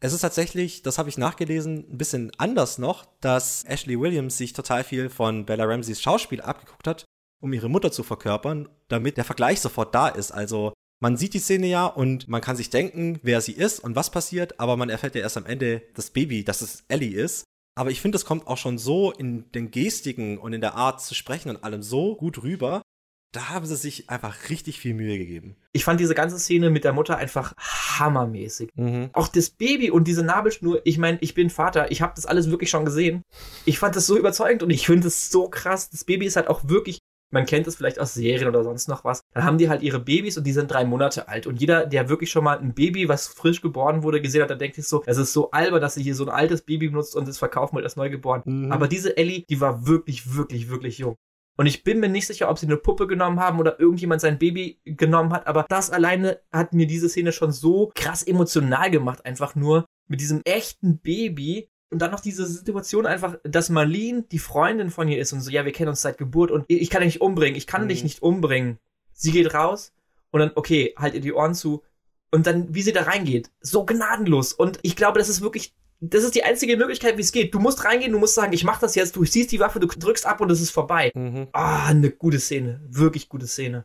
Es 0.00 0.12
ist 0.12 0.20
tatsächlich, 0.20 0.82
das 0.82 0.96
habe 0.98 1.08
ich 1.08 1.18
nachgelesen, 1.18 1.86
ein 1.90 1.98
bisschen 1.98 2.30
anders 2.38 2.78
noch, 2.78 3.06
dass 3.20 3.64
Ashley 3.64 3.98
Williams 3.98 4.38
sich 4.38 4.52
total 4.52 4.84
viel 4.84 5.10
von 5.10 5.44
Bella 5.44 5.64
Ramseys 5.64 6.00
Schauspiel 6.00 6.40
abgeguckt 6.40 6.86
hat, 6.86 7.04
um 7.40 7.52
ihre 7.52 7.68
Mutter 7.68 7.90
zu 7.90 8.04
verkörpern, 8.04 8.68
damit 8.86 9.16
der 9.16 9.24
Vergleich 9.24 9.60
sofort 9.60 9.94
da 9.94 10.08
ist. 10.08 10.30
Also 10.30 10.72
man 11.00 11.16
sieht 11.16 11.34
die 11.34 11.40
Szene 11.40 11.66
ja 11.66 11.86
und 11.86 12.28
man 12.28 12.40
kann 12.40 12.56
sich 12.56 12.70
denken, 12.70 13.18
wer 13.22 13.40
sie 13.40 13.52
ist 13.52 13.80
und 13.80 13.96
was 13.96 14.10
passiert, 14.10 14.60
aber 14.60 14.76
man 14.76 14.88
erfährt 14.88 15.16
ja 15.16 15.20
erst 15.20 15.36
am 15.36 15.46
Ende 15.46 15.82
das 15.94 16.10
Baby, 16.10 16.44
dass 16.44 16.60
es 16.60 16.84
Ellie 16.86 17.20
ist. 17.20 17.44
Aber 17.76 17.90
ich 17.90 18.00
finde, 18.00 18.16
das 18.16 18.24
kommt 18.24 18.46
auch 18.46 18.56
schon 18.56 18.78
so 18.78 19.12
in 19.12 19.50
den 19.52 19.70
Gestiken 19.70 20.38
und 20.38 20.52
in 20.52 20.60
der 20.60 20.74
Art 20.74 21.00
zu 21.00 21.14
sprechen 21.14 21.50
und 21.50 21.62
allem 21.62 21.82
so 21.82 22.16
gut 22.16 22.42
rüber. 22.42 22.82
Da 23.32 23.50
haben 23.50 23.66
sie 23.66 23.76
sich 23.76 24.08
einfach 24.08 24.48
richtig 24.48 24.80
viel 24.80 24.94
Mühe 24.94 25.18
gegeben. 25.18 25.56
Ich 25.72 25.84
fand 25.84 26.00
diese 26.00 26.14
ganze 26.14 26.38
Szene 26.38 26.70
mit 26.70 26.84
der 26.84 26.94
Mutter 26.94 27.18
einfach 27.18 27.52
hammermäßig. 27.58 28.70
Mhm. 28.74 29.10
Auch 29.12 29.28
das 29.28 29.50
Baby 29.50 29.90
und 29.90 30.08
diese 30.08 30.22
Nabelschnur, 30.22 30.80
ich 30.84 30.96
meine, 30.96 31.18
ich 31.20 31.34
bin 31.34 31.50
Vater, 31.50 31.90
ich 31.90 32.00
habe 32.00 32.14
das 32.16 32.24
alles 32.24 32.50
wirklich 32.50 32.70
schon 32.70 32.86
gesehen. 32.86 33.22
Ich 33.66 33.78
fand 33.78 33.96
das 33.96 34.06
so 34.06 34.16
überzeugend 34.16 34.62
und 34.62 34.70
ich 34.70 34.86
finde 34.86 35.08
es 35.08 35.30
so 35.30 35.48
krass. 35.50 35.90
Das 35.90 36.04
Baby 36.04 36.24
ist 36.24 36.36
halt 36.36 36.48
auch 36.48 36.68
wirklich, 36.68 37.00
man 37.30 37.44
kennt 37.44 37.66
es 37.66 37.76
vielleicht 37.76 38.00
aus 38.00 38.14
Serien 38.14 38.48
oder 38.48 38.64
sonst 38.64 38.88
noch 38.88 39.04
was. 39.04 39.20
Dann 39.34 39.44
haben 39.44 39.58
die 39.58 39.68
halt 39.68 39.82
ihre 39.82 40.00
Babys 40.00 40.38
und 40.38 40.44
die 40.44 40.52
sind 40.52 40.70
drei 40.70 40.86
Monate 40.86 41.28
alt. 41.28 41.46
Und 41.46 41.60
jeder, 41.60 41.84
der 41.84 42.08
wirklich 42.08 42.30
schon 42.30 42.44
mal 42.44 42.58
ein 42.58 42.72
Baby, 42.72 43.10
was 43.10 43.26
frisch 43.26 43.60
geboren 43.60 44.02
wurde, 44.02 44.22
gesehen 44.22 44.40
hat, 44.40 44.48
der 44.48 44.56
denkt 44.56 44.76
sich 44.76 44.86
so, 44.86 45.02
es 45.04 45.18
ist 45.18 45.34
so 45.34 45.50
albern, 45.50 45.82
dass 45.82 45.94
sie 45.94 46.02
hier 46.02 46.14
so 46.14 46.24
ein 46.24 46.30
altes 46.30 46.62
Baby 46.62 46.88
benutzt 46.88 47.14
und 47.14 47.28
das 47.28 47.36
verkaufen 47.36 47.76
will 47.76 47.84
als 47.84 47.96
neugeboren. 47.96 48.42
Mhm. 48.46 48.72
Aber 48.72 48.88
diese 48.88 49.18
Ellie, 49.18 49.44
die 49.50 49.60
war 49.60 49.86
wirklich, 49.86 50.34
wirklich, 50.34 50.70
wirklich 50.70 50.96
jung. 50.96 51.16
Und 51.58 51.66
ich 51.66 51.82
bin 51.82 51.98
mir 51.98 52.08
nicht 52.08 52.28
sicher, 52.28 52.48
ob 52.48 52.58
sie 52.58 52.66
eine 52.66 52.76
Puppe 52.76 53.08
genommen 53.08 53.40
haben 53.40 53.58
oder 53.58 53.80
irgendjemand 53.80 54.20
sein 54.20 54.38
Baby 54.38 54.78
genommen 54.84 55.32
hat, 55.32 55.48
aber 55.48 55.66
das 55.68 55.90
alleine 55.90 56.38
hat 56.52 56.72
mir 56.72 56.86
diese 56.86 57.08
Szene 57.08 57.32
schon 57.32 57.50
so 57.50 57.90
krass 57.96 58.22
emotional 58.22 58.90
gemacht, 58.92 59.26
einfach 59.26 59.56
nur 59.56 59.84
mit 60.06 60.20
diesem 60.20 60.40
echten 60.44 60.98
Baby. 60.98 61.68
Und 61.90 62.00
dann 62.00 62.12
noch 62.12 62.20
diese 62.20 62.46
Situation 62.46 63.06
einfach, 63.06 63.38
dass 63.42 63.70
Marlene 63.70 64.22
die 64.30 64.38
Freundin 64.38 64.90
von 64.90 65.08
ihr 65.08 65.18
ist 65.18 65.32
und 65.32 65.40
so, 65.40 65.50
ja, 65.50 65.64
wir 65.64 65.72
kennen 65.72 65.88
uns 65.88 66.02
seit 66.02 66.16
Geburt 66.16 66.50
und 66.52 66.64
ich 66.68 66.90
kann 66.90 67.02
dich 67.02 67.14
nicht 67.14 67.20
umbringen, 67.22 67.56
ich 67.56 67.66
kann 67.66 67.84
Mhm. 67.84 67.88
dich 67.88 68.02
nicht 68.04 68.22
umbringen. 68.22 68.78
Sie 69.12 69.32
geht 69.32 69.52
raus 69.52 69.92
und 70.30 70.38
dann, 70.40 70.52
okay, 70.54 70.94
halt 70.96 71.14
ihr 71.14 71.20
die 71.20 71.32
Ohren 71.32 71.54
zu. 71.54 71.82
Und 72.30 72.46
dann, 72.46 72.72
wie 72.72 72.82
sie 72.82 72.92
da 72.92 73.02
reingeht, 73.02 73.50
so 73.60 73.84
gnadenlos. 73.84 74.52
Und 74.52 74.78
ich 74.82 74.94
glaube, 74.94 75.18
das 75.18 75.28
ist 75.28 75.40
wirklich 75.40 75.74
das 76.00 76.24
ist 76.24 76.34
die 76.34 76.44
einzige 76.44 76.76
Möglichkeit, 76.76 77.16
wie 77.16 77.22
es 77.22 77.32
geht. 77.32 77.54
Du 77.54 77.58
musst 77.58 77.84
reingehen, 77.84 78.12
du 78.12 78.18
musst 78.18 78.34
sagen, 78.34 78.52
ich 78.52 78.64
mach 78.64 78.78
das 78.78 78.94
jetzt, 78.94 79.16
du 79.16 79.24
siehst 79.24 79.52
die 79.52 79.60
Waffe, 79.60 79.80
du 79.80 79.86
drückst 79.86 80.26
ab 80.26 80.40
und 80.40 80.50
es 80.50 80.60
ist 80.60 80.70
vorbei. 80.70 81.10
Mhm. 81.14 81.48
Ah, 81.52 81.86
eine 81.86 82.10
gute 82.10 82.38
Szene. 82.38 82.80
Wirklich 82.88 83.28
gute 83.28 83.46
Szene. 83.46 83.84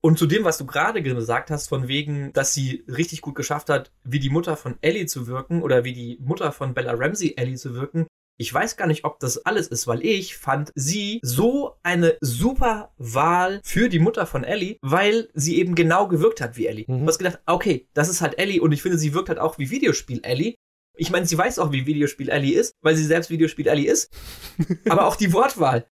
Und 0.00 0.18
zu 0.18 0.26
dem, 0.26 0.44
was 0.44 0.58
du 0.58 0.66
gerade 0.66 1.02
gesagt 1.02 1.50
hast, 1.50 1.68
von 1.68 1.88
wegen, 1.88 2.30
dass 2.34 2.52
sie 2.52 2.84
richtig 2.88 3.22
gut 3.22 3.34
geschafft 3.34 3.70
hat, 3.70 3.90
wie 4.02 4.18
die 4.18 4.28
Mutter 4.28 4.54
von 4.54 4.76
Ellie 4.82 5.06
zu 5.06 5.26
wirken 5.26 5.62
oder 5.62 5.84
wie 5.84 5.94
die 5.94 6.18
Mutter 6.20 6.52
von 6.52 6.74
Bella 6.74 6.92
Ramsey 6.92 7.34
Ellie 7.38 7.56
zu 7.56 7.74
wirken. 7.74 8.06
Ich 8.36 8.52
weiß 8.52 8.76
gar 8.76 8.86
nicht, 8.86 9.04
ob 9.04 9.20
das 9.20 9.46
alles 9.46 9.68
ist, 9.68 9.86
weil 9.86 10.04
ich 10.04 10.36
fand 10.36 10.72
sie 10.74 11.20
so 11.22 11.76
eine 11.82 12.18
super 12.20 12.92
Wahl 12.98 13.60
für 13.64 13.88
die 13.88 14.00
Mutter 14.00 14.26
von 14.26 14.44
Ellie, 14.44 14.76
weil 14.82 15.30
sie 15.32 15.58
eben 15.58 15.74
genau 15.74 16.08
gewirkt 16.08 16.40
hat 16.40 16.58
wie 16.58 16.66
Ellie. 16.66 16.84
Mhm. 16.86 17.00
Du 17.00 17.06
hast 17.06 17.18
gedacht, 17.18 17.40
okay, 17.46 17.88
das 17.94 18.10
ist 18.10 18.20
halt 18.20 18.38
Ellie 18.38 18.60
und 18.60 18.72
ich 18.72 18.82
finde, 18.82 18.98
sie 18.98 19.14
wirkt 19.14 19.30
halt 19.30 19.38
auch 19.38 19.56
wie 19.56 19.70
Videospiel 19.70 20.20
Ellie. 20.22 20.56
Ich 20.96 21.10
meine, 21.10 21.26
sie 21.26 21.36
weiß 21.36 21.58
auch, 21.58 21.72
wie 21.72 21.86
Videospiel 21.86 22.28
Ellie 22.28 22.58
ist, 22.58 22.74
weil 22.80 22.96
sie 22.96 23.04
selbst 23.04 23.30
Videospiel 23.30 23.66
Ellie 23.66 23.90
ist. 23.90 24.12
Aber 24.88 25.06
auch 25.06 25.16
die 25.16 25.32
Wortwahl. 25.32 25.86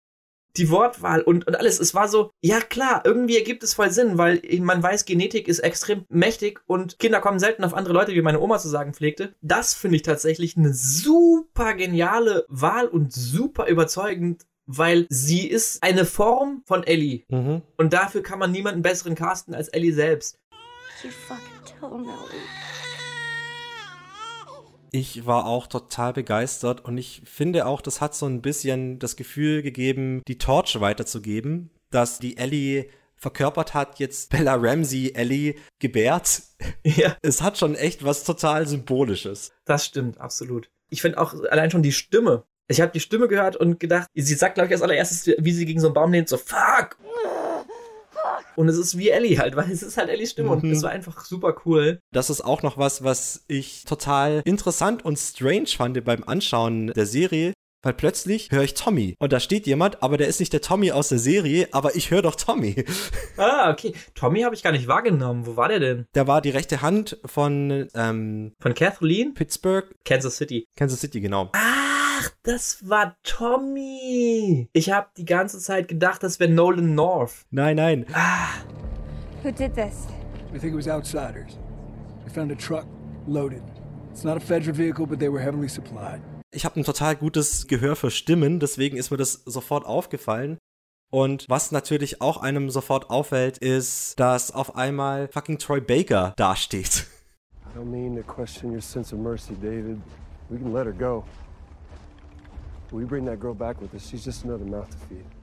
Die 0.58 0.72
Wortwahl 0.72 1.22
und, 1.22 1.48
und 1.48 1.56
alles. 1.56 1.80
Es 1.80 1.94
war 1.94 2.08
so, 2.08 2.32
ja 2.42 2.60
klar, 2.60 3.04
irgendwie 3.06 3.38
ergibt 3.38 3.64
es 3.64 3.76
voll 3.76 3.92
Sinn, 3.92 4.18
weil 4.18 4.42
man 4.60 4.82
weiß, 4.82 5.06
Genetik 5.06 5.48
ist 5.48 5.60
extrem 5.60 6.06
mächtig 6.10 6.62
und 6.66 6.98
Kinder 7.00 7.22
kommen 7.22 7.40
selten 7.40 7.64
auf 7.64 7.74
andere 7.74 7.94
Leute, 7.94 8.14
wie 8.14 8.22
meine 8.22 8.40
Oma 8.40 8.58
zu 8.58 8.68
sagen 8.68 8.94
pflegte. 8.94 9.36
Das 9.42 9.74
finde 9.74 9.98
ich 9.98 10.02
tatsächlich 10.02 10.58
eine 10.58 10.74
super 10.74 11.76
geniale 11.76 12.46
Wahl 12.50 12.88
und 12.88 13.14
super 13.14 13.68
überzeugend, 13.68 14.48
weil 14.66 15.06
sie 15.10 15.48
ist 15.48 15.84
eine 15.84 16.06
Form 16.06 16.64
von 16.66 16.84
Ellie. 16.84 17.24
Mhm. 17.30 17.62
Und 17.78 17.94
dafür 17.94 18.24
kann 18.24 18.40
man 18.40 18.52
niemanden 18.52 18.82
besseren 18.82 19.16
casten 19.16 19.54
als 19.54 19.70
Ellie 19.70 19.94
selbst. 19.94 20.40
You 21.04 21.12
fucking 21.12 21.80
toenail. 21.80 22.16
Ich 24.92 25.26
war 25.26 25.46
auch 25.46 25.68
total 25.68 26.14
begeistert 26.14 26.84
und 26.86 26.98
ich 26.98 27.22
finde 27.26 27.66
auch, 27.68 27.82
das 27.82 28.02
hat 28.02 28.16
so 28.16 28.26
ein 28.26 28.42
bisschen 28.42 28.98
das 29.00 29.16
Gefühl 29.16 29.62
gegeben, 29.62 30.22
die 30.28 30.38
Torch 30.38 30.80
weiterzugeben, 30.80 31.70
dass 31.92 32.20
die 32.20 32.38
Ellie 32.38 32.88
verkörpert 33.16 33.74
hat, 33.74 34.00
jetzt 34.00 34.30
Bella 34.30 34.56
Ramsey 34.56 35.12
Ellie 35.14 35.56
gebärt. 35.80 36.42
Ja, 36.84 37.16
Es 37.22 37.42
hat 37.42 37.58
schon 37.58 37.76
echt 37.76 38.04
was 38.04 38.24
total 38.24 38.68
Symbolisches. 38.68 39.52
das 39.66 39.86
stimmt, 39.86 40.20
absolut. 40.20 40.70
Ich 40.90 41.02
finde 41.02 41.18
auch 41.20 41.34
allein 41.52 41.72
schon 41.72 41.84
die 41.84 41.92
Stimme. 41.92 42.44
Ich 42.68 42.82
habe 42.82 42.92
die 42.92 43.00
Stimme 43.00 43.28
gehört 43.28 43.56
und 43.56 43.80
gedacht, 43.80 44.08
sie 44.14 44.34
sagt, 44.34 44.56
glaube 44.56 44.68
ich, 44.68 44.74
als 44.74 44.82
allererstes, 44.82 45.36
wie 45.40 45.52
sie 45.52 45.66
gegen 45.66 45.80
so 45.80 45.88
einen 45.88 45.94
Baum 45.94 46.12
lehnt, 46.12 46.30
so 46.30 46.38
fuck. 46.38 46.98
Und 48.60 48.68
es 48.68 48.78
ist 48.78 48.98
wie 48.98 49.08
Ellie 49.10 49.38
halt, 49.40 49.56
weil 49.56 49.72
es 49.72 49.82
ist 49.84 49.96
halt 49.98 50.10
Ellies 50.10 50.32
Stimme 50.32 50.50
und 50.50 50.64
Mhm. 50.64 50.72
es 50.72 50.84
war 50.84 50.90
einfach 50.92 51.24
super 51.24 51.56
cool. 51.66 52.00
Das 52.12 52.30
ist 52.30 52.42
auch 52.42 52.62
noch 52.62 52.78
was, 52.78 53.04
was 53.06 53.46
ich 53.48 53.86
total 53.86 54.42
interessant 54.44 55.06
und 55.06 55.18
strange 55.18 55.68
fand 55.68 56.04
beim 56.04 56.26
Anschauen 56.26 56.88
der 56.88 57.06
Serie, 57.06 57.54
weil 57.82 57.94
plötzlich 57.94 58.52
höre 58.52 58.64
ich 58.64 58.74
Tommy 58.74 59.16
und 59.20 59.32
da 59.32 59.40
steht 59.40 59.66
jemand, 59.66 60.04
aber 60.04 60.18
der 60.18 60.28
ist 60.28 60.42
nicht 60.42 60.52
der 60.52 60.60
Tommy 60.60 60.92
aus 60.92 61.08
der 61.08 61.20
Serie, 61.20 61.70
aber 61.72 61.96
ich 61.96 62.12
höre 62.12 62.22
doch 62.22 62.36
Tommy. 62.36 62.84
Ah, 63.38 63.72
okay. 63.72 63.94
Tommy 64.16 64.42
habe 64.42 64.54
ich 64.54 64.64
gar 64.64 64.74
nicht 64.74 64.88
wahrgenommen. 64.90 65.46
Wo 65.46 65.56
war 65.56 65.70
der 65.70 65.80
denn? 65.80 66.06
Der 66.14 66.28
war 66.28 66.42
die 66.42 66.50
rechte 66.50 66.82
Hand 66.82 67.18
von 67.24 67.88
ähm, 67.96 68.52
Von 68.60 68.74
Kathleen? 68.74 69.34
Pittsburgh, 69.34 69.86
Kansas 70.04 70.36
City. 70.36 70.66
Kansas 70.76 71.00
City, 71.00 71.22
genau. 71.22 71.50
Ach, 71.54 71.79
das 72.44 72.88
war 72.90 73.16
Tommy. 73.24 74.70
Ich 74.74 74.92
habe 74.92 75.08
die 75.18 75.26
ganze 75.26 75.60
Zeit 75.60 75.88
gedacht, 75.88 76.24
das 76.24 76.40
wäre 76.40 76.52
Nolan 76.52 76.96
North. 76.96 77.46
Nein, 77.52 77.76
nein. 77.76 78.06
Who 79.44 79.52
did 79.52 79.76
this? 79.76 80.08
We 80.52 80.60
think 80.60 80.74
it 80.74 80.78
was 80.78 80.88
outsiders. 80.88 81.58
They 82.26 82.34
found 82.34 82.52
a 82.52 82.56
truck 82.56 82.86
loaded. 83.28 83.62
It's 84.12 84.24
not 84.24 84.38
a 84.38 84.40
federal 84.40 84.76
vehicle, 84.76 85.06
but 85.06 85.20
they 85.20 85.32
were 85.32 85.40
heavily 85.40 85.70
supplied. 85.70 86.22
Ich 86.52 86.66
habe 86.66 86.80
ein 86.80 86.84
total 86.84 87.16
gutes 87.16 87.68
Gehör 87.68 87.96
für 87.96 88.10
Stimmen, 88.10 88.60
deswegen 88.60 88.98
ist 88.98 89.12
mir 89.12 89.18
das 89.18 89.44
sofort 89.46 89.86
aufgefallen. 89.86 90.58
Und 91.12 91.46
was 91.48 91.72
natürlich 91.72 92.22
auch 92.22 92.38
einem 92.38 92.70
sofort 92.70 93.10
auffällt, 93.10 93.58
ist, 93.60 94.20
dass 94.20 94.52
auf 94.52 94.76
einmal 94.76 95.28
fucking 95.28 95.58
Troy 95.60 95.80
Baker 95.82 96.34
dasteht. 96.38 97.06
I 97.64 97.78
don't 97.78 97.86
mean 97.86 98.16
to 98.16 98.24
question 98.24 98.72
your 98.72 98.82
sense 98.82 99.14
of 99.14 99.22
mercy, 99.22 99.54
David. 99.54 100.02
We 100.50 100.58
can 100.58 100.74
let 100.74 100.86
her 100.86 100.94
go. 100.94 101.24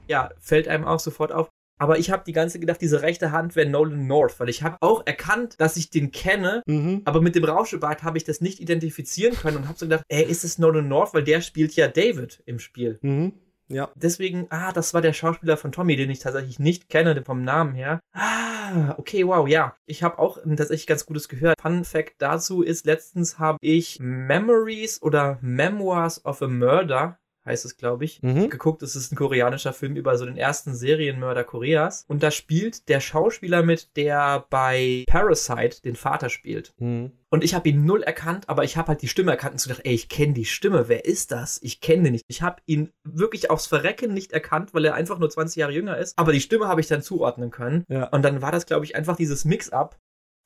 Ja, 0.07 0.29
fällt 0.39 0.67
einem 0.67 0.85
auch 0.85 0.99
sofort 0.99 1.31
auf. 1.31 1.49
Aber 1.79 1.99
ich 1.99 2.09
habe 2.09 2.23
die 2.25 2.33
ganze 2.33 2.59
gedacht, 2.59 2.81
diese 2.81 3.03
rechte 3.03 3.31
Hand 3.31 3.55
wäre 3.55 3.69
Nolan 3.69 4.07
North, 4.07 4.39
weil 4.39 4.49
ich 4.49 4.63
habe 4.63 4.77
auch 4.81 5.05
erkannt, 5.05 5.55
dass 5.59 5.77
ich 5.77 5.91
den 5.91 6.11
kenne, 6.11 6.63
Mhm. 6.65 7.03
aber 7.05 7.21
mit 7.21 7.35
dem 7.35 7.43
Rauschebart 7.43 8.01
habe 8.01 8.17
ich 8.17 8.23
das 8.23 8.41
nicht 8.41 8.59
identifizieren 8.59 9.35
können 9.35 9.57
und 9.57 9.67
habe 9.67 9.77
so 9.77 9.85
gedacht, 9.85 10.03
ey, 10.07 10.23
ist 10.23 10.43
es 10.43 10.57
Nolan 10.57 10.87
North, 10.87 11.13
weil 11.13 11.23
der 11.23 11.41
spielt 11.41 11.75
ja 11.75 11.87
David 11.87 12.41
im 12.47 12.57
Spiel. 12.57 12.97
Mhm. 13.03 13.33
Ja. 13.67 13.89
Deswegen, 13.95 14.47
ah, 14.49 14.71
das 14.71 14.93
war 14.93 15.01
der 15.01 15.13
Schauspieler 15.13 15.57
von 15.57 15.71
Tommy, 15.71 15.95
den 15.97 16.09
ich 16.09 16.19
tatsächlich 16.19 16.57
nicht 16.57 16.89
kenne 16.89 17.21
vom 17.23 17.43
Namen 17.43 17.75
her. 17.75 17.99
Ah, 18.13 18.95
okay, 18.97 19.27
wow, 19.27 19.47
ja. 19.47 19.75
Ich 19.85 20.03
habe 20.03 20.19
auch 20.19 20.39
tatsächlich 20.41 20.87
ganz 20.87 21.05
gutes 21.05 21.27
gehört. 21.29 21.61
Fun 21.61 21.83
Fact 21.83 22.15
dazu 22.19 22.61
ist, 22.63 22.85
letztens 22.85 23.37
habe 23.39 23.57
ich 23.61 23.99
Memories 23.99 25.01
oder 25.01 25.37
Memoirs 25.41 26.25
of 26.25 26.41
a 26.41 26.47
Murder 26.47 27.19
heißt 27.47 27.65
es, 27.65 27.77
glaube 27.77 28.05
ich, 28.05 28.21
Mhm. 28.21 28.49
geguckt. 28.49 28.83
Es 28.83 28.95
ist 28.95 29.11
ein 29.11 29.15
koreanischer 29.15 29.73
Film 29.73 29.95
über 29.95 30.17
so 30.17 30.25
den 30.25 30.37
ersten 30.37 30.75
Serienmörder 30.75 31.43
Koreas. 31.43 32.05
Und 32.07 32.21
da 32.21 32.29
spielt 32.29 32.87
der 32.89 32.99
Schauspieler 32.99 33.63
mit, 33.63 33.95
der 33.97 34.45
bei 34.49 35.05
Parasite 35.07 35.81
den 35.81 35.95
Vater 35.95 36.29
spielt. 36.29 36.73
Mhm. 36.77 37.11
Und 37.29 37.43
ich 37.43 37.53
habe 37.55 37.67
ihn 37.67 37.83
null 37.83 38.03
erkannt, 38.03 38.47
aber 38.47 38.63
ich 38.63 38.77
habe 38.77 38.89
halt 38.89 39.01
die 39.01 39.07
Stimme 39.09 39.31
erkannt 39.31 39.53
und 39.53 39.59
so 39.59 39.69
gedacht, 39.69 39.85
ey, 39.85 39.93
ich 39.93 40.07
kenne 40.07 40.33
die 40.33 40.45
Stimme, 40.45 40.87
wer 40.87 41.03
ist 41.05 41.31
das? 41.31 41.59
Ich 41.61 41.81
kenne 41.81 42.03
den 42.03 42.13
nicht. 42.13 42.23
Ich 42.27 42.41
habe 42.41 42.61
ihn 42.67 42.91
wirklich 43.03 43.49
aufs 43.49 43.67
Verrecken 43.67 44.13
nicht 44.13 44.31
erkannt, 44.31 44.73
weil 44.73 44.85
er 44.85 44.93
einfach 44.93 45.19
nur 45.19 45.29
20 45.29 45.57
Jahre 45.57 45.73
jünger 45.73 45.97
ist. 45.97 46.17
Aber 46.17 46.31
die 46.31 46.39
Stimme 46.41 46.67
habe 46.67 46.79
ich 46.81 46.87
dann 46.87 47.01
zuordnen 47.01 47.49
können. 47.51 47.83
Ja. 47.89 48.05
Und 48.09 48.23
dann 48.23 48.41
war 48.41 48.51
das, 48.51 48.65
glaube 48.65 48.85
ich, 48.85 48.95
einfach 48.95 49.15
dieses 49.17 49.43
Mix-up. 49.43 49.97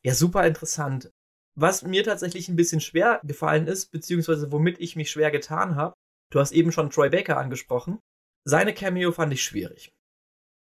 Ja, 0.04 0.14
super 0.16 0.48
interessant. 0.48 1.12
Was 1.56 1.84
mir 1.84 2.04
tatsächlich 2.04 2.48
ein 2.50 2.56
bisschen 2.56 2.80
schwer 2.80 3.20
gefallen 3.24 3.68
ist, 3.68 3.92
beziehungsweise 3.92 4.52
womit 4.52 4.80
ich 4.80 4.96
mich 4.96 5.12
schwer 5.12 5.32
getan 5.32 5.76
habe, 5.76 5.94
du 6.32 6.40
hast 6.40 6.52
eben 6.52 6.72
schon 6.72 6.90
Troy 6.90 7.10
Baker 7.10 7.38
angesprochen. 7.38 8.00
Seine 8.44 8.74
Cameo 8.74 9.12
fand 9.12 9.32
ich 9.34 9.44
schwierig. 9.44 9.94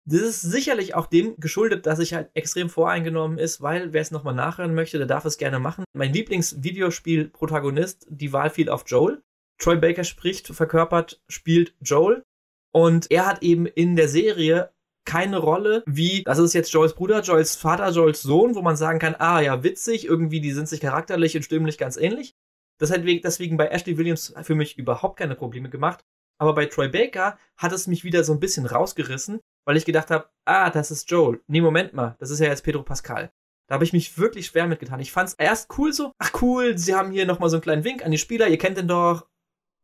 Das 0.09 0.21
ist 0.21 0.41
sicherlich 0.41 0.95
auch 0.95 1.07
dem 1.07 1.35
geschuldet, 1.41 1.85
dass 1.87 1.99
ich 1.99 2.15
halt 2.15 2.31
extrem 2.35 2.71
voreingenommen 2.71 3.39
ist, 3.39 3.61
weil 3.61 3.93
wer 3.93 4.03
es 4.03 4.13
nochmal 4.13 4.35
nachhören 4.35 4.73
möchte, 4.73 4.99
der 4.99 5.09
darf 5.09 5.25
es 5.25 5.37
gerne 5.37 5.59
machen. 5.59 5.85
Mein 5.95 6.13
Lieblingsvideospiel-Protagonist, 6.13 8.07
die 8.09 8.33
Wahl 8.33 8.51
fiel 8.51 8.69
auf 8.69 8.85
Joel. 8.87 9.21
Troy 9.59 9.77
Baker 9.77 10.05
spricht, 10.05 10.47
verkörpert, 10.47 11.21
spielt 11.29 11.75
Joel. 11.81 12.23
Und 12.73 13.11
er 13.11 13.27
hat 13.27 13.43
eben 13.43 13.67
in 13.67 13.97
der 13.97 14.09
Serie 14.09 14.71
keine 15.07 15.39
Rolle 15.39 15.83
wie, 15.87 16.23
das 16.25 16.39
ist 16.39 16.53
jetzt 16.53 16.73
Joels 16.73 16.95
Bruder, 16.95 17.23
Joels 17.23 17.57
Vater, 17.57 17.89
Joels 17.91 18.23
Sohn, 18.23 18.55
wo 18.55 18.63
man 18.63 18.77
sagen 18.77 18.99
kann, 18.99 19.17
ah 19.19 19.41
ja, 19.41 19.63
witzig, 19.65 20.05
irgendwie, 20.05 20.41
die 20.41 20.53
sind 20.53 20.69
sich 20.69 20.81
charakterlich 20.81 21.37
und 21.37 21.43
stimmlich 21.43 21.79
ganz 21.79 21.97
ähnlich. 21.97 22.35
Das 22.79 22.91
hat 22.91 23.05
we- 23.05 23.21
deswegen 23.21 23.57
bei 23.57 23.69
Ashley 23.69 23.97
Williams 23.99 24.35
für 24.43 24.55
mich 24.55 24.79
überhaupt 24.79 25.19
keine 25.19 25.35
Probleme 25.35 25.71
gemacht. 25.71 26.05
Aber 26.39 26.55
bei 26.55 26.67
Troy 26.67 26.89
Baker 26.89 27.39
hat 27.57 27.73
es 27.73 27.87
mich 27.87 28.05
wieder 28.05 28.23
so 28.23 28.33
ein 28.35 28.41
bisschen 28.41 28.67
rausgerissen, 28.67 29.41
weil 29.65 29.77
ich 29.79 29.87
gedacht 29.87 30.11
habe, 30.11 30.29
ah, 30.45 30.69
das 30.71 30.91
ist 30.91 31.11
Joel. 31.11 31.41
Nee, 31.47 31.63
Moment 31.63 31.95
mal, 31.95 32.17
das 32.19 32.31
ist 32.31 32.41
ja 32.41 32.49
jetzt 32.49 32.63
Pedro 32.63 32.83
Pascal. 32.83 33.33
Da 33.69 33.75
habe 33.75 33.85
ich 33.85 33.93
mich 33.95 34.19
wirklich 34.19 34.47
schwer 34.47 34.67
mitgetan. 34.67 35.01
Ich 35.01 35.11
fand's 35.13 35.35
erst 35.35 35.77
cool 35.79 35.93
so, 35.93 36.13
ach 36.19 36.31
cool, 36.43 36.77
sie 36.79 36.95
haben 36.95 37.11
hier 37.11 37.27
nochmal 37.27 37.49
so 37.49 37.57
einen 37.57 37.63
kleinen 37.63 37.85
Wink 37.85 38.05
an 38.05 38.11
die 38.11 38.19
Spieler, 38.19 38.49
ihr 38.49 38.59
kennt 38.59 38.77
den 38.77 38.87
doch. 38.89 39.27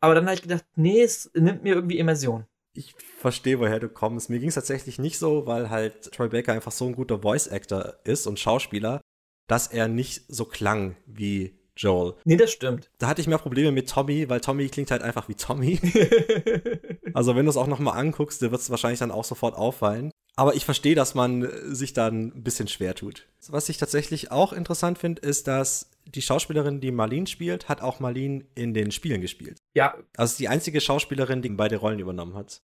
Aber 0.00 0.14
dann 0.14 0.24
habe 0.26 0.34
ich 0.34 0.42
gedacht, 0.42 0.64
nee, 0.76 1.00
es 1.02 1.30
nimmt 1.34 1.62
mir 1.62 1.74
irgendwie 1.74 1.98
Immersion. 1.98 2.46
Ich 2.74 2.94
verstehe, 3.18 3.58
woher 3.58 3.80
du 3.80 3.88
kommst. 3.88 4.30
Mir 4.30 4.38
ging 4.38 4.48
es 4.48 4.54
tatsächlich 4.54 4.98
nicht 4.98 5.18
so, 5.18 5.46
weil 5.46 5.70
halt 5.70 6.12
Troy 6.12 6.28
Baker 6.28 6.52
einfach 6.52 6.72
so 6.72 6.86
ein 6.86 6.94
guter 6.94 7.20
Voice-Actor 7.22 8.00
ist 8.04 8.26
und 8.26 8.38
Schauspieler, 8.38 9.00
dass 9.48 9.66
er 9.68 9.88
nicht 9.88 10.24
so 10.28 10.44
klang 10.44 10.96
wie 11.06 11.58
Joel. 11.76 12.14
Nee, 12.24 12.36
das 12.36 12.50
stimmt. 12.52 12.90
Da 12.98 13.08
hatte 13.08 13.20
ich 13.20 13.26
mehr 13.26 13.38
Probleme 13.38 13.72
mit 13.72 13.88
Tommy, 13.88 14.28
weil 14.28 14.40
Tommy 14.40 14.68
klingt 14.68 14.90
halt 14.90 15.02
einfach 15.02 15.28
wie 15.28 15.34
Tommy. 15.34 15.78
Also 17.14 17.36
wenn 17.36 17.44
du 17.44 17.50
es 17.50 17.56
auch 17.58 17.66
nochmal 17.66 17.98
anguckst, 17.98 18.40
dir 18.40 18.50
wird 18.50 18.60
es 18.62 18.70
wahrscheinlich 18.70 19.00
dann 19.00 19.10
auch 19.10 19.24
sofort 19.24 19.54
auffallen. 19.54 20.10
Aber 20.34 20.54
ich 20.54 20.64
verstehe, 20.64 20.94
dass 20.94 21.14
man 21.14 21.46
sich 21.74 21.92
dann 21.92 22.32
ein 22.34 22.42
bisschen 22.42 22.68
schwer 22.68 22.94
tut. 22.94 23.28
Was 23.48 23.68
ich 23.68 23.76
tatsächlich 23.76 24.30
auch 24.30 24.54
interessant 24.54 24.96
finde, 24.98 25.20
ist, 25.20 25.46
dass 25.46 25.90
die 26.06 26.22
Schauspielerin, 26.22 26.80
die 26.80 26.90
Marlene 26.90 27.26
spielt, 27.26 27.68
hat 27.68 27.82
auch 27.82 28.00
Marlene 28.00 28.46
in 28.54 28.72
den 28.72 28.92
Spielen 28.92 29.20
gespielt. 29.20 29.58
Ja, 29.74 29.94
Also 30.16 30.38
die 30.38 30.48
einzige 30.48 30.80
Schauspielerin, 30.80 31.42
die 31.42 31.50
beide 31.50 31.76
Rollen 31.76 31.98
übernommen 31.98 32.34
hat. 32.34 32.62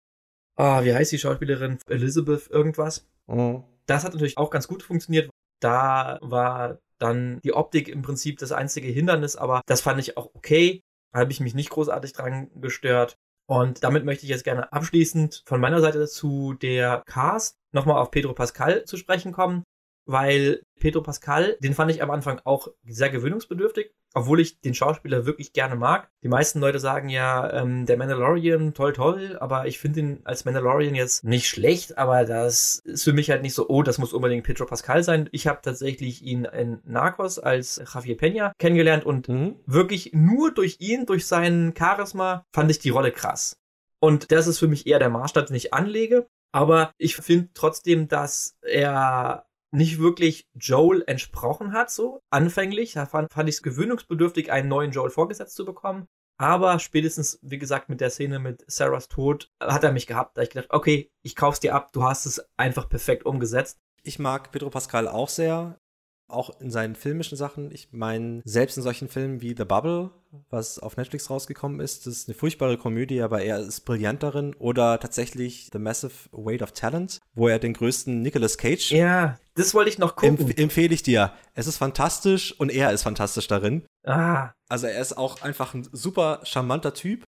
ah, 0.57 0.83
wie 0.83 0.95
heißt 0.95 1.13
die 1.13 1.19
Schauspielerin? 1.19 1.79
Elizabeth 1.89 2.49
irgendwas? 2.51 3.07
Oh. 3.27 3.65
Das 3.85 4.05
hat 4.05 4.15
natürlich 4.15 4.39
auch 4.39 4.49
ganz 4.51 4.67
gut 4.67 4.83
funktioniert. 4.83 5.29
Da 5.61 6.19
war 6.23 6.79
dann 6.99 7.41
die 7.43 7.53
Optik 7.53 7.89
im 7.89 8.03
Prinzip 8.03 8.39
das 8.39 8.53
einzige 8.53 8.89
Hindernis, 8.89 9.37
aber 9.37 9.63
das 9.67 9.81
fand 9.81 10.01
ich 10.01 10.17
auch 10.17 10.31
okay. 10.35 10.83
Da 11.13 11.21
habe 11.21 11.33
ich 11.33 11.41
mich 11.41 11.55
nicht 11.55 11.71
großartig 11.71 12.13
dran 12.13 12.51
gestört. 12.61 13.17
Und 13.47 13.83
damit 13.83 14.05
möchte 14.05 14.25
ich 14.25 14.31
jetzt 14.31 14.45
gerne 14.45 14.73
abschließend 14.73 15.43
von 15.47 15.61
meiner 15.61 15.81
Seite 15.81 16.07
zu 16.07 16.53
der 16.55 17.03
Cast 17.07 17.57
nochmal 17.73 17.97
auf 17.97 18.11
Pedro 18.11 18.35
Pascal 18.35 18.85
zu 18.85 18.99
sprechen 18.99 19.33
kommen, 19.33 19.65
weil 20.09 20.63
Pedro 20.81 21.03
Pascal, 21.03 21.57
den 21.61 21.75
fand 21.75 21.91
ich 21.91 22.03
am 22.03 22.11
Anfang 22.11 22.41
auch 22.45 22.69
sehr 22.87 23.11
gewöhnungsbedürftig, 23.11 23.93
obwohl 24.15 24.41
ich 24.41 24.61
den 24.61 24.75
Schauspieler 24.75 25.27
wirklich 25.27 25.53
gerne 25.53 25.77
mag. 25.77 26.09
Die 26.23 26.29
meisten 26.29 26.61
Leute 26.61 26.79
sagen 26.79 27.09
ja, 27.11 27.53
ähm, 27.53 27.85
der 27.85 27.99
Mandalorian, 27.99 28.73
toll, 28.73 28.95
toll, 28.95 29.37
aber 29.39 29.67
ich 29.67 29.79
finde 29.79 30.01
ihn 30.01 30.21
als 30.25 30.45
Mandalorian 30.45 30.95
jetzt 30.95 31.25
nicht 31.25 31.47
schlecht, 31.47 31.99
aber 31.99 32.25
das 32.25 32.81
ist 32.85 33.05
für 33.05 33.13
mich 33.13 33.31
halt 33.31 33.43
nicht 33.43 33.55
so, 33.55 33.69
oh, 33.69 33.83
das 33.83 33.99
muss 33.99 34.15
unbedingt 34.15 34.45
Pedro 34.45 34.65
Pascal 34.65 35.03
sein. 35.03 35.29
Ich 35.33 35.47
habe 35.47 35.61
tatsächlich 35.63 36.23
ihn 36.23 36.47
in 36.47 36.81
Narcos 36.85 37.39
als 37.39 37.83
Javier 37.93 38.17
Peña 38.17 38.53
kennengelernt 38.59 39.05
und 39.05 39.29
Mhm. 39.29 39.57
wirklich 39.67 40.13
nur 40.15 40.53
durch 40.55 40.77
ihn, 40.81 41.05
durch 41.05 41.27
seinen 41.27 41.75
Charisma, 41.77 42.47
fand 42.55 42.71
ich 42.71 42.79
die 42.79 42.91
Rolle 42.91 43.13
krass. 43.13 43.59
Und 44.01 44.33
das 44.33 44.47
ist 44.47 44.59
für 44.59 44.69
mich 44.69 44.87
eher 44.87 45.01
der 45.01 45.11
Maßstab, 45.11 45.47
den 45.47 45.57
ich 45.57 45.75
anlege. 45.75 46.27
Aber 46.51 46.93
ich 46.97 47.17
finde 47.17 47.51
trotzdem, 47.53 48.09
dass 48.09 48.57
er 48.63 49.45
nicht 49.71 49.99
wirklich 49.99 50.49
Joel 50.55 51.05
entsprochen 51.07 51.73
hat, 51.73 51.91
so 51.91 52.21
anfänglich. 52.31 52.93
Da 52.93 53.07
fand, 53.07 53.33
fand 53.33 53.49
ich 53.49 53.57
es 53.57 53.63
gewöhnungsbedürftig, 53.63 54.51
einen 54.51 54.69
neuen 54.69 54.93
Joel 54.93 55.11
vorgesetzt 55.11 55.57
zu 55.57 55.65
bekommen. 55.65 56.07
Aber 56.41 56.79
spätestens, 56.79 57.39
wie 57.43 57.59
gesagt, 57.59 57.89
mit 57.89 58.01
der 58.01 58.11
Szene 58.11 58.39
mit 58.39 58.65
Sarahs 58.71 59.09
Tod 59.09 59.51
hat 59.61 59.83
er 59.83 59.93
mich 59.93 60.07
gehabt. 60.07 60.37
Da 60.37 60.43
ich 60.43 60.51
gedacht, 60.51 60.71
okay, 60.71 61.11
ich 61.23 61.35
kauf's 61.35 61.61
dir 61.61 61.75
ab, 61.75 61.93
du 61.93 62.05
hast 62.05 62.27
es 62.27 62.45
einfach 62.57 62.89
perfekt 62.89 63.27
umgesetzt. 63.27 63.79
Ich 64.05 64.21
mag 64.21 64.53
Pedro 64.53 64.71
Pascal 64.71 65.09
auch 65.09 65.29
sehr, 65.29 65.81
auch 66.29 66.61
in 66.61 66.71
seinen 66.71 66.95
filmischen 66.95 67.37
Sachen. 67.37 67.73
Ich 67.73 67.93
meine, 67.93 68.43
selbst 68.45 68.77
in 68.77 68.85
solchen 68.85 69.09
Filmen 69.09 69.41
wie 69.41 69.57
The 69.57 69.65
Bubble, 69.65 70.11
was 70.51 70.79
auf 70.79 70.97
Netflix 70.97 71.31
rausgekommen 71.31 71.81
ist, 71.81 72.07
das 72.07 72.15
ist 72.19 72.29
eine 72.29 72.35
furchtbare 72.37 72.77
Komödie, 72.79 73.23
aber 73.23 73.43
er 73.43 73.61
ist 73.61 73.81
brillant 73.87 74.23
darin. 74.23 74.55
Oder 74.55 74.99
tatsächlich 75.01 75.71
The 75.73 75.79
Massive 75.79 76.13
Weight 76.33 76.63
of 76.63 76.73
Talent, 76.73 77.19
wo 77.35 77.49
er 77.49 77.59
den 77.59 77.73
größten 77.73 78.21
Nicolas 78.23 78.59
Cage 78.59 78.91
Ja, 78.93 79.39
das 79.55 79.75
wollte 79.75 79.91
ich 79.91 79.99
noch 79.99 80.17
gucken. 80.17 80.39
empf 80.39 80.59
empfehle 80.59 80.95
ich 80.95 81.03
dir. 81.03 81.33
Es 81.55 81.67
ist 81.67 81.79
fantastisch 81.79 82.59
und 82.59 82.71
er 82.71 82.93
ist 82.93 83.03
fantastisch 83.03 83.47
darin. 83.49 83.87
ah, 84.05 84.53
Also 84.69 84.87
er 84.87 85.01
ist 85.01 85.17
auch 85.17 85.43
einfach 85.43 85.75
ein 85.75 85.89
super 85.93 86.41
charmanter 86.45 86.95
Typ. 86.95 87.25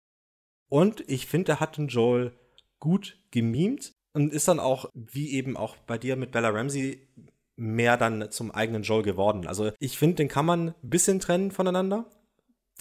Und 0.69 1.03
ich 1.07 1.25
finde, 1.25 1.53
er 1.53 1.59
hat 1.59 1.77
den 1.77 1.87
Joel 1.87 2.33
gut 2.79 3.17
gemimt. 3.31 3.91
und 4.13 4.33
ist 4.33 4.47
dann 4.47 4.59
auch, 4.59 4.89
wie 4.93 5.31
eben 5.33 5.55
auch 5.55 5.75
bei 5.77 5.97
dir 5.97 6.15
mit 6.15 6.31
Bella 6.31 6.49
Ramsey, 6.49 7.07
mehr 7.55 7.97
dann 7.97 8.31
zum 8.31 8.51
eigenen 8.51 8.83
Joel 8.83 9.03
geworden. 9.03 9.45
Also 9.47 9.71
ich 9.79 9.97
finde, 9.97 10.15
den 10.15 10.27
kann 10.29 10.45
man 10.45 10.69
ein 10.69 10.75
bisschen 10.89 11.19
trennen 11.19 11.51
voneinander. 11.51 12.05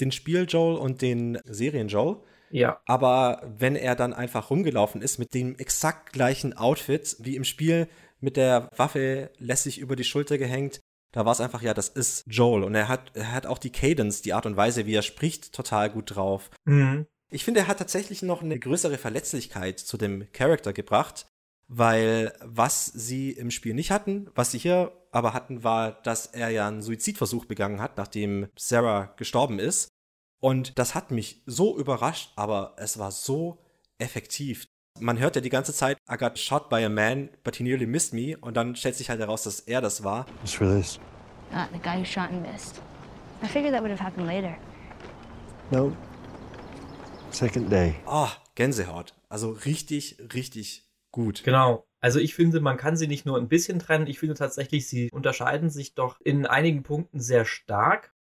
Den 0.00 0.12
Spiel 0.12 0.46
Joel 0.48 0.76
und 0.76 1.02
den 1.02 1.38
Serien 1.44 1.88
Joel. 1.88 2.16
Ja. 2.50 2.80
Aber 2.86 3.42
wenn 3.58 3.76
er 3.76 3.94
dann 3.94 4.14
einfach 4.14 4.50
rumgelaufen 4.50 5.02
ist 5.02 5.18
mit 5.18 5.34
dem 5.34 5.56
exakt 5.56 6.12
gleichen 6.12 6.56
Outfit 6.56 7.16
wie 7.20 7.36
im 7.36 7.44
Spiel, 7.44 7.88
mit 8.20 8.36
der 8.36 8.68
Waffe 8.76 9.30
lässig 9.38 9.78
über 9.78 9.96
die 9.96 10.04
Schulter 10.04 10.38
gehängt, 10.38 10.80
da 11.12 11.24
war 11.24 11.32
es 11.32 11.40
einfach, 11.40 11.62
ja, 11.62 11.74
das 11.74 11.88
ist 11.88 12.24
Joel. 12.26 12.64
Und 12.64 12.74
er 12.74 12.88
hat, 12.88 13.16
er 13.16 13.32
hat 13.32 13.46
auch 13.46 13.58
die 13.58 13.70
Cadence, 13.70 14.22
die 14.22 14.32
Art 14.32 14.46
und 14.46 14.56
Weise, 14.56 14.86
wie 14.86 14.94
er 14.94 15.02
spricht, 15.02 15.52
total 15.52 15.90
gut 15.90 16.14
drauf. 16.14 16.50
Mhm. 16.64 17.06
Ich 17.30 17.44
finde, 17.44 17.60
er 17.60 17.68
hat 17.68 17.78
tatsächlich 17.78 18.22
noch 18.22 18.42
eine 18.42 18.58
größere 18.58 18.98
Verletzlichkeit 18.98 19.78
zu 19.78 19.96
dem 19.96 20.30
Charakter 20.32 20.72
gebracht, 20.72 21.26
weil 21.66 22.32
was 22.42 22.86
sie 22.86 23.32
im 23.32 23.50
Spiel 23.50 23.74
nicht 23.74 23.90
hatten, 23.90 24.30
was 24.34 24.50
sie 24.50 24.58
hier 24.58 24.92
aber 25.18 25.34
hatten, 25.34 25.64
war, 25.64 25.92
dass 26.02 26.26
er 26.26 26.50
ja 26.50 26.68
einen 26.68 26.80
Suizidversuch 26.80 27.44
begangen 27.44 27.80
hat, 27.80 27.96
nachdem 27.96 28.48
Sarah 28.56 29.12
gestorben 29.16 29.58
ist. 29.58 29.88
Und 30.40 30.78
das 30.78 30.94
hat 30.94 31.10
mich 31.10 31.42
so 31.44 31.76
überrascht, 31.76 32.30
aber 32.36 32.74
es 32.76 32.98
war 32.98 33.10
so 33.10 33.58
effektiv. 33.98 34.66
Man 35.00 35.18
hört 35.18 35.34
ja 35.34 35.42
die 35.42 35.50
ganze 35.50 35.74
Zeit, 35.74 35.98
I 36.10 36.16
got 36.16 36.38
shot 36.38 36.68
by 36.68 36.84
a 36.84 36.88
man, 36.88 37.30
but 37.42 37.56
he 37.56 37.64
nearly 37.64 37.86
missed 37.86 38.14
me. 38.14 38.36
Und 38.38 38.56
dann 38.56 38.76
stellt 38.76 38.94
sich 38.94 39.10
halt 39.10 39.20
heraus, 39.20 39.42
dass 39.42 39.60
er 39.60 39.80
das 39.80 40.04
war. 40.04 40.26
What's 40.40 40.52
for 40.52 40.68
this? 40.68 41.00
Not 41.52 41.68
the 41.72 41.80
guy 41.80 41.98
who 41.98 42.04
shot 42.04 42.30
and 42.30 42.42
missed. 42.42 42.80
I 43.42 43.48
figured 43.48 43.72
that 43.72 43.82
would 43.82 43.90
have 43.90 44.02
happened 44.02 44.26
later. 44.26 44.56
No. 45.70 45.96
Second 47.30 47.70
day. 47.70 47.96
Ah, 48.06 48.30
Gänsehaut. 48.54 49.14
Also 49.28 49.50
richtig, 49.50 50.18
richtig 50.32 50.88
gut. 51.10 51.42
Genau. 51.44 51.87
Also 52.00 52.20
ich 52.20 52.34
finde, 52.34 52.60
man 52.60 52.76
kann 52.76 52.96
sie 52.96 53.08
nicht 53.08 53.26
nur 53.26 53.36
ein 53.38 53.48
bisschen 53.48 53.78
trennen. 53.78 54.06
Ich 54.06 54.18
finde 54.18 54.34
tatsächlich, 54.34 54.86
sie 54.86 55.10
unterscheiden 55.10 55.70
sich 55.70 55.94
doch 55.94 56.20
in 56.20 56.46
einigen 56.46 56.82
Punkten 56.82 57.20
sehr 57.20 57.44
stark. 57.44 58.14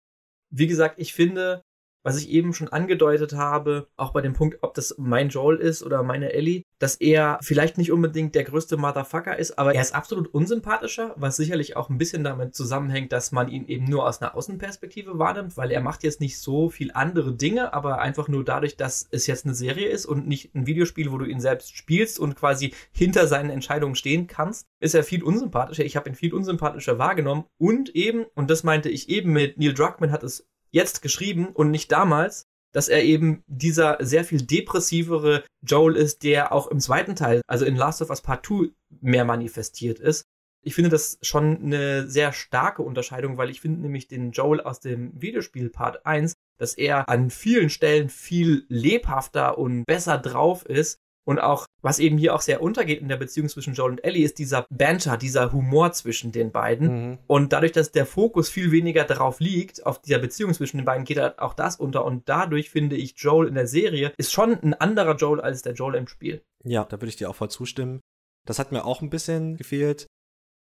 Wie 0.51 0.66
gesagt, 0.66 0.98
ich 0.98 1.12
finde, 1.12 1.62
was 2.07 2.19
ich 2.19 2.31
eben 2.31 2.55
schon 2.55 2.69
angedeutet 2.69 3.33
habe, 3.33 3.89
auch 3.97 4.12
bei 4.12 4.20
dem 4.20 4.33
Punkt, 4.33 4.59
ob 4.62 4.74
das 4.74 4.95
mein 4.97 5.28
Joel 5.28 5.57
ist 5.57 5.83
oder 5.83 6.05
meine 6.05 6.33
Ellie, 6.33 6.62
dass 6.78 6.95
er 6.95 7.41
vielleicht 7.43 7.78
nicht 7.78 7.91
unbedingt 7.91 8.37
der 8.37 8.45
größte 8.45 8.77
Motherfucker 8.77 9.37
ist, 9.37 9.59
aber 9.59 9.74
er 9.74 9.83
ist 9.83 9.93
absolut 9.93 10.33
unsympathischer, 10.33 11.15
was 11.16 11.37
sicherlich 11.37 11.74
auch 11.77 11.91
ein 11.91 11.99
bisschen 11.99 12.23
damit 12.23 12.55
zusammenhängt, 12.55 13.11
dass 13.11 13.33
man 13.33 13.49
ihn 13.49 13.66
eben 13.66 13.87
nur 13.87 14.07
aus 14.07 14.23
einer 14.23 14.37
Außenperspektive 14.37 15.19
wahrnimmt, 15.19 15.57
weil 15.57 15.73
er 15.73 15.81
macht 15.81 16.05
jetzt 16.05 16.20
nicht 16.20 16.39
so 16.39 16.70
viel 16.70 16.93
andere 16.93 17.35
Dinge, 17.35 17.74
aber 17.74 17.99
einfach 17.99 18.28
nur 18.28 18.45
dadurch, 18.45 18.77
dass 18.77 19.09
es 19.11 19.27
jetzt 19.27 19.45
eine 19.45 19.55
Serie 19.55 19.89
ist 19.89 20.07
und 20.07 20.28
nicht 20.28 20.55
ein 20.55 20.69
Videospiel, 20.69 21.11
wo 21.11 21.19
du 21.19 21.24
ihn 21.24 21.41
selbst 21.41 21.77
spielst 21.77 22.20
und 22.20 22.37
quasi 22.37 22.73
hinter 22.93 23.27
seinen 23.27 23.51
Entscheidungen 23.51 23.97
stehen 23.97 24.28
kannst, 24.28 24.69
ist 24.78 24.95
er 24.95 25.03
viel 25.03 25.24
unsympathischer. 25.24 25.85
Ich 25.85 25.97
habe 25.97 26.09
ihn 26.09 26.15
viel 26.15 26.35
unsympathischer 26.35 27.01
wahrgenommen 27.01 27.47
und 27.59 27.97
eben, 27.97 28.27
und 28.37 28.49
das 28.49 28.62
meinte 28.62 28.91
ich 28.91 29.09
eben 29.09 29.33
mit 29.33 29.59
Neil 29.59 29.74
Druckmann 29.74 30.12
hat 30.12 30.23
es 30.23 30.47
jetzt 30.77 31.03
geschrieben 31.03 31.48
und 31.48 31.70
nicht 31.70 31.90
damals, 31.90 32.44
dass 32.73 32.89
er 32.89 33.03
eben 33.03 33.43
dieser 33.47 33.97
sehr 34.01 34.24
viel 34.24 34.43
depressivere 34.43 35.43
Joel 35.62 35.97
ist, 35.97 36.23
der 36.23 36.53
auch 36.53 36.69
im 36.69 36.78
zweiten 36.78 37.16
Teil, 37.16 37.40
also 37.48 37.65
in 37.65 37.74
Last 37.74 38.03
of 38.03 38.11
Us 38.11 38.20
Part 38.20 38.44
2, 38.47 38.69
mehr 39.01 39.24
manifestiert 39.24 39.98
ist. 39.98 40.24
Ich 40.62 40.74
finde 40.74 40.90
das 40.90 41.19
schon 41.23 41.62
eine 41.62 42.09
sehr 42.09 42.32
starke 42.32 42.82
Unterscheidung, 42.82 43.39
weil 43.39 43.51
ich 43.51 43.61
finde 43.61 43.81
nämlich 43.81 44.09
den 44.09 44.32
Joel 44.32 44.61
aus 44.61 44.81
dem 44.81 45.12
Videospiel 45.20 45.70
Part 45.70 46.05
1, 46.05 46.35
dass 46.59 46.74
er 46.74 47.09
an 47.09 47.31
vielen 47.31 47.70
Stellen 47.70 48.11
viel 48.11 48.66
lebhafter 48.69 49.57
und 49.57 49.85
besser 49.86 50.19
drauf 50.19 50.66
ist 50.66 50.98
und 51.27 51.40
auch, 51.40 51.66
was 51.82 51.98
eben 51.98 52.19
hier 52.19 52.35
auch 52.35 52.40
sehr 52.40 52.62
untergeht 52.62 53.01
in 53.01 53.09
der 53.09 53.16
Beziehung 53.16 53.48
zwischen 53.48 53.74
Joel 53.74 53.93
und 53.93 54.05
Ellie, 54.05 54.24
ist 54.24 54.39
dieser 54.39 54.65
Banter, 54.70 55.16
dieser 55.16 55.53
Humor 55.53 55.93
zwischen 55.93 56.31
den 56.31 56.53
beiden. 56.53 57.11
Mhm. 57.11 57.19
Und 57.27 57.53
dadurch, 57.53 57.73
dass 57.73 57.90
der 57.90 58.07
Fokus 58.07 58.48
viel 58.48 58.70
weniger 58.70 59.05
darauf 59.05 59.40
liegt, 59.40 59.85
auf 59.85 60.01
dieser 60.01 60.20
Beziehung 60.20 60.55
zwischen 60.55 60.77
den 60.78 60.86
beiden, 60.86 61.05
geht 61.05 61.19
halt 61.19 61.40
auch 61.40 61.55
das 61.55 61.77
unter. 61.77 62.05
Und 62.05 62.28
dadurch 62.28 62.70
finde 62.70 62.94
ich, 62.94 63.15
Joel 63.16 63.48
in 63.48 63.55
der 63.55 63.66
Serie 63.66 64.12
ist 64.16 64.32
schon 64.32 64.53
ein 64.62 64.74
anderer 64.74 65.16
Joel 65.16 65.40
als 65.40 65.62
der 65.62 65.74
Joel 65.74 65.97
im 65.97 66.07
Spiel. 66.07 66.43
Ja, 66.62 66.85
da 66.85 66.97
würde 66.97 67.09
ich 67.09 67.16
dir 67.16 67.28
auch 67.28 67.35
voll 67.35 67.51
zustimmen. 67.51 68.01
Das 68.47 68.61
hat 68.61 68.70
mir 68.70 68.85
auch 68.85 69.03
ein 69.03 69.11
bisschen 69.11 69.57
gefehlt. 69.57 70.07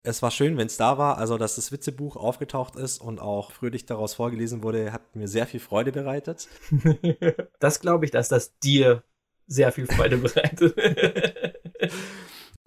Es 0.01 0.23
war 0.23 0.31
schön, 0.31 0.57
wenn 0.57 0.67
es 0.67 0.77
da 0.77 0.97
war. 0.97 1.19
Also, 1.19 1.37
dass 1.37 1.55
das 1.57 1.71
Witzebuch 1.71 2.15
aufgetaucht 2.15 2.75
ist 2.75 2.99
und 2.99 3.19
auch 3.19 3.51
fröhlich 3.51 3.85
daraus 3.85 4.15
vorgelesen 4.15 4.63
wurde, 4.63 4.91
hat 4.91 5.15
mir 5.15 5.27
sehr 5.27 5.45
viel 5.45 5.59
Freude 5.59 5.91
bereitet. 5.91 6.47
das 7.59 7.79
glaube 7.79 8.05
ich, 8.05 8.11
dass 8.11 8.29
das 8.29 8.57
dir 8.57 9.03
sehr 9.47 9.71
viel 9.71 9.85
Freude 9.87 10.17
bereitet. 10.17 10.75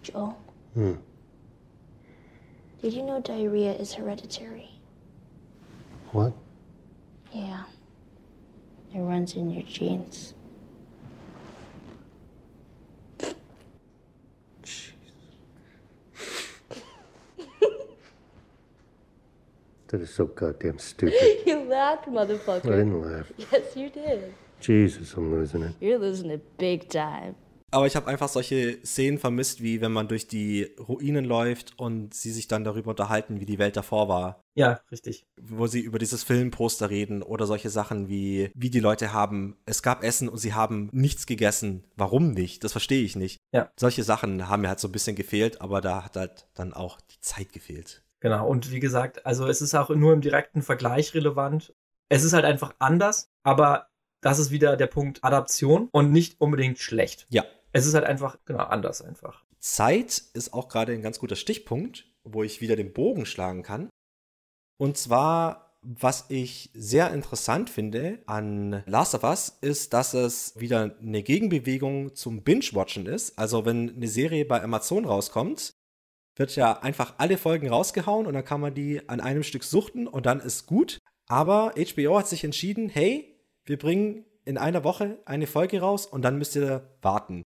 Joel, 0.03 0.35
Hmm. 0.75 0.99
did 2.83 2.93
you 2.93 3.03
know 3.03 3.21
diarrhea 3.21 3.73
is 3.75 3.95
hereditary? 3.95 4.71
What? 6.13 6.33
Yeah. 7.33 7.65
It 8.95 9.01
runs 9.01 9.35
in 9.35 9.51
your 9.51 9.65
genes. 9.65 10.35
That 19.89 20.01
is 20.03 20.11
so 20.13 20.27
goddamn 20.27 20.79
stupid. 20.79 21.15
You 21.47 21.61
laughed, 21.61 22.07
motherfucker. 22.09 22.67
I 22.67 22.77
didn't 22.77 23.01
laugh. 23.03 23.33
Yes, 23.39 23.75
you 23.77 23.89
did. 23.89 24.35
Jesus, 24.61 25.17
I'm 25.17 25.31
losing 25.31 25.63
it. 25.63 25.75
You're 25.81 25.99
losing 25.99 26.31
it 26.31 26.57
big 26.57 26.89
time. 26.89 27.35
Aber 27.71 27.87
ich 27.87 27.97
habe 27.97 28.07
einfach 28.07 28.29
solche 28.29 28.79
Szenen 28.83 29.19
vermisst, 29.19 29.63
wie 29.63 29.83
wenn 29.83 29.93
man 29.93 30.09
durch 30.09 30.27
die 30.27 30.75
Ruinen 30.79 31.27
läuft 31.27 31.79
und 31.79 32.15
sie 32.15 32.31
sich 32.31 32.49
dann 32.49 32.65
darüber 32.65 32.91
unterhalten, 32.91 33.41
wie 33.41 33.45
die 33.45 33.59
Welt 33.59 33.77
davor 33.77 34.09
war. 34.09 34.41
ja, 34.55 34.81
richtig. 34.91 35.27
Wo 35.39 35.67
sie 35.67 35.81
über 35.81 35.99
dieses 35.99 36.25
Filmposter 36.25 36.89
reden 36.89 37.23
oder 37.23 37.45
solche 37.47 37.69
Sachen 37.69 38.09
wie, 38.09 38.51
wie 38.55 38.71
die 38.71 38.81
Leute 38.81 39.13
haben, 39.13 39.59
es 39.67 39.83
gab 39.83 40.03
Essen 40.03 40.31
und 40.31 40.39
sie 40.39 40.55
haben 40.55 40.89
nichts 40.93 41.27
gegessen. 41.27 41.85
Warum 41.95 42.31
nicht? 42.31 42.65
Das 42.65 42.73
verstehe 42.73 43.03
ich 43.05 43.17
nicht. 43.17 43.37
Ja. 43.53 43.71
Solche 43.79 44.03
Sachen 44.03 44.49
haben 44.49 44.63
mir 44.63 44.69
halt 44.69 44.81
so 44.81 44.89
ein 44.89 44.93
bisschen 44.93 45.15
gefehlt, 45.15 45.61
aber 45.61 45.83
da 45.83 46.05
hat 46.07 46.17
halt 46.17 46.49
dann 46.55 46.73
auch 46.73 46.99
die 47.03 47.21
Zeit 47.21 47.53
gefehlt. 47.53 48.03
Genau. 48.21 48.49
Und 48.49 48.73
wie 48.73 48.81
gesagt, 48.81 49.27
also 49.27 49.47
es 49.47 49.61
ist 49.61 49.75
auch 49.75 49.91
nur 49.91 50.15
im 50.15 50.23
direkten 50.23 50.63
Vergleich 50.63 51.13
relevant. 51.13 51.75
Es 52.09 52.25
ist 52.25 52.33
halt 52.33 52.47
einfach 52.47 52.75
anders, 52.79 53.31
aber 53.43 53.88
das 54.21 54.39
ist 54.39 54.51
wieder 54.51 54.77
der 54.77 54.87
Punkt 54.87 55.23
Adaption 55.25 55.89
und 55.93 56.13
nicht 56.13 56.41
unbedingt 56.41 56.79
schlecht. 56.79 57.27
Ja. 57.31 57.45
Es 57.73 57.87
ist 57.87 57.95
halt 57.95 58.05
einfach, 58.05 58.39
genau, 58.45 58.65
anders 58.65 59.03
einfach. 59.03 59.45
Zeit 59.59 60.23
ist 60.35 60.53
auch 60.53 60.69
gerade 60.69 60.93
ein 60.93 61.03
ganz 61.03 61.19
guter 61.19 61.37
Stichpunkt, 61.37 62.07
wo 62.25 62.43
ich 62.43 62.61
wieder 62.61 62.77
den 62.77 62.93
Bogen 62.93 63.27
schlagen 63.27 63.63
kann. 63.63 63.91
Und 64.79 64.97
zwar, 64.97 65.79
was 65.83 66.27
ich 66.29 66.71
sehr 66.75 67.13
interessant 67.13 67.69
finde 67.69 68.23
an 68.27 68.83
Last 68.87 69.15
of 69.15 69.25
Us, 69.25 69.59
ist, 69.61 69.93
dass 69.93 70.15
es 70.15 70.59
wieder 70.59 70.97
eine 71.01 71.23
Gegenbewegung 71.23 72.15
zum 72.15 72.43
Binge-Watchen 72.43 73.07
ist. 73.07 73.39
Also 73.39 73.65
wenn 73.65 73.97
eine 73.97 74.09
Serie 74.09 74.45
bei 74.45 74.63
Amazon 74.63 75.05
rauskommt, 75.05 75.73
wird 76.37 76.55
ja 76.55 76.81
einfach 76.81 77.15
alle 77.19 77.37
Folgen 77.37 77.69
rausgehauen 77.69 78.27
und 78.27 78.35
dann 78.35 78.45
kann 78.45 78.61
man 78.61 78.75
die 78.75 79.09
an 79.09 79.21
einem 79.21 79.43
Stück 79.43 79.65
suchten 79.65 80.07
und 80.07 80.27
dann 80.27 80.41
ist 80.41 80.67
gut. 80.67 80.99
Aber 81.27 81.75
HBO 81.77 82.19
hat 82.19 82.29
sich 82.29 82.45
entschieden, 82.45 82.89
hey, 82.89 83.38
wir 83.69 83.79
bringen 83.79 84.25
in 84.45 84.59
einer 84.59 84.85
Woche 84.85 85.19
eine 85.25 85.47
Folge 85.47 85.81
raus 85.81 86.07
und 86.07 86.23
dann 86.23 86.39
müsst 86.39 86.57
ihr 86.57 86.97
warten. 87.03 87.43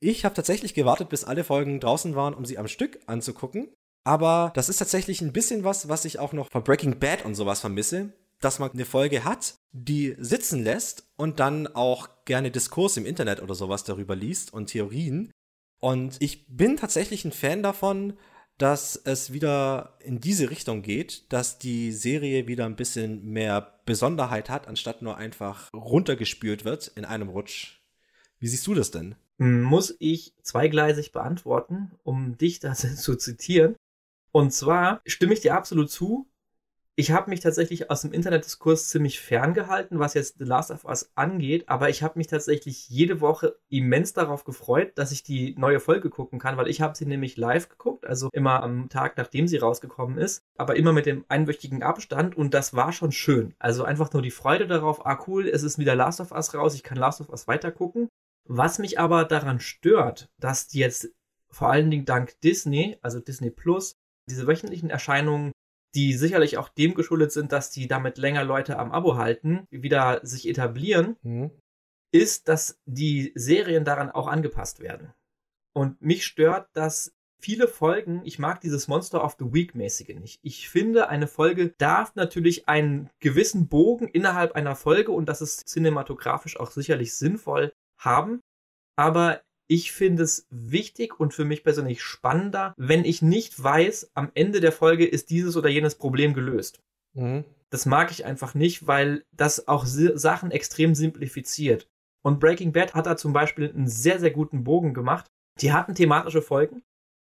Ich 0.00 0.24
habe 0.24 0.34
tatsächlich 0.34 0.74
gewartet, 0.74 1.08
bis 1.08 1.24
alle 1.24 1.42
Folgen 1.42 1.80
draußen 1.80 2.14
waren, 2.14 2.34
um 2.34 2.44
sie 2.44 2.58
am 2.58 2.68
Stück 2.68 3.00
anzugucken. 3.06 3.68
Aber 4.04 4.52
das 4.54 4.68
ist 4.68 4.78
tatsächlich 4.78 5.20
ein 5.20 5.32
bisschen 5.32 5.64
was, 5.64 5.88
was 5.88 6.04
ich 6.04 6.18
auch 6.20 6.32
noch 6.32 6.50
von 6.50 6.62
Breaking 6.62 6.98
Bad 7.00 7.24
und 7.24 7.34
sowas 7.34 7.60
vermisse. 7.60 8.12
Dass 8.40 8.60
man 8.60 8.70
eine 8.70 8.84
Folge 8.84 9.24
hat, 9.24 9.56
die 9.72 10.14
sitzen 10.18 10.62
lässt 10.62 11.08
und 11.16 11.40
dann 11.40 11.66
auch 11.66 12.08
gerne 12.24 12.52
Diskurs 12.52 12.96
im 12.96 13.04
Internet 13.04 13.42
oder 13.42 13.56
sowas 13.56 13.82
darüber 13.82 14.14
liest 14.14 14.52
und 14.52 14.66
Theorien. 14.66 15.32
Und 15.80 16.16
ich 16.20 16.46
bin 16.46 16.76
tatsächlich 16.76 17.24
ein 17.24 17.32
Fan 17.32 17.64
davon, 17.64 18.16
dass 18.58 18.96
es 18.96 19.32
wieder 19.32 19.96
in 20.00 20.20
diese 20.20 20.50
Richtung 20.50 20.82
geht, 20.82 21.32
dass 21.32 21.58
die 21.58 21.92
Serie 21.92 22.48
wieder 22.48 22.66
ein 22.66 22.76
bisschen 22.76 23.24
mehr 23.24 23.80
Besonderheit 23.86 24.50
hat, 24.50 24.66
anstatt 24.68 25.00
nur 25.00 25.16
einfach 25.16 25.72
runtergespült 25.72 26.64
wird 26.64 26.88
in 26.88 27.04
einem 27.04 27.28
Rutsch. 27.28 27.80
Wie 28.40 28.48
siehst 28.48 28.66
du 28.66 28.74
das 28.74 28.90
denn? 28.90 29.14
Muss 29.38 29.94
ich 30.00 30.34
zweigleisig 30.42 31.12
beantworten, 31.12 31.92
um 32.02 32.36
dich 32.36 32.58
das 32.58 32.80
zu 33.02 33.16
zitieren. 33.16 33.76
Und 34.32 34.52
zwar 34.52 35.00
stimme 35.06 35.32
ich 35.32 35.40
dir 35.40 35.54
absolut 35.54 35.90
zu. 35.90 36.28
Ich 37.00 37.12
habe 37.12 37.30
mich 37.30 37.38
tatsächlich 37.38 37.92
aus 37.92 38.02
dem 38.02 38.12
Internetdiskurs 38.12 38.88
ziemlich 38.88 39.20
ferngehalten, 39.20 40.00
was 40.00 40.14
jetzt 40.14 40.38
The 40.40 40.44
Last 40.44 40.72
of 40.72 40.84
Us 40.84 41.12
angeht, 41.14 41.68
aber 41.68 41.90
ich 41.90 42.02
habe 42.02 42.18
mich 42.18 42.26
tatsächlich 42.26 42.88
jede 42.88 43.20
Woche 43.20 43.56
immens 43.68 44.14
darauf 44.14 44.42
gefreut, 44.42 44.90
dass 44.96 45.12
ich 45.12 45.22
die 45.22 45.54
neue 45.56 45.78
Folge 45.78 46.10
gucken 46.10 46.40
kann, 46.40 46.56
weil 46.56 46.66
ich 46.66 46.80
habe 46.80 46.96
sie 46.96 47.06
nämlich 47.06 47.36
live 47.36 47.68
geguckt, 47.68 48.04
also 48.04 48.30
immer 48.32 48.64
am 48.64 48.88
Tag, 48.88 49.16
nachdem 49.16 49.46
sie 49.46 49.58
rausgekommen 49.58 50.18
ist, 50.18 50.42
aber 50.56 50.74
immer 50.74 50.92
mit 50.92 51.06
dem 51.06 51.24
einwöchigen 51.28 51.84
Abstand 51.84 52.36
und 52.36 52.52
das 52.52 52.74
war 52.74 52.90
schon 52.92 53.12
schön. 53.12 53.54
Also 53.60 53.84
einfach 53.84 54.12
nur 54.12 54.22
die 54.22 54.32
Freude 54.32 54.66
darauf, 54.66 55.06
ah 55.06 55.22
cool, 55.28 55.46
es 55.46 55.62
ist 55.62 55.78
wieder 55.78 55.94
Last 55.94 56.20
of 56.20 56.32
Us 56.32 56.52
raus, 56.52 56.74
ich 56.74 56.82
kann 56.82 56.98
Last 56.98 57.20
of 57.20 57.28
Us 57.28 57.46
weitergucken. 57.46 58.08
Was 58.48 58.80
mich 58.80 58.98
aber 58.98 59.24
daran 59.24 59.60
stört, 59.60 60.30
dass 60.40 60.66
die 60.66 60.80
jetzt 60.80 61.14
vor 61.48 61.70
allen 61.70 61.92
Dingen 61.92 62.06
dank 62.06 62.40
Disney, 62.40 62.98
also 63.02 63.20
Disney 63.20 63.50
Plus, 63.50 63.94
diese 64.28 64.48
wöchentlichen 64.48 64.90
Erscheinungen, 64.90 65.52
die 65.94 66.14
sicherlich 66.14 66.58
auch 66.58 66.68
dem 66.68 66.94
geschuldet 66.94 67.32
sind, 67.32 67.52
dass 67.52 67.70
die 67.70 67.88
damit 67.88 68.18
länger 68.18 68.44
Leute 68.44 68.78
am 68.78 68.92
Abo 68.92 69.16
halten, 69.16 69.66
wieder 69.70 70.20
sich 70.22 70.48
etablieren, 70.48 71.16
Mhm. 71.22 71.50
ist, 72.12 72.48
dass 72.48 72.78
die 72.86 73.32
Serien 73.34 73.84
daran 73.84 74.10
auch 74.10 74.28
angepasst 74.28 74.80
werden. 74.80 75.12
Und 75.74 76.00
mich 76.00 76.24
stört, 76.24 76.68
dass 76.72 77.14
viele 77.40 77.68
Folgen, 77.68 78.22
ich 78.24 78.38
mag 78.38 78.60
dieses 78.60 78.88
Monster 78.88 79.22
of 79.22 79.36
the 79.38 79.52
Week 79.52 79.74
mäßige 79.74 80.16
nicht. 80.16 80.40
Ich 80.42 80.68
finde, 80.68 81.08
eine 81.08 81.28
Folge 81.28 81.74
darf 81.78 82.14
natürlich 82.16 82.68
einen 82.68 83.10
gewissen 83.20 83.68
Bogen 83.68 84.08
innerhalb 84.08 84.52
einer 84.52 84.74
Folge 84.74 85.12
und 85.12 85.28
das 85.28 85.40
ist 85.40 85.68
cinematografisch 85.68 86.58
auch 86.58 86.70
sicherlich 86.70 87.14
sinnvoll 87.14 87.72
haben. 87.98 88.40
Aber 88.96 89.42
ich 89.68 89.92
finde 89.92 90.22
es 90.22 90.46
wichtig 90.50 91.20
und 91.20 91.34
für 91.34 91.44
mich 91.44 91.62
persönlich 91.62 92.02
spannender, 92.02 92.74
wenn 92.76 93.04
ich 93.04 93.22
nicht 93.22 93.62
weiß, 93.62 94.10
am 94.14 94.30
Ende 94.34 94.60
der 94.60 94.72
Folge 94.72 95.06
ist 95.06 95.30
dieses 95.30 95.56
oder 95.56 95.68
jenes 95.68 95.94
Problem 95.94 96.34
gelöst. 96.34 96.80
Mhm. 97.14 97.44
Das 97.70 97.84
mag 97.84 98.10
ich 98.10 98.24
einfach 98.24 98.54
nicht, 98.54 98.86
weil 98.86 99.24
das 99.30 99.68
auch 99.68 99.84
Sachen 99.84 100.50
extrem 100.50 100.94
simplifiziert. 100.94 101.86
Und 102.22 102.40
Breaking 102.40 102.72
Bad 102.72 102.94
hat 102.94 103.06
da 103.06 103.16
zum 103.16 103.32
Beispiel 103.32 103.70
einen 103.70 103.88
sehr, 103.88 104.18
sehr 104.18 104.30
guten 104.30 104.64
Bogen 104.64 104.94
gemacht. 104.94 105.26
Die 105.60 105.72
hatten 105.72 105.94
thematische 105.94 106.42
Folgen, 106.42 106.82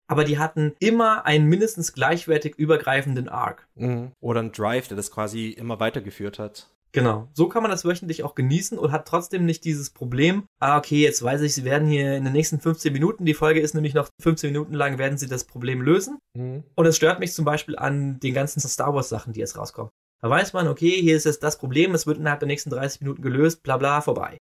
aber 0.09 0.25
die 0.25 0.39
hatten 0.39 0.75
immer 0.79 1.27
einen 1.27 1.49
mindestens 1.49 1.93
gleichwertig 1.93 2.55
übergreifenden 2.57 3.29
Arc. 3.29 3.69
Mhm. 3.75 4.13
Oder 4.21 4.41
ein 4.41 4.53
Drive, 4.53 4.89
der 4.89 4.97
das 4.97 5.11
quasi 5.11 5.51
immer 5.51 5.81
weitergeführt 5.81 6.39
hat. 6.39 6.72
Genau. 6.93 7.29
So 7.33 7.49
kann 7.49 7.63
man 7.63 7.71
das 7.71 7.85
wöchentlich 7.87 8.23
auch 8.23 8.35
genießen 8.35 8.79
und 8.79 8.93
hat 8.93 9.09
trotzdem 9.09 9.47
nicht 9.47 9.65
dieses 9.65 9.91
Problem, 9.91 10.45
ah, 10.61 10.77
okay, 10.77 11.03
jetzt 11.03 11.23
weiß 11.23 11.41
ich, 11.41 11.55
sie 11.55 11.65
werden 11.65 11.89
hier 11.89 12.17
in 12.17 12.25
den 12.25 12.35
nächsten 12.35 12.61
15 12.61 12.93
Minuten, 12.93 13.25
die 13.25 13.35
Folge 13.35 13.61
ist 13.61 13.75
nämlich 13.75 13.95
noch 13.95 14.09
15 14.21 14.53
Minuten 14.53 14.75
lang, 14.75 14.99
werden 14.99 15.17
sie 15.17 15.27
das 15.27 15.45
Problem 15.45 15.81
lösen. 15.81 16.19
Mhm. 16.37 16.65
Und 16.75 16.87
es 16.87 16.97
stört 16.97 17.19
mich 17.19 17.33
zum 17.33 17.47
Beispiel 17.47 17.77
an 17.77 18.21
den 18.21 18.35
ganzen 18.35 18.61
Star 18.61 18.95
Wars 18.95 19.09
Sachen, 19.09 19.33
die 19.33 19.41
jetzt 19.41 19.57
rauskommen. 19.57 19.91
Da 20.21 20.31
weiß 20.31 20.53
man, 20.53 20.69
okay, 20.69 21.01
hier 21.01 21.17
ist 21.17 21.25
jetzt 21.25 21.43
das 21.43 21.59
Problem, 21.59 21.95
es 21.95 22.07
wird 22.07 22.19
innerhalb 22.19 22.41
der 22.41 22.47
nächsten 22.47 22.71
30 22.71 23.01
Minuten 23.01 23.23
gelöst, 23.23 23.63
bla 23.63 23.77
bla, 23.79 24.03
vorbei. 24.03 24.39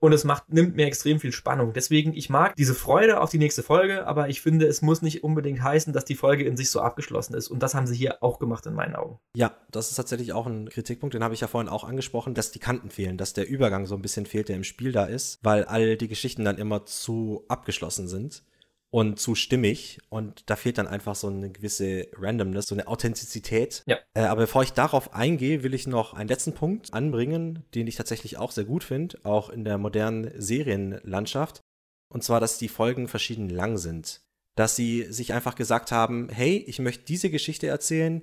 Und 0.00 0.12
es 0.12 0.24
macht, 0.24 0.52
nimmt 0.52 0.76
mir 0.76 0.86
extrem 0.86 1.20
viel 1.20 1.32
Spannung. 1.32 1.74
Deswegen, 1.74 2.14
ich 2.14 2.30
mag 2.30 2.56
diese 2.56 2.74
Freude 2.74 3.20
auf 3.20 3.30
die 3.30 3.38
nächste 3.38 3.62
Folge, 3.62 4.06
aber 4.06 4.28
ich 4.30 4.40
finde, 4.40 4.66
es 4.66 4.80
muss 4.80 5.02
nicht 5.02 5.22
unbedingt 5.22 5.62
heißen, 5.62 5.92
dass 5.92 6.06
die 6.06 6.14
Folge 6.14 6.44
in 6.44 6.56
sich 6.56 6.70
so 6.70 6.80
abgeschlossen 6.80 7.34
ist. 7.34 7.48
Und 7.48 7.62
das 7.62 7.74
haben 7.74 7.86
sie 7.86 7.94
hier 7.94 8.22
auch 8.22 8.38
gemacht 8.38 8.64
in 8.64 8.74
meinen 8.74 8.96
Augen. 8.96 9.18
Ja, 9.36 9.54
das 9.70 9.90
ist 9.90 9.96
tatsächlich 9.96 10.32
auch 10.32 10.46
ein 10.46 10.70
Kritikpunkt, 10.70 11.14
den 11.14 11.22
habe 11.22 11.34
ich 11.34 11.40
ja 11.40 11.48
vorhin 11.48 11.68
auch 11.68 11.84
angesprochen, 11.84 12.34
dass 12.34 12.50
die 12.50 12.58
Kanten 12.58 12.90
fehlen, 12.90 13.18
dass 13.18 13.34
der 13.34 13.46
Übergang 13.46 13.86
so 13.86 13.94
ein 13.94 14.02
bisschen 14.02 14.24
fehlt, 14.24 14.48
der 14.48 14.56
im 14.56 14.64
Spiel 14.64 14.92
da 14.92 15.04
ist, 15.04 15.38
weil 15.42 15.64
all 15.64 15.98
die 15.98 16.08
Geschichten 16.08 16.44
dann 16.44 16.56
immer 16.56 16.86
zu 16.86 17.44
abgeschlossen 17.48 18.08
sind 18.08 18.42
und 18.90 19.20
zu 19.20 19.36
stimmig 19.36 20.00
und 20.08 20.50
da 20.50 20.56
fehlt 20.56 20.78
dann 20.78 20.88
einfach 20.88 21.14
so 21.14 21.28
eine 21.28 21.50
gewisse 21.50 22.08
Randomness, 22.16 22.66
so 22.66 22.74
eine 22.74 22.88
Authentizität. 22.88 23.84
Ja. 23.86 23.98
Äh, 24.14 24.22
aber 24.22 24.42
bevor 24.42 24.62
ich 24.64 24.72
darauf 24.72 25.14
eingehe, 25.14 25.62
will 25.62 25.74
ich 25.74 25.86
noch 25.86 26.12
einen 26.12 26.28
letzten 26.28 26.54
Punkt 26.54 26.92
anbringen, 26.92 27.64
den 27.74 27.86
ich 27.86 27.94
tatsächlich 27.94 28.36
auch 28.36 28.50
sehr 28.50 28.64
gut 28.64 28.82
finde, 28.82 29.18
auch 29.22 29.48
in 29.48 29.64
der 29.64 29.78
modernen 29.78 30.32
Serienlandschaft. 30.36 31.60
Und 32.12 32.24
zwar, 32.24 32.40
dass 32.40 32.58
die 32.58 32.68
Folgen 32.68 33.06
verschieden 33.06 33.48
lang 33.48 33.78
sind. 33.78 34.22
Dass 34.56 34.74
sie 34.74 35.06
sich 35.10 35.32
einfach 35.32 35.54
gesagt 35.54 35.92
haben, 35.92 36.28
hey, 36.28 36.56
ich 36.66 36.80
möchte 36.80 37.04
diese 37.04 37.30
Geschichte 37.30 37.68
erzählen, 37.68 38.22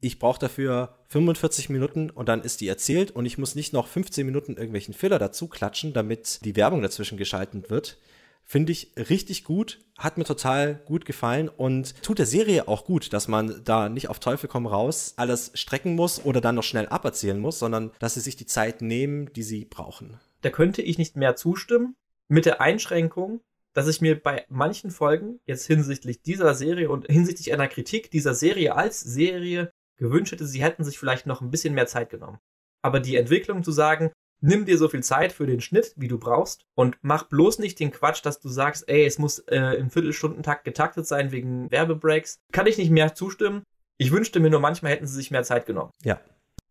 ich 0.00 0.18
brauche 0.18 0.40
dafür 0.40 0.98
45 1.10 1.68
Minuten 1.68 2.10
und 2.10 2.28
dann 2.28 2.42
ist 2.42 2.60
die 2.60 2.66
erzählt 2.66 3.12
und 3.12 3.24
ich 3.24 3.38
muss 3.38 3.54
nicht 3.54 3.72
noch 3.72 3.86
15 3.86 4.26
Minuten 4.26 4.56
irgendwelchen 4.56 4.94
Filler 4.94 5.20
dazu 5.20 5.46
klatschen, 5.46 5.92
damit 5.92 6.44
die 6.44 6.56
Werbung 6.56 6.82
dazwischen 6.82 7.16
geschaltet 7.16 7.70
wird. 7.70 7.98
Finde 8.44 8.72
ich 8.72 8.92
richtig 8.96 9.44
gut, 9.44 9.78
hat 9.98 10.18
mir 10.18 10.24
total 10.24 10.74
gut 10.84 11.06
gefallen 11.06 11.48
und 11.48 12.02
tut 12.02 12.18
der 12.18 12.26
Serie 12.26 12.68
auch 12.68 12.84
gut, 12.84 13.12
dass 13.12 13.28
man 13.28 13.62
da 13.64 13.88
nicht 13.88 14.08
auf 14.08 14.18
Teufel 14.18 14.48
komm 14.48 14.66
raus 14.66 15.14
alles 15.16 15.52
strecken 15.54 15.94
muss 15.94 16.24
oder 16.24 16.40
dann 16.40 16.56
noch 16.56 16.62
schnell 16.62 16.88
aberzählen 16.88 17.38
muss, 17.38 17.58
sondern 17.58 17.92
dass 17.98 18.14
sie 18.14 18.20
sich 18.20 18.36
die 18.36 18.46
Zeit 18.46 18.82
nehmen, 18.82 19.32
die 19.32 19.42
sie 19.42 19.64
brauchen. 19.64 20.18
Da 20.42 20.50
könnte 20.50 20.82
ich 20.82 20.98
nicht 20.98 21.16
mehr 21.16 21.36
zustimmen, 21.36 21.94
mit 22.28 22.46
der 22.46 22.60
Einschränkung, 22.60 23.40
dass 23.74 23.88
ich 23.88 24.00
mir 24.00 24.20
bei 24.20 24.44
manchen 24.48 24.90
Folgen 24.90 25.40
jetzt 25.46 25.66
hinsichtlich 25.66 26.22
dieser 26.22 26.54
Serie 26.54 26.90
und 26.90 27.06
hinsichtlich 27.06 27.52
einer 27.52 27.68
Kritik 27.68 28.10
dieser 28.10 28.34
Serie 28.34 28.74
als 28.74 29.00
Serie 29.00 29.70
gewünscht 29.96 30.32
hätte, 30.32 30.46
sie 30.46 30.62
hätten 30.62 30.84
sich 30.84 30.98
vielleicht 30.98 31.26
noch 31.26 31.40
ein 31.40 31.50
bisschen 31.50 31.74
mehr 31.74 31.86
Zeit 31.86 32.10
genommen. 32.10 32.38
Aber 32.82 33.00
die 33.00 33.16
Entwicklung 33.16 33.62
zu 33.62 33.70
sagen, 33.70 34.12
nimm 34.42 34.66
dir 34.66 34.76
so 34.76 34.88
viel 34.88 35.02
Zeit 35.02 35.32
für 35.32 35.46
den 35.46 35.60
Schnitt, 35.60 35.94
wie 35.96 36.08
du 36.08 36.18
brauchst 36.18 36.66
und 36.74 36.98
mach 37.00 37.24
bloß 37.24 37.58
nicht 37.58 37.80
den 37.80 37.92
Quatsch, 37.92 38.24
dass 38.24 38.40
du 38.40 38.48
sagst, 38.48 38.88
ey, 38.88 39.06
es 39.06 39.18
muss 39.18 39.38
äh, 39.40 39.76
im 39.76 39.90
Viertelstundentakt 39.90 40.64
getaktet 40.64 41.06
sein 41.06 41.32
wegen 41.32 41.70
Werbebreaks, 41.70 42.40
kann 42.52 42.66
ich 42.66 42.76
nicht 42.76 42.90
mehr 42.90 43.14
zustimmen. 43.14 43.62
Ich 43.96 44.12
wünschte 44.12 44.40
mir 44.40 44.50
nur, 44.50 44.60
manchmal 44.60 44.92
hätten 44.92 45.06
sie 45.06 45.14
sich 45.14 45.30
mehr 45.30 45.44
Zeit 45.44 45.66
genommen. 45.66 45.92
Ja. 46.02 46.20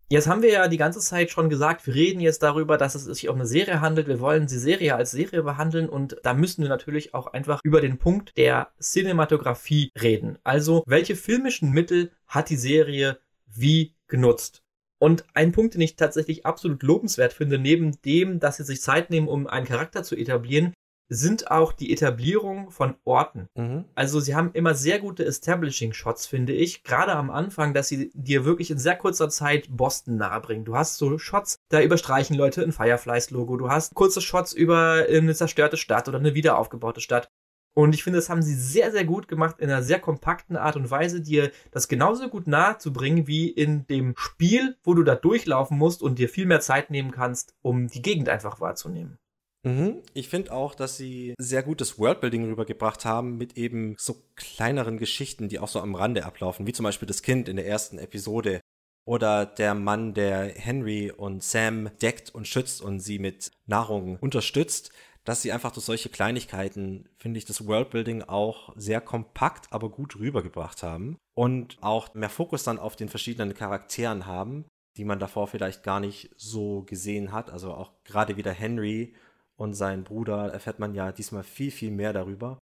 Jetzt 0.09 0.27
haben 0.27 0.41
wir 0.41 0.51
ja 0.51 0.67
die 0.67 0.75
ganze 0.75 0.99
Zeit 0.99 1.31
schon 1.31 1.49
gesagt, 1.49 1.87
wir 1.87 1.95
reden 1.95 2.19
jetzt 2.19 2.43
darüber, 2.43 2.77
dass 2.77 2.95
es 2.95 3.05
sich 3.05 3.29
um 3.29 3.35
eine 3.35 3.45
Serie 3.45 3.79
handelt. 3.79 4.09
Wir 4.09 4.19
wollen 4.19 4.45
die 4.45 4.57
Serie 4.57 4.93
als 4.93 5.11
Serie 5.11 5.41
behandeln 5.41 5.87
und 5.87 6.17
da 6.23 6.33
müssen 6.33 6.63
wir 6.63 6.69
natürlich 6.69 7.13
auch 7.13 7.27
einfach 7.27 7.61
über 7.63 7.79
den 7.79 7.97
Punkt 7.97 8.35
der 8.35 8.73
Cinematografie 8.81 9.89
reden. 10.01 10.37
Also, 10.43 10.83
welche 10.85 11.15
filmischen 11.15 11.71
Mittel 11.71 12.11
hat 12.27 12.49
die 12.49 12.57
Serie 12.57 13.19
wie 13.47 13.95
genutzt? 14.09 14.60
Und 15.01 15.25
ein 15.33 15.51
Punkt, 15.51 15.73
den 15.73 15.81
ich 15.81 15.95
tatsächlich 15.95 16.45
absolut 16.45 16.83
lobenswert 16.83 17.33
finde, 17.33 17.57
neben 17.57 17.99
dem, 18.03 18.39
dass 18.39 18.57
sie 18.57 18.63
sich 18.63 18.81
Zeit 18.81 19.09
nehmen, 19.09 19.27
um 19.27 19.47
einen 19.47 19.65
Charakter 19.65 20.03
zu 20.03 20.15
etablieren, 20.15 20.73
sind 21.09 21.49
auch 21.49 21.73
die 21.73 21.91
Etablierung 21.91 22.69
von 22.69 22.95
Orten. 23.03 23.47
Mhm. 23.55 23.85
Also 23.95 24.19
sie 24.19 24.35
haben 24.35 24.51
immer 24.53 24.75
sehr 24.75 24.99
gute 24.99 25.25
Establishing-Shots, 25.25 26.27
finde 26.27 26.53
ich. 26.53 26.83
Gerade 26.83 27.13
am 27.13 27.31
Anfang, 27.31 27.73
dass 27.73 27.89
sie 27.89 28.11
dir 28.13 28.45
wirklich 28.45 28.69
in 28.69 28.77
sehr 28.77 28.95
kurzer 28.95 29.29
Zeit 29.29 29.67
Boston 29.69 30.15
nahebringen. 30.17 30.65
Du 30.65 30.77
hast 30.77 30.97
so 30.97 31.17
Shots, 31.17 31.57
da 31.69 31.81
überstreichen 31.81 32.37
Leute 32.37 32.61
ein 32.61 32.71
Fireflies-Logo. 32.71 33.57
Du 33.57 33.69
hast 33.69 33.95
kurze 33.95 34.21
Shots 34.21 34.53
über 34.53 35.07
eine 35.09 35.33
zerstörte 35.33 35.75
Stadt 35.77 36.07
oder 36.07 36.19
eine 36.19 36.35
wiederaufgebaute 36.35 37.01
Stadt. 37.01 37.27
Und 37.73 37.95
ich 37.95 38.03
finde, 38.03 38.19
das 38.19 38.29
haben 38.29 38.41
sie 38.41 38.53
sehr, 38.53 38.91
sehr 38.91 39.05
gut 39.05 39.27
gemacht 39.27 39.59
in 39.59 39.69
einer 39.69 39.83
sehr 39.83 39.99
kompakten 39.99 40.57
Art 40.57 40.75
und 40.75 40.91
Weise, 40.91 41.21
dir 41.21 41.51
das 41.71 41.87
genauso 41.87 42.27
gut 42.27 42.47
nahe 42.47 42.77
zu 42.77 42.91
bringen 42.91 43.27
wie 43.27 43.49
in 43.49 43.87
dem 43.87 44.13
Spiel, 44.17 44.75
wo 44.83 44.93
du 44.93 45.03
da 45.03 45.15
durchlaufen 45.15 45.77
musst 45.77 46.01
und 46.01 46.19
dir 46.19 46.27
viel 46.27 46.45
mehr 46.45 46.59
Zeit 46.59 46.91
nehmen 46.91 47.11
kannst, 47.11 47.53
um 47.61 47.87
die 47.87 48.01
Gegend 48.01 48.27
einfach 48.27 48.59
wahrzunehmen. 48.59 49.17
Mhm. 49.63 50.01
Ich 50.13 50.27
finde 50.27 50.51
auch, 50.51 50.75
dass 50.75 50.97
sie 50.97 51.33
sehr 51.37 51.63
gutes 51.63 51.99
Worldbuilding 51.99 52.45
rübergebracht 52.45 53.05
haben 53.05 53.37
mit 53.37 53.57
eben 53.57 53.95
so 53.97 54.23
kleineren 54.35 54.97
Geschichten, 54.97 55.49
die 55.49 55.59
auch 55.59 55.67
so 55.67 55.79
am 55.79 55.95
Rande 55.95 56.25
ablaufen, 56.25 56.67
wie 56.67 56.73
zum 56.73 56.83
Beispiel 56.83 57.07
das 57.07 57.21
Kind 57.21 57.47
in 57.47 57.55
der 57.55 57.67
ersten 57.67 57.99
Episode 57.99 58.59
oder 59.05 59.45
der 59.45 59.73
Mann, 59.73 60.13
der 60.13 60.51
Henry 60.55 61.11
und 61.11 61.43
Sam 61.43 61.89
deckt 62.01 62.33
und 62.33 62.47
schützt 62.47 62.81
und 62.81 62.99
sie 62.99 63.19
mit 63.19 63.51
Nahrung 63.65 64.17
unterstützt, 64.17 64.91
dass 65.23 65.41
sie 65.41 65.51
einfach 65.51 65.71
durch 65.71 65.85
solche 65.85 66.09
Kleinigkeiten, 66.09 67.07
finde 67.17 67.37
ich, 67.37 67.45
das 67.45 67.67
Worldbuilding 67.67 68.23
auch 68.23 68.73
sehr 68.75 69.01
kompakt, 69.01 69.71
aber 69.71 69.89
gut 69.89 70.17
rübergebracht 70.17 70.83
haben 70.83 71.17
und 71.35 71.77
auch 71.81 72.13
mehr 72.13 72.29
Fokus 72.29 72.63
dann 72.63 72.79
auf 72.79 72.95
den 72.95 73.09
verschiedenen 73.09 73.53
Charakteren 73.53 74.25
haben, 74.25 74.65
die 74.97 75.05
man 75.05 75.19
davor 75.19 75.47
vielleicht 75.47 75.83
gar 75.83 75.99
nicht 75.99 76.31
so 76.37 76.83
gesehen 76.83 77.31
hat. 77.31 77.49
Also 77.49 77.73
auch 77.73 77.91
gerade 78.03 78.37
wieder 78.37 78.51
Henry 78.51 79.15
und 79.55 79.73
sein 79.73 80.03
Bruder 80.03 80.51
erfährt 80.51 80.79
man 80.79 80.95
ja 80.95 81.11
diesmal 81.11 81.43
viel, 81.43 81.71
viel 81.71 81.91
mehr 81.91 82.13
darüber. 82.13 82.57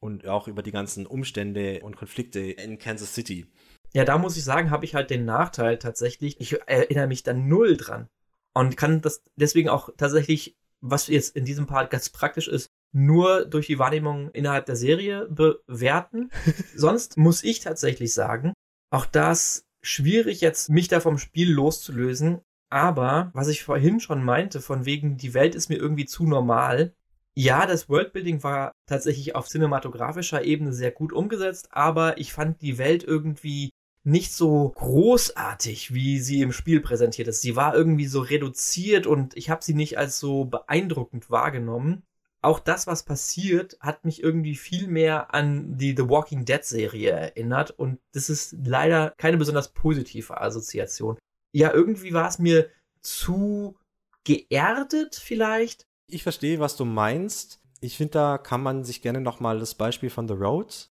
Und 0.00 0.28
auch 0.28 0.46
über 0.46 0.62
die 0.62 0.70
ganzen 0.70 1.06
Umstände 1.06 1.80
und 1.82 1.96
Konflikte 1.96 2.38
in 2.38 2.78
Kansas 2.78 3.14
City. 3.14 3.46
Ja, 3.92 4.04
da 4.04 4.18
muss 4.18 4.36
ich 4.36 4.44
sagen, 4.44 4.70
habe 4.70 4.84
ich 4.84 4.94
halt 4.94 5.10
den 5.10 5.24
Nachteil 5.24 5.78
tatsächlich, 5.78 6.40
ich 6.40 6.60
erinnere 6.68 7.08
mich 7.08 7.24
da 7.24 7.32
null 7.34 7.76
dran. 7.76 8.06
Und 8.54 8.76
kann 8.76 9.00
das 9.00 9.24
deswegen 9.36 9.68
auch 9.68 9.90
tatsächlich, 9.96 10.57
was 10.80 11.08
jetzt 11.08 11.36
in 11.36 11.44
diesem 11.44 11.66
Part 11.66 11.90
ganz 11.90 12.10
praktisch 12.10 12.48
ist, 12.48 12.68
nur 12.92 13.44
durch 13.44 13.66
die 13.66 13.78
Wahrnehmung 13.78 14.30
innerhalb 14.30 14.66
der 14.66 14.76
Serie 14.76 15.26
bewerten. 15.28 16.30
Sonst 16.74 17.16
muss 17.16 17.44
ich 17.44 17.60
tatsächlich 17.60 18.14
sagen, 18.14 18.52
auch 18.90 19.06
das 19.06 19.64
schwierig 19.82 20.40
jetzt, 20.40 20.70
mich 20.70 20.88
da 20.88 21.00
vom 21.00 21.18
Spiel 21.18 21.52
loszulösen. 21.52 22.40
Aber 22.70 23.30
was 23.34 23.48
ich 23.48 23.64
vorhin 23.64 24.00
schon 24.00 24.22
meinte, 24.22 24.60
von 24.60 24.84
wegen, 24.84 25.16
die 25.16 25.34
Welt 25.34 25.54
ist 25.54 25.68
mir 25.68 25.76
irgendwie 25.76 26.06
zu 26.06 26.26
normal. 26.26 26.94
Ja, 27.34 27.66
das 27.66 27.88
Worldbuilding 27.88 28.42
war 28.42 28.72
tatsächlich 28.86 29.34
auf 29.34 29.48
cinematografischer 29.48 30.42
Ebene 30.44 30.72
sehr 30.72 30.90
gut 30.90 31.12
umgesetzt, 31.12 31.68
aber 31.70 32.18
ich 32.18 32.32
fand 32.32 32.60
die 32.62 32.78
Welt 32.78 33.04
irgendwie 33.04 33.70
nicht 34.08 34.32
so 34.32 34.70
großartig, 34.70 35.92
wie 35.92 36.18
sie 36.18 36.40
im 36.40 36.52
Spiel 36.52 36.80
präsentiert 36.80 37.28
ist. 37.28 37.42
Sie 37.42 37.56
war 37.56 37.74
irgendwie 37.74 38.06
so 38.06 38.20
reduziert 38.20 39.06
und 39.06 39.36
ich 39.36 39.50
habe 39.50 39.62
sie 39.62 39.74
nicht 39.74 39.98
als 39.98 40.18
so 40.18 40.46
beeindruckend 40.46 41.30
wahrgenommen. 41.30 42.02
Auch 42.40 42.58
das, 42.58 42.86
was 42.86 43.04
passiert, 43.04 43.76
hat 43.80 44.04
mich 44.04 44.22
irgendwie 44.22 44.54
viel 44.54 44.88
mehr 44.88 45.34
an 45.34 45.76
die 45.76 45.94
The 45.96 46.08
Walking 46.08 46.44
Dead 46.44 46.64
Serie 46.64 47.10
erinnert 47.10 47.72
und 47.72 47.98
das 48.12 48.30
ist 48.30 48.56
leider 48.64 49.12
keine 49.18 49.36
besonders 49.36 49.72
positive 49.72 50.40
Assoziation. 50.40 51.18
Ja, 51.52 51.72
irgendwie 51.72 52.14
war 52.14 52.28
es 52.28 52.38
mir 52.38 52.70
zu 53.02 53.76
geerdet 54.24 55.16
vielleicht. 55.16 55.84
Ich 56.08 56.22
verstehe, 56.22 56.60
was 56.60 56.76
du 56.76 56.84
meinst, 56.84 57.60
Ich 57.80 57.96
finde, 57.96 58.12
da 58.12 58.38
kann 58.38 58.62
man 58.62 58.82
sich 58.84 59.02
gerne 59.02 59.20
nochmal 59.20 59.60
das 59.60 59.76
Beispiel 59.76 60.10
von 60.10 60.26
The 60.26 60.34
Road, 60.34 60.88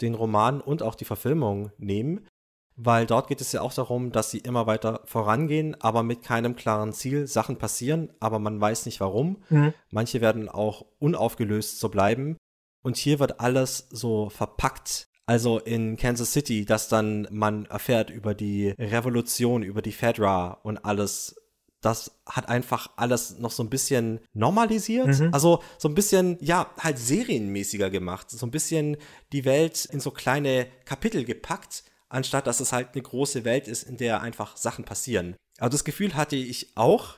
den 0.00 0.14
Roman 0.14 0.60
und 0.62 0.82
auch 0.82 0.94
die 0.94 1.04
Verfilmung 1.04 1.70
nehmen, 1.76 2.26
weil 2.76 3.06
dort 3.06 3.28
geht 3.28 3.40
es 3.40 3.52
ja 3.52 3.60
auch 3.60 3.74
darum, 3.74 4.10
dass 4.12 4.30
sie 4.30 4.38
immer 4.38 4.66
weiter 4.66 5.02
vorangehen, 5.04 5.76
aber 5.80 6.02
mit 6.02 6.22
keinem 6.22 6.56
klaren 6.56 6.92
Ziel. 6.92 7.26
Sachen 7.26 7.58
passieren, 7.58 8.10
aber 8.20 8.38
man 8.38 8.60
weiß 8.60 8.86
nicht 8.86 9.00
warum. 9.00 9.42
Mhm. 9.50 9.74
Manche 9.90 10.20
werden 10.20 10.48
auch 10.48 10.86
unaufgelöst 10.98 11.78
so 11.78 11.88
bleiben. 11.88 12.36
Und 12.82 12.96
hier 12.96 13.18
wird 13.18 13.40
alles 13.40 13.88
so 13.90 14.30
verpackt. 14.30 15.08
Also 15.26 15.58
in 15.58 15.96
Kansas 15.96 16.32
City, 16.32 16.64
dass 16.64 16.88
dann 16.88 17.28
man 17.30 17.66
erfährt 17.66 18.10
über 18.10 18.34
die 18.34 18.70
Revolution, 18.78 19.62
über 19.62 19.82
die 19.82 19.92
Fedra 19.92 20.58
und 20.62 20.84
alles. 20.84 21.36
Das 21.82 22.20
hat 22.26 22.48
einfach 22.48 22.90
alles 22.96 23.38
noch 23.38 23.52
so 23.52 23.62
ein 23.62 23.70
bisschen 23.70 24.20
normalisiert. 24.32 25.06
Mhm. 25.06 25.30
Also 25.32 25.62
so 25.78 25.88
ein 25.88 25.94
bisschen, 25.94 26.36
ja, 26.40 26.70
halt 26.78 26.98
serienmäßiger 26.98 27.90
gemacht. 27.90 28.30
So 28.30 28.44
ein 28.44 28.50
bisschen 28.50 28.96
die 29.32 29.44
Welt 29.44 29.84
in 29.84 30.00
so 30.00 30.10
kleine 30.10 30.66
Kapitel 30.84 31.24
gepackt 31.24 31.84
anstatt 32.10 32.46
dass 32.46 32.60
es 32.60 32.72
halt 32.72 32.88
eine 32.92 33.02
große 33.02 33.44
Welt 33.44 33.66
ist, 33.68 33.84
in 33.84 33.96
der 33.96 34.20
einfach 34.20 34.56
Sachen 34.56 34.84
passieren. 34.84 35.36
Also 35.58 35.72
das 35.72 35.84
Gefühl 35.84 36.14
hatte 36.14 36.36
ich 36.36 36.76
auch. 36.76 37.16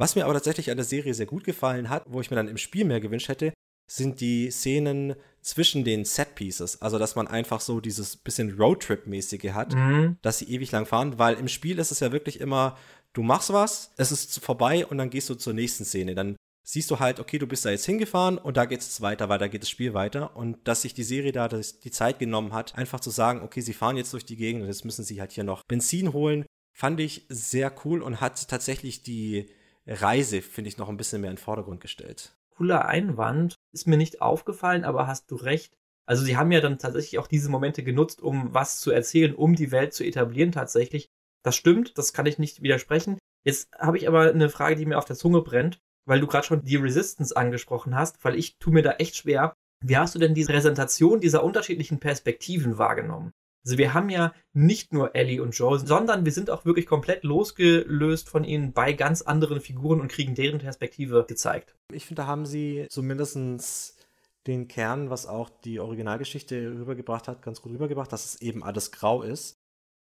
Was 0.00 0.14
mir 0.14 0.24
aber 0.24 0.34
tatsächlich 0.34 0.70
an 0.70 0.76
der 0.76 0.86
Serie 0.86 1.12
sehr 1.12 1.26
gut 1.26 1.42
gefallen 1.44 1.88
hat, 1.90 2.04
wo 2.06 2.20
ich 2.20 2.30
mir 2.30 2.36
dann 2.36 2.46
im 2.48 2.56
Spiel 2.56 2.84
mehr 2.84 3.00
gewünscht 3.00 3.28
hätte, 3.28 3.52
sind 3.90 4.20
die 4.20 4.50
Szenen 4.50 5.16
zwischen 5.40 5.82
den 5.82 6.04
Set-Pieces. 6.04 6.82
Also, 6.82 6.98
dass 6.98 7.16
man 7.16 7.26
einfach 7.26 7.60
so 7.60 7.80
dieses 7.80 8.16
bisschen 8.16 8.56
Roadtrip-mäßige 8.58 9.52
hat, 9.54 9.74
Mhm. 9.74 10.18
dass 10.22 10.38
sie 10.38 10.50
ewig 10.52 10.70
lang 10.70 10.86
fahren, 10.86 11.18
weil 11.18 11.36
im 11.36 11.48
Spiel 11.48 11.78
ist 11.78 11.90
es 11.90 12.00
ja 12.00 12.12
wirklich 12.12 12.38
immer, 12.38 12.76
du 13.12 13.22
machst 13.22 13.52
was, 13.52 13.90
es 13.96 14.12
ist 14.12 14.38
vorbei 14.44 14.86
und 14.86 14.98
dann 14.98 15.10
gehst 15.10 15.30
du 15.30 15.34
zur 15.34 15.54
nächsten 15.54 15.84
Szene. 15.84 16.14
Dann 16.14 16.36
siehst 16.68 16.90
du 16.90 16.98
halt, 16.98 17.18
okay, 17.18 17.38
du 17.38 17.46
bist 17.46 17.64
da 17.64 17.70
jetzt 17.70 17.86
hingefahren 17.86 18.36
und 18.36 18.58
da 18.58 18.66
geht 18.66 18.80
es 18.80 19.00
weiter, 19.00 19.30
weil 19.30 19.38
da 19.38 19.48
geht 19.48 19.62
das 19.62 19.70
Spiel 19.70 19.94
weiter. 19.94 20.36
Und 20.36 20.68
dass 20.68 20.82
sich 20.82 20.92
die 20.92 21.02
Serie 21.02 21.32
da 21.32 21.48
die 21.48 21.90
Zeit 21.90 22.18
genommen 22.18 22.52
hat, 22.52 22.76
einfach 22.76 23.00
zu 23.00 23.08
sagen, 23.08 23.40
okay, 23.40 23.62
sie 23.62 23.72
fahren 23.72 23.96
jetzt 23.96 24.12
durch 24.12 24.26
die 24.26 24.36
Gegend 24.36 24.62
und 24.62 24.68
jetzt 24.68 24.84
müssen 24.84 25.02
sie 25.02 25.18
halt 25.18 25.32
hier 25.32 25.44
noch 25.44 25.64
Benzin 25.64 26.12
holen, 26.12 26.44
fand 26.76 27.00
ich 27.00 27.24
sehr 27.30 27.74
cool 27.84 28.02
und 28.02 28.20
hat 28.20 28.48
tatsächlich 28.48 29.02
die 29.02 29.48
Reise, 29.86 30.42
finde 30.42 30.68
ich, 30.68 30.76
noch 30.76 30.90
ein 30.90 30.98
bisschen 30.98 31.22
mehr 31.22 31.30
in 31.30 31.36
den 31.36 31.42
Vordergrund 31.42 31.80
gestellt. 31.80 32.36
Cooler 32.54 32.84
Einwand. 32.84 33.54
Ist 33.72 33.86
mir 33.86 33.96
nicht 33.96 34.20
aufgefallen, 34.20 34.84
aber 34.84 35.06
hast 35.06 35.30
du 35.30 35.36
recht. 35.36 35.74
Also 36.04 36.22
sie 36.22 36.36
haben 36.36 36.52
ja 36.52 36.60
dann 36.60 36.78
tatsächlich 36.78 37.18
auch 37.18 37.28
diese 37.28 37.48
Momente 37.48 37.82
genutzt, 37.82 38.20
um 38.20 38.52
was 38.52 38.78
zu 38.80 38.90
erzählen, 38.90 39.34
um 39.34 39.54
die 39.54 39.70
Welt 39.70 39.94
zu 39.94 40.04
etablieren 40.04 40.52
tatsächlich. 40.52 41.08
Das 41.42 41.56
stimmt, 41.56 41.96
das 41.96 42.12
kann 42.12 42.26
ich 42.26 42.38
nicht 42.38 42.60
widersprechen. 42.60 43.16
Jetzt 43.44 43.70
habe 43.78 43.96
ich 43.96 44.06
aber 44.06 44.28
eine 44.28 44.50
Frage, 44.50 44.76
die 44.76 44.84
mir 44.84 44.98
auf 44.98 45.06
der 45.06 45.16
Zunge 45.16 45.40
brennt, 45.40 45.78
weil 46.08 46.20
du 46.20 46.26
gerade 46.26 46.46
schon 46.46 46.62
die 46.62 46.76
Resistance 46.76 47.36
angesprochen 47.36 47.94
hast, 47.94 48.24
weil 48.24 48.34
ich 48.34 48.58
tu 48.58 48.70
mir 48.70 48.82
da 48.82 48.92
echt 48.92 49.16
schwer. 49.16 49.54
Wie 49.84 49.96
hast 49.96 50.14
du 50.14 50.18
denn 50.18 50.34
diese 50.34 50.50
Präsentation 50.50 51.20
dieser 51.20 51.44
unterschiedlichen 51.44 52.00
Perspektiven 52.00 52.78
wahrgenommen? 52.78 53.32
Also 53.64 53.76
wir 53.76 53.92
haben 53.92 54.08
ja 54.08 54.32
nicht 54.54 54.92
nur 54.92 55.14
Ellie 55.14 55.42
und 55.42 55.50
Joe, 55.50 55.78
sondern 55.78 56.24
wir 56.24 56.32
sind 56.32 56.48
auch 56.48 56.64
wirklich 56.64 56.86
komplett 56.86 57.22
losgelöst 57.24 58.30
von 58.30 58.44
ihnen 58.44 58.72
bei 58.72 58.94
ganz 58.94 59.22
anderen 59.22 59.60
Figuren 59.60 60.00
und 60.00 60.10
kriegen 60.10 60.34
deren 60.34 60.58
Perspektive 60.58 61.26
gezeigt. 61.28 61.76
Ich 61.92 62.06
finde, 62.06 62.22
da 62.22 62.26
haben 62.26 62.46
sie 62.46 62.86
zumindest 62.88 64.06
den 64.46 64.68
Kern, 64.68 65.10
was 65.10 65.26
auch 65.26 65.50
die 65.50 65.80
Originalgeschichte 65.80 66.70
rübergebracht 66.70 67.28
hat, 67.28 67.42
ganz 67.42 67.60
gut 67.60 67.72
rübergebracht, 67.72 68.10
dass 68.10 68.24
es 68.24 68.40
eben 68.40 68.64
alles 68.64 68.92
grau 68.92 69.22
ist. 69.22 69.58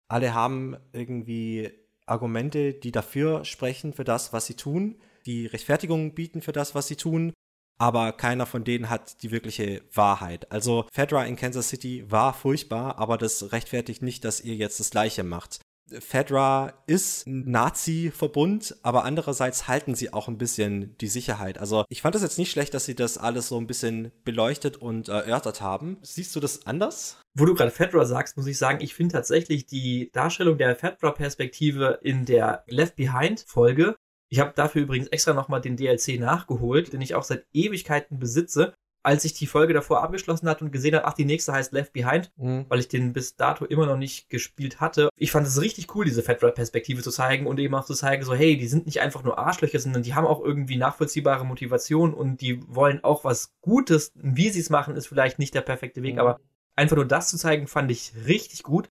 Alle 0.10 0.34
haben 0.34 0.76
irgendwie 0.92 1.72
Argumente, 2.06 2.74
die 2.74 2.92
dafür 2.92 3.46
sprechen, 3.46 3.94
für 3.94 4.04
das, 4.04 4.34
was 4.34 4.46
sie 4.46 4.56
tun, 4.56 4.98
die 5.26 5.48
Rechtfertigung 5.48 6.14
bieten 6.14 6.42
für 6.42 6.52
das, 6.52 6.76
was 6.76 6.88
sie 6.88 6.96
tun, 6.96 7.34
aber 7.80 8.12
keiner 8.14 8.46
von 8.46 8.64
denen 8.64 8.90
hat 8.90 9.24
die 9.24 9.32
wirkliche 9.32 9.82
Wahrheit. 9.94 10.52
Also 10.52 10.86
Fedra 10.92 11.26
in 11.26 11.36
Kansas 11.36 11.70
City 11.70 12.06
war 12.10 12.34
furchtbar, 12.34 12.98
aber 12.98 13.18
das 13.18 13.52
rechtfertigt 13.52 14.02
nicht, 14.02 14.24
dass 14.26 14.42
ihr 14.42 14.56
jetzt 14.56 14.80
das 14.80 14.90
gleiche 14.90 15.24
macht. 15.24 15.60
Fedra 16.00 16.74
ist 16.88 17.28
ein 17.28 17.52
Nazi-Verbund, 17.52 18.78
aber 18.84 19.04
andererseits 19.04 19.68
halten 19.68 19.96
sie 19.96 20.14
auch 20.14 20.28
ein 20.28 20.38
bisschen 20.38 20.98
die 21.00 21.08
Sicherheit. 21.08 21.58
Also 21.58 21.84
ich 21.90 22.02
fand 22.02 22.16
es 22.16 22.22
jetzt 22.22 22.38
nicht 22.38 22.52
schlecht, 22.52 22.74
dass 22.74 22.86
sie 22.86 22.96
das 22.96 23.18
alles 23.18 23.50
so 23.50 23.58
ein 23.58 23.68
bisschen 23.68 24.12
beleuchtet 24.24 24.78
und 24.78 25.10
erörtert 25.10 25.62
haben. 25.62 25.98
Siehst 26.02 26.36
du 26.36 26.40
das 26.40 26.66
anders? 26.66 27.18
Wo 27.36 27.46
du 27.46 27.54
gerade 27.54 27.72
Fedra 27.72 28.06
sagst, 28.06 28.38
muss 28.38 28.48
ich 28.48 28.58
sagen, 28.58 28.80
ich 28.82 28.94
finde 28.96 29.14
tatsächlich 29.14 29.66
die 29.66 30.10
Darstellung 30.14 30.58
der 30.58 30.76
Fedra-Perspektive 30.76 32.00
in 32.02 32.26
der 32.26 32.64
Left 32.68 32.96
Behind-Folge 32.96 33.96
ich 34.34 34.40
habe 34.40 34.52
dafür 34.56 34.82
übrigens 34.82 35.10
extra 35.10 35.34
nochmal 35.34 35.62
den 35.62 35.78
DLC 35.78 36.20
nachgeholt, 36.20 36.92
den 36.92 37.02
ich 37.02 37.14
auch 37.14 37.24
seit 37.24 37.46
Ewigkeiten 37.54 38.18
besitze. 38.18 38.74
Als 39.06 39.26
ich 39.26 39.34
die 39.34 39.46
Folge 39.48 39.74
davor 39.74 40.02
abgeschlossen 40.02 40.50
hatte 40.50 40.64
und 40.66 40.72
gesehen 40.72 40.96
habe, 40.96 41.06
ach, 41.06 41.14
die 41.14 41.26
nächste 41.26 41.52
heißt 41.54 41.72
Left 41.72 41.94
Behind, 41.94 42.32
Mhm. 42.38 42.66
weil 42.70 42.80
ich 42.80 42.88
den 42.88 43.14
bis 43.14 43.36
dato 43.36 43.66
immer 43.66 43.86
noch 43.86 43.98
nicht 43.98 44.30
gespielt 44.30 44.82
hatte. 44.82 45.10
Ich 45.18 45.30
fand 45.32 45.46
es 45.46 45.62
richtig 45.62 45.94
cool, 45.94 46.06
diese 46.06 46.24
Fedra-Perspektive 46.24 47.04
zu 47.04 47.12
zeigen 47.12 47.46
und 47.46 47.60
eben 47.60 47.76
auch 47.76 47.86
zu 47.86 47.94
zeigen, 47.94 48.24
so, 48.24 48.34
hey, 48.34 48.58
die 48.58 48.68
sind 48.68 48.88
nicht 48.88 49.02
einfach 49.02 49.24
nur 49.24 49.38
Arschlöcher, 49.38 49.78
sondern 49.80 50.02
die 50.04 50.16
haben 50.16 50.26
auch 50.26 50.42
irgendwie 50.44 50.78
nachvollziehbare 50.78 51.46
Motivation 51.46 52.14
und 52.14 52.42
die 52.42 52.60
wollen 52.68 53.04
auch 53.04 53.24
was 53.26 53.54
Gutes. 53.62 54.12
Wie 54.16 54.50
sie 54.50 54.62
es 54.62 54.70
machen, 54.72 54.96
ist 54.96 55.06
vielleicht 55.08 55.38
nicht 55.38 55.54
der 55.54 55.62
perfekte 55.62 56.02
Weg, 56.02 56.14
Mhm. 56.14 56.20
aber 56.22 56.40
einfach 56.76 56.96
nur 56.96 57.06
das 57.06 57.30
zu 57.30 57.38
zeigen, 57.38 57.68
fand 57.68 57.92
ich 57.92 58.14
richtig 58.26 58.64
gut. 58.64 58.90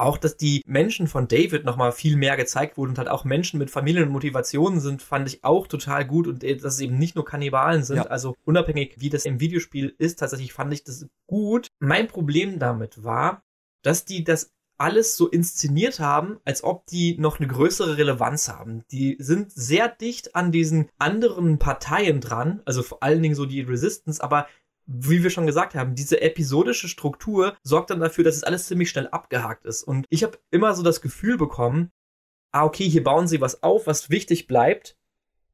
Auch, 0.00 0.16
dass 0.16 0.38
die 0.38 0.62
Menschen 0.64 1.08
von 1.08 1.28
David 1.28 1.66
nochmal 1.66 1.92
viel 1.92 2.16
mehr 2.16 2.38
gezeigt 2.38 2.78
wurden 2.78 2.92
und 2.92 2.98
halt 2.98 3.08
auch 3.08 3.24
Menschen 3.24 3.58
mit 3.58 3.70
Familien 3.70 4.04
und 4.04 4.12
Motivationen 4.12 4.80
sind, 4.80 5.02
fand 5.02 5.28
ich 5.28 5.44
auch 5.44 5.66
total 5.66 6.06
gut 6.06 6.26
und 6.26 6.42
äh, 6.42 6.56
dass 6.56 6.74
es 6.74 6.80
eben 6.80 6.96
nicht 6.96 7.16
nur 7.16 7.26
Kannibalen 7.26 7.84
sind. 7.84 7.96
Ja. 7.98 8.04
Also 8.04 8.34
unabhängig, 8.44 8.94
wie 8.96 9.10
das 9.10 9.26
im 9.26 9.40
Videospiel 9.40 9.94
ist, 9.98 10.20
tatsächlich 10.20 10.54
fand 10.54 10.72
ich 10.72 10.84
das 10.84 11.06
gut. 11.26 11.66
Mein 11.80 12.08
Problem 12.08 12.58
damit 12.58 13.04
war, 13.04 13.42
dass 13.82 14.06
die 14.06 14.24
das 14.24 14.52
alles 14.78 15.18
so 15.18 15.28
inszeniert 15.28 16.00
haben, 16.00 16.40
als 16.46 16.64
ob 16.64 16.86
die 16.86 17.18
noch 17.18 17.38
eine 17.38 17.48
größere 17.48 17.98
Relevanz 17.98 18.48
haben. 18.48 18.84
Die 18.90 19.16
sind 19.20 19.52
sehr 19.52 19.88
dicht 19.88 20.34
an 20.34 20.50
diesen 20.50 20.88
anderen 20.98 21.58
Parteien 21.58 22.22
dran, 22.22 22.62
also 22.64 22.82
vor 22.82 23.02
allen 23.02 23.22
Dingen 23.22 23.34
so 23.34 23.44
die 23.44 23.60
Resistance, 23.60 24.22
aber 24.24 24.46
wie 24.92 25.22
wir 25.22 25.30
schon 25.30 25.46
gesagt 25.46 25.76
haben, 25.76 25.94
diese 25.94 26.20
episodische 26.20 26.88
Struktur 26.88 27.56
sorgt 27.62 27.90
dann 27.90 28.00
dafür, 28.00 28.24
dass 28.24 28.36
es 28.36 28.42
alles 28.42 28.66
ziemlich 28.66 28.90
schnell 28.90 29.08
abgehakt 29.08 29.64
ist. 29.64 29.84
Und 29.84 30.04
ich 30.10 30.24
habe 30.24 30.38
immer 30.50 30.74
so 30.74 30.82
das 30.82 31.00
Gefühl 31.00 31.36
bekommen, 31.36 31.90
ah, 32.50 32.64
okay, 32.64 32.88
hier 32.88 33.04
bauen 33.04 33.28
sie 33.28 33.40
was 33.40 33.62
auf, 33.62 33.86
was 33.86 34.10
wichtig 34.10 34.48
bleibt. 34.48 34.96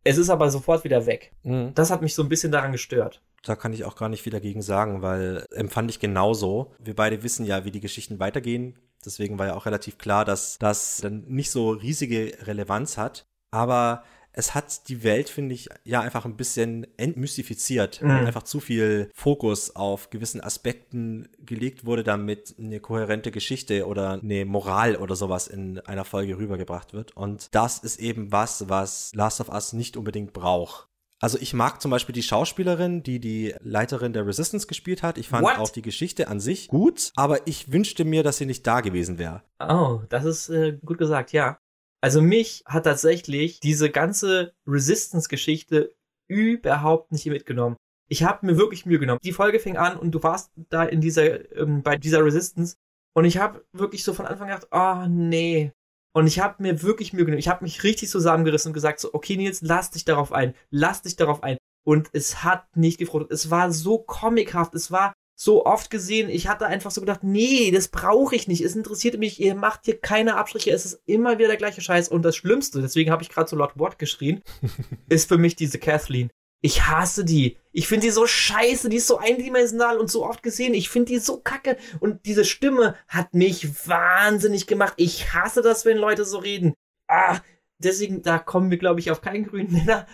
Es 0.04 0.16
ist 0.16 0.30
aber 0.30 0.50
sofort 0.50 0.84
wieder 0.84 1.04
weg. 1.04 1.32
Mhm. 1.42 1.72
Das 1.74 1.90
hat 1.90 2.00
mich 2.00 2.14
so 2.14 2.22
ein 2.22 2.30
bisschen 2.30 2.50
daran 2.50 2.72
gestört. 2.72 3.22
Da 3.42 3.56
kann 3.56 3.74
ich 3.74 3.84
auch 3.84 3.96
gar 3.96 4.08
nicht 4.08 4.22
viel 4.22 4.32
dagegen 4.32 4.62
sagen, 4.62 5.02
weil 5.02 5.44
empfand 5.50 5.90
ich 5.90 6.00
genauso. 6.00 6.72
Wir 6.78 6.94
beide 6.94 7.22
wissen 7.22 7.44
ja, 7.44 7.64
wie 7.64 7.70
die 7.70 7.80
Geschichten 7.80 8.18
weitergehen. 8.18 8.78
Deswegen 9.04 9.38
war 9.38 9.46
ja 9.46 9.54
auch 9.54 9.66
relativ 9.66 9.98
klar, 9.98 10.24
dass 10.24 10.58
das 10.58 10.98
dann 11.02 11.24
nicht 11.26 11.50
so 11.50 11.70
riesige 11.70 12.38
Relevanz 12.42 12.96
hat. 12.96 13.26
Aber 13.50 14.02
es 14.38 14.54
hat 14.54 14.88
die 14.88 15.02
Welt, 15.02 15.28
finde 15.30 15.54
ich, 15.54 15.68
ja 15.84 16.00
einfach 16.02 16.24
ein 16.26 16.36
bisschen 16.36 16.86
entmystifiziert, 16.98 18.00
Mhm. 18.02 18.08
weil 18.08 18.26
einfach 18.26 18.42
zu 18.44 18.60
viel 18.60 19.10
Fokus 19.14 19.74
auf 19.74 20.10
gewissen 20.10 20.40
Aspekten 20.40 21.28
gelegt 21.38 21.84
wurde, 21.84 22.04
damit 22.04 22.54
eine 22.58 22.78
kohärente 22.80 23.30
Geschichte 23.30 23.86
oder 23.86 24.20
eine 24.22 24.44
Moral 24.44 24.96
oder 24.96 25.16
sowas 25.16 25.48
in 25.48 25.80
einer 25.80 26.04
Folge 26.04 26.38
rübergebracht 26.38 26.92
wird. 26.92 27.16
Und 27.16 27.48
das 27.54 27.78
ist 27.78 27.98
eben 27.98 28.30
was, 28.30 28.68
was 28.68 29.10
Last 29.14 29.40
of 29.40 29.48
Us 29.48 29.72
nicht 29.72 29.96
unbedingt 29.96 30.32
braucht. 30.32 30.86
Also 31.18 31.38
ich 31.40 31.54
mag 31.54 31.80
zum 31.80 31.90
Beispiel 31.90 32.12
die 32.12 32.22
Schauspielerin, 32.22 33.02
die 33.02 33.20
die 33.20 33.54
Leiterin 33.60 34.12
der 34.12 34.26
Resistance 34.26 34.66
gespielt 34.66 35.02
hat. 35.02 35.16
Ich 35.16 35.28
fand 35.28 35.44
What? 35.46 35.56
auch 35.58 35.70
die 35.70 35.80
Geschichte 35.80 36.28
an 36.28 36.40
sich 36.40 36.68
gut, 36.68 37.10
aber 37.16 37.46
ich 37.46 37.72
wünschte 37.72 38.04
mir, 38.04 38.22
dass 38.22 38.36
sie 38.36 38.44
nicht 38.44 38.66
da 38.66 38.82
gewesen 38.82 39.16
wäre. 39.16 39.42
Oh, 39.58 40.02
das 40.10 40.26
ist 40.26 40.50
äh, 40.50 40.78
gut 40.84 40.98
gesagt, 40.98 41.32
ja. 41.32 41.58
Also 42.07 42.23
mich 42.23 42.62
hat 42.66 42.85
tatsächlich 42.85 43.59
diese 43.59 43.91
ganze 43.91 44.55
Resistance-Geschichte 44.65 45.93
überhaupt 46.28 47.11
nicht 47.11 47.27
mitgenommen. 47.27 47.74
Ich 48.09 48.23
habe 48.23 48.47
mir 48.47 48.57
wirklich 48.57 48.87
Mühe 48.87 49.01
genommen. 49.01 49.19
Die 49.24 49.33
Folge 49.33 49.59
fing 49.59 49.77
an 49.77 49.97
und 49.97 50.12
du 50.12 50.23
warst 50.23 50.53
da 50.69 50.85
in 50.85 51.01
dieser, 51.01 51.53
ähm, 51.57 51.83
bei 51.83 51.97
dieser 51.97 52.24
Resistance 52.24 52.77
und 53.16 53.24
ich 53.24 53.39
habe 53.39 53.66
wirklich 53.73 54.05
so 54.05 54.15
von 54.15 54.24
Anfang 54.24 54.47
gedacht, 54.47 54.69
oh 54.70 55.09
nee. 55.09 55.73
Und 56.12 56.28
ich 56.28 56.39
habe 56.39 56.62
mir 56.62 56.81
wirklich 56.85 57.12
Mühe 57.12 57.24
genommen. 57.24 57.41
Ich 57.41 57.49
habe 57.49 57.65
mich 57.65 57.83
richtig 57.83 58.09
zusammengerissen 58.09 58.69
und 58.69 58.74
gesagt 58.74 59.01
so, 59.01 59.12
okay 59.12 59.37
Nils, 59.37 59.62
lass 59.62 59.91
dich 59.91 60.05
darauf 60.05 60.31
ein, 60.31 60.55
lass 60.70 61.03
dich 61.03 61.16
darauf 61.16 61.43
ein. 61.43 61.59
Und 61.85 62.11
es 62.12 62.45
hat 62.45 62.77
nicht 62.77 62.99
gefruchtet. 62.99 63.33
Es 63.33 63.51
war 63.51 63.73
so 63.73 63.99
comichaft, 63.99 64.77
es 64.77 64.93
war 64.93 65.12
so 65.38 65.66
oft 65.66 65.90
gesehen. 65.90 66.30
Ich 66.30 66.48
hatte 66.48 66.66
einfach 66.66 66.90
so 66.90 67.02
gedacht, 67.02 67.22
nee, 67.22 67.70
das 67.70 67.88
brauche 67.88 68.34
ich 68.34 68.48
nicht. 68.48 68.62
Es 68.62 68.74
interessiert 68.74 69.18
mich. 69.18 69.38
Ihr 69.38 69.54
macht 69.54 69.84
hier 69.84 70.00
keine 70.00 70.36
Abstriche. 70.36 70.70
Es 70.70 70.86
ist 70.86 71.02
immer 71.04 71.38
wieder 71.38 71.48
der 71.48 71.58
gleiche 71.58 71.82
Scheiß. 71.82 72.08
Und 72.08 72.22
das 72.22 72.36
Schlimmste, 72.36 72.80
deswegen 72.80 73.10
habe 73.10 73.22
ich 73.22 73.28
gerade 73.28 73.48
so 73.48 73.54
laut 73.54 73.78
Wort 73.78 73.98
geschrien, 73.98 74.42
ist 75.10 75.28
für 75.28 75.36
mich 75.36 75.54
diese 75.54 75.78
Kathleen. 75.78 76.30
Ich 76.62 76.86
hasse 76.86 77.26
die. 77.26 77.58
Ich 77.70 77.86
finde 77.86 78.06
die 78.06 78.12
so 78.12 78.26
scheiße. 78.26 78.88
Die 78.88 78.96
ist 78.96 79.06
so 79.06 79.18
eindimensional 79.18 79.98
und 79.98 80.10
so 80.10 80.24
oft 80.24 80.42
gesehen. 80.42 80.72
Ich 80.72 80.88
finde 80.88 81.12
die 81.12 81.18
so 81.18 81.38
kacke. 81.38 81.76
Und 82.00 82.24
diese 82.24 82.46
Stimme 82.46 82.96
hat 83.06 83.34
mich 83.34 83.86
wahnsinnig 83.86 84.66
gemacht. 84.66 84.94
Ich 84.96 85.34
hasse 85.34 85.60
das, 85.60 85.84
wenn 85.84 85.98
Leute 85.98 86.24
so 86.24 86.38
reden. 86.38 86.72
Ah, 87.08 87.40
deswegen, 87.78 88.22
da 88.22 88.38
kommen 88.38 88.70
wir, 88.70 88.78
glaube 88.78 89.00
ich, 89.00 89.10
auf 89.10 89.20
keinen 89.20 89.46
grünen 89.46 89.70
Nenner, 89.70 90.06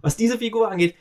was 0.00 0.16
diese 0.16 0.38
Figur 0.38 0.70
angeht. 0.70 0.94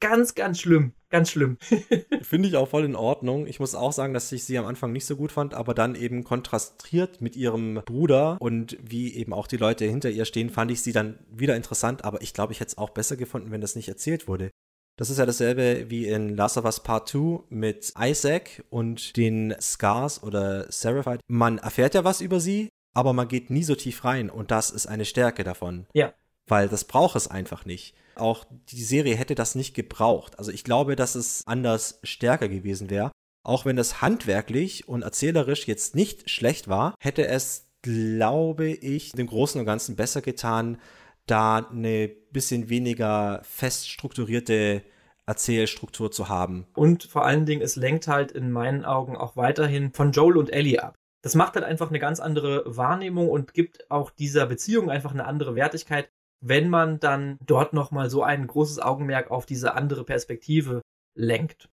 Ganz, 0.00 0.34
ganz 0.34 0.60
schlimm. 0.60 0.92
Ganz 1.10 1.30
schlimm. 1.30 1.58
Finde 2.22 2.48
ich 2.48 2.56
auch 2.56 2.68
voll 2.68 2.84
in 2.84 2.94
Ordnung. 2.94 3.46
Ich 3.46 3.60
muss 3.60 3.74
auch 3.74 3.92
sagen, 3.92 4.14
dass 4.14 4.30
ich 4.32 4.44
sie 4.44 4.58
am 4.58 4.66
Anfang 4.66 4.92
nicht 4.92 5.06
so 5.06 5.16
gut 5.16 5.32
fand, 5.32 5.54
aber 5.54 5.74
dann 5.74 5.94
eben 5.94 6.24
kontrastiert 6.24 7.20
mit 7.20 7.36
ihrem 7.36 7.82
Bruder 7.84 8.36
und 8.40 8.78
wie 8.80 9.14
eben 9.14 9.32
auch 9.32 9.46
die 9.46 9.56
Leute 9.56 9.84
hinter 9.84 10.10
ihr 10.10 10.24
stehen, 10.24 10.50
fand 10.50 10.70
ich 10.70 10.82
sie 10.82 10.92
dann 10.92 11.18
wieder 11.30 11.56
interessant, 11.56 12.04
aber 12.04 12.22
ich 12.22 12.32
glaube, 12.32 12.52
ich 12.52 12.60
hätte 12.60 12.70
es 12.70 12.78
auch 12.78 12.90
besser 12.90 13.16
gefunden, 13.16 13.50
wenn 13.50 13.60
das 13.60 13.76
nicht 13.76 13.88
erzählt 13.88 14.28
wurde. 14.28 14.50
Das 14.96 15.10
ist 15.10 15.18
ja 15.18 15.26
dasselbe 15.26 15.86
wie 15.88 16.06
in 16.06 16.36
Last 16.36 16.58
of 16.58 16.64
Us 16.64 16.80
Part 16.82 17.08
2 17.08 17.44
mit 17.48 17.92
Isaac 17.98 18.62
und 18.68 19.16
den 19.16 19.54
Scars 19.60 20.22
oder 20.22 20.70
Seraphite. 20.70 21.20
Man 21.26 21.58
erfährt 21.58 21.94
ja 21.94 22.04
was 22.04 22.20
über 22.20 22.38
sie, 22.38 22.68
aber 22.94 23.12
man 23.12 23.26
geht 23.26 23.50
nie 23.50 23.62
so 23.62 23.74
tief 23.74 24.04
rein 24.04 24.30
und 24.30 24.50
das 24.50 24.70
ist 24.70 24.86
eine 24.86 25.04
Stärke 25.04 25.42
davon. 25.42 25.86
Ja. 25.94 26.12
Weil 26.50 26.68
das 26.68 26.84
braucht 26.84 27.14
es 27.14 27.28
einfach 27.28 27.64
nicht. 27.64 27.94
Auch 28.16 28.44
die 28.70 28.82
Serie 28.82 29.14
hätte 29.14 29.36
das 29.36 29.54
nicht 29.54 29.72
gebraucht. 29.72 30.36
Also 30.38 30.50
ich 30.50 30.64
glaube, 30.64 30.96
dass 30.96 31.14
es 31.14 31.46
anders 31.46 32.00
stärker 32.02 32.48
gewesen 32.48 32.90
wäre. 32.90 33.12
Auch 33.44 33.64
wenn 33.64 33.78
es 33.78 34.02
handwerklich 34.02 34.88
und 34.88 35.02
erzählerisch 35.02 35.68
jetzt 35.68 35.94
nicht 35.94 36.28
schlecht 36.28 36.68
war, 36.68 36.94
hätte 37.00 37.26
es, 37.28 37.70
glaube 37.82 38.66
ich, 38.68 39.12
dem 39.12 39.28
Großen 39.28 39.60
und 39.60 39.66
Ganzen 39.66 39.94
besser 39.94 40.22
getan, 40.22 40.78
da 41.26 41.68
eine 41.70 42.08
bisschen 42.08 42.68
weniger 42.68 43.40
fest 43.44 43.88
strukturierte 43.88 44.82
Erzählstruktur 45.26 46.10
zu 46.10 46.28
haben. 46.28 46.66
Und 46.74 47.04
vor 47.04 47.24
allen 47.24 47.46
Dingen, 47.46 47.62
es 47.62 47.76
lenkt 47.76 48.08
halt 48.08 48.32
in 48.32 48.50
meinen 48.50 48.84
Augen 48.84 49.16
auch 49.16 49.36
weiterhin 49.36 49.92
von 49.92 50.10
Joel 50.10 50.36
und 50.36 50.52
Ellie 50.52 50.82
ab. 50.82 50.96
Das 51.22 51.36
macht 51.36 51.54
halt 51.54 51.64
einfach 51.64 51.90
eine 51.90 52.00
ganz 52.00 52.18
andere 52.18 52.64
Wahrnehmung 52.66 53.28
und 53.28 53.54
gibt 53.54 53.88
auch 53.90 54.10
dieser 54.10 54.46
Beziehung 54.46 54.90
einfach 54.90 55.12
eine 55.12 55.26
andere 55.26 55.54
Wertigkeit, 55.54 56.10
wenn 56.40 56.68
man 56.68 57.00
dann 57.00 57.38
dort 57.44 57.72
nochmal 57.72 58.10
so 58.10 58.22
ein 58.22 58.46
großes 58.46 58.78
Augenmerk 58.78 59.30
auf 59.30 59.46
diese 59.46 59.74
andere 59.74 60.04
Perspektive 60.04 60.82
lenkt. 61.14 61.68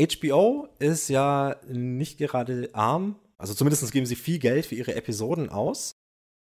HBO 0.00 0.68
ist 0.78 1.08
ja 1.08 1.56
nicht 1.68 2.18
gerade 2.18 2.70
arm, 2.72 3.16
also 3.36 3.54
zumindest 3.54 3.90
geben 3.92 4.06
sie 4.06 4.16
viel 4.16 4.38
Geld 4.38 4.66
für 4.66 4.74
ihre 4.74 4.94
Episoden 4.94 5.48
aus. 5.48 5.92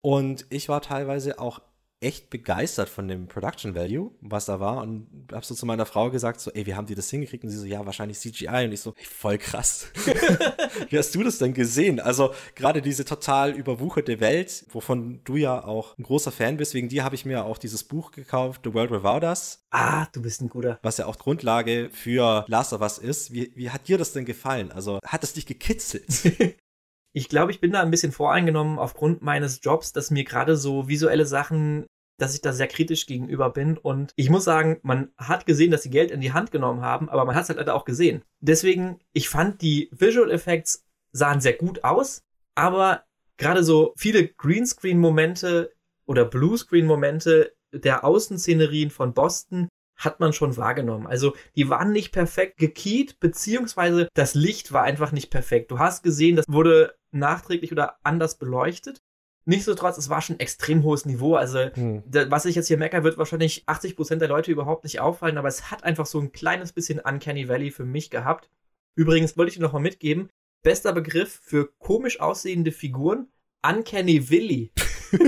Und 0.02 0.46
ich 0.50 0.70
war 0.70 0.82
teilweise 0.82 1.40
auch 1.40 1.62
echt 2.02 2.30
begeistert 2.30 2.88
von 2.88 3.08
dem 3.08 3.28
Production 3.28 3.76
Value, 3.76 4.12
was 4.22 4.46
da 4.46 4.60
war 4.60 4.82
und 4.82 5.08
hab 5.34 5.44
so 5.44 5.54
zu 5.54 5.66
meiner 5.66 5.86
Frau 5.86 6.10
gesagt, 6.10 6.40
so, 6.40 6.50
ey, 6.52 6.66
wie 6.66 6.74
haben 6.76 6.88
die 6.88 6.96
das 6.96 7.10
hingekriegt? 7.10 7.44
Und 7.44 7.50
sie 7.50 7.58
so, 7.58 7.66
ja, 7.66 7.86
wahrscheinlich 7.86 8.20
CGI. 8.20 8.66
Und 8.66 8.72
ich 8.72 8.80
so, 8.80 8.94
ey, 8.98 9.06
voll 9.06 9.38
krass. 9.38 9.88
wie 10.90 10.98
hast 10.98 11.14
du 11.14 11.24
das 11.24 11.40
denn 11.40 11.54
gesehen? 11.54 12.00
Also 12.00 12.34
gerade 12.56 12.82
diese 12.82 13.04
total 13.04 13.52
überwucherte 13.52 14.22
Welt, 14.22 14.66
wovon 14.72 15.20
du 15.26 15.36
ja 15.36 15.64
auch 15.64 15.98
ein 15.98 16.04
großer 16.04 16.32
Fan 16.32 16.56
bist, 16.56 16.74
wegen 16.74 16.88
dir 16.88 17.04
habe 17.04 17.16
ich 17.16 17.26
mir 17.26 17.44
auch 17.44 17.58
dieses 17.58 17.84
Buch 17.84 18.12
gekauft, 18.12 18.62
The 18.64 18.74
World 18.74 18.92
Without 18.92 19.26
Us. 19.26 19.66
Ah, 19.72 20.08
du 20.14 20.22
bist 20.22 20.42
ein 20.42 20.50
guter. 20.50 20.80
Was 20.82 20.98
ja 20.98 21.06
auch 21.06 21.18
Grundlage 21.18 21.90
für 21.92 22.46
Last 22.48 22.72
of 22.72 22.82
Us 22.82 22.98
ist. 22.98 23.34
Wie, 23.34 23.52
wie 23.56 23.72
hat 23.72 23.88
dir 23.90 23.98
das 23.98 24.14
denn 24.14 24.26
gefallen? 24.26 24.72
Also 24.72 25.00
hat 25.06 25.24
es 25.24 25.34
dich 25.34 25.46
gekitzelt? 25.46 26.08
Ich 27.14 27.30
glaube, 27.30 27.52
ich 27.52 27.60
bin 27.60 27.72
da 27.72 27.82
ein 27.82 27.92
bisschen 27.92 28.12
voreingenommen 28.12 28.78
aufgrund 28.78 29.22
meines 29.22 29.62
Jobs, 29.64 29.94
dass 29.94 30.12
mir 30.12 30.24
gerade 30.24 30.56
so 30.56 30.88
visuelle 30.88 31.26
Sachen, 31.26 31.86
dass 32.18 32.36
ich 32.36 32.42
da 32.42 32.54
sehr 32.54 32.68
kritisch 32.68 33.08
gegenüber 33.08 33.50
bin. 33.50 33.78
Und 33.78 34.12
ich 34.16 34.30
muss 34.30 34.44
sagen, 34.44 34.80
man 34.84 35.12
hat 35.18 35.46
gesehen, 35.46 35.72
dass 35.72 35.84
sie 35.84 35.90
Geld 35.90 36.12
in 36.12 36.22
die 36.22 36.34
Hand 36.34 36.52
genommen 36.52 36.82
haben, 36.82 37.10
aber 37.10 37.26
man 37.26 37.36
hat 37.36 37.44
es 37.44 37.50
halt 37.50 37.60
leider 37.60 37.76
auch 37.76 37.86
gesehen. 37.86 38.24
Deswegen, 38.40 39.00
ich 39.14 39.30
fand 39.30 39.62
die 39.62 39.90
Visual 39.92 40.30
Effects 40.30 40.86
sahen 41.12 41.42
sehr 41.42 41.54
gut 41.54 41.84
aus, 41.84 42.22
aber 42.56 43.04
gerade 43.38 43.64
so 43.64 43.94
viele 43.98 44.28
Greenscreen-Momente 44.28 45.74
oder 46.06 46.26
Bluescreen-Momente 46.26 47.54
der 47.72 48.04
Außenszenerien 48.04 48.92
von 48.92 49.14
Boston 49.14 49.70
hat 49.96 50.20
man 50.20 50.34
schon 50.34 50.56
wahrgenommen. 50.58 51.08
Also 51.08 51.36
die 51.56 51.70
waren 51.70 51.92
nicht 51.92 52.12
perfekt 52.12 52.58
gekiet, 52.58 53.20
beziehungsweise 53.20 54.08
das 54.14 54.34
Licht 54.34 54.72
war 54.72 54.84
einfach 54.84 55.12
nicht 55.12 55.30
perfekt. 55.30 55.72
Du 55.72 55.80
hast 55.80 56.04
gesehen, 56.04 56.36
das 56.36 56.46
wurde 56.48 56.96
nachträglich 57.12 57.72
oder 57.72 57.98
anders 58.04 58.38
beleuchtet. 58.38 59.02
Nichtsdestotrotz, 59.46 59.98
es 59.98 60.10
war 60.10 60.22
schon 60.22 60.36
ein 60.36 60.42
extrem 60.42 60.84
hohes 60.84 61.06
Niveau. 61.06 61.36
Also, 61.36 61.74
hm. 61.74 62.04
was 62.06 62.46
ich 62.46 62.56
jetzt 62.56 62.68
hier 62.68 62.78
meckere, 62.78 63.04
wird 63.04 63.18
wahrscheinlich 63.18 63.64
80 63.66 63.96
Prozent 63.96 64.22
der 64.22 64.30
Leute 64.30 64.52
überhaupt 64.52 64.84
nicht 64.84 65.00
auffallen, 65.00 65.38
aber 65.38 65.48
es 65.48 65.72
hat 65.72 65.84
einfach 65.84 66.06
so 66.06 66.20
ein 66.20 66.32
kleines 66.32 66.72
bisschen 66.72 67.00
Uncanny 67.00 67.48
Valley 67.50 67.72
für 67.72 67.86
mich 67.86 68.10
gehabt. 68.12 68.50
Übrigens 68.96 69.38
wollte 69.38 69.50
ich 69.50 69.56
dir 69.56 69.64
nochmal 69.64 69.82
mitgeben, 69.82 70.30
bester 70.62 70.94
Begriff 70.94 71.40
für 71.42 71.72
komisch 71.80 72.20
aussehende 72.20 72.72
Figuren, 72.72 73.28
Uncanny 73.66 74.30
Willy. 74.30 74.72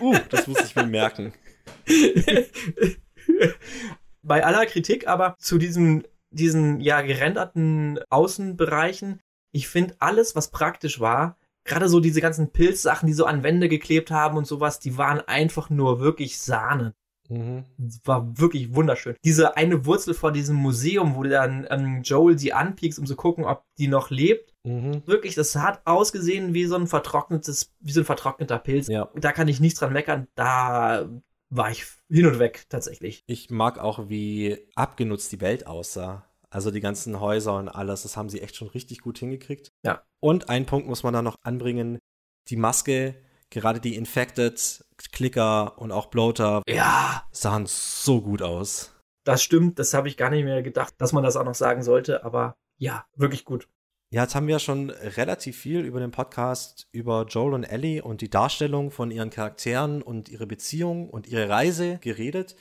uh, 0.00 0.18
das 0.28 0.46
muss 0.46 0.62
ich 0.64 0.76
mir 0.76 0.86
merken. 0.86 1.32
Bei 4.22 4.44
aller 4.44 4.66
Kritik 4.66 5.08
aber 5.08 5.36
zu 5.38 5.58
diesen, 5.58 6.06
diesen 6.30 6.80
ja 6.80 7.00
gerenderten 7.02 7.98
Außenbereichen, 8.10 9.20
ich 9.52 9.68
finde 9.68 9.94
alles, 9.98 10.34
was 10.34 10.50
praktisch 10.50 11.00
war, 11.00 11.38
gerade 11.64 11.88
so 11.88 12.00
diese 12.00 12.20
ganzen 12.20 12.50
Pilzsachen, 12.50 13.06
die 13.06 13.12
so 13.12 13.26
an 13.26 13.42
Wände 13.42 13.68
geklebt 13.68 14.10
haben 14.10 14.36
und 14.36 14.46
sowas, 14.46 14.80
die 14.80 14.98
waren 14.98 15.20
einfach 15.20 15.70
nur 15.70 16.00
wirklich 16.00 16.38
Sahne. 16.38 16.94
Mhm. 17.28 17.64
War 18.04 18.38
wirklich 18.38 18.74
wunderschön. 18.74 19.16
Diese 19.24 19.56
eine 19.56 19.86
Wurzel 19.86 20.12
vor 20.14 20.32
diesem 20.32 20.56
Museum, 20.56 21.14
wo 21.14 21.22
dann 21.22 21.66
ähm, 21.70 22.02
Joel 22.02 22.38
sie 22.38 22.52
anpiekst, 22.52 22.98
um 22.98 23.06
zu 23.06 23.16
gucken, 23.16 23.44
ob 23.44 23.64
die 23.78 23.88
noch 23.88 24.10
lebt. 24.10 24.54
Mhm. 24.64 25.06
Wirklich, 25.06 25.34
das 25.34 25.56
hat 25.56 25.82
ausgesehen 25.86 26.52
wie 26.52 26.66
so 26.66 26.76
ein 26.76 26.86
vertrocknetes, 26.86 27.72
wie 27.80 27.92
so 27.92 28.00
ein 28.00 28.06
vertrockneter 28.06 28.58
Pilz. 28.58 28.88
Ja. 28.88 29.08
Da 29.14 29.32
kann 29.32 29.48
ich 29.48 29.60
nichts 29.60 29.78
dran 29.78 29.92
meckern. 29.92 30.26
Da 30.34 31.08
war 31.48 31.70
ich 31.70 31.84
hin 32.08 32.26
und 32.26 32.38
weg 32.38 32.66
tatsächlich. 32.68 33.24
Ich 33.26 33.50
mag 33.50 33.78
auch, 33.78 34.08
wie 34.08 34.58
abgenutzt 34.74 35.32
die 35.32 35.40
Welt 35.40 35.66
aussah. 35.66 36.24
Also 36.52 36.70
die 36.70 36.80
ganzen 36.80 37.18
Häuser 37.18 37.56
und 37.56 37.70
alles, 37.70 38.02
das 38.02 38.16
haben 38.16 38.28
sie 38.28 38.42
echt 38.42 38.56
schon 38.56 38.68
richtig 38.68 39.00
gut 39.00 39.18
hingekriegt. 39.18 39.72
Ja. 39.84 40.02
Und 40.20 40.50
einen 40.50 40.66
Punkt 40.66 40.86
muss 40.86 41.02
man 41.02 41.14
da 41.14 41.22
noch 41.22 41.36
anbringen. 41.42 41.98
Die 42.48 42.56
Maske, 42.56 43.14
gerade 43.48 43.80
die 43.80 43.96
Infected, 43.96 44.84
Clicker 45.12 45.78
und 45.78 45.92
auch 45.92 46.06
Bloater, 46.06 46.62
ja. 46.68 47.26
sahen 47.32 47.64
so 47.66 48.20
gut 48.20 48.42
aus. 48.42 48.94
Das 49.24 49.42
stimmt, 49.42 49.78
das 49.78 49.94
habe 49.94 50.08
ich 50.08 50.18
gar 50.18 50.28
nicht 50.28 50.44
mehr 50.44 50.62
gedacht, 50.62 50.92
dass 50.98 51.14
man 51.14 51.22
das 51.22 51.36
auch 51.36 51.44
noch 51.44 51.54
sagen 51.54 51.82
sollte, 51.82 52.22
aber 52.22 52.54
ja, 52.78 53.06
wirklich 53.16 53.46
gut. 53.46 53.68
Ja, 54.12 54.22
jetzt 54.22 54.34
haben 54.34 54.46
wir 54.46 54.58
schon 54.58 54.90
relativ 54.90 55.56
viel 55.56 55.80
über 55.80 56.00
den 56.00 56.10
Podcast 56.10 56.86
über 56.92 57.24
Joel 57.26 57.54
und 57.54 57.64
Ellie 57.64 58.02
und 58.02 58.20
die 58.20 58.28
Darstellung 58.28 58.90
von 58.90 59.10
ihren 59.10 59.30
Charakteren 59.30 60.02
und 60.02 60.28
ihre 60.28 60.46
Beziehung 60.46 61.08
und 61.08 61.26
ihre 61.28 61.48
Reise 61.48 61.96
geredet. 62.02 62.56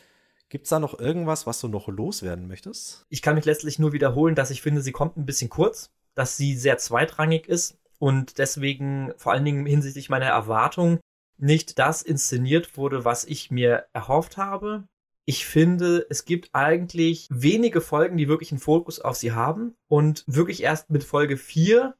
Gibt 0.52 0.66
es 0.66 0.70
da 0.70 0.80
noch 0.80 1.00
irgendwas, 1.00 1.48
was 1.48 1.62
du 1.62 1.70
noch 1.70 1.88
loswerden 1.88 2.50
möchtest? 2.50 3.06
Ich 3.08 3.22
kann 3.22 3.36
mich 3.36 3.46
letztlich 3.46 3.80
nur 3.80 3.94
wiederholen, 3.94 4.36
dass 4.36 4.52
ich 4.52 4.62
finde, 4.62 4.82
sie 4.82 4.92
kommt 4.92 5.16
ein 5.16 5.26
bisschen 5.26 5.50
kurz, 5.50 5.92
dass 6.14 6.36
sie 6.36 6.58
sehr 6.58 6.78
zweitrangig 6.78 7.48
ist 7.48 7.80
und 8.00 8.38
deswegen 8.38 9.14
vor 9.16 9.32
allen 9.32 9.46
Dingen 9.46 9.66
hinsichtlich 9.66 10.10
meiner 10.10 10.26
Erwartung 10.26 11.00
nicht 11.38 11.80
das 11.80 12.02
inszeniert 12.02 12.76
wurde, 12.76 13.06
was 13.06 13.24
ich 13.24 13.50
mir 13.50 13.86
erhofft 13.94 14.36
habe. 14.36 14.84
Ich 15.24 15.46
finde, 15.46 16.06
es 16.10 16.26
gibt 16.26 16.50
eigentlich 16.52 17.30
wenige 17.32 17.80
Folgen, 17.80 18.18
die 18.18 18.28
wirklich 18.28 18.52
einen 18.52 18.60
Fokus 18.60 19.00
auf 19.00 19.16
sie 19.16 19.32
haben 19.32 19.76
und 19.88 20.26
wirklich 20.28 20.64
erst 20.64 20.90
mit 20.90 21.06
Folge 21.06 21.38
4 21.38 21.96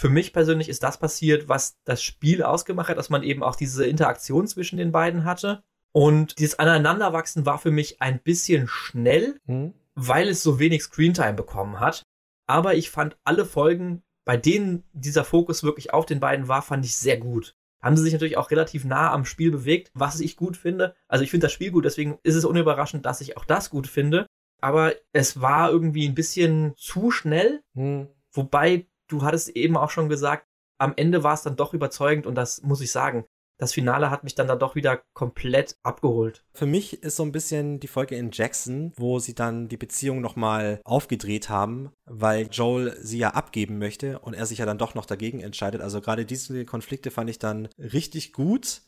für 0.00 0.08
mich 0.08 0.32
persönlich 0.32 0.70
ist 0.70 0.82
das 0.82 0.98
passiert, 0.98 1.50
was 1.50 1.76
das 1.84 2.02
Spiel 2.02 2.42
ausgemacht 2.42 2.88
hat, 2.88 2.96
dass 2.96 3.10
man 3.10 3.22
eben 3.22 3.42
auch 3.42 3.54
diese 3.54 3.84
Interaktion 3.84 4.46
zwischen 4.46 4.78
den 4.78 4.92
beiden 4.92 5.24
hatte. 5.24 5.62
Und 5.92 6.38
dieses 6.38 6.58
Aneinanderwachsen 6.58 7.46
war 7.46 7.58
für 7.58 7.70
mich 7.70 8.00
ein 8.00 8.20
bisschen 8.20 8.68
schnell, 8.68 9.40
mhm. 9.46 9.74
weil 9.94 10.28
es 10.28 10.42
so 10.42 10.58
wenig 10.58 10.82
Screentime 10.82 11.34
bekommen 11.34 11.80
hat. 11.80 12.04
Aber 12.46 12.74
ich 12.74 12.90
fand 12.90 13.16
alle 13.24 13.44
Folgen, 13.44 14.02
bei 14.24 14.36
denen 14.36 14.84
dieser 14.92 15.24
Fokus 15.24 15.62
wirklich 15.62 15.92
auf 15.92 16.06
den 16.06 16.20
beiden 16.20 16.48
war, 16.48 16.62
fand 16.62 16.84
ich 16.84 16.96
sehr 16.96 17.16
gut. 17.16 17.54
Haben 17.82 17.96
sie 17.96 18.02
sich 18.02 18.12
natürlich 18.12 18.36
auch 18.36 18.50
relativ 18.50 18.84
nah 18.84 19.10
am 19.10 19.24
Spiel 19.24 19.50
bewegt, 19.50 19.90
was 19.94 20.20
ich 20.20 20.36
gut 20.36 20.56
finde. 20.56 20.94
Also 21.08 21.24
ich 21.24 21.30
finde 21.30 21.46
das 21.46 21.52
Spiel 21.52 21.70
gut, 21.70 21.84
deswegen 21.84 22.18
ist 22.22 22.34
es 22.34 22.44
unüberraschend, 22.44 23.06
dass 23.06 23.20
ich 23.20 23.36
auch 23.36 23.44
das 23.44 23.70
gut 23.70 23.86
finde. 23.86 24.26
Aber 24.60 24.94
es 25.12 25.40
war 25.40 25.70
irgendwie 25.70 26.06
ein 26.06 26.14
bisschen 26.14 26.74
zu 26.76 27.10
schnell. 27.10 27.62
Mhm. 27.74 28.08
Wobei, 28.32 28.86
du 29.08 29.22
hattest 29.22 29.48
eben 29.50 29.76
auch 29.76 29.90
schon 29.90 30.08
gesagt, 30.08 30.46
am 30.78 30.92
Ende 30.96 31.24
war 31.24 31.34
es 31.34 31.42
dann 31.42 31.56
doch 31.56 31.74
überzeugend 31.74 32.26
und 32.26 32.34
das 32.34 32.62
muss 32.62 32.80
ich 32.80 32.92
sagen 32.92 33.24
das 33.60 33.74
Finale 33.74 34.10
hat 34.10 34.24
mich 34.24 34.34
dann 34.34 34.48
da 34.48 34.56
doch 34.56 34.74
wieder 34.74 35.02
komplett 35.12 35.76
abgeholt. 35.82 36.42
Für 36.52 36.66
mich 36.66 37.02
ist 37.02 37.16
so 37.16 37.22
ein 37.22 37.32
bisschen 37.32 37.78
die 37.78 37.88
Folge 37.88 38.16
in 38.16 38.30
Jackson, 38.32 38.92
wo 38.96 39.18
sie 39.18 39.34
dann 39.34 39.68
die 39.68 39.76
Beziehung 39.76 40.22
nochmal 40.22 40.80
aufgedreht 40.84 41.50
haben, 41.50 41.90
weil 42.06 42.48
Joel 42.50 42.96
sie 43.02 43.18
ja 43.18 43.30
abgeben 43.30 43.78
möchte 43.78 44.18
und 44.20 44.34
er 44.34 44.46
sich 44.46 44.58
ja 44.58 44.66
dann 44.66 44.78
doch 44.78 44.94
noch 44.94 45.04
dagegen 45.04 45.40
entscheidet. 45.40 45.82
Also 45.82 46.00
gerade 46.00 46.24
diese 46.24 46.64
Konflikte 46.64 47.10
fand 47.10 47.28
ich 47.28 47.38
dann 47.38 47.68
richtig 47.78 48.32
gut. 48.32 48.80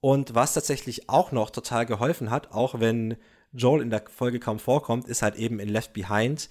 Und 0.00 0.34
was 0.34 0.52
tatsächlich 0.52 1.08
auch 1.08 1.32
noch 1.32 1.48
total 1.50 1.86
geholfen 1.86 2.30
hat, 2.30 2.52
auch 2.52 2.80
wenn 2.80 3.16
Joel 3.52 3.82
in 3.82 3.90
der 3.90 4.04
Folge 4.08 4.40
kaum 4.40 4.58
vorkommt, 4.58 5.08
ist 5.08 5.22
halt 5.22 5.36
eben 5.36 5.58
in 5.58 5.68
Left 5.68 5.94
Behind 5.94 6.50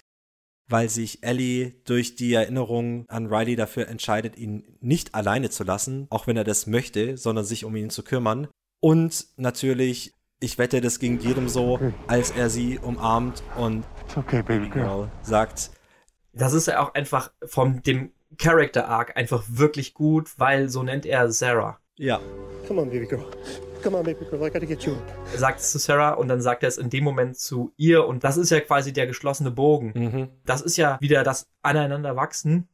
weil 0.72 0.89
sich 0.89 1.23
Ellie 1.23 1.73
durch 1.85 2.15
die 2.15 2.34
Erinnerung 2.34 3.06
an 3.10 3.27
Riley 3.27 3.56
dafür 3.56 3.88
entscheidet, 3.88 4.38
ihn 4.38 4.64
nicht 4.80 5.14
alleine 5.15 5.49
zu 5.49 5.64
lassen, 5.64 6.07
auch 6.10 6.27
wenn 6.27 6.38
er 6.38 6.43
das 6.43 6.68
möchte, 6.68 7.18
sondern 7.18 7.45
sich 7.45 7.65
um 7.65 7.76
ihn 7.76 7.89
zu 7.89 8.03
kümmern. 8.03 8.48
Und 8.80 9.27
natürlich 9.38 10.14
Ich 10.43 10.57
wette, 10.57 10.81
das 10.81 10.98
ging 10.98 11.19
jedem 11.19 11.48
so, 11.49 11.80
als 12.07 12.31
er 12.31 12.49
sie 12.49 12.80
umarmt 12.80 13.43
und 13.57 13.84
okay, 14.15 14.41
baby 14.41 14.69
girl. 14.69 14.84
genau, 14.84 15.07
sagt, 15.22 15.69
Das 16.34 16.53
ist 16.53 16.65
ja 16.68 16.80
auch 16.81 16.95
einfach 16.95 17.31
von 17.45 17.84
dem 17.84 18.11
Character 18.39 18.88
Arc 18.88 19.15
einfach 19.18 19.43
wirklich 19.48 19.93
gut, 19.93 20.30
weil 20.39 20.68
so 20.69 20.81
nennt 20.81 21.06
er 21.06 21.31
Sarah. 21.31 21.80
ja, 21.98 22.19
Come 22.68 22.81
on, 22.81 22.89
baby 22.89 23.06
girl. 23.06 23.26
Come 23.83 23.97
on, 23.97 24.03
baby 24.03 24.25
girl. 24.25 24.45
I 24.45 24.51
gotta 24.51 24.65
get 24.65 24.83
you. 24.83 24.93
Er 25.33 25.39
sagt 25.39 25.59
es 25.59 25.71
zu 25.71 25.79
Sarah 25.79 26.13
und 26.13 26.27
dann 26.27 26.41
sagt 26.41 26.61
er 26.61 26.69
es 26.69 26.77
in 26.77 26.89
dem 26.89 27.03
Moment 27.03 27.37
zu 27.37 27.73
ihr 27.77 28.05
und 28.05 28.23
das 28.23 28.37
ist 28.37 28.51
ja 28.51 28.59
quasi 28.59 28.93
der 28.93 29.07
geschlossene 29.07 29.49
Bogen. 29.49 29.93
mhm. 29.95 30.29
Das 30.45 30.61
ist 30.61 30.77
ja 30.77 30.97
wieder 31.01 31.23
das 31.23 31.47
Aneinanderwachsen. 31.63 32.67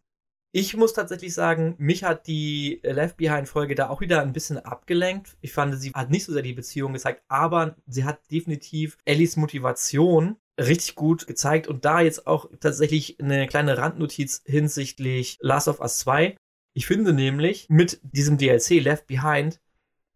Ich 0.52 0.76
muss 0.76 0.94
tatsächlich 0.94 1.34
sagen, 1.34 1.76
mich 1.78 2.04
hat 2.04 2.28
die 2.28 2.80
Left 2.84 3.18
Behind 3.18 3.48
Folge 3.48 3.76
da 3.76 3.90
auch 3.90 4.02
wieder 4.02 4.22
ein 4.22 4.34
bisschen 4.34 4.58
abgelenkt. 4.58 5.38
Ich 5.42 5.54
fand, 5.54 5.80
sie 5.80 5.92
hat 5.92 6.10
nicht 6.10 6.26
so 6.26 6.34
sehr 6.34 6.42
die 6.42 6.54
Beziehung 6.54 6.94
gezeigt, 6.94 7.24
aber 7.28 7.76
sie 7.86 8.06
hat 8.06 8.20
definitiv 8.32 8.98
Ellies 9.06 9.38
Motivation 9.38 10.38
richtig 10.60 10.96
gut 10.96 11.28
gezeigt 11.28 11.68
und 11.68 11.86
da 11.86 12.02
jetzt 12.02 12.28
auch 12.28 12.50
tatsächlich 12.60 13.22
eine 13.22 13.48
kleine 13.48 13.78
Randnotiz 13.78 14.42
hinsichtlich 14.46 15.38
Last 15.42 15.68
of 15.68 15.80
Us 15.80 16.00
2. 16.00 16.36
Ich 16.74 16.86
finde 16.86 17.14
nämlich, 17.14 17.68
mit 17.70 18.00
diesem 18.04 18.38
DLC 18.38 18.82
Left 18.82 19.08
Behind 19.08 19.60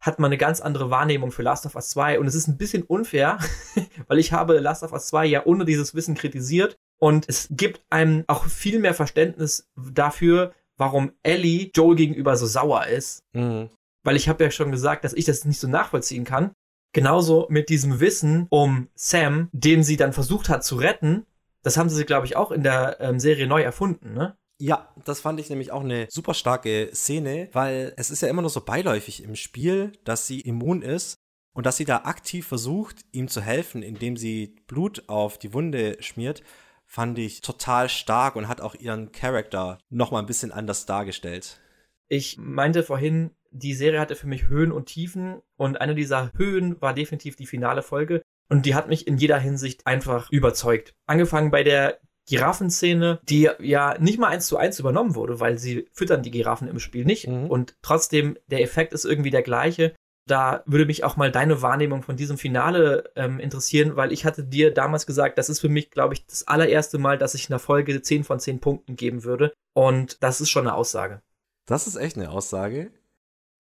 hat 0.01 0.19
man 0.19 0.29
eine 0.29 0.37
ganz 0.37 0.59
andere 0.61 0.89
Wahrnehmung 0.89 1.31
für 1.31 1.43
Last 1.43 1.65
of 1.65 1.75
Us 1.75 1.89
2 1.89 2.19
und 2.19 2.27
es 2.27 2.35
ist 2.35 2.47
ein 2.47 2.57
bisschen 2.57 2.83
unfair, 2.83 3.37
weil 4.07 4.19
ich 4.19 4.33
habe 4.33 4.59
Last 4.59 4.83
of 4.83 4.91
Us 4.93 5.07
2 5.07 5.25
ja 5.27 5.45
ohne 5.45 5.63
dieses 5.65 5.93
Wissen 5.95 6.15
kritisiert 6.15 6.75
und 6.99 7.29
es 7.29 7.47
gibt 7.51 7.81
einem 7.89 8.23
auch 8.27 8.45
viel 8.45 8.79
mehr 8.79 8.93
Verständnis 8.93 9.69
dafür, 9.75 10.53
warum 10.77 11.11
Ellie 11.23 11.69
Joel 11.75 11.95
gegenüber 11.95 12.35
so 12.35 12.45
sauer 12.47 12.87
ist, 12.87 13.21
Mhm. 13.33 13.69
weil 14.03 14.15
ich 14.15 14.27
habe 14.27 14.43
ja 14.43 14.51
schon 14.51 14.71
gesagt, 14.71 15.03
dass 15.03 15.13
ich 15.13 15.25
das 15.25 15.45
nicht 15.45 15.59
so 15.59 15.67
nachvollziehen 15.67 16.23
kann. 16.25 16.51
Genauso 16.93 17.45
mit 17.49 17.69
diesem 17.69 17.99
Wissen 17.99 18.47
um 18.49 18.89
Sam, 18.95 19.47
den 19.53 19.83
sie 19.83 19.95
dann 19.95 20.11
versucht 20.11 20.49
hat 20.49 20.63
zu 20.65 20.75
retten, 20.75 21.25
das 21.63 21.77
haben 21.77 21.89
sie, 21.89 22.03
glaube 22.05 22.25
ich, 22.25 22.35
auch 22.35 22.51
in 22.51 22.63
der 22.63 22.97
ähm, 22.99 23.19
Serie 23.19 23.47
neu 23.47 23.61
erfunden, 23.61 24.13
ne? 24.13 24.35
Ja, 24.61 24.93
das 25.05 25.21
fand 25.21 25.39
ich 25.39 25.49
nämlich 25.49 25.71
auch 25.71 25.81
eine 25.81 26.05
super 26.11 26.35
starke 26.35 26.91
Szene, 26.93 27.49
weil 27.51 27.93
es 27.97 28.11
ist 28.11 28.21
ja 28.21 28.27
immer 28.27 28.41
nur 28.41 28.51
so 28.51 28.61
beiläufig 28.61 29.23
im 29.23 29.35
Spiel, 29.35 29.91
dass 30.03 30.27
sie 30.27 30.39
immun 30.39 30.83
ist 30.83 31.15
und 31.55 31.65
dass 31.65 31.77
sie 31.77 31.85
da 31.85 32.03
aktiv 32.03 32.45
versucht, 32.45 32.97
ihm 33.11 33.27
zu 33.27 33.41
helfen, 33.41 33.81
indem 33.81 34.17
sie 34.17 34.55
Blut 34.67 35.09
auf 35.09 35.39
die 35.39 35.55
Wunde 35.55 35.97
schmiert, 36.03 36.43
fand 36.85 37.17
ich 37.17 37.41
total 37.41 37.89
stark 37.89 38.35
und 38.35 38.47
hat 38.47 38.61
auch 38.61 38.75
ihren 38.75 39.11
Charakter 39.11 39.79
noch 39.89 40.11
mal 40.11 40.19
ein 40.19 40.27
bisschen 40.27 40.51
anders 40.51 40.85
dargestellt. 40.85 41.59
Ich 42.07 42.37
meinte 42.37 42.83
vorhin, 42.83 43.31
die 43.49 43.73
Serie 43.73 43.99
hatte 43.99 44.15
für 44.15 44.27
mich 44.27 44.47
Höhen 44.47 44.71
und 44.71 44.85
Tiefen 44.85 45.41
und 45.57 45.81
eine 45.81 45.95
dieser 45.95 46.33
Höhen 46.35 46.79
war 46.83 46.93
definitiv 46.93 47.35
die 47.35 47.47
finale 47.47 47.81
Folge 47.81 48.21
und 48.47 48.67
die 48.67 48.75
hat 48.75 48.89
mich 48.89 49.07
in 49.07 49.17
jeder 49.17 49.39
Hinsicht 49.39 49.87
einfach 49.87 50.29
überzeugt. 50.29 50.93
Angefangen 51.07 51.49
bei 51.49 51.63
der 51.63 51.99
Giraffenszene, 52.27 53.19
die 53.23 53.49
ja 53.59 53.97
nicht 53.99 54.19
mal 54.19 54.27
eins 54.29 54.47
zu 54.47 54.57
eins 54.57 54.79
übernommen 54.79 55.15
wurde, 55.15 55.39
weil 55.39 55.57
sie 55.57 55.87
füttern 55.91 56.23
die 56.23 56.31
Giraffen 56.31 56.67
im 56.67 56.79
Spiel 56.79 57.05
nicht 57.05 57.27
Mhm. 57.27 57.47
und 57.47 57.75
trotzdem 57.81 58.37
der 58.47 58.61
Effekt 58.61 58.93
ist 58.93 59.05
irgendwie 59.05 59.31
der 59.31 59.41
gleiche. 59.43 59.93
Da 60.27 60.63
würde 60.65 60.85
mich 60.85 61.03
auch 61.03 61.17
mal 61.17 61.31
deine 61.31 61.61
Wahrnehmung 61.61 62.03
von 62.03 62.15
diesem 62.15 62.37
Finale 62.37 63.11
ähm, 63.15 63.39
interessieren, 63.39 63.95
weil 63.95 64.11
ich 64.11 64.23
hatte 64.23 64.43
dir 64.43 64.71
damals 64.73 65.05
gesagt, 65.07 65.37
das 65.37 65.49
ist 65.49 65.59
für 65.59 65.67
mich, 65.69 65.89
glaube 65.89 66.13
ich, 66.13 66.25
das 66.25 66.47
allererste 66.47 66.99
Mal, 66.99 67.17
dass 67.17 67.33
ich 67.33 67.49
einer 67.49 67.59
Folge 67.59 68.01
10 68.01 68.23
von 68.23 68.39
10 68.39 68.59
Punkten 68.59 68.95
geben 68.95 69.23
würde. 69.23 69.51
Und 69.73 70.21
das 70.23 70.39
ist 70.39 70.49
schon 70.51 70.67
eine 70.67 70.75
Aussage. 70.75 71.21
Das 71.65 71.87
ist 71.87 71.95
echt 71.95 72.17
eine 72.17 72.29
Aussage. 72.29 72.91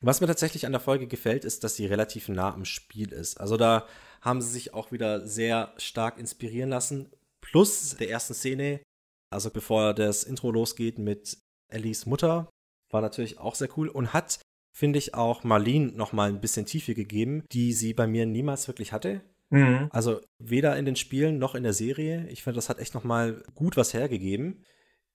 Was 0.01 0.21
mir 0.21 0.27
tatsächlich 0.27 0.65
an 0.65 0.71
der 0.71 0.81
Folge 0.81 1.07
gefällt, 1.07 1.45
ist, 1.45 1.63
dass 1.63 1.75
sie 1.75 1.85
relativ 1.87 2.29
nah 2.29 2.53
am 2.53 2.65
Spiel 2.65 3.11
ist. 3.11 3.39
Also 3.41 3.57
da 3.57 3.85
haben 4.21 4.41
sie 4.41 4.49
sich 4.49 4.73
auch 4.73 4.91
wieder 4.91 5.25
sehr 5.27 5.73
stark 5.77 6.19
inspirieren 6.19 6.69
lassen. 6.69 7.11
Plus 7.51 7.97
der 7.97 8.09
ersten 8.09 8.33
Szene, 8.33 8.79
also 9.29 9.49
bevor 9.49 9.93
das 9.93 10.23
Intro 10.23 10.51
losgeht 10.51 10.97
mit 10.97 11.37
Ellies 11.67 12.05
Mutter, 12.05 12.49
war 12.89 13.01
natürlich 13.01 13.39
auch 13.39 13.55
sehr 13.55 13.69
cool 13.77 13.89
und 13.89 14.13
hat, 14.13 14.39
finde 14.73 14.99
ich, 14.99 15.13
auch 15.15 15.43
Marlene 15.43 15.91
noch 15.91 16.13
mal 16.13 16.29
ein 16.29 16.41
bisschen 16.41 16.65
Tiefe 16.65 16.93
gegeben, 16.93 17.43
die 17.51 17.73
sie 17.73 17.93
bei 17.93 18.07
mir 18.07 18.25
niemals 18.25 18.67
wirklich 18.67 18.93
hatte. 18.93 19.21
Mhm. 19.49 19.89
Also 19.91 20.21
weder 20.39 20.77
in 20.77 20.85
den 20.85 20.95
Spielen 20.95 21.39
noch 21.39 21.55
in 21.55 21.63
der 21.63 21.73
Serie. 21.73 22.25
Ich 22.29 22.41
finde, 22.43 22.55
das 22.55 22.69
hat 22.69 22.79
echt 22.79 22.93
noch 22.93 23.03
mal 23.03 23.43
gut 23.53 23.75
was 23.75 23.93
hergegeben. 23.93 24.63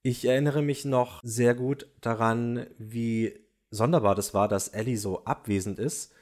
Ich 0.03 0.27
erinnere 0.27 0.63
mich 0.63 0.85
noch 0.85 1.21
sehr 1.23 1.55
gut 1.55 1.89
daran, 2.01 2.67
wie 2.79 3.35
sonderbar 3.71 4.15
das 4.15 4.35
war, 4.35 4.47
dass 4.47 4.69
Ellie 4.69 4.99
so 4.99 5.25
abwesend 5.25 5.79
ist 5.79 6.13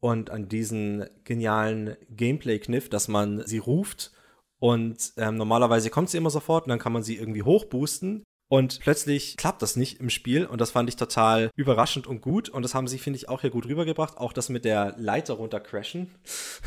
und 0.00 0.30
an 0.30 0.48
diesen 0.48 1.06
genialen 1.24 1.96
Gameplay-Kniff, 2.08 2.88
dass 2.88 3.08
man 3.08 3.44
sie 3.46 3.58
ruft 3.58 4.12
und 4.58 5.12
ähm, 5.16 5.36
normalerweise 5.36 5.90
kommt 5.90 6.10
sie 6.10 6.18
immer 6.18 6.30
sofort 6.30 6.64
und 6.64 6.70
dann 6.70 6.78
kann 6.78 6.92
man 6.92 7.02
sie 7.02 7.16
irgendwie 7.16 7.42
hochboosten 7.42 8.24
und 8.48 8.78
plötzlich 8.80 9.36
klappt 9.36 9.62
das 9.62 9.74
nicht 9.76 10.00
im 10.00 10.08
Spiel 10.08 10.46
und 10.46 10.60
das 10.60 10.70
fand 10.70 10.88
ich 10.88 10.96
total 10.96 11.50
überraschend 11.56 12.06
und 12.06 12.20
gut 12.20 12.48
und 12.48 12.62
das 12.62 12.74
haben 12.74 12.86
sie, 12.86 12.98
finde 12.98 13.16
ich, 13.16 13.28
auch 13.28 13.40
hier 13.40 13.50
gut 13.50 13.66
rübergebracht. 13.66 14.18
Auch 14.18 14.32
das 14.32 14.48
mit 14.48 14.64
der 14.64 14.94
Leiter 14.98 15.34
runter 15.34 15.58
crashen. 15.58 16.14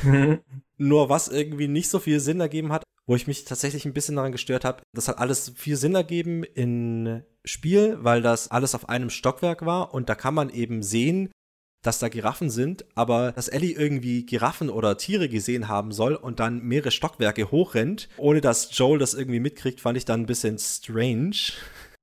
Nur 0.78 1.10
was 1.10 1.30
irgendwie 1.30 1.70
nicht 1.70 1.90
so 1.90 2.00
viel 2.00 2.20
Sinn 2.20 2.42
ergeben 2.42 2.74
hat, 2.74 2.84
wo 3.06 3.16
ich 3.16 3.28
mich 3.28 3.46
tatsächlich 3.46 3.86
ein 3.86 3.94
bisschen 3.94 4.18
daran 4.18 4.34
gestört 4.34 4.66
habe, 4.66 4.84
das 4.94 5.08
hat 5.08 5.20
alles 5.20 5.54
viel 5.56 5.78
Sinn 5.78 5.96
ergeben 5.96 6.44
in 6.44 7.24
Spiel, 7.46 7.98
weil 8.02 8.22
das 8.22 8.52
alles 8.52 8.76
auf 8.76 8.90
einem 8.90 9.10
Stockwerk 9.10 9.66
war 9.66 9.94
und 9.94 10.10
da 10.10 10.16
kann 10.16 10.34
man 10.34 10.50
eben 10.50 10.84
sehen, 10.84 11.32
dass 11.82 12.00
da 12.00 12.10
Giraffen 12.10 12.50
sind, 12.50 12.86
aber 12.96 13.32
dass 13.32 13.48
Ellie 13.48 13.74
irgendwie 13.74 14.26
Giraffen 14.26 14.70
oder 14.70 14.98
Tiere 14.98 15.30
gesehen 15.30 15.68
haben 15.68 15.92
soll 15.92 16.16
und 16.16 16.40
dann 16.40 16.62
mehrere 16.62 16.92
Stockwerke 16.92 17.52
hochrennt, 17.52 18.10
ohne 18.18 18.42
dass 18.42 18.78
Joel 18.78 19.00
das 19.00 19.14
irgendwie 19.14 19.40
mitkriegt, 19.40 19.82
fand 19.82 19.98
ich 19.98 20.06
dann 20.06 20.22
ein 20.22 20.26
bisschen 20.26 20.58
strange. 20.58 21.54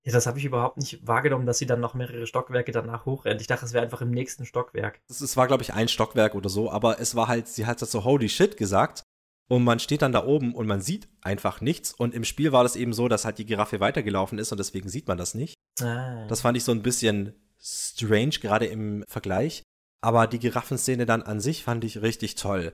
Ja, 0.04 0.12
das 0.12 0.26
habe 0.26 0.38
ich 0.38 0.44
überhaupt 0.44 0.76
nicht 0.76 1.04
wahrgenommen, 1.06 1.46
dass 1.46 1.58
sie 1.58 1.66
dann 1.66 1.80
noch 1.80 1.94
mehrere 1.94 2.26
Stockwerke 2.26 2.70
danach 2.70 3.06
hochrennt. 3.06 3.40
Ich 3.40 3.48
dachte, 3.48 3.66
es 3.66 3.72
wäre 3.72 3.84
einfach 3.84 4.00
im 4.00 4.12
nächsten 4.12 4.46
Stockwerk. 4.46 5.00
Es 5.08 5.36
war, 5.36 5.48
glaube 5.48 5.64
ich, 5.64 5.74
ein 5.74 5.88
Stockwerk 5.88 6.34
oder 6.36 6.48
so, 6.48 6.70
aber 6.70 7.00
es 7.00 7.16
war 7.16 7.26
halt, 7.26 7.48
sie 7.48 7.66
hat 7.66 7.80
so 7.80 8.04
holy 8.04 8.28
shit 8.28 8.56
gesagt 8.56 9.02
und 9.48 9.64
man 9.64 9.80
steht 9.80 10.02
dann 10.02 10.12
da 10.12 10.24
oben 10.24 10.54
und 10.54 10.66
man 10.66 10.80
sieht 10.80 11.08
einfach 11.22 11.60
nichts 11.60 11.92
und 11.92 12.14
im 12.14 12.24
Spiel 12.24 12.52
war 12.52 12.62
das 12.62 12.76
eben 12.76 12.92
so, 12.92 13.08
dass 13.08 13.24
halt 13.24 13.38
die 13.38 13.46
Giraffe 13.46 13.80
weitergelaufen 13.80 14.38
ist 14.38 14.52
und 14.52 14.58
deswegen 14.58 14.88
sieht 14.88 15.08
man 15.08 15.18
das 15.18 15.34
nicht. 15.34 15.54
Ah. 15.80 16.26
Das 16.28 16.40
fand 16.40 16.56
ich 16.56 16.64
so 16.64 16.72
ein 16.72 16.82
bisschen 16.82 17.34
strange, 17.66 18.38
gerade 18.40 18.66
im 18.66 19.04
Vergleich. 19.08 19.62
Aber 20.00 20.26
die 20.26 20.38
Giraffenszene 20.38 21.06
dann 21.06 21.22
an 21.22 21.40
sich 21.40 21.64
fand 21.64 21.82
ich 21.84 22.02
richtig 22.02 22.36
toll. 22.36 22.72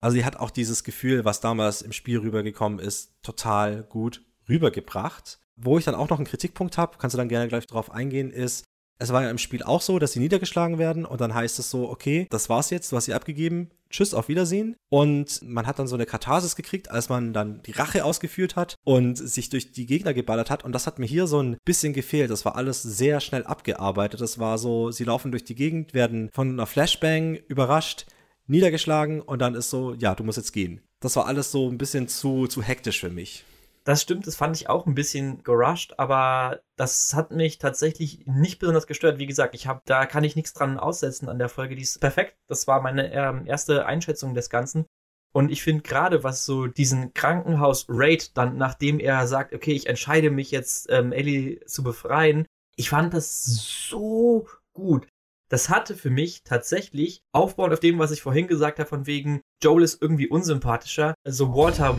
Also 0.00 0.16
sie 0.16 0.24
hat 0.24 0.36
auch 0.36 0.50
dieses 0.50 0.84
Gefühl, 0.84 1.24
was 1.24 1.40
damals 1.40 1.82
im 1.82 1.92
Spiel 1.92 2.18
rübergekommen 2.18 2.78
ist, 2.78 3.12
total 3.22 3.84
gut 3.84 4.22
rübergebracht. 4.48 5.38
Wo 5.56 5.78
ich 5.78 5.84
dann 5.84 5.94
auch 5.94 6.10
noch 6.10 6.18
einen 6.18 6.26
Kritikpunkt 6.26 6.76
habe, 6.78 6.98
kannst 6.98 7.14
du 7.14 7.18
dann 7.18 7.28
gerne 7.28 7.48
gleich 7.48 7.66
drauf 7.66 7.92
eingehen, 7.92 8.30
ist, 8.30 8.64
es 8.98 9.12
war 9.12 9.22
ja 9.22 9.30
im 9.30 9.38
Spiel 9.38 9.62
auch 9.62 9.80
so, 9.80 9.98
dass 9.98 10.12
sie 10.12 10.20
niedergeschlagen 10.20 10.78
werden 10.78 11.04
und 11.04 11.20
dann 11.20 11.34
heißt 11.34 11.58
es 11.58 11.70
so, 11.70 11.88
okay, 11.88 12.26
das 12.30 12.48
war's 12.48 12.70
jetzt, 12.70 12.90
du 12.90 12.96
hast 12.96 13.06
sie 13.06 13.14
abgegeben, 13.14 13.70
tschüss, 13.94 14.14
auf 14.14 14.28
Wiedersehen. 14.28 14.76
Und 14.90 15.40
man 15.42 15.66
hat 15.66 15.78
dann 15.78 15.86
so 15.86 15.94
eine 15.94 16.06
Katharsis 16.06 16.56
gekriegt, 16.56 16.90
als 16.90 17.08
man 17.08 17.32
dann 17.32 17.62
die 17.62 17.72
Rache 17.72 18.04
ausgeführt 18.04 18.56
hat 18.56 18.74
und 18.84 19.16
sich 19.16 19.48
durch 19.48 19.72
die 19.72 19.86
Gegner 19.86 20.14
geballert 20.14 20.50
hat. 20.50 20.64
Und 20.64 20.72
das 20.72 20.86
hat 20.86 20.98
mir 20.98 21.06
hier 21.06 21.26
so 21.26 21.40
ein 21.40 21.56
bisschen 21.64 21.92
gefehlt. 21.92 22.30
Das 22.30 22.44
war 22.44 22.56
alles 22.56 22.82
sehr 22.82 23.20
schnell 23.20 23.44
abgearbeitet. 23.44 24.20
Das 24.20 24.38
war 24.38 24.58
so, 24.58 24.90
sie 24.90 25.04
laufen 25.04 25.30
durch 25.30 25.44
die 25.44 25.54
Gegend, 25.54 25.94
werden 25.94 26.30
von 26.32 26.50
einer 26.50 26.66
Flashbang 26.66 27.36
überrascht, 27.48 28.06
niedergeschlagen 28.46 29.20
und 29.20 29.40
dann 29.40 29.54
ist 29.54 29.70
so, 29.70 29.94
ja, 29.94 30.14
du 30.14 30.24
musst 30.24 30.38
jetzt 30.38 30.52
gehen. 30.52 30.80
Das 31.00 31.16
war 31.16 31.26
alles 31.26 31.50
so 31.50 31.68
ein 31.68 31.78
bisschen 31.78 32.08
zu, 32.08 32.46
zu 32.46 32.62
hektisch 32.62 33.00
für 33.00 33.10
mich. 33.10 33.44
Das 33.84 34.00
stimmt, 34.00 34.26
das 34.26 34.34
fand 34.34 34.56
ich 34.56 34.70
auch 34.70 34.86
ein 34.86 34.94
bisschen 34.94 35.42
gerusht, 35.42 35.94
aber 35.98 36.62
das 36.76 37.12
hat 37.12 37.30
mich 37.32 37.58
tatsächlich 37.58 38.24
nicht 38.26 38.58
besonders 38.58 38.86
gestört. 38.86 39.18
Wie 39.18 39.26
gesagt, 39.26 39.54
ich 39.54 39.66
habe, 39.66 39.82
da 39.84 40.06
kann 40.06 40.24
ich 40.24 40.36
nichts 40.36 40.54
dran 40.54 40.78
aussetzen 40.78 41.28
an 41.28 41.38
der 41.38 41.50
Folge. 41.50 41.76
Die 41.76 41.82
ist 41.82 42.00
perfekt. 42.00 42.36
Das 42.48 42.66
war 42.66 42.80
meine 42.80 43.12
ähm, 43.12 43.46
erste 43.46 43.84
Einschätzung 43.84 44.32
des 44.34 44.48
Ganzen. 44.48 44.86
Und 45.34 45.50
ich 45.50 45.62
finde 45.62 45.82
gerade, 45.82 46.24
was 46.24 46.46
so 46.46 46.66
diesen 46.66 47.12
Krankenhaus-Raid 47.12 48.36
dann, 48.36 48.56
nachdem 48.56 49.00
er 49.00 49.26
sagt, 49.26 49.52
okay, 49.52 49.72
ich 49.72 49.86
entscheide 49.86 50.30
mich 50.30 50.50
jetzt, 50.50 50.88
ähm, 50.90 51.12
Ellie 51.12 51.60
zu 51.66 51.82
befreien, 51.82 52.46
ich 52.76 52.88
fand 52.88 53.12
das 53.12 53.44
so 53.44 54.46
gut. 54.72 55.06
Das 55.50 55.68
hatte 55.68 55.94
für 55.94 56.10
mich 56.10 56.42
tatsächlich, 56.42 57.20
aufbauend 57.32 57.74
auf 57.74 57.80
dem, 57.80 57.98
was 57.98 58.12
ich 58.12 58.22
vorhin 58.22 58.46
gesagt 58.46 58.78
habe, 58.78 58.88
von 58.88 59.06
wegen, 59.06 59.42
Joel 59.62 59.82
ist 59.82 60.00
irgendwie 60.00 60.28
unsympathischer, 60.28 61.14
so 61.24 61.54
Walter 61.54 61.98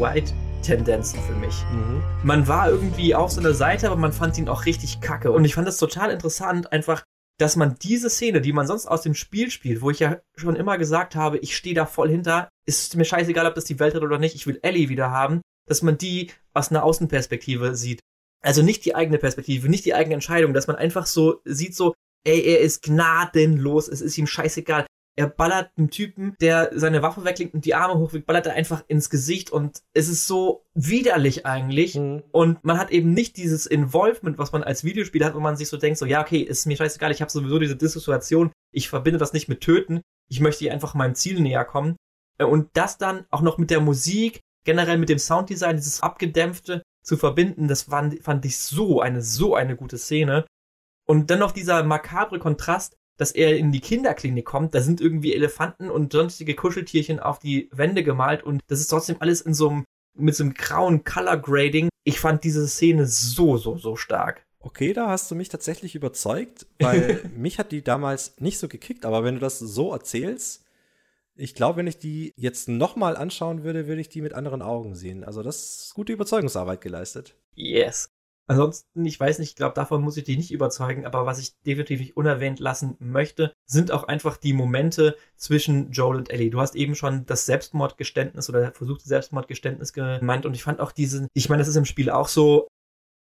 White-Tendenzen 0.65 1.19
für 1.21 1.33
mich. 1.33 1.63
Mhm. 1.71 2.03
Man 2.23 2.47
war 2.47 2.69
irgendwie 2.69 3.13
auf 3.15 3.31
seiner 3.31 3.53
Seite, 3.53 3.87
aber 3.87 3.95
man 3.95 4.13
fand 4.13 4.37
ihn 4.37 4.49
auch 4.49 4.65
richtig 4.65 4.99
kacke. 5.01 5.31
Und 5.31 5.45
ich 5.45 5.53
fand 5.53 5.67
das 5.67 5.77
total 5.77 6.11
interessant, 6.11 6.71
einfach, 6.71 7.03
dass 7.37 7.55
man 7.55 7.75
diese 7.81 8.09
Szene, 8.09 8.41
die 8.41 8.53
man 8.53 8.65
sonst 8.65 8.87
aus 8.87 9.01
dem 9.01 9.13
Spiel 9.13 9.51
spielt, 9.51 9.81
wo 9.81 9.91
ich 9.91 9.99
ja 9.99 10.19
schon 10.35 10.55
immer 10.55 10.77
gesagt 10.77 11.15
habe, 11.15 11.37
ich 11.37 11.55
stehe 11.55 11.75
da 11.75 11.85
voll 11.85 12.09
hinter, 12.09 12.49
ist 12.65 12.95
mir 12.95 13.05
scheißegal, 13.05 13.45
ob 13.45 13.55
das 13.55 13.65
die 13.65 13.79
Welt 13.79 13.93
hat 13.93 14.01
oder 14.01 14.17
nicht, 14.17 14.35
ich 14.35 14.47
will 14.47 14.59
Ellie 14.63 14.89
wieder 14.89 15.11
haben, 15.11 15.41
dass 15.67 15.81
man 15.81 15.97
die 15.97 16.31
aus 16.53 16.71
einer 16.71 16.83
Außenperspektive 16.83 17.75
sieht. 17.75 17.99
Also 18.41 18.61
nicht 18.61 18.85
die 18.85 18.95
eigene 18.95 19.17
Perspektive, 19.17 19.69
nicht 19.69 19.85
die 19.85 19.93
eigene 19.93 20.15
Entscheidung, 20.15 20.53
dass 20.53 20.67
man 20.67 20.75
einfach 20.75 21.05
so 21.05 21.41
sieht, 21.45 21.75
so, 21.75 21.93
ey, 22.25 22.41
er 22.41 22.59
ist 22.59 22.83
gnadenlos, 22.83 23.87
es 23.87 24.01
ist 24.01 24.17
ihm 24.17 24.27
scheißegal. 24.27 24.85
Er 25.17 25.27
ballert 25.27 25.71
einen 25.77 25.89
Typen, 25.89 26.35
der 26.41 26.71
seine 26.73 27.01
Waffe 27.01 27.23
weglegt 27.23 27.53
und 27.53 27.63
die 27.63 27.73
Arme 27.73 27.97
hochwegt, 27.97 28.25
ballert 28.25 28.47
er 28.47 28.53
einfach 28.53 28.83
ins 28.87 29.09
Gesicht 29.09 29.49
und 29.49 29.81
es 29.93 30.09
ist 30.09 30.27
so 30.27 30.65
widerlich 30.73 31.45
eigentlich. 31.45 31.95
Mhm. 31.95 32.23
Und 32.31 32.63
man 32.65 32.77
hat 32.77 32.91
eben 32.91 33.13
nicht 33.13 33.37
dieses 33.37 33.65
Involvement, 33.65 34.37
was 34.37 34.51
man 34.51 34.63
als 34.63 34.83
Videospieler 34.83 35.27
hat, 35.27 35.35
wo 35.35 35.39
man 35.39 35.55
sich 35.55 35.69
so 35.69 35.77
denkt, 35.77 35.99
so, 35.99 36.05
ja, 36.05 36.21
okay, 36.21 36.39
ist 36.39 36.65
mir 36.65 36.75
scheißegal, 36.75 37.11
ich 37.11 37.21
habe 37.21 37.31
sowieso 37.31 37.59
diese 37.59 37.77
Dissoziation, 37.77 38.51
ich 38.73 38.89
verbinde 38.89 39.17
das 39.17 39.31
nicht 39.31 39.47
mit 39.47 39.61
Töten, 39.61 40.01
ich 40.29 40.41
möchte 40.41 40.65
hier 40.65 40.73
einfach 40.73 40.95
meinem 40.95 41.15
Ziel 41.15 41.39
näher 41.39 41.63
kommen. 41.63 41.95
Äh, 42.37 42.43
Und 42.43 42.69
das 42.73 42.97
dann 42.97 43.25
auch 43.29 43.41
noch 43.41 43.57
mit 43.57 43.69
der 43.69 43.79
Musik, 43.79 44.41
generell 44.65 44.97
mit 44.97 45.09
dem 45.09 45.19
Sounddesign, 45.19 45.77
dieses 45.77 46.01
abgedämpfte 46.01 46.83
zu 47.03 47.15
verbinden, 47.15 47.67
das 47.69 47.83
fand, 47.83 48.21
fand 48.21 48.43
ich 48.45 48.57
so 48.57 48.99
eine, 48.99 49.21
so 49.21 49.55
eine 49.55 49.77
gute 49.77 49.97
Szene. 49.97 50.45
Und 51.07 51.29
dann 51.29 51.39
noch 51.39 51.51
dieser 51.51 51.83
makabre 51.83 52.39
Kontrast, 52.39 52.97
dass 53.17 53.31
er 53.31 53.57
in 53.57 53.71
die 53.71 53.79
Kinderklinik 53.79 54.45
kommt, 54.45 54.75
da 54.75 54.81
sind 54.81 55.01
irgendwie 55.01 55.33
Elefanten 55.33 55.89
und 55.89 56.13
sonstige 56.13 56.55
Kuscheltierchen 56.55 57.19
auf 57.19 57.39
die 57.39 57.69
Wände 57.71 58.03
gemalt 58.03 58.43
und 58.43 58.61
das 58.67 58.79
ist 58.79 58.87
trotzdem 58.87 59.17
alles 59.19 59.41
in 59.41 59.53
so 59.53 59.69
einem, 59.69 59.85
mit 60.15 60.35
so 60.35 60.43
einem 60.43 60.53
grauen 60.53 61.03
Color 61.03 61.37
Grading. 61.37 61.89
Ich 62.03 62.19
fand 62.19 62.43
diese 62.43 62.67
Szene 62.67 63.05
so, 63.05 63.57
so, 63.57 63.77
so 63.77 63.95
stark. 63.95 64.45
Okay, 64.59 64.93
da 64.93 65.09
hast 65.09 65.29
du 65.29 65.35
mich 65.35 65.49
tatsächlich 65.49 65.95
überzeugt, 65.95 66.65
weil 66.79 67.29
mich 67.37 67.59
hat 67.59 67.71
die 67.71 67.83
damals 67.83 68.35
nicht 68.39 68.57
so 68.57 68.67
gekickt, 68.67 69.05
aber 69.05 69.23
wenn 69.23 69.35
du 69.35 69.41
das 69.41 69.59
so 69.59 69.91
erzählst, 69.91 70.63
ich 71.35 71.53
glaube, 71.53 71.77
wenn 71.77 71.87
ich 71.87 71.99
die 71.99 72.33
jetzt 72.37 72.69
nochmal 72.69 73.17
anschauen 73.17 73.63
würde, 73.63 73.87
würde 73.87 74.01
ich 74.01 74.09
die 74.09 74.21
mit 74.21 74.33
anderen 74.33 74.61
Augen 74.61 74.95
sehen. 74.95 75.23
Also 75.23 75.43
das 75.43 75.85
ist 75.85 75.93
gute 75.93 76.13
Überzeugungsarbeit 76.13 76.81
geleistet. 76.81 77.35
Yes. 77.53 78.09
Ansonsten, 78.47 79.03
ich 79.05 79.19
weiß 79.19 79.39
nicht, 79.39 79.49
ich 79.49 79.55
glaube, 79.55 79.73
davon 79.73 80.03
muss 80.03 80.17
ich 80.17 80.23
dich 80.23 80.37
nicht 80.37 80.51
überzeugen, 80.51 81.05
aber 81.05 81.25
was 81.25 81.39
ich 81.39 81.59
definitiv 81.65 81.99
nicht 81.99 82.15
unerwähnt 82.15 82.59
lassen 82.59 82.95
möchte, 82.99 83.53
sind 83.65 83.91
auch 83.91 84.03
einfach 84.03 84.37
die 84.37 84.53
Momente 84.53 85.15
zwischen 85.35 85.91
Joel 85.91 86.17
und 86.17 86.29
Ellie. 86.29 86.51
Du 86.51 86.61
hast 86.61 86.75
eben 86.75 86.93
schon 86.93 87.25
das 87.25 87.47
Selbstmordgeständnis 87.47 88.47
oder 88.49 88.71
versuchte 88.71 89.07
Selbstmordgeständnis 89.07 89.93
gemeint 89.93 90.45
und 90.45 90.53
ich 90.53 90.63
fand 90.63 90.79
auch 90.79 90.91
diesen, 90.91 91.27
ich 91.33 91.49
meine, 91.49 91.61
das 91.61 91.67
ist 91.67 91.75
im 91.75 91.85
Spiel 91.85 92.11
auch 92.11 92.27
so, 92.27 92.67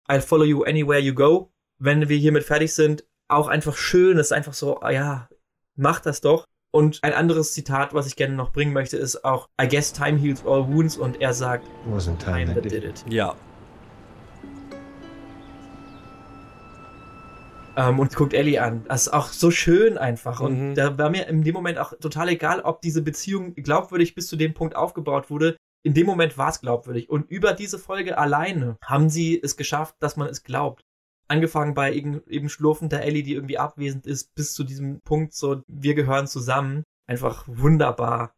I'll 0.09 0.21
follow 0.21 0.45
you 0.45 0.65
anywhere 0.65 1.01
you 1.01 1.15
go. 1.15 1.51
Wenn 1.79 2.09
wir 2.09 2.19
hiermit 2.19 2.45
fertig 2.45 2.75
sind, 2.75 3.07
auch 3.29 3.49
einfach 3.49 3.77
schön, 3.77 4.19
das 4.19 4.27
ist 4.27 4.33
einfach 4.33 4.53
so, 4.53 4.81
ah 4.81 4.91
ja, 4.91 5.29
mach 5.75 6.01
das 6.01 6.21
doch. 6.21 6.45
Und 6.71 6.99
ein 7.03 7.13
anderes 7.13 7.53
Zitat, 7.53 7.95
was 7.95 8.07
ich 8.07 8.17
gerne 8.17 8.35
noch 8.35 8.53
bringen 8.53 8.73
möchte, 8.73 8.97
ist 8.97 9.25
auch, 9.25 9.49
I 9.63 9.69
guess 9.69 9.93
time 9.93 10.19
heals 10.19 10.45
all 10.45 10.67
wounds 10.67 10.97
und 10.97 11.21
er 11.21 11.33
sagt, 11.33 11.67
Wasn't 11.89 12.19
time 12.19 12.47
time 12.47 12.55
that 12.55 12.65
did 12.65 12.85
it. 12.85 13.05
Ja. 13.09 13.37
Ähm, 17.77 17.99
und 17.99 18.15
guckt 18.15 18.35
Ellie 18.35 18.63
an. 18.63 18.85
Das 18.89 19.03
ist 19.07 19.13
auch 19.13 19.29
so 19.29 19.51
schön 19.51 19.99
einfach. 19.99 20.41
Und 20.41 20.71
Mhm. 20.71 20.75
da 20.75 20.97
war 20.99 21.11
mir 21.11 21.27
in 21.27 21.43
dem 21.43 21.55
Moment 21.55 21.79
auch 21.79 21.93
total 21.99 22.29
egal, 22.29 22.61
ob 22.61 22.81
diese 22.83 23.03
Beziehung 23.03 23.55
glaubwürdig 23.55 24.15
bis 24.15 24.29
zu 24.29 24.37
dem 24.37 24.55
Punkt 24.55 24.77
aufgebaut 24.77 25.31
wurde. 25.31 25.57
In 25.85 25.93
dem 25.95 26.07
Moment 26.07 26.39
war 26.39 26.49
es 26.51 26.61
glaubwürdig. 26.61 27.11
Und 27.11 27.31
über 27.31 27.53
diese 27.53 27.79
Folge 27.79 28.17
alleine 28.17 28.77
haben 28.85 29.11
sie 29.11 29.41
es 29.43 29.57
geschafft, 29.57 29.97
dass 30.01 30.17
man 30.17 30.29
es 30.29 30.43
glaubt. 30.43 30.83
Angefangen 31.29 31.75
bei 31.75 31.93
eben, 31.95 32.23
eben 32.29 32.49
schlurfender 32.49 33.03
Ellie, 33.03 33.23
die 33.23 33.35
irgendwie 33.35 33.59
abwesend 33.59 34.07
ist, 34.07 34.35
bis 34.35 34.55
zu 34.55 34.63
diesem 34.65 35.01
Punkt 35.01 35.35
so, 35.35 35.63
wir 35.67 35.95
gehören 35.95 36.27
zusammen. 36.27 36.85
Einfach 37.07 37.45
wunderbar. 37.47 38.33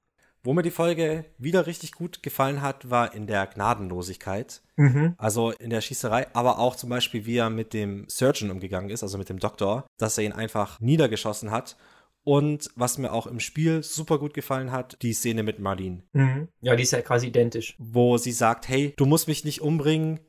Wo 0.47 0.55
mir 0.55 0.63
die 0.63 0.71
Folge 0.71 1.25
wieder 1.39 1.67
richtig 1.67 1.91
gut 1.91 2.23
gefallen 2.23 2.63
hat, 2.63 2.89
war 2.89 3.13
in 3.13 3.27
der 3.27 3.49
Gnadenlosigkeit. 3.49 4.63
Mhm. 4.77 5.17
Also 5.19 5.51
in 5.51 5.71
der 5.71 5.81
Schießerei, 5.81 6.29
aber 6.35 6.61
auch 6.61 6.77
zum 6.77 6.89
Beispiel, 6.89 7.27
wie 7.27 7.39
er 7.39 7.51
mit 7.51 7.73
dem 7.75 8.09
Surgeon 8.09 8.53
umgegangen 8.53 8.89
ist, 8.91 9.03
also 9.03 9.19
mit 9.19 9.29
dem 9.29 9.41
Doktor, 9.41 9.89
dass 9.99 10.17
er 10.19 10.23
ihn 10.25 10.33
einfach 10.33 10.79
niedergeschossen 10.79 11.51
hat. 11.51 11.77
Und 12.23 12.71
was 12.77 12.97
mir 12.97 13.13
auch 13.13 13.27
im 13.27 13.41
Spiel 13.41 13.83
super 13.83 14.21
gut 14.21 14.35
gefallen 14.35 14.71
hat, 14.71 14.97
die 15.03 15.15
Szene 15.15 15.43
mit 15.43 15.59
Marlene, 15.59 16.05
Mhm. 16.13 16.47
Ja, 16.61 16.77
die 16.77 16.85
ist 16.85 16.93
ja 16.93 17.01
quasi 17.03 17.27
identisch. 17.27 17.75
wo 17.79 18.17
sie 18.17 18.31
sagt, 18.31 18.69
hey, 18.69 18.95
du 18.97 19.05
musst 19.05 19.27
mich 19.27 19.45
nicht 19.45 19.63
umbringen. 19.63 20.21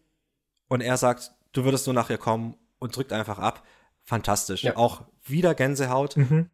Und 0.68 0.82
er 0.82 0.98
sagt, 0.98 1.32
du 1.52 1.64
würdest 1.64 1.86
nur 1.86 1.94
nach 1.94 2.10
ihr 2.10 2.18
kommen 2.18 2.56
und 2.80 2.96
drückt 2.96 3.14
einfach 3.14 3.38
ab. 3.38 3.64
Fantastisch. 4.04 4.64
Ja. 4.64 4.78
Auch 4.78 5.04
wieder 5.24 5.54
Gänsehaut. 5.54 6.18
Mhm. 6.18 6.50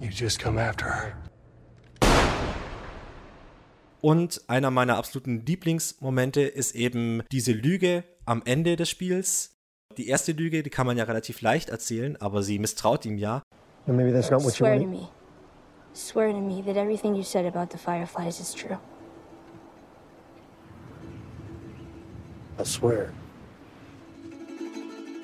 You 0.00 0.08
just 0.08 0.40
come 0.40 0.58
after 0.58 0.86
her. 0.86 1.16
Und 4.00 4.40
einer 4.48 4.70
meiner 4.70 4.96
absoluten 4.96 5.44
Lieblingsmomente 5.44 6.40
ist 6.40 6.74
eben 6.74 7.22
diese 7.30 7.52
Lüge 7.52 8.04
am 8.24 8.40
Ende 8.46 8.76
des 8.76 8.88
Spiels. 8.88 9.56
Die 9.98 10.08
erste 10.08 10.32
Lüge, 10.32 10.62
die 10.62 10.70
kann 10.70 10.86
man 10.86 10.96
ja 10.96 11.04
relativ 11.04 11.42
leicht 11.42 11.68
erzählen, 11.68 12.16
aber 12.18 12.42
sie 12.42 12.58
misstraut 12.58 13.04
ihm 13.04 13.18
ja. 13.18 13.42
Maybe 13.86 14.12
that's 14.12 14.30
not 14.30 14.42
what 14.42 14.52
you 14.54 14.64
Swear 14.64 14.78
to 14.78 14.84
want. 14.84 14.90
me. 14.92 15.08
Swear 15.92 16.30
to 16.32 16.40
me 16.40 16.62
that 16.64 16.76
everything 16.76 17.14
you 17.14 17.22
said 17.22 17.44
about 17.44 17.70
the 17.72 17.78
Fireflies 17.78 18.40
is 18.40 18.54
true. 18.54 18.78
I 22.58 22.64
swear. 22.64 23.12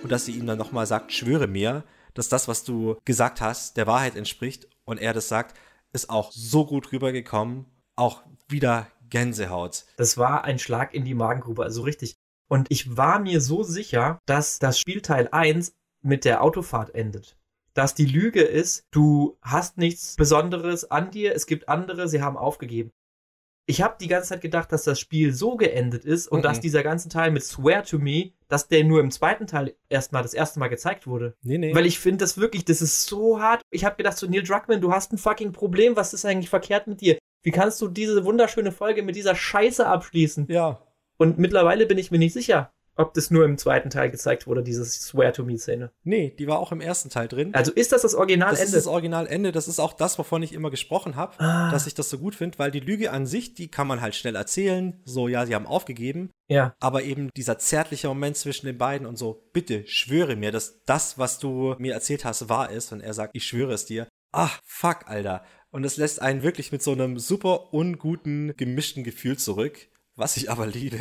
Und 0.03 0.13
dass 0.13 0.27
sie 0.27 0.33
ihm 0.33 0.47
dann 0.47 0.59
nochmal 0.59 0.87
sagt, 0.87 1.13
schwöre 1.13 1.47
mir, 1.47 1.85
dass 2.19 2.29
das, 2.29 2.49
was 2.49 2.65
du 2.65 2.97
gesagt 3.05 3.41
hast, 3.41 3.77
der 3.77 3.87
Wahrheit 3.87 4.17
entspricht. 4.17 4.69
Und 4.85 4.99
er 4.99 5.13
das 5.13 5.29
sagt, 5.29 5.57
ist 5.93 6.11
auch 6.11 6.33
so 6.33 6.67
gut 6.67 6.93
rübergekommen. 6.93 7.67
Auch 7.97 8.23
wieder 8.49 8.89
Gänsehaut. 9.09 9.85
Das 9.97 10.19
war 10.19 10.45
ein 10.45 10.59
Schlag 10.59 10.95
in 10.95 11.05
die 11.05 11.15
Magengrube, 11.15 11.63
also 11.63 11.83
richtig. 11.83 12.17
Und 12.49 12.71
ich 12.71 12.97
war 12.97 13.19
mir 13.19 13.41
so 13.41 13.63
sicher, 13.63 14.19
dass 14.27 14.59
das 14.59 14.79
Spielteil 14.79 15.29
1 15.31 15.75
mit 16.03 16.25
der 16.25 16.43
Autofahrt 16.43 16.95
endet. 16.95 17.37
Dass 17.75 17.95
die 17.95 18.07
Lüge 18.07 18.43
ist, 18.43 18.85
du 18.91 19.37
hast 19.43 19.79
nichts 19.79 20.17
Besonderes 20.17 20.91
an 20.91 21.11
dir, 21.11 21.35
es 21.35 21.47
gibt 21.47 21.69
andere, 21.69 22.09
sie 22.09 22.23
haben 22.23 22.37
aufgegeben. 22.37 22.91
Ich 23.69 23.83
habe 23.83 23.97
die 24.01 24.07
ganze 24.07 24.29
Zeit 24.29 24.43
gedacht, 24.43 24.71
dass 24.71 24.85
das 24.85 25.01
Spiel 25.01 25.33
so 25.35 25.57
geendet 25.57 26.05
ist 26.05 26.29
und 26.29 26.39
Mhm. 26.39 26.43
dass 26.45 26.61
dieser 26.61 26.85
ganze 26.85 27.09
Teil 27.09 27.33
mit 27.33 27.43
Swear 27.43 27.83
to 27.83 27.99
Me, 27.99 28.31
dass 28.49 28.69
der 28.69 28.85
nur 28.85 29.01
im 29.01 29.11
zweiten 29.11 29.47
Teil 29.49 29.75
erstmal 29.89 30.23
das 30.23 30.35
erste 30.35 30.61
Mal 30.61 30.69
gezeigt 30.69 31.07
wurde. 31.09 31.35
Nee, 31.43 31.59
nee. 31.59 31.75
Weil 31.75 31.85
ich 31.87 31.99
finde 31.99 32.19
das 32.19 32.39
wirklich, 32.39 32.65
das 32.65 32.81
ist 32.81 33.07
so 33.07 33.41
hart. 33.41 33.63
Ich 33.71 33.85
habe 33.85 33.97
gedacht, 33.97 34.17
so 34.19 34.27
Neil 34.29 34.45
Druckmann, 34.45 34.81
du 34.81 34.93
hast 34.93 35.13
ein 35.13 35.19
fucking 35.19 35.51
Problem. 35.53 35.97
Was 35.97 36.15
ist 36.15 36.25
eigentlich 36.25 36.49
verkehrt 36.49 36.87
mit 36.87 37.01
dir? 37.01 37.19
Wie 37.43 37.51
kannst 37.51 37.81
du 37.81 37.89
diese 37.89 38.25
wunderschöne 38.25 38.71
Folge 38.71 39.03
mit 39.03 39.17
dieser 39.17 39.35
Scheiße 39.35 39.87
abschließen? 39.87 40.47
ja. 40.49 40.81
Und 41.19 41.39
mittlerweile 41.39 41.87
bin 41.87 41.97
ich 41.97 42.11
mir 42.11 42.19
nicht 42.19 42.35
sicher, 42.35 42.75
ob 42.97 43.15
das 43.15 43.31
nur 43.31 43.45
im 43.45 43.59
zweiten 43.59 43.91
Teil 43.91 44.11
gezeigt 44.11 44.47
wurde, 44.47 44.63
diese 44.63 44.85
Swear 44.85 45.33
to 45.33 45.45
Me 45.45 45.59
Szene. 45.59 45.91
Nee, 46.03 46.35
die 46.39 46.47
war 46.47 46.59
auch 46.59 46.73
im 46.73 46.81
ersten 46.81 47.11
Teil 47.11 47.29
drin. 47.29 47.55
Also 47.55 47.73
ist 47.73 47.93
das 47.93 48.03
das 48.03 48.13
Das 48.13 48.19
Originalende? 48.19 48.63
ist 48.63 48.75
das 48.75 48.87
Originalende. 48.87 49.53
Das 49.53 49.69
ist 49.69 49.79
auch 49.81 49.93
das, 49.93 50.19
wovon 50.19 50.43
ich 50.43 50.53
immer 50.53 50.71
gesprochen 50.71 51.15
habe, 51.17 51.35
Ah. 51.39 51.71
dass 51.71 51.87
ich 51.87 51.95
das 51.95 52.09
so 52.11 52.19
gut 52.19 52.35
finde, 52.35 52.59
weil 52.59 52.71
die 52.71 52.81
Lüge 52.81 53.11
an 53.13 53.27
sich, 53.27 53.55
die 53.55 53.69
kann 53.71 53.87
man 53.87 54.01
halt 54.01 54.15
schnell 54.15 54.35
erzählen. 54.37 55.01
So, 55.05 55.29
ja, 55.29 55.47
sie 55.47 55.55
haben 55.55 55.67
aufgegeben. 55.67 56.31
ja. 56.49 56.75
Aber 56.81 57.03
eben 57.03 57.31
dieser 57.37 57.59
zärtliche 57.59 58.09
Moment 58.09 58.37
zwischen 58.37 58.67
den 58.67 58.79
beiden 58.79 59.07
und 59.07 59.17
so, 59.17 59.49
bitte 59.53 59.87
schwöre 59.87 60.37
mir, 60.37 60.53
dass 60.53 60.83
das, 60.85 61.19
was 61.19 61.39
du 61.39 61.75
mir 61.79 61.93
erzählt 61.95 62.25
hast, 62.25 62.49
wahr 62.49 62.71
ist. 62.71 62.93
Und 62.93 63.01
er 63.01 63.15
sagt, 63.15 63.35
ich 63.37 63.45
schwöre 63.45 63.73
es 63.73 63.85
dir. 63.85 64.07
Ach, 64.33 64.61
fuck, 64.65 65.09
Alter. 65.09 65.45
Und 65.71 65.85
es 65.85 65.97
lässt 65.97 66.23
einen 66.23 66.43
wirklich 66.43 66.73
mit 66.73 66.83
so 66.83 66.93
einem 66.93 67.19
super 67.19 67.73
unguten, 67.75 68.55
gemischten 68.57 69.03
Gefühl 69.05 69.37
zurück, 69.39 69.89
was 70.15 70.37
ich 70.37 70.51
aber 70.51 70.67
liebe. 70.67 70.99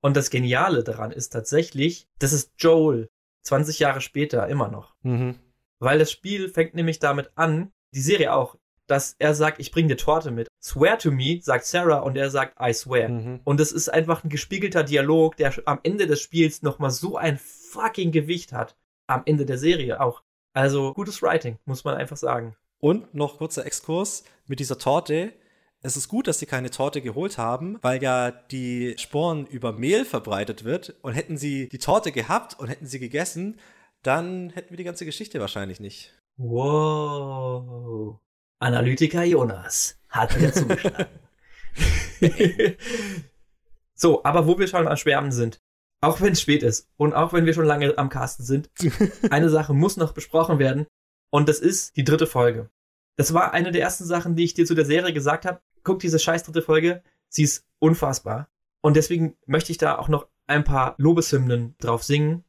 Und 0.00 0.16
das 0.16 0.30
Geniale 0.30 0.84
daran 0.84 1.10
ist 1.10 1.30
tatsächlich, 1.30 2.08
das 2.18 2.32
ist 2.32 2.52
Joel 2.58 3.08
20 3.42 3.78
Jahre 3.78 4.00
später 4.00 4.46
immer 4.48 4.68
noch. 4.68 4.94
Mhm. 5.02 5.36
Weil 5.80 5.98
das 5.98 6.10
Spiel 6.10 6.48
fängt 6.48 6.74
nämlich 6.74 6.98
damit 6.98 7.30
an, 7.34 7.72
die 7.94 8.00
Serie 8.00 8.32
auch, 8.32 8.56
dass 8.86 9.14
er 9.18 9.34
sagt, 9.34 9.60
ich 9.60 9.70
bring 9.70 9.88
dir 9.88 9.96
Torte 9.96 10.30
mit. 10.30 10.48
Swear 10.62 10.98
to 10.98 11.10
me, 11.10 11.40
sagt 11.42 11.66
Sarah 11.66 11.98
und 11.98 12.16
er 12.16 12.30
sagt, 12.30 12.56
I 12.60 12.72
swear. 12.72 13.08
Mhm. 13.08 13.40
Und 13.44 13.60
es 13.60 13.70
ist 13.70 13.88
einfach 13.88 14.24
ein 14.24 14.30
gespiegelter 14.30 14.82
Dialog, 14.82 15.36
der 15.36 15.54
am 15.66 15.78
Ende 15.82 16.06
des 16.06 16.20
Spiels 16.20 16.62
nochmal 16.62 16.90
so 16.90 17.16
ein 17.16 17.38
fucking 17.38 18.12
Gewicht 18.12 18.52
hat. 18.52 18.76
Am 19.06 19.22
Ende 19.24 19.46
der 19.46 19.58
Serie 19.58 20.00
auch. 20.00 20.22
Also 20.52 20.92
gutes 20.94 21.22
Writing, 21.22 21.58
muss 21.64 21.84
man 21.84 21.96
einfach 21.96 22.16
sagen. 22.16 22.56
Und 22.80 23.14
noch 23.14 23.38
kurzer 23.38 23.66
Exkurs 23.66 24.24
mit 24.46 24.60
dieser 24.60 24.78
Torte. 24.78 25.32
Es 25.80 25.96
ist 25.96 26.08
gut, 26.08 26.26
dass 26.26 26.40
sie 26.40 26.46
keine 26.46 26.70
Torte 26.70 27.00
geholt 27.00 27.38
haben, 27.38 27.78
weil 27.82 28.02
ja 28.02 28.30
die 28.32 28.96
Sporen 28.98 29.46
über 29.46 29.72
Mehl 29.72 30.04
verbreitet 30.04 30.64
wird. 30.64 30.96
Und 31.02 31.12
hätten 31.12 31.36
sie 31.36 31.68
die 31.68 31.78
Torte 31.78 32.10
gehabt 32.10 32.58
und 32.58 32.68
hätten 32.68 32.86
sie 32.86 32.98
gegessen, 32.98 33.60
dann 34.02 34.50
hätten 34.50 34.70
wir 34.70 34.76
die 34.76 34.84
ganze 34.84 35.04
Geschichte 35.04 35.40
wahrscheinlich 35.40 35.78
nicht. 35.80 36.14
Wow. 36.36 38.18
Analytiker 38.58 39.22
Jonas 39.24 40.00
hat 40.08 40.36
wieder 40.36 40.52
zugeschlagen. 40.52 41.06
so, 43.94 44.24
aber 44.24 44.46
wo 44.46 44.58
wir 44.58 44.66
schon 44.66 44.88
am 44.88 44.96
Schwärmen 44.96 45.32
sind, 45.32 45.60
auch 46.00 46.20
wenn 46.20 46.32
es 46.32 46.40
spät 46.40 46.62
ist 46.62 46.88
und 46.96 47.14
auch 47.14 47.32
wenn 47.32 47.46
wir 47.46 47.54
schon 47.54 47.66
lange 47.66 47.96
am 47.98 48.08
Casten 48.08 48.44
sind, 48.44 48.70
eine 49.30 49.48
Sache 49.48 49.74
muss 49.74 49.96
noch 49.96 50.12
besprochen 50.12 50.58
werden 50.58 50.86
und 51.30 51.48
das 51.48 51.58
ist 51.58 51.96
die 51.96 52.04
dritte 52.04 52.26
Folge. 52.26 52.70
Das 53.16 53.34
war 53.34 53.52
eine 53.52 53.72
der 53.72 53.82
ersten 53.82 54.04
Sachen, 54.04 54.36
die 54.36 54.44
ich 54.44 54.54
dir 54.54 54.64
zu 54.64 54.74
der 54.74 54.84
Serie 54.84 55.12
gesagt 55.12 55.44
habe. 55.44 55.60
Guck 55.88 56.00
diese 56.00 56.18
scheiß 56.18 56.42
dritte 56.42 56.60
Folge, 56.60 57.02
sie 57.30 57.44
ist 57.44 57.64
unfassbar. 57.78 58.48
Und 58.82 58.94
deswegen 58.94 59.36
möchte 59.46 59.72
ich 59.72 59.78
da 59.78 59.96
auch 59.96 60.08
noch 60.08 60.28
ein 60.46 60.62
paar 60.64 60.94
Lobeshymnen 60.98 61.74
drauf 61.78 62.04
singen. 62.04 62.44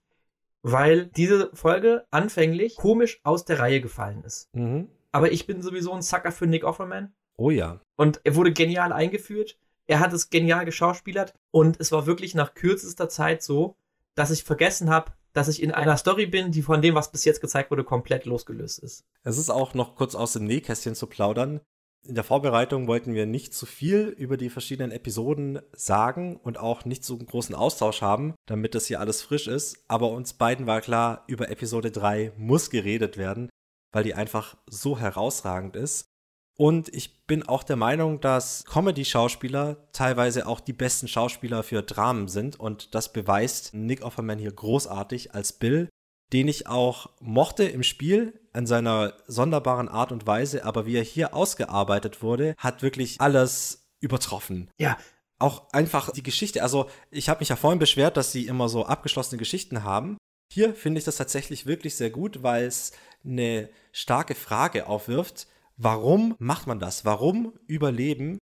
weil 0.62 1.06
diese 1.06 1.50
Folge 1.54 2.06
anfänglich 2.12 2.76
komisch 2.76 3.22
aus 3.24 3.46
der 3.46 3.60
Reihe 3.60 3.80
gefallen 3.80 4.24
ist. 4.26 4.54
Mhm. 4.54 4.90
Aber 5.14 5.32
ich 5.32 5.48
bin 5.48 5.62
sowieso 5.62 5.94
ein 5.94 6.02
Sucker 6.02 6.34
für 6.34 6.48
Nick 6.48 6.66
Offerman. 6.66 7.14
Oh 7.38 7.50
ja. 7.50 7.80
Und 7.96 8.20
er 8.26 8.36
wurde 8.36 8.52
genial 8.52 8.92
eingeführt. 8.92 9.58
Er 9.88 10.02
hat 10.02 10.12
es 10.12 10.30
genial 10.30 10.66
geschauspielert. 10.66 11.34
Und 11.52 11.80
es 11.80 11.94
war 11.94 12.06
wirklich 12.06 12.36
nach 12.36 12.54
kürzester 12.56 13.08
Zeit 13.08 13.42
so, 13.42 13.78
dass 14.16 14.32
ich 14.32 14.44
vergessen 14.44 14.90
habe, 14.90 15.14
dass 15.32 15.48
ich 15.48 15.64
in 15.64 15.72
einer 15.72 15.96
Story 15.96 16.26
bin, 16.26 16.52
die 16.52 16.62
von 16.62 16.82
dem, 16.82 16.96
was 16.96 17.10
bis 17.10 17.24
jetzt 17.24 17.40
gezeigt 17.40 17.72
wurde, 17.72 17.86
komplett 17.86 18.26
losgelöst 18.26 18.80
ist. 18.80 19.06
Es 19.24 19.38
ist 19.38 19.50
auch 19.50 19.74
noch 19.74 19.96
kurz 19.96 20.14
aus 20.14 20.34
dem 20.34 20.44
Nähkästchen 20.44 20.96
zu 20.96 21.08
plaudern. 21.08 21.62
In 22.08 22.16
der 22.16 22.24
Vorbereitung 22.24 22.88
wollten 22.88 23.14
wir 23.14 23.26
nicht 23.26 23.54
zu 23.54 23.66
viel 23.66 24.08
über 24.08 24.38
die 24.38 24.50
verschiedenen 24.50 24.92
Episoden 24.92 25.60
sagen 25.74 26.38
und 26.38 26.58
auch 26.58 26.86
nicht 26.86 27.04
so 27.04 27.16
einen 27.16 27.26
großen 27.26 27.54
Austausch 27.54 28.02
haben, 28.02 28.36
damit 28.46 28.74
das 28.74 28.88
hier 28.88 29.00
alles 29.00 29.22
frisch 29.22 29.48
ist. 29.48 29.84
Aber 29.88 30.12
uns 30.12 30.34
beiden 30.34 30.66
war 30.66 30.82
klar, 30.82 31.26
über 31.28 31.50
Episode 31.50 31.92
3 31.92 32.32
muss 32.38 32.70
geredet 32.70 33.18
werden, 33.18 33.50
weil 33.92 34.04
die 34.04 34.16
einfach 34.16 34.58
so 34.66 34.98
herausragend 34.98 35.76
ist. 35.76 36.06
Und 36.58 36.94
ich 36.94 37.26
bin 37.26 37.48
auch 37.48 37.64
der 37.64 37.78
Meinung, 37.78 38.20
dass 38.20 38.66
Comedy-Schauspieler 38.66 39.78
teilweise 39.94 40.46
auch 40.46 40.60
die 40.60 40.74
besten 40.74 41.08
Schauspieler 41.08 41.64
für 41.64 41.84
Dramen 41.84 42.28
sind. 42.28 42.60
Und 42.60 42.96
das 42.96 43.14
beweist 43.14 43.74
Nick 43.74 44.04
Offerman 44.04 44.40
hier 44.40 44.52
großartig 44.52 45.34
als 45.34 45.54
Bill, 45.54 45.88
den 46.34 46.48
ich 46.48 46.68
auch 46.68 47.10
mochte 47.20 47.64
im 47.64 47.84
Spiel 47.84 48.40
an 48.54 48.66
seiner 48.66 49.14
sonderbaren 49.28 49.88
Art 49.88 50.12
und 50.12 50.28
Weise. 50.28 50.66
Aber 50.66 50.86
wie 50.86 50.96
er 50.96 51.04
hier 51.04 51.34
ausgearbeitet 51.34 52.22
wurde, 52.22 52.56
hat 52.58 52.82
wirklich 52.82 53.20
alles 53.20 53.90
übertroffen. 54.00 54.70
Ja, 54.78 54.98
Auch 55.40 55.72
einfach 55.72 56.12
die 56.12 56.24
Geschichte. 56.24 56.64
Also 56.64 56.90
ich 57.12 57.30
habe 57.30 57.40
mich 57.40 57.50
ja 57.50 57.56
vorhin 57.56 57.80
beschwert, 57.80 58.18
dass 58.18 58.32
sie 58.32 58.46
immer 58.46 58.68
so 58.68 58.86
abgeschlossene 58.86 59.40
Geschichten 59.40 59.84
haben. 59.84 60.18
Hier 60.52 60.74
finde 60.74 61.00
ich 61.00 61.06
das 61.06 61.18
tatsächlich 61.18 61.66
wirklich 61.66 61.96
sehr 61.96 62.10
gut, 62.10 62.44
weil 62.44 62.66
es 62.66 62.92
eine 63.24 63.70
starke 63.94 64.36
Frage 64.36 64.88
aufwirft 64.88 65.48
warum 65.80 66.36
macht 66.38 66.68
man 66.68 66.80
das? 66.80 67.06
Warum 67.06 67.54
überleben? 67.66 68.38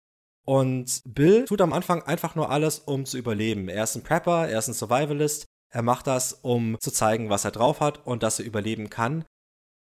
Und 0.47 1.03
Bill 1.05 1.45
tut 1.45 1.61
am 1.61 1.73
Anfang 1.73 2.03
einfach 2.03 2.35
nur 2.35 2.51
alles, 2.51 2.79
um 2.79 3.05
zu 3.05 3.19
überleben. 3.19 3.69
Er 3.69 3.85
ist 3.85 3.97
ein 3.97 4.03
Prepper, 4.03 4.49
er 4.49 4.59
ist 4.59 4.69
ein 4.69 4.75
Survivalist. 4.75 5.47
Er 5.75 5.83
macht 5.83 6.07
das, 6.07 6.39
um 6.41 6.79
zu 6.79 6.93
zeigen, 6.93 7.31
was 7.31 7.45
er 7.45 7.51
drauf 7.51 7.81
hat 7.81 8.07
und 8.07 8.23
dass 8.23 8.39
er 8.39 8.47
überleben 8.47 8.91
kann. 8.91 9.25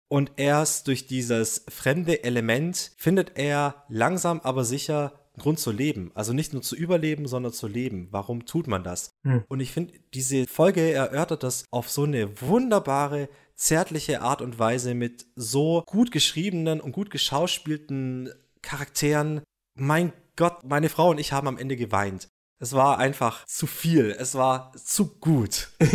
Und 0.08 0.32
erst 0.36 0.88
durch 0.88 1.06
dieses 1.06 1.66
fremde 1.68 2.24
Element 2.24 2.92
findet 2.96 3.32
er 3.36 3.84
langsam 3.88 4.40
aber 4.40 4.64
sicher 4.64 5.12
einen 5.34 5.42
Grund 5.42 5.58
zu 5.58 5.72
leben. 5.72 6.10
Also 6.14 6.32
nicht 6.32 6.54
nur 6.54 6.62
zu 6.62 6.74
überleben, 6.74 7.28
sondern 7.28 7.52
zu 7.52 7.66
leben. 7.66 8.08
Warum 8.12 8.46
tut 8.46 8.66
man 8.66 8.82
das? 8.82 9.10
Hm. 9.24 9.44
Und 9.48 9.60
ich 9.60 9.72
finde, 9.72 9.92
diese 10.14 10.46
Folge 10.46 10.90
erörtert 10.90 11.42
das 11.42 11.64
auf 11.70 11.90
so 11.90 12.04
eine 12.04 12.40
wunderbare, 12.40 13.28
zärtliche 13.54 14.22
Art 14.22 14.40
und 14.40 14.58
Weise 14.58 14.94
mit 14.94 15.26
so 15.36 15.82
gut 15.86 16.12
geschriebenen 16.12 16.80
und 16.80 16.92
gut 16.92 17.10
geschauspielten 17.10 18.30
Charakteren. 18.62 19.42
Mein 19.76 20.14
Gott, 20.36 20.64
meine 20.64 20.88
Frau 20.88 21.10
und 21.10 21.18
ich 21.18 21.32
haben 21.32 21.46
am 21.46 21.58
Ende 21.58 21.76
geweint. 21.76 22.28
Es 22.60 22.72
war 22.72 22.98
einfach 22.98 23.44
zu 23.46 23.66
viel. 23.66 24.10
Es 24.10 24.34
war 24.34 24.72
zu 24.76 25.18
gut. 25.18 25.68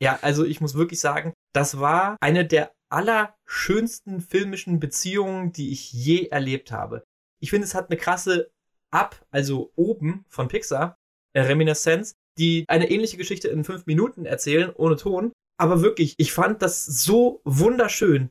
Ja, 0.00 0.18
also 0.22 0.44
ich 0.44 0.60
muss 0.60 0.74
wirklich 0.74 1.00
sagen, 1.00 1.34
das 1.52 1.80
war 1.80 2.16
eine 2.20 2.46
der 2.46 2.72
allerschönsten 2.88 4.20
filmischen 4.20 4.80
Beziehungen, 4.80 5.52
die 5.52 5.72
ich 5.72 5.92
je 5.92 6.28
erlebt 6.28 6.72
habe. 6.72 7.04
Ich 7.40 7.50
finde, 7.50 7.66
es 7.66 7.74
hat 7.74 7.90
eine 7.90 7.98
krasse 7.98 8.50
Ab, 8.90 9.26
also 9.30 9.70
oben 9.76 10.24
von 10.28 10.48
Pixar, 10.48 10.96
äh, 11.34 11.42
Reminiszenz, 11.42 12.14
die 12.38 12.64
eine 12.68 12.90
ähnliche 12.90 13.18
Geschichte 13.18 13.48
in 13.48 13.64
fünf 13.64 13.84
Minuten 13.86 14.24
erzählen, 14.24 14.70
ohne 14.74 14.96
Ton. 14.96 15.32
Aber 15.58 15.82
wirklich, 15.82 16.14
ich 16.16 16.32
fand 16.32 16.62
das 16.62 16.86
so 16.86 17.42
wunderschön. 17.44 18.30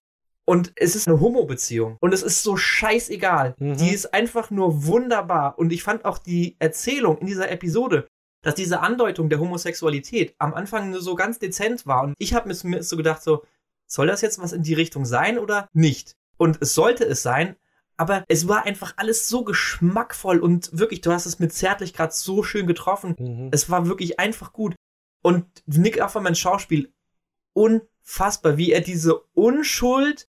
Und 0.49 0.71
es 0.77 0.95
ist 0.95 1.09
eine 1.09 1.19
Homo-Beziehung. 1.19 1.97
Und 1.99 2.13
es 2.13 2.23
ist 2.23 2.41
so 2.41 2.55
scheißegal. 2.55 3.55
Mhm. 3.59 3.77
Die 3.77 3.89
ist 3.89 4.13
einfach 4.13 4.49
nur 4.49 4.85
wunderbar. 4.85 5.59
Und 5.59 5.73
ich 5.73 5.83
fand 5.83 6.05
auch 6.05 6.17
die 6.17 6.55
Erzählung 6.59 7.17
in 7.17 7.27
dieser 7.27 7.51
Episode, 7.51 8.07
dass 8.43 8.55
diese 8.55 8.79
Andeutung 8.79 9.27
der 9.27 9.41
Homosexualität 9.41 10.35
am 10.37 10.53
Anfang 10.53 10.89
nur 10.89 11.01
so 11.01 11.15
ganz 11.15 11.37
dezent 11.37 11.85
war. 11.85 12.03
Und 12.03 12.13
ich 12.17 12.33
habe 12.33 12.47
mir 12.47 12.81
so 12.81 12.95
gedacht, 12.95 13.21
so, 13.21 13.43
soll 13.87 14.07
das 14.07 14.21
jetzt 14.21 14.39
was 14.39 14.53
in 14.53 14.63
die 14.63 14.73
Richtung 14.73 15.05
sein 15.05 15.37
oder 15.37 15.67
nicht? 15.73 16.13
Und 16.37 16.59
es 16.61 16.73
sollte 16.73 17.03
es 17.03 17.23
sein, 17.23 17.57
aber 17.97 18.23
es 18.29 18.47
war 18.47 18.65
einfach 18.65 18.93
alles 18.95 19.27
so 19.27 19.43
geschmackvoll 19.43 20.39
und 20.39 20.77
wirklich, 20.77 21.01
du 21.01 21.11
hast 21.11 21.25
es 21.25 21.39
mit 21.39 21.51
Zärtlichkeit 21.51 22.13
so 22.13 22.43
schön 22.43 22.67
getroffen. 22.67 23.15
Mhm. 23.19 23.49
Es 23.51 23.69
war 23.69 23.87
wirklich 23.87 24.19
einfach 24.19 24.53
gut. 24.53 24.75
Und 25.23 25.45
Nick 25.65 26.01
Offermans 26.01 26.39
Schauspiel, 26.39 26.93
unfassbar, 27.53 28.55
wie 28.55 28.71
er 28.71 28.81
diese 28.81 29.19
Unschuld 29.33 30.29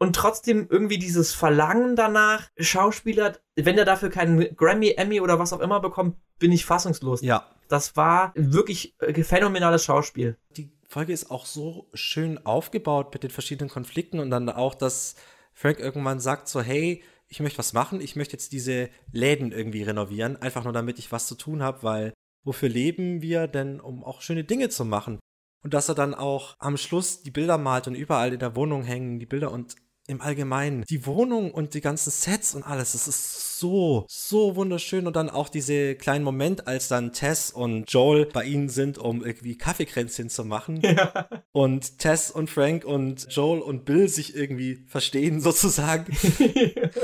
und 0.00 0.16
trotzdem 0.16 0.66
irgendwie 0.68 0.98
dieses 0.98 1.32
Verlangen 1.34 1.94
danach 1.94 2.48
schauspielert. 2.58 3.42
Wenn 3.54 3.78
er 3.78 3.84
dafür 3.84 4.08
keinen 4.08 4.56
Grammy, 4.56 4.94
Emmy 4.96 5.20
oder 5.20 5.38
was 5.38 5.52
auch 5.52 5.60
immer 5.60 5.78
bekommt, 5.78 6.16
bin 6.38 6.50
ich 6.52 6.64
fassungslos. 6.64 7.20
Ja, 7.20 7.46
Das 7.68 7.96
war 7.96 8.32
wirklich 8.34 8.94
äh, 9.00 9.22
phänomenales 9.22 9.84
Schauspiel. 9.84 10.36
die 10.56 10.72
Folge 10.88 11.12
ist 11.12 11.30
auch 11.30 11.46
so 11.46 11.88
schön 11.94 12.44
aufgebaut 12.44 13.12
mit 13.12 13.22
den 13.22 13.30
verschiedenen 13.30 13.70
Konflikten 13.70 14.18
und 14.18 14.30
dann 14.30 14.48
auch, 14.48 14.74
dass 14.74 15.14
Frank 15.52 15.78
irgendwann 15.78 16.18
sagt 16.18 16.48
so, 16.48 16.60
hey, 16.60 17.04
ich 17.28 17.38
möchte 17.38 17.58
was 17.58 17.74
machen, 17.74 18.00
ich 18.00 18.16
möchte 18.16 18.32
jetzt 18.32 18.50
diese 18.50 18.88
Läden 19.12 19.52
irgendwie 19.52 19.84
renovieren, 19.84 20.36
einfach 20.42 20.64
nur 20.64 20.72
damit 20.72 20.98
ich 20.98 21.12
was 21.12 21.28
zu 21.28 21.36
tun 21.36 21.62
habe, 21.62 21.84
weil 21.84 22.12
wofür 22.42 22.68
leben 22.68 23.22
wir 23.22 23.46
denn, 23.46 23.78
um 23.78 24.02
auch 24.02 24.20
schöne 24.20 24.42
Dinge 24.42 24.68
zu 24.68 24.84
machen? 24.84 25.20
Und 25.62 25.74
dass 25.74 25.88
er 25.88 25.94
dann 25.94 26.14
auch 26.14 26.56
am 26.58 26.76
Schluss 26.76 27.22
die 27.22 27.30
Bilder 27.30 27.58
malt 27.58 27.86
und 27.86 27.94
überall 27.94 28.32
in 28.32 28.40
der 28.40 28.56
Wohnung 28.56 28.82
hängen 28.82 29.20
die 29.20 29.26
Bilder 29.26 29.52
und 29.52 29.76
im 30.06 30.20
Allgemeinen 30.20 30.84
die 30.88 31.06
Wohnung 31.06 31.52
und 31.52 31.74
die 31.74 31.80
ganzen 31.80 32.10
Sets 32.10 32.54
und 32.54 32.62
alles, 32.62 32.92
das 32.92 33.06
ist 33.06 33.58
so, 33.58 34.06
so 34.08 34.56
wunderschön. 34.56 35.06
Und 35.06 35.16
dann 35.16 35.30
auch 35.30 35.48
diese 35.48 35.94
kleinen 35.94 36.24
Moment, 36.24 36.66
als 36.66 36.88
dann 36.88 37.12
Tess 37.12 37.50
und 37.50 37.90
Joel 37.92 38.26
bei 38.26 38.44
ihnen 38.44 38.68
sind, 38.68 38.98
um 38.98 39.24
irgendwie 39.24 39.56
Kaffeekränzchen 39.56 40.28
zu 40.30 40.44
machen. 40.44 40.82
Und 41.52 41.98
Tess 41.98 42.30
und 42.30 42.48
Frank 42.48 42.84
und 42.84 43.26
Joel 43.30 43.60
und 43.60 43.84
Bill 43.84 44.08
sich 44.08 44.36
irgendwie 44.36 44.84
verstehen 44.86 45.40
sozusagen. 45.40 46.16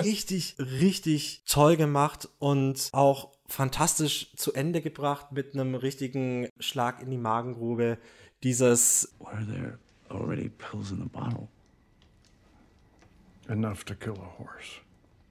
richtig, 0.05 0.56
richtig 0.59 1.43
toll 1.47 1.77
gemacht 1.77 2.28
und 2.39 2.90
auch 2.93 3.32
fantastisch 3.48 4.32
zu 4.36 4.52
Ende 4.52 4.81
gebracht 4.81 5.32
mit 5.32 5.55
einem 5.55 5.74
richtigen 5.74 6.48
Schlag 6.59 7.02
in 7.02 7.10
die 7.10 7.18
Magengrube. 7.18 7.98
Dieses 8.44 9.14
Were 9.18 9.47
there 9.47 9.78
already 10.09 10.48
pills 10.48 10.90
in 10.93 10.98
the 10.98 11.09
bottle? 11.09 11.48
Enough 13.48 13.85
to 13.85 13.94
kill 13.94 14.14
a 14.14 14.39
horse. 14.39 14.81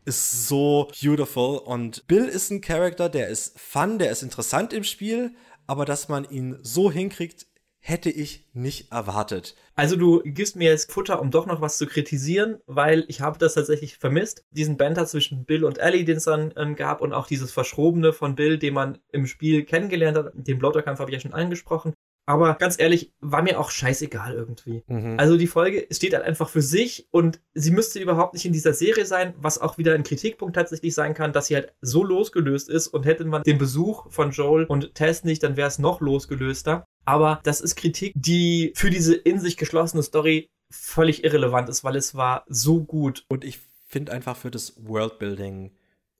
ist 0.06 0.48
so 0.48 0.88
beautiful 1.02 1.58
und 1.58 2.08
Bill 2.08 2.26
ist 2.26 2.52
ein 2.52 2.62
Charakter, 2.62 3.10
der 3.10 3.28
ist 3.28 3.60
fun, 3.60 3.98
der 4.00 4.12
ist 4.12 4.22
interessant 4.24 4.72
im 4.72 4.84
Spiel, 4.84 5.36
aber 5.68 5.86
dass 5.86 6.10
man 6.10 6.30
ihn 6.30 6.60
so 6.62 6.92
hinkriegt, 6.92 7.48
hätte 7.80 8.10
ich 8.10 8.50
nicht 8.54 8.92
erwartet. 8.92 9.56
Also 9.76 9.96
du 9.96 10.22
gibst 10.24 10.56
mir 10.56 10.70
jetzt 10.70 10.92
Futter, 10.92 11.22
um 11.22 11.30
doch 11.30 11.46
noch 11.46 11.62
was 11.62 11.78
zu 11.78 11.86
kritisieren, 11.86 12.58
weil 12.66 13.06
ich 13.10 13.22
habe 13.22 13.38
das 13.38 13.54
tatsächlich 13.54 13.98
vermisst. 13.98 14.44
Diesen 14.50 14.78
Banter 14.78 15.06
zwischen 15.06 15.46
Bill 15.46 15.64
und 15.64 15.78
Ellie, 15.78 16.04
den 16.04 16.18
es 16.18 16.24
dann 16.24 16.52
ähm, 16.58 16.76
gab 16.76 17.02
und 17.02 17.14
auch 17.14 17.28
dieses 17.28 17.52
Verschrobene 17.52 18.12
von 18.12 18.34
Bill, 18.36 18.58
den 18.58 18.74
man 18.74 18.98
im 19.12 19.28
Spiel 19.28 19.66
kennengelernt 19.66 20.18
hat. 20.18 20.32
Den 20.34 20.58
Bloaterkampf 20.58 21.00
habe 21.00 21.12
ich 21.12 21.16
ja 21.16 21.20
schon 21.20 21.34
angesprochen. 21.34 21.94
Aber 22.26 22.56
ganz 22.56 22.80
ehrlich, 22.80 23.14
war 23.20 23.44
mir 23.44 23.60
auch 23.60 23.70
scheißegal 23.70 24.34
irgendwie. 24.34 24.84
Mhm. 24.88 25.20
Also 25.20 25.38
die 25.38 25.48
Folge 25.48 25.88
steht 25.92 26.14
halt 26.14 26.24
einfach 26.24 26.50
für 26.50 26.62
sich 26.62 27.08
und 27.12 27.40
sie 27.54 27.72
müsste 27.72 28.00
überhaupt 28.00 28.34
nicht 28.34 28.46
in 28.46 28.54
dieser 28.54 28.74
Serie 28.74 29.06
sein, 29.06 29.34
was 29.38 29.60
auch 29.60 29.78
wieder 29.78 29.94
ein 29.94 30.04
Kritikpunkt 30.04 30.56
tatsächlich 30.56 30.96
sein 30.96 31.14
kann, 31.14 31.34
dass 31.34 31.48
sie 31.48 31.56
halt 31.56 31.74
so 31.82 32.04
losgelöst 32.04 32.70
ist 32.70 32.88
und 32.88 33.06
hätte 33.06 33.26
man 33.26 33.44
den 33.44 33.58
Besuch 33.58 34.12
von 34.12 34.32
Joel 34.32 34.66
und 34.66 34.96
Tess 34.96 35.24
nicht, 35.24 35.44
dann 35.44 35.56
wäre 35.56 35.68
es 35.68 35.80
noch 35.80 36.02
losgelöster. 36.02 36.86
Aber 37.06 37.40
das 37.44 37.62
ist 37.62 37.76
Kritik, 37.76 38.14
die 38.16 38.74
für 38.76 38.90
diese 38.90 39.14
in 39.14 39.40
sich 39.40 39.58
geschlossene 39.58 40.02
Story 40.02 40.50
völlig 40.72 41.24
irrelevant 41.24 41.70
ist, 41.70 41.84
weil 41.84 41.96
es 41.96 42.16
war 42.16 42.44
so 42.48 42.84
gut. 42.84 43.24
Und 43.28 43.44
ich 43.44 43.60
finde 43.88 44.12
einfach 44.12 44.36
für 44.36 44.52
das 44.52 44.74
Worldbuilding 44.78 45.72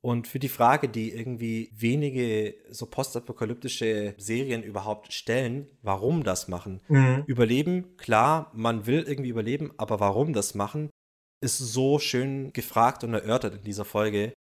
und 0.06 0.28
für 0.28 0.38
die 0.38 0.48
Frage, 0.48 0.88
die 0.88 1.10
irgendwie 1.10 1.68
wenige 1.74 2.54
so 2.70 2.86
postapokalyptische 2.86 4.14
Serien 4.18 4.62
überhaupt 4.62 5.12
stellen, 5.12 5.68
warum 5.82 6.22
das 6.22 6.46
machen. 6.46 6.80
Mhm. 6.86 7.24
Überleben, 7.26 7.96
klar, 7.96 8.52
man 8.54 8.86
will 8.86 9.02
irgendwie 9.02 9.30
überleben, 9.30 9.72
aber 9.78 9.98
warum 9.98 10.32
das 10.32 10.54
machen, 10.54 10.90
ist 11.40 11.58
so 11.58 11.98
schön 11.98 12.52
gefragt 12.52 13.02
und 13.02 13.14
erörtert 13.14 13.56
in 13.56 13.64
dieser 13.64 13.84
Folge. 13.84 14.32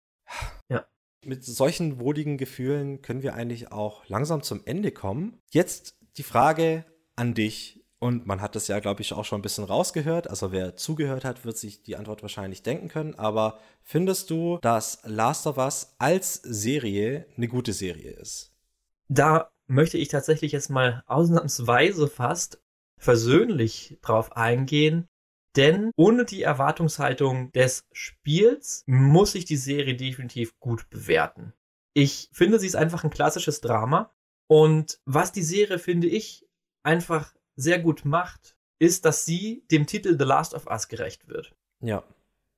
Ja. 0.70 0.86
Mit 1.26 1.44
solchen 1.44 2.00
wohligen 2.00 2.38
Gefühlen 2.38 3.02
können 3.02 3.24
wir 3.24 3.34
eigentlich 3.34 3.72
auch 3.72 4.08
langsam 4.08 4.44
zum 4.44 4.62
Ende 4.66 4.92
kommen. 4.92 5.40
Jetzt 5.50 5.98
die 6.18 6.24
Frage 6.24 6.86
an 7.16 7.34
dich. 7.34 7.75
Und 8.00 8.26
man 8.26 8.42
hat 8.42 8.56
das 8.56 8.68
ja, 8.68 8.80
glaube 8.80 9.02
ich, 9.02 9.14
auch 9.14 9.26
schon 9.26 9.40
ein 9.40 9.44
bisschen 9.44 9.64
rausgehört. 9.64 10.30
Also 10.30 10.52
wer 10.52 10.76
zugehört 10.76 11.24
hat, 11.24 11.46
wird 11.46 11.58
sich 11.58 11.82
die 11.82 11.96
Antwort 11.96 12.22
wahrscheinlich 12.22 12.62
denken 12.62 12.88
können. 12.88 13.16
Aber 13.16 13.60
findest 13.82 14.30
du, 14.30 14.60
dass 14.62 15.00
Last 15.04 15.48
of 15.48 15.58
Us 15.58 15.96
als 15.98 16.36
Serie 16.36 17.26
eine 17.38 17.48
gute 17.48 17.74
Serie 17.74 18.12
ist? 18.12 18.54
Da 19.08 19.50
möchte 19.68 19.98
ich 19.98 20.10
tatsächlich 20.10 20.52
jetzt 20.52 20.70
mal 20.70 21.04
ausnahmsweise 21.08 22.08
fast 22.08 22.62
versöhnlich 22.98 23.98
drauf 24.02 24.36
eingehen, 24.36 25.08
denn 25.56 25.92
ohne 25.96 26.26
die 26.26 26.42
Erwartungshaltung 26.42 27.52
des 27.54 27.86
Spiels 27.92 28.84
muss 28.88 29.36
ich 29.36 29.46
die 29.46 29.58
Serie 29.58 29.96
definitiv 29.96 30.60
gut 30.60 30.90
bewerten. 30.90 31.54
Ich 31.94 32.30
finde, 32.34 32.60
sie 32.60 32.68
ist 32.68 32.76
einfach 32.76 33.04
ein 33.04 33.10
klassisches 33.10 33.62
Drama. 33.62 34.14
Und 34.48 35.00
was 35.06 35.32
die 35.32 35.42
Serie, 35.42 35.80
finde 35.80 36.08
ich, 36.08 36.46
einfach 36.84 37.34
sehr 37.56 37.80
gut 37.80 38.06
macht, 38.06 38.56
ist, 38.80 39.06
dass 39.06 39.26
sie 39.26 39.66
dem 39.72 39.88
Titel 39.88 40.18
The 40.18 40.26
Last 40.26 40.54
of 40.54 40.68
Us 40.68 40.88
gerecht 40.88 41.28
wird. 41.28 41.56
Ja. 41.80 42.04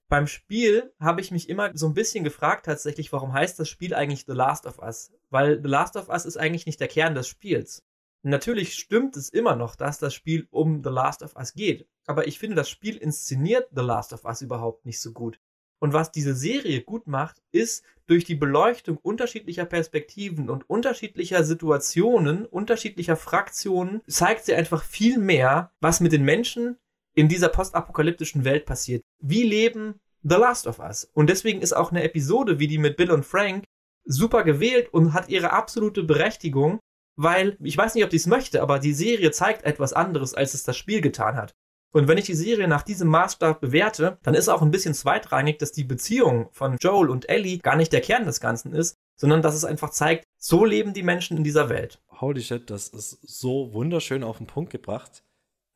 Beim 0.10 0.28
Spiel 0.28 0.94
habe 1.00 1.20
ich 1.22 1.32
mich 1.32 1.50
immer 1.50 1.72
so 1.76 1.86
ein 1.88 1.94
bisschen 1.94 2.24
gefragt 2.24 2.66
tatsächlich, 2.66 3.12
warum 3.12 3.34
heißt 3.34 3.60
das 3.60 3.70
Spiel 3.70 3.94
eigentlich 3.94 4.26
The 4.26 4.34
Last 4.34 4.66
of 4.66 4.80
Us? 4.80 5.12
Weil 5.30 5.62
The 5.62 5.68
Last 5.68 5.98
of 5.98 6.08
Us 6.10 6.26
ist 6.26 6.38
eigentlich 6.38 6.66
nicht 6.66 6.80
der 6.80 6.88
Kern 6.88 7.14
des 7.14 7.28
Spiels. 7.28 7.84
Natürlich 8.24 8.76
stimmt 8.76 9.16
es 9.18 9.30
immer 9.30 9.56
noch, 9.56 9.76
dass 9.76 10.00
das 10.00 10.14
Spiel 10.14 10.48
um 10.50 10.82
The 10.84 10.90
Last 10.90 11.24
of 11.24 11.36
Us 11.36 11.54
geht. 11.54 11.88
Aber 12.06 12.28
ich 12.28 12.40
finde, 12.40 12.56
das 12.56 12.70
Spiel 12.70 12.98
inszeniert 12.98 13.70
The 13.76 13.82
Last 13.82 14.14
of 14.14 14.24
Us 14.24 14.42
überhaupt 14.42 14.86
nicht 14.86 15.02
so 15.02 15.12
gut. 15.12 15.40
Und 15.80 15.94
was 15.94 16.12
diese 16.12 16.36
Serie 16.36 16.82
gut 16.82 17.08
macht, 17.08 17.42
ist 17.52 17.84
durch 18.08 18.24
die 18.24 18.36
Beleuchtung 18.36 18.98
unterschiedlicher 18.98 19.66
Perspektiven 19.66 20.50
und 20.50 20.70
unterschiedlicher 20.70 21.44
Situationen, 21.44 22.46
unterschiedlicher 22.46 23.16
Fraktionen, 23.16 24.02
zeigt 24.08 24.46
sie 24.46 24.56
einfach 24.56 24.84
viel 24.84 25.18
mehr, 25.20 25.72
was 25.82 26.00
mit 26.00 26.14
den 26.14 26.24
Menschen 26.24 26.78
in 27.14 27.28
dieser 27.28 27.50
postapokalyptischen 27.50 28.46
Welt 28.46 28.66
passiert. 28.66 29.04
Wie 29.20 29.44
leben 29.44 30.00
The 30.24 30.36
Last 30.36 30.68
of 30.68 30.80
Us? 30.80 31.10
Und 31.14 31.30
deswegen 31.30 31.62
ist 31.62 31.74
auch 31.74 31.92
eine 31.92 32.04
Episode 32.04 32.60
wie 32.60 32.68
die 32.68 32.78
mit 32.78 32.98
Bill 32.98 33.12
und 33.12 33.26
Frank 33.26 33.64
super 34.06 34.44
gewählt 34.44 34.94
und 34.94 35.14
hat 35.14 35.30
ihre 35.30 35.52
absolute 35.52 36.04
Berechtigung, 36.04 36.80
weil 37.18 37.58
ich 37.62 37.78
weiß 37.78 37.96
nicht, 37.96 38.04
ob 38.04 38.10
die 38.10 38.18
es 38.18 38.28
möchte, 38.28 38.62
aber 38.62 38.80
die 38.80 38.94
Serie 38.94 39.32
zeigt 39.32 39.64
etwas 39.64 39.94
anderes, 39.94 40.34
als 40.34 40.54
es 40.54 40.64
das 40.64 40.78
Spiel 40.78 41.02
getan 41.02 41.36
hat. 41.36 41.54
Und 41.98 42.08
wenn 42.08 42.20
ich 42.20 42.26
die 42.26 42.36
Serie 42.36 42.68
nach 42.68 42.84
diesem 42.84 43.08
Maßstab 43.08 43.60
bewerte, 43.60 44.20
dann 44.22 44.36
ist 44.36 44.50
auch 44.50 44.62
ein 44.62 44.70
bisschen 44.70 44.94
zweitrangig, 44.94 45.58
dass 45.58 45.72
die 45.72 45.84
Beziehung 45.84 46.48
von 46.52 46.78
Joel 46.80 47.10
und 47.10 47.28
Ellie 47.28 47.58
gar 47.58 47.76
nicht 47.76 47.92
der 47.92 48.02
Kern 48.02 48.26
des 48.26 48.40
Ganzen 48.40 48.72
ist, 48.72 48.98
sondern 49.20 49.42
dass 49.42 49.56
es 49.56 49.66
einfach 49.66 49.90
zeigt, 49.90 50.24
so 50.38 50.64
leben 50.64 50.94
die 50.94 51.02
Menschen 51.02 51.38
in 51.38 51.44
dieser 51.44 51.70
Welt. 51.70 52.00
Holy 52.22 52.44
shit, 52.44 52.70
das 52.70 52.90
ist 52.90 53.18
so 53.24 53.74
wunderschön 53.74 54.24
auf 54.24 54.38
den 54.38 54.46
Punkt 54.46 54.70
gebracht. 54.70 55.24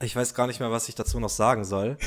Ich 0.04 0.16
weiß 0.16 0.36
gar 0.36 0.46
nicht 0.46 0.60
mehr, 0.60 0.70
was 0.70 0.90
ich 0.90 0.94
dazu 0.94 1.20
noch 1.20 1.30
sagen 1.30 1.66
soll. 1.66 1.98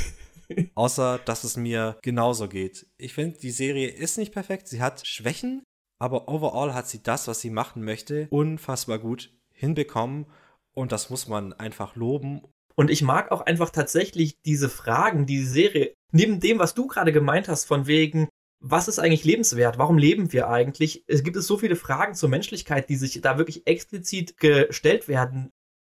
Außer, 0.77 1.19
dass 1.25 1.43
es 1.43 1.57
mir 1.57 1.99
genauso 2.01 2.47
geht. 2.47 2.87
Ich 2.97 3.15
finde, 3.15 3.37
die 3.41 3.51
Serie 3.51 3.89
ist 3.89 4.17
nicht 4.17 4.33
perfekt. 4.33 4.69
Sie 4.69 4.81
hat 4.81 5.05
Schwächen, 5.05 5.65
aber 5.99 6.29
overall 6.29 6.73
hat 6.73 6.87
sie 6.87 7.03
das, 7.03 7.27
was 7.27 7.41
sie 7.41 7.51
machen 7.51 7.83
möchte, 7.83 8.29
unfassbar 8.31 9.01
gut 9.01 9.33
hinbekommen. 9.51 10.27
Und 10.73 10.93
das 10.93 11.11
muss 11.11 11.27
man 11.27 11.53
einfach 11.53 11.97
loben. 11.97 12.43
Und 12.77 12.91
ich 12.91 13.03
mag 13.03 13.31
auch 13.31 13.43
einfach 13.43 13.71
tatsächlich 13.71 14.41
diese 14.45 14.69
Fragen, 14.69 15.27
die 15.27 15.39
die 15.39 15.47
Serie, 15.47 15.95
neben 16.13 16.41
dem, 16.41 16.59
was 16.59 16.75
du 16.75 16.87
gerade 16.87 17.13
gemeint 17.13 17.49
hast, 17.49 17.65
von 17.65 17.87
wegen, 17.87 18.29
was 18.61 18.89
ist 18.89 18.99
eigentlich 18.99 19.25
lebenswert? 19.25 19.79
Warum 19.79 19.99
leben 19.99 20.33
wir 20.33 20.49
eigentlich? 20.49 21.05
Es 21.07 21.23
gibt 21.23 21.37
es 21.37 21.47
so 21.47 21.59
viele 21.59 21.77
Fragen 21.77 22.15
zur 22.15 22.31
Menschlichkeit, 22.31 22.89
die 22.89 22.97
sich 22.97 23.21
da 23.21 23.37
wirklich 23.37 23.67
explizit 23.67 24.39
gestellt 24.39 25.07
werden. 25.07 25.51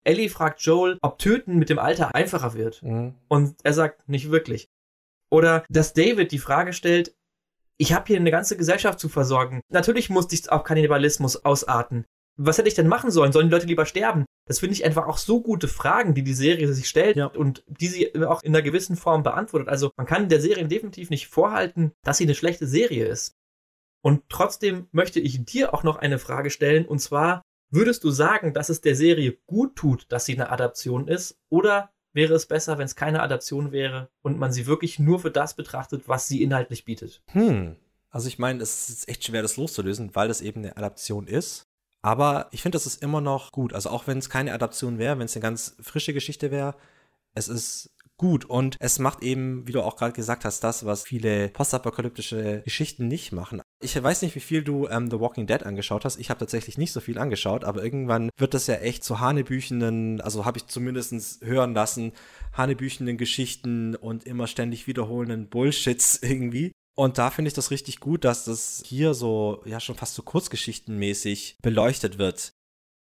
Ellie 0.03 0.29
fragt 0.29 0.61
Joel, 0.61 0.97
ob 1.01 1.19
Töten 1.19 1.57
mit 1.57 1.69
dem 1.69 1.79
Alter 1.79 2.13
einfacher 2.15 2.53
wird. 2.53 2.81
Mhm. 2.81 3.15
Und 3.27 3.55
er 3.63 3.73
sagt, 3.73 4.07
nicht 4.09 4.31
wirklich. 4.31 4.67
Oder 5.29 5.63
dass 5.69 5.93
David 5.93 6.31
die 6.31 6.39
Frage 6.39 6.73
stellt, 6.73 7.15
ich 7.77 7.93
habe 7.93 8.07
hier 8.07 8.17
eine 8.17 8.31
ganze 8.31 8.57
Gesellschaft 8.57 8.99
zu 8.99 9.09
versorgen. 9.09 9.61
Natürlich 9.69 10.09
musste 10.09 10.35
ich 10.35 10.49
auf 10.49 10.63
Kannibalismus 10.63 11.43
ausarten. 11.43 12.05
Was 12.37 12.57
hätte 12.57 12.67
ich 12.67 12.73
denn 12.73 12.87
machen 12.87 13.11
sollen? 13.11 13.31
Sollen 13.31 13.47
die 13.47 13.53
Leute 13.53 13.67
lieber 13.67 13.85
sterben? 13.85 14.24
Das 14.47 14.59
finde 14.59 14.73
ich 14.73 14.85
einfach 14.85 15.07
auch 15.07 15.17
so 15.17 15.41
gute 15.41 15.67
Fragen, 15.67 16.13
die 16.13 16.23
die 16.23 16.33
Serie 16.33 16.71
sich 16.71 16.87
stellt 16.87 17.17
ja. 17.17 17.25
und 17.25 17.63
die 17.67 17.87
sie 17.87 18.15
auch 18.25 18.43
in 18.43 18.55
einer 18.55 18.61
gewissen 18.61 18.95
Form 18.95 19.23
beantwortet. 19.23 19.69
Also 19.69 19.91
man 19.97 20.05
kann 20.05 20.29
der 20.29 20.39
Serie 20.39 20.67
definitiv 20.67 21.09
nicht 21.09 21.27
vorhalten, 21.27 21.93
dass 22.03 22.17
sie 22.17 22.25
eine 22.25 22.35
schlechte 22.35 22.67
Serie 22.67 23.05
ist. 23.05 23.35
Und 24.01 24.23
trotzdem 24.29 24.87
möchte 24.91 25.19
ich 25.19 25.43
dir 25.45 25.73
auch 25.73 25.81
noch 25.81 25.97
eine 25.97 26.19
Frage 26.19 26.51
stellen, 26.51 26.85
und 26.85 26.99
zwar, 26.99 27.41
würdest 27.71 28.03
du 28.03 28.11
sagen, 28.11 28.53
dass 28.53 28.69
es 28.69 28.81
der 28.81 28.95
Serie 28.95 29.35
gut 29.47 29.75
tut, 29.75 30.05
dass 30.09 30.25
sie 30.25 30.33
eine 30.33 30.51
Adaption 30.51 31.07
ist, 31.07 31.39
oder 31.49 31.89
wäre 32.13 32.35
es 32.35 32.45
besser, 32.45 32.77
wenn 32.77 32.85
es 32.85 32.95
keine 32.95 33.23
Adaption 33.23 33.71
wäre 33.71 34.09
und 34.21 34.37
man 34.37 34.51
sie 34.51 34.67
wirklich 34.67 34.99
nur 34.99 35.19
für 35.19 35.31
das 35.31 35.55
betrachtet, 35.55 36.07
was 36.07 36.27
sie 36.27 36.43
inhaltlich 36.43 36.85
bietet? 36.85 37.23
Hm. 37.31 37.77
Also 38.09 38.27
ich 38.27 38.39
meine, 38.39 38.61
es 38.61 38.89
ist 38.89 39.09
echt 39.09 39.25
schwer, 39.25 39.41
das 39.41 39.57
loszulösen, 39.57 40.11
weil 40.13 40.27
das 40.27 40.41
eben 40.41 40.61
eine 40.61 40.77
Adaption 40.77 41.27
ist. 41.27 41.67
Aber 42.05 42.49
ich 42.51 42.61
finde, 42.61 42.75
das 42.75 42.85
ist 42.85 43.01
immer 43.01 43.19
noch 43.19 43.51
gut. 43.51 43.73
Also 43.73 43.89
auch 43.89 44.05
wenn 44.05 44.19
es 44.19 44.29
keine 44.29 44.53
Adaption 44.53 44.99
wäre, 44.99 45.17
wenn 45.17 45.25
es 45.25 45.35
eine 45.35 45.41
ganz 45.41 45.75
frische 45.81 46.13
Geschichte 46.13 46.51
wäre, 46.51 46.75
es 47.33 47.47
ist 47.47 47.95
gut 48.15 48.45
und 48.45 48.77
es 48.79 48.99
macht 48.99 49.23
eben, 49.23 49.67
wie 49.67 49.71
du 49.71 49.81
auch 49.81 49.95
gerade 49.95 50.13
gesagt 50.13 50.45
hast, 50.45 50.63
das, 50.63 50.85
was 50.85 51.01
viele 51.01 51.49
postapokalyptische 51.49 52.61
Geschichten 52.63 53.07
nicht 53.07 53.31
machen. 53.31 53.59
Ich 53.81 54.01
weiß 54.01 54.21
nicht, 54.21 54.35
wie 54.35 54.39
viel 54.39 54.63
du 54.63 54.87
ähm, 54.87 55.09
The 55.09 55.19
Walking 55.19 55.47
Dead 55.47 55.63
angeschaut 55.63 56.05
hast. 56.05 56.19
Ich 56.19 56.29
habe 56.29 56.39
tatsächlich 56.39 56.77
nicht 56.77 56.91
so 56.91 56.99
viel 56.99 57.17
angeschaut, 57.17 57.63
aber 57.63 57.83
irgendwann 57.83 58.29
wird 58.37 58.53
das 58.53 58.67
ja 58.67 58.75
echt 58.75 59.03
zu 59.03 59.19
hanebüchenden, 59.19 60.21
also 60.21 60.45
habe 60.45 60.59
ich 60.59 60.67
zumindest 60.67 61.43
hören 61.43 61.73
lassen, 61.73 62.11
hanebüchenden 62.53 63.17
Geschichten 63.17 63.95
und 63.95 64.25
immer 64.25 64.45
ständig 64.45 64.85
wiederholenden 64.85 65.49
Bullshits 65.49 66.19
irgendwie. 66.21 66.71
Und 66.95 67.17
da 67.17 67.29
finde 67.29 67.49
ich 67.49 67.53
das 67.53 67.71
richtig 67.71 67.99
gut, 67.99 68.23
dass 68.23 68.45
das 68.45 68.81
hier 68.85 69.13
so, 69.13 69.61
ja, 69.65 69.79
schon 69.79 69.95
fast 69.95 70.15
so 70.15 70.23
kurzgeschichtenmäßig 70.23 71.57
beleuchtet 71.61 72.17
wird 72.17 72.53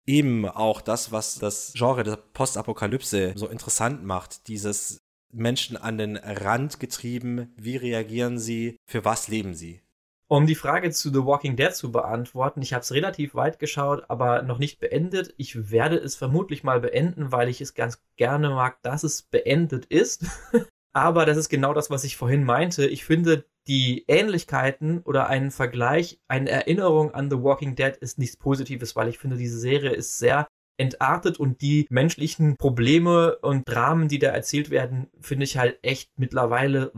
eben 0.06 0.46
auch 0.46 0.80
das, 0.80 1.12
was 1.12 1.38
das 1.38 1.72
Genre 1.76 2.02
der 2.02 2.16
Postapokalypse 2.16 3.32
so 3.36 3.48
interessant 3.48 4.04
macht. 4.04 4.48
Dieses 4.48 5.00
Menschen 5.32 5.76
an 5.76 5.98
den 5.98 6.16
Rand 6.16 6.80
getrieben, 6.80 7.52
wie 7.56 7.76
reagieren 7.76 8.38
sie, 8.38 8.76
für 8.86 9.04
was 9.04 9.28
leben 9.28 9.54
sie? 9.54 9.80
Um 10.28 10.46
die 10.46 10.54
Frage 10.54 10.90
zu 10.90 11.10
The 11.10 11.24
Walking 11.24 11.56
Dead 11.56 11.74
zu 11.74 11.92
beantworten, 11.92 12.62
ich 12.62 12.72
habe 12.72 12.80
es 12.80 12.92
relativ 12.92 13.34
weit 13.34 13.58
geschaut, 13.58 14.04
aber 14.08 14.42
noch 14.42 14.58
nicht 14.58 14.80
beendet. 14.80 15.34
Ich 15.36 15.70
werde 15.70 15.96
es 15.96 16.16
vermutlich 16.16 16.64
mal 16.64 16.80
beenden, 16.80 17.32
weil 17.32 17.50
ich 17.50 17.60
es 17.60 17.74
ganz 17.74 18.02
gerne 18.16 18.48
mag, 18.48 18.80
dass 18.82 19.04
es 19.04 19.22
beendet 19.22 19.84
ist. 19.86 20.24
aber 20.94 21.26
das 21.26 21.36
ist 21.36 21.50
genau 21.50 21.74
das, 21.74 21.90
was 21.90 22.04
ich 22.04 22.16
vorhin 22.16 22.44
meinte. 22.44 22.86
Ich 22.86 23.04
finde, 23.04 23.44
die 23.68 24.04
Ähnlichkeiten 24.08 25.00
oder 25.02 25.28
einen 25.28 25.50
Vergleich, 25.50 26.20
eine 26.28 26.50
Erinnerung 26.50 27.14
an 27.14 27.30
The 27.30 27.42
Walking 27.42 27.76
Dead 27.76 27.96
ist 27.96 28.18
nichts 28.18 28.36
Positives, 28.36 28.96
weil 28.96 29.08
ich 29.08 29.18
finde, 29.18 29.36
diese 29.36 29.58
Serie 29.58 29.90
ist 29.90 30.18
sehr 30.18 30.48
entartet 30.78 31.38
und 31.38 31.60
die 31.60 31.86
menschlichen 31.90 32.56
Probleme 32.56 33.36
und 33.38 33.68
Dramen, 33.68 34.08
die 34.08 34.18
da 34.18 34.28
erzählt 34.28 34.70
werden, 34.70 35.08
finde 35.20 35.44
ich 35.44 35.56
halt 35.58 35.78
echt 35.82 36.10
mittlerweile. 36.16 36.92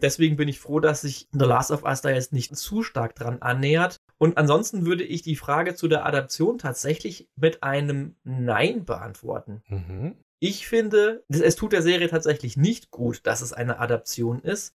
Deswegen 0.00 0.36
bin 0.36 0.48
ich 0.48 0.60
froh, 0.60 0.80
dass 0.80 1.00
sich 1.02 1.28
The 1.32 1.44
Last 1.44 1.72
of 1.72 1.82
Us 1.82 2.00
da 2.00 2.10
jetzt 2.10 2.32
nicht 2.32 2.56
zu 2.56 2.82
stark 2.82 3.16
dran 3.16 3.42
annähert. 3.42 3.96
Und 4.16 4.38
ansonsten 4.38 4.86
würde 4.86 5.04
ich 5.04 5.22
die 5.22 5.36
Frage 5.36 5.74
zu 5.74 5.88
der 5.88 6.06
Adaption 6.06 6.58
tatsächlich 6.58 7.28
mit 7.36 7.62
einem 7.62 8.16
Nein 8.22 8.84
beantworten. 8.84 9.62
Mhm. 9.66 10.16
Ich 10.40 10.68
finde, 10.68 11.24
es 11.28 11.56
tut 11.56 11.72
der 11.72 11.82
Serie 11.82 12.08
tatsächlich 12.08 12.56
nicht 12.56 12.90
gut, 12.92 13.26
dass 13.26 13.40
es 13.40 13.52
eine 13.52 13.80
Adaption 13.80 14.40
ist, 14.40 14.72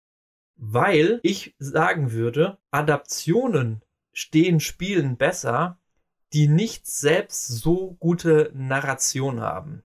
weil 0.61 1.20
ich 1.23 1.55
sagen 1.59 2.12
würde, 2.12 2.59
Adaptionen 2.70 3.82
stehen 4.12 4.61
Spielen 4.61 5.16
besser, 5.16 5.78
die 6.35 6.49
nicht 6.49 6.87
selbst 6.87 7.47
so 7.47 7.97
gute 7.99 8.53
Narration 8.55 9.41
haben. 9.41 9.82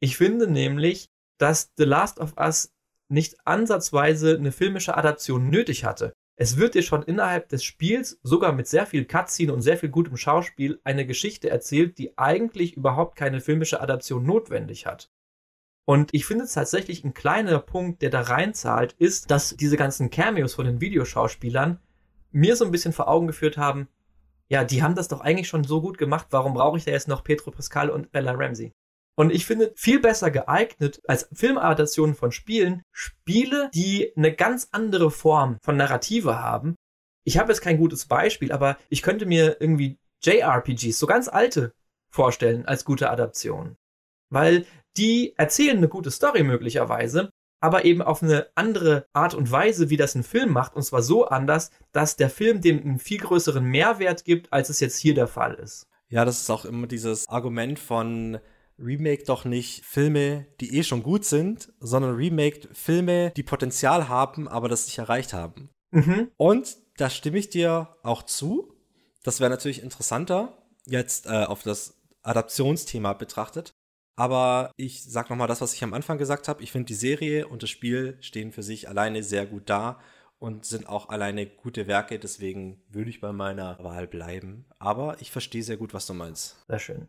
Ich 0.00 0.16
finde 0.16 0.48
nämlich, 0.48 1.08
dass 1.38 1.72
The 1.76 1.84
Last 1.84 2.18
of 2.18 2.36
Us 2.36 2.74
nicht 3.08 3.36
ansatzweise 3.46 4.36
eine 4.36 4.52
filmische 4.52 4.96
Adaption 4.96 5.48
nötig 5.48 5.84
hatte. 5.84 6.12
Es 6.36 6.56
wird 6.56 6.74
dir 6.74 6.82
schon 6.82 7.02
innerhalb 7.02 7.48
des 7.48 7.62
Spiels, 7.62 8.18
sogar 8.22 8.52
mit 8.52 8.66
sehr 8.66 8.86
viel 8.86 9.04
Cutscene 9.04 9.52
und 9.52 9.62
sehr 9.62 9.76
viel 9.76 9.90
gutem 9.90 10.16
Schauspiel, 10.16 10.80
eine 10.84 11.06
Geschichte 11.06 11.48
erzählt, 11.48 11.98
die 11.98 12.18
eigentlich 12.18 12.76
überhaupt 12.76 13.16
keine 13.16 13.40
filmische 13.40 13.80
Adaption 13.80 14.24
notwendig 14.24 14.86
hat. 14.86 15.10
Und 15.86 16.14
ich 16.14 16.26
finde 16.26 16.46
tatsächlich 16.46 17.04
ein 17.04 17.14
kleiner 17.14 17.58
Punkt, 17.58 18.02
der 18.02 18.10
da 18.10 18.20
reinzahlt, 18.20 18.92
ist, 18.98 19.30
dass 19.30 19.56
diese 19.56 19.76
ganzen 19.76 20.10
Cameos 20.10 20.54
von 20.54 20.66
den 20.66 20.80
Videoschauspielern 20.80 21.80
mir 22.32 22.56
so 22.56 22.64
ein 22.64 22.70
bisschen 22.70 22.92
vor 22.92 23.08
Augen 23.08 23.26
geführt 23.26 23.56
haben, 23.56 23.88
ja, 24.48 24.64
die 24.64 24.82
haben 24.82 24.94
das 24.94 25.08
doch 25.08 25.20
eigentlich 25.20 25.48
schon 25.48 25.64
so 25.64 25.80
gut 25.80 25.96
gemacht, 25.96 26.26
warum 26.30 26.54
brauche 26.54 26.76
ich 26.76 26.84
da 26.84 26.90
jetzt 26.90 27.08
noch 27.08 27.24
Petro 27.24 27.50
Pascal 27.50 27.88
und 27.88 28.10
Bella 28.10 28.32
Ramsey? 28.32 28.72
Und 29.16 29.30
ich 29.30 29.46
finde 29.46 29.72
viel 29.76 30.00
besser 30.00 30.30
geeignet 30.30 31.00
als 31.06 31.28
Filmadaptionen 31.32 32.14
von 32.14 32.32
Spielen, 32.32 32.82
Spiele, 32.90 33.70
die 33.74 34.12
eine 34.16 34.34
ganz 34.34 34.68
andere 34.72 35.10
Form 35.10 35.58
von 35.62 35.76
Narrative 35.76 36.38
haben. 36.38 36.74
Ich 37.24 37.38
habe 37.38 37.52
jetzt 37.52 37.60
kein 37.60 37.78
gutes 37.78 38.06
Beispiel, 38.06 38.50
aber 38.50 38.78
ich 38.88 39.02
könnte 39.02 39.26
mir 39.26 39.58
irgendwie 39.60 39.98
JRPGs, 40.22 40.98
so 40.98 41.06
ganz 41.06 41.28
alte, 41.28 41.72
vorstellen 42.10 42.66
als 42.66 42.84
gute 42.84 43.10
Adaption. 43.10 43.76
Weil 44.30 44.64
die 44.96 45.34
erzählen 45.36 45.78
eine 45.78 45.88
gute 45.88 46.10
Story 46.10 46.42
möglicherweise, 46.42 47.30
aber 47.60 47.84
eben 47.84 48.02
auf 48.02 48.22
eine 48.22 48.48
andere 48.54 49.06
Art 49.12 49.34
und 49.34 49.50
Weise, 49.50 49.90
wie 49.90 49.96
das 49.96 50.14
ein 50.14 50.22
Film 50.22 50.52
macht, 50.52 50.74
und 50.74 50.82
zwar 50.82 51.02
so 51.02 51.26
anders, 51.26 51.70
dass 51.92 52.16
der 52.16 52.30
Film 52.30 52.60
dem 52.60 52.80
einen 52.80 52.98
viel 52.98 53.18
größeren 53.18 53.64
Mehrwert 53.64 54.24
gibt, 54.24 54.52
als 54.52 54.70
es 54.70 54.80
jetzt 54.80 54.98
hier 54.98 55.14
der 55.14 55.28
Fall 55.28 55.54
ist. 55.54 55.86
Ja, 56.08 56.24
das 56.24 56.40
ist 56.40 56.50
auch 56.50 56.64
immer 56.64 56.86
dieses 56.86 57.28
Argument 57.28 57.78
von 57.78 58.38
remake 58.78 59.24
doch 59.24 59.44
nicht 59.44 59.84
Filme, 59.84 60.46
die 60.60 60.76
eh 60.76 60.82
schon 60.82 61.02
gut 61.02 61.24
sind, 61.24 61.72
sondern 61.80 62.16
remake 62.16 62.68
Filme, 62.72 63.30
die 63.36 63.42
Potenzial 63.42 64.08
haben, 64.08 64.48
aber 64.48 64.68
das 64.68 64.86
nicht 64.86 64.98
erreicht 64.98 65.32
haben. 65.32 65.68
Mhm. 65.90 66.30
Und 66.36 66.78
da 66.96 67.10
stimme 67.10 67.38
ich 67.38 67.50
dir 67.50 67.96
auch 68.02 68.22
zu. 68.22 68.74
Das 69.22 69.38
wäre 69.38 69.50
natürlich 69.50 69.82
interessanter, 69.82 70.56
jetzt 70.86 71.26
äh, 71.26 71.44
auf 71.44 71.62
das 71.62 72.00
Adaptionsthema 72.22 73.12
betrachtet. 73.12 73.74
Aber 74.16 74.72
ich 74.76 75.02
sag 75.02 75.30
nochmal 75.30 75.48
das, 75.48 75.60
was 75.60 75.74
ich 75.74 75.82
am 75.82 75.94
Anfang 75.94 76.18
gesagt 76.18 76.48
habe. 76.48 76.62
Ich 76.62 76.72
finde, 76.72 76.86
die 76.86 76.94
Serie 76.94 77.48
und 77.48 77.62
das 77.62 77.70
Spiel 77.70 78.18
stehen 78.20 78.52
für 78.52 78.62
sich 78.62 78.88
alleine 78.88 79.22
sehr 79.22 79.46
gut 79.46 79.70
da 79.70 80.00
und 80.38 80.64
sind 80.64 80.88
auch 80.88 81.08
alleine 81.08 81.46
gute 81.46 81.86
Werke. 81.86 82.18
Deswegen 82.18 82.82
würde 82.88 83.10
ich 83.10 83.20
bei 83.20 83.32
meiner 83.32 83.78
Wahl 83.82 84.06
bleiben. 84.06 84.66
Aber 84.78 85.20
ich 85.20 85.30
verstehe 85.30 85.62
sehr 85.62 85.76
gut, 85.76 85.94
was 85.94 86.06
du 86.06 86.14
meinst. 86.14 86.64
Sehr 86.68 86.78
schön. 86.78 87.08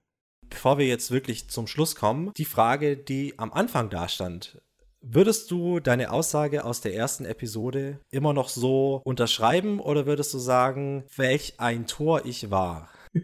Bevor 0.50 0.78
wir 0.78 0.86
jetzt 0.86 1.12
wirklich 1.12 1.50
zum 1.50 1.66
Schluss 1.66 1.96
kommen, 1.96 2.32
die 2.38 2.46
Frage, 2.46 2.98
die 2.98 3.40
am 3.40 3.54
Anfang 3.54 3.90
da 3.90 4.10
stand. 4.10 4.62
Würdest 5.04 5.50
du 5.50 5.80
deine 5.80 6.12
Aussage 6.12 6.64
aus 6.64 6.82
der 6.82 6.94
ersten 6.94 7.26
Episode 7.26 8.00
immer 8.12 8.34
noch 8.34 8.50
so 8.50 9.02
unterschreiben 9.04 9.80
oder 9.80 10.06
würdest 10.06 10.34
du 10.34 10.38
sagen, 10.38 11.06
welch 11.16 11.60
ein 11.60 11.88
Tor 11.88 12.26
ich 12.26 12.52
war? 12.52 12.90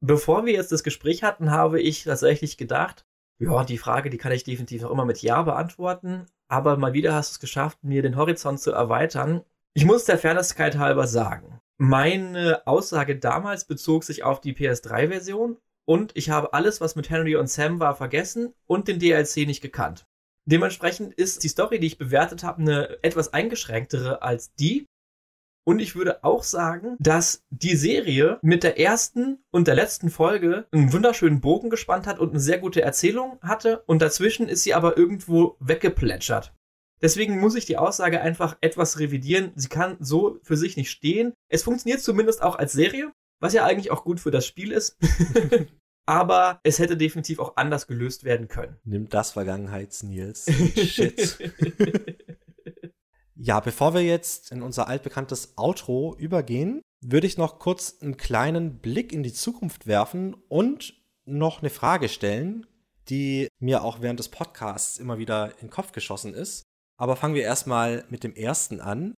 Bevor 0.00 0.46
wir 0.46 0.52
jetzt 0.52 0.72
das 0.72 0.82
Gespräch 0.82 1.22
hatten, 1.22 1.50
habe 1.50 1.80
ich 1.80 2.04
tatsächlich 2.04 2.56
gedacht, 2.56 3.04
ja, 3.38 3.64
die 3.64 3.78
Frage, 3.78 4.10
die 4.10 4.18
kann 4.18 4.32
ich 4.32 4.44
definitiv 4.44 4.84
auch 4.84 4.90
immer 4.90 5.04
mit 5.04 5.22
Ja 5.22 5.42
beantworten, 5.42 6.26
aber 6.48 6.76
mal 6.76 6.92
wieder 6.92 7.14
hast 7.14 7.30
du 7.30 7.34
es 7.34 7.40
geschafft, 7.40 7.82
mir 7.82 8.02
den 8.02 8.16
Horizont 8.16 8.60
zu 8.60 8.72
erweitern. 8.72 9.42
Ich 9.72 9.84
muss 9.84 10.04
der 10.04 10.18
Fairnesskeit 10.18 10.78
halber 10.78 11.06
sagen, 11.06 11.60
meine 11.78 12.66
Aussage 12.66 13.16
damals 13.16 13.64
bezog 13.64 14.04
sich 14.04 14.22
auf 14.24 14.40
die 14.40 14.54
PS3-Version 14.54 15.56
und 15.86 16.12
ich 16.14 16.30
habe 16.30 16.52
alles, 16.52 16.80
was 16.80 16.96
mit 16.96 17.08
Henry 17.08 17.36
und 17.36 17.48
Sam 17.48 17.80
war, 17.80 17.94
vergessen 17.94 18.54
und 18.66 18.88
den 18.88 18.98
DLC 18.98 19.46
nicht 19.46 19.62
gekannt. 19.62 20.06
Dementsprechend 20.44 21.14
ist 21.14 21.42
die 21.44 21.48
Story, 21.48 21.78
die 21.78 21.86
ich 21.86 21.98
bewertet 21.98 22.42
habe, 22.42 22.60
eine 22.60 23.02
etwas 23.02 23.32
eingeschränktere 23.32 24.22
als 24.22 24.54
die. 24.54 24.86
Und 25.70 25.78
ich 25.78 25.94
würde 25.94 26.24
auch 26.24 26.42
sagen, 26.42 26.96
dass 26.98 27.44
die 27.50 27.76
Serie 27.76 28.40
mit 28.42 28.64
der 28.64 28.80
ersten 28.80 29.38
und 29.52 29.68
der 29.68 29.76
letzten 29.76 30.10
Folge 30.10 30.66
einen 30.72 30.92
wunderschönen 30.92 31.40
Bogen 31.40 31.70
gespannt 31.70 32.08
hat 32.08 32.18
und 32.18 32.30
eine 32.30 32.40
sehr 32.40 32.58
gute 32.58 32.82
Erzählung 32.82 33.38
hatte. 33.40 33.84
Und 33.86 34.02
dazwischen 34.02 34.48
ist 34.48 34.64
sie 34.64 34.74
aber 34.74 34.98
irgendwo 34.98 35.56
weggeplätschert. 35.60 36.56
Deswegen 37.02 37.38
muss 37.38 37.54
ich 37.54 37.66
die 37.66 37.76
Aussage 37.76 38.20
einfach 38.20 38.58
etwas 38.60 38.98
revidieren. 38.98 39.52
Sie 39.54 39.68
kann 39.68 39.96
so 40.00 40.40
für 40.42 40.56
sich 40.56 40.76
nicht 40.76 40.90
stehen. 40.90 41.34
Es 41.48 41.62
funktioniert 41.62 42.00
zumindest 42.00 42.42
auch 42.42 42.58
als 42.58 42.72
Serie, 42.72 43.12
was 43.40 43.52
ja 43.52 43.64
eigentlich 43.64 43.92
auch 43.92 44.02
gut 44.02 44.18
für 44.18 44.32
das 44.32 44.48
Spiel 44.48 44.72
ist. 44.72 44.96
aber 46.04 46.58
es 46.64 46.80
hätte 46.80 46.96
definitiv 46.96 47.38
auch 47.38 47.56
anders 47.56 47.86
gelöst 47.86 48.24
werden 48.24 48.48
können. 48.48 48.76
Nimm 48.82 49.08
das 49.08 49.30
Vergangenheits-Nils. 49.30 50.50
Shit. 50.74 51.38
Ja, 53.42 53.58
bevor 53.60 53.94
wir 53.94 54.02
jetzt 54.02 54.52
in 54.52 54.60
unser 54.60 54.86
altbekanntes 54.86 55.54
Outro 55.56 56.14
übergehen, 56.18 56.82
würde 57.00 57.26
ich 57.26 57.38
noch 57.38 57.58
kurz 57.58 57.96
einen 58.02 58.18
kleinen 58.18 58.80
Blick 58.80 59.14
in 59.14 59.22
die 59.22 59.32
Zukunft 59.32 59.86
werfen 59.86 60.34
und 60.48 60.94
noch 61.24 61.60
eine 61.60 61.70
Frage 61.70 62.10
stellen, 62.10 62.66
die 63.08 63.48
mir 63.58 63.82
auch 63.82 64.02
während 64.02 64.20
des 64.20 64.28
Podcasts 64.28 64.98
immer 64.98 65.16
wieder 65.16 65.52
in 65.52 65.68
den 65.68 65.70
Kopf 65.70 65.92
geschossen 65.92 66.34
ist. 66.34 66.64
Aber 66.98 67.16
fangen 67.16 67.34
wir 67.34 67.42
erstmal 67.42 68.04
mit 68.10 68.24
dem 68.24 68.34
ersten 68.34 68.82
an. 68.82 69.14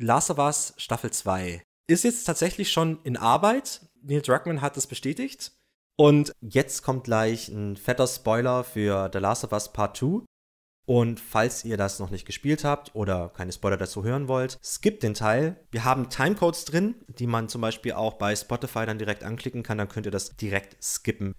Last 0.00 0.30
of 0.30 0.38
Us 0.38 0.74
Staffel 0.76 1.10
2 1.10 1.60
ist 1.88 2.04
jetzt 2.04 2.24
tatsächlich 2.24 2.70
schon 2.70 3.02
in 3.02 3.16
Arbeit. 3.16 3.88
Neil 4.02 4.22
Druckmann 4.22 4.60
hat 4.60 4.76
es 4.76 4.86
bestätigt. 4.86 5.50
Und 5.96 6.32
jetzt 6.40 6.82
kommt 6.82 7.04
gleich 7.04 7.48
ein 7.48 7.76
fetter 7.76 8.06
Spoiler 8.06 8.62
für 8.62 9.10
The 9.12 9.18
Last 9.18 9.42
of 9.42 9.52
Us 9.52 9.72
Part 9.72 9.96
2. 9.96 10.24
Und 10.86 11.18
falls 11.18 11.64
ihr 11.64 11.78
das 11.78 11.98
noch 11.98 12.10
nicht 12.10 12.26
gespielt 12.26 12.62
habt 12.62 12.94
oder 12.94 13.30
keine 13.30 13.52
Spoiler 13.52 13.78
dazu 13.78 14.04
hören 14.04 14.28
wollt, 14.28 14.58
skippt 14.62 15.02
den 15.02 15.14
Teil. 15.14 15.56
Wir 15.70 15.84
haben 15.84 16.10
Timecodes 16.10 16.66
drin, 16.66 16.94
die 17.08 17.26
man 17.26 17.48
zum 17.48 17.62
Beispiel 17.62 17.92
auch 17.92 18.14
bei 18.14 18.36
Spotify 18.36 18.84
dann 18.84 18.98
direkt 18.98 19.24
anklicken 19.24 19.62
kann, 19.62 19.78
dann 19.78 19.88
könnt 19.88 20.04
ihr 20.04 20.12
das 20.12 20.36
direkt 20.36 20.76
skippen. 20.82 21.34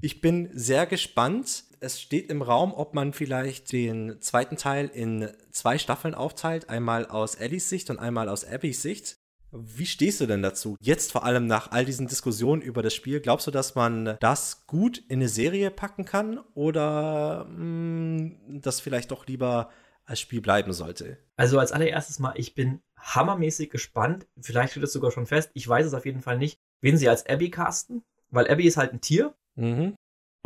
Ich 0.00 0.20
bin 0.20 0.48
sehr 0.54 0.86
gespannt. 0.86 1.64
Es 1.80 2.00
steht 2.00 2.30
im 2.30 2.40
Raum, 2.40 2.72
ob 2.72 2.94
man 2.94 3.12
vielleicht 3.12 3.70
den 3.72 4.16
zweiten 4.20 4.56
Teil 4.56 4.86
in 4.86 5.28
zwei 5.50 5.76
Staffeln 5.76 6.14
aufteilt. 6.14 6.70
Einmal 6.70 7.06
aus 7.06 7.34
Ellies 7.34 7.68
Sicht 7.68 7.90
und 7.90 7.98
einmal 7.98 8.28
aus 8.28 8.44
Abbys 8.44 8.80
Sicht. 8.80 9.18
Wie 9.50 9.86
stehst 9.86 10.20
du 10.20 10.26
denn 10.26 10.42
dazu? 10.42 10.76
Jetzt 10.80 11.12
vor 11.12 11.24
allem 11.24 11.46
nach 11.46 11.70
all 11.70 11.84
diesen 11.84 12.06
Diskussionen 12.06 12.60
über 12.60 12.82
das 12.82 12.94
Spiel, 12.94 13.20
glaubst 13.20 13.46
du, 13.46 13.50
dass 13.50 13.74
man 13.74 14.16
das 14.20 14.66
gut 14.66 14.98
in 14.98 15.20
eine 15.20 15.28
Serie 15.28 15.70
packen 15.70 16.04
kann 16.04 16.38
oder 16.54 17.46
mh, 17.46 17.56
hm, 17.56 18.60
das 18.60 18.80
vielleicht 18.80 19.10
doch 19.10 19.26
lieber 19.26 19.70
als 20.04 20.20
Spiel 20.20 20.40
bleiben 20.40 20.72
sollte? 20.72 21.18
Also 21.36 21.58
als 21.58 21.72
allererstes 21.72 22.18
mal, 22.18 22.34
ich 22.36 22.54
bin 22.54 22.80
hammermäßig 22.96 23.70
gespannt. 23.70 24.26
Vielleicht 24.40 24.72
steht 24.72 24.82
es 24.82 24.92
sogar 24.92 25.10
schon 25.10 25.26
fest. 25.26 25.50
Ich 25.54 25.66
weiß 25.66 25.86
es 25.86 25.94
auf 25.94 26.04
jeden 26.04 26.20
Fall 26.20 26.38
nicht, 26.38 26.60
wen 26.80 26.96
sie 26.96 27.08
als 27.08 27.26
Abby 27.26 27.50
casten, 27.50 28.04
weil 28.30 28.50
Abby 28.50 28.66
ist 28.66 28.76
halt 28.76 28.92
ein 28.92 29.00
Tier. 29.00 29.34
Mhm. 29.54 29.94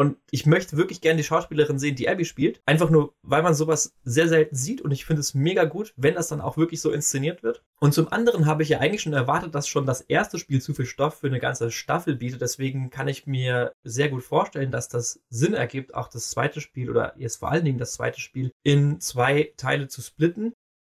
Und 0.02 0.16
ich 0.32 0.46
möchte 0.46 0.76
wirklich 0.76 1.00
gerne 1.00 1.18
die 1.18 1.22
Schauspielerin 1.22 1.78
sehen, 1.78 1.94
die 1.94 2.08
Abby 2.08 2.24
spielt. 2.24 2.60
Einfach 2.66 2.90
nur, 2.90 3.14
weil 3.22 3.44
man 3.44 3.54
sowas 3.54 3.94
sehr 4.02 4.26
selten 4.26 4.56
sieht. 4.56 4.80
Und 4.80 4.90
ich 4.90 5.04
finde 5.04 5.20
es 5.20 5.32
mega 5.32 5.62
gut, 5.62 5.94
wenn 5.96 6.16
das 6.16 6.26
dann 6.26 6.40
auch 6.40 6.56
wirklich 6.56 6.80
so 6.80 6.90
inszeniert 6.90 7.44
wird. 7.44 7.62
Und 7.78 7.94
zum 7.94 8.08
anderen 8.08 8.46
habe 8.46 8.64
ich 8.64 8.68
ja 8.68 8.80
eigentlich 8.80 9.02
schon 9.02 9.12
erwartet, 9.12 9.54
dass 9.54 9.68
schon 9.68 9.86
das 9.86 10.00
erste 10.00 10.40
Spiel 10.40 10.60
zu 10.60 10.74
viel 10.74 10.86
Stoff 10.86 11.20
für 11.20 11.28
eine 11.28 11.38
ganze 11.38 11.70
Staffel 11.70 12.16
bietet. 12.16 12.40
Deswegen 12.40 12.90
kann 12.90 13.06
ich 13.06 13.28
mir 13.28 13.74
sehr 13.84 14.08
gut 14.08 14.24
vorstellen, 14.24 14.72
dass 14.72 14.88
das 14.88 15.20
Sinn 15.28 15.54
ergibt, 15.54 15.94
auch 15.94 16.08
das 16.08 16.30
zweite 16.30 16.60
Spiel 16.60 16.90
oder 16.90 17.14
jetzt 17.16 17.36
vor 17.36 17.52
allen 17.52 17.64
Dingen 17.64 17.78
das 17.78 17.92
zweite 17.92 18.18
Spiel 18.18 18.50
in 18.64 18.98
zwei 18.98 19.52
Teile 19.56 19.86
zu 19.86 20.02
splitten. 20.02 20.52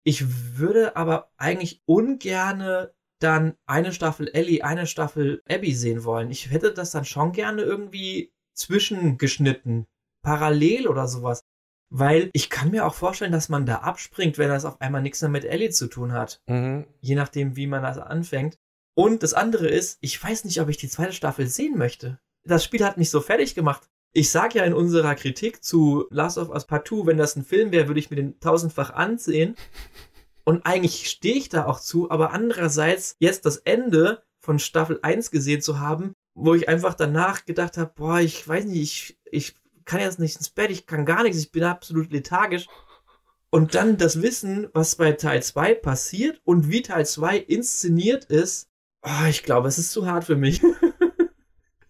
Ich 0.06 0.58
würde 0.58 0.96
aber 0.96 1.30
eigentlich 1.36 1.82
ungerne 1.86 2.94
dann 3.20 3.56
eine 3.66 3.92
Staffel 3.92 4.30
Ellie, 4.30 4.64
eine 4.64 4.88
Staffel 4.88 5.42
Abby 5.50 5.74
sehen 5.74 6.06
wollen. 6.06 6.32
Ich 6.32 6.52
hätte 6.52 6.74
das 6.74 6.92
dann 6.92 7.04
schon 7.04 7.34
gerne 7.34 7.64
irgendwie 7.64 8.32
zwischengeschnitten, 8.54 9.86
parallel 10.22 10.88
oder 10.88 11.08
sowas. 11.08 11.44
Weil 11.90 12.32
ich 12.34 12.50
kann 12.50 12.72
mir 12.72 12.88
auch 12.88 12.96
vorstellen, 12.96 13.32
dass 13.32 13.50
man 13.50 13.68
da 13.68 13.78
abspringt, 13.78 14.40
wenn 14.40 14.50
das 14.50 14.66
auf 14.66 14.82
einmal 14.82 15.04
nichts 15.04 15.22
mehr 15.22 15.30
mit 15.30 15.46
Ellie 15.46 15.70
zu 15.70 15.88
tun 15.88 16.14
hat. 16.14 16.42
Mhm. 16.48 16.88
Je 17.02 17.16
nachdem, 17.16 17.56
wie 17.56 17.68
man 17.68 17.84
das 17.84 18.00
anfängt. 18.00 18.58
Und 18.96 19.22
das 19.22 19.34
andere 19.34 19.68
ist, 19.68 19.98
ich 20.02 20.22
weiß 20.22 20.46
nicht, 20.46 20.60
ob 20.60 20.70
ich 20.70 20.78
die 20.78 20.90
zweite 20.90 21.14
Staffel 21.14 21.48
sehen 21.48 21.78
möchte. 21.78 22.20
Das 22.46 22.64
Spiel 22.64 22.84
hat 22.84 22.98
mich 22.98 23.10
so 23.10 23.22
fertig 23.22 23.54
gemacht. 23.56 23.90
Ich 24.12 24.32
sag 24.32 24.54
ja 24.54 24.64
in 24.64 24.74
unserer 24.74 25.16
Kritik 25.16 25.64
zu 25.64 26.06
Last 26.12 26.38
of 26.38 26.50
Us 26.50 26.66
Part 26.66 26.88
2, 26.88 27.08
wenn 27.08 27.18
das 27.18 27.36
ein 27.36 27.46
Film 27.46 27.72
wäre, 27.72 27.88
würde 27.88 28.00
ich 28.00 28.10
mir 28.10 28.16
den 28.16 28.40
tausendfach 28.40 28.92
ansehen. 28.92 29.56
Und 30.46 30.66
eigentlich 30.66 31.10
stehe 31.10 31.36
ich 31.36 31.50
da 31.50 31.66
auch 31.66 31.80
zu, 31.80 32.12
aber 32.12 32.32
andererseits 32.32 33.16
jetzt 33.20 33.46
das 33.46 33.58
Ende 33.58 34.24
von 34.40 34.60
Staffel 34.60 35.00
1 35.02 35.32
gesehen 35.32 35.62
zu 35.62 35.80
haben, 35.80 36.16
wo 36.36 36.54
ich 36.56 36.68
einfach 36.68 36.94
danach 36.94 37.46
gedacht 37.46 37.78
habe, 37.78 37.92
boah, 37.96 38.20
ich 38.20 38.48
weiß 38.48 38.66
nicht, 38.66 38.82
ich, 38.82 39.18
ich 39.32 39.56
kann 39.86 40.00
jetzt 40.00 40.20
nicht 40.20 40.38
ins 40.38 40.50
Bett, 40.50 40.72
ich 40.72 40.86
kann 40.86 41.06
gar 41.06 41.24
nichts, 41.24 41.40
ich 41.40 41.52
bin 41.52 41.64
absolut 41.64 42.12
lethargisch. 42.12 42.68
Und 43.50 43.76
dann 43.76 43.98
das 43.98 44.22
Wissen, 44.22 44.68
was 44.74 44.96
bei 44.96 45.12
Teil 45.12 45.44
2 45.44 45.76
passiert 45.76 46.42
und 46.44 46.70
wie 46.70 46.82
Teil 46.82 47.06
2 47.06 47.38
inszeniert 47.38 48.26
ist, 48.26 48.68
oh, 49.04 49.28
ich 49.30 49.44
glaube, 49.44 49.68
es 49.68 49.78
ist 49.78 49.92
zu 49.92 50.08
hart 50.08 50.24
für 50.24 50.36
mich. 50.36 50.62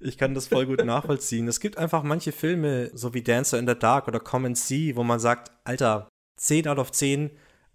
Ich 0.05 0.17
kann 0.17 0.33
das 0.33 0.47
voll 0.47 0.65
gut 0.65 0.83
nachvollziehen. 0.83 1.47
Es 1.47 1.61
gibt 1.61 1.77
einfach 1.77 2.03
manche 2.03 2.33
Filme, 2.33 2.91
so 2.93 3.13
wie 3.13 3.21
Dancer 3.21 3.57
in 3.57 3.67
the 3.67 3.73
Dark 3.73 4.09
oder 4.09 4.19
Come 4.19 4.53
See, 4.53 4.97
wo 4.97 5.03
man 5.03 5.19
sagt, 5.19 5.51
Alter, 5.63 6.09
10 6.35 6.67
out 6.67 6.77
of 6.77 6.91
10, 6.91 7.31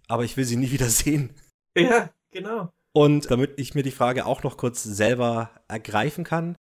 aber 0.07 0.23
ich 0.23 0.37
will 0.37 0.45
sie 0.45 0.55
nie 0.55 0.69
wieder 0.69 0.89
sehen. 0.89 1.33
Ja, 1.75 2.11
genau. 2.31 2.71
Und 2.93 3.31
damit 3.31 3.53
ich 3.57 3.75
mir 3.75 3.83
die 3.83 3.91
Frage 3.91 4.25
auch 4.25 4.43
noch 4.43 4.57
kurz 4.57 4.83
selber 4.83 5.49
ergreifen 5.67 6.23
kann, 6.23 6.55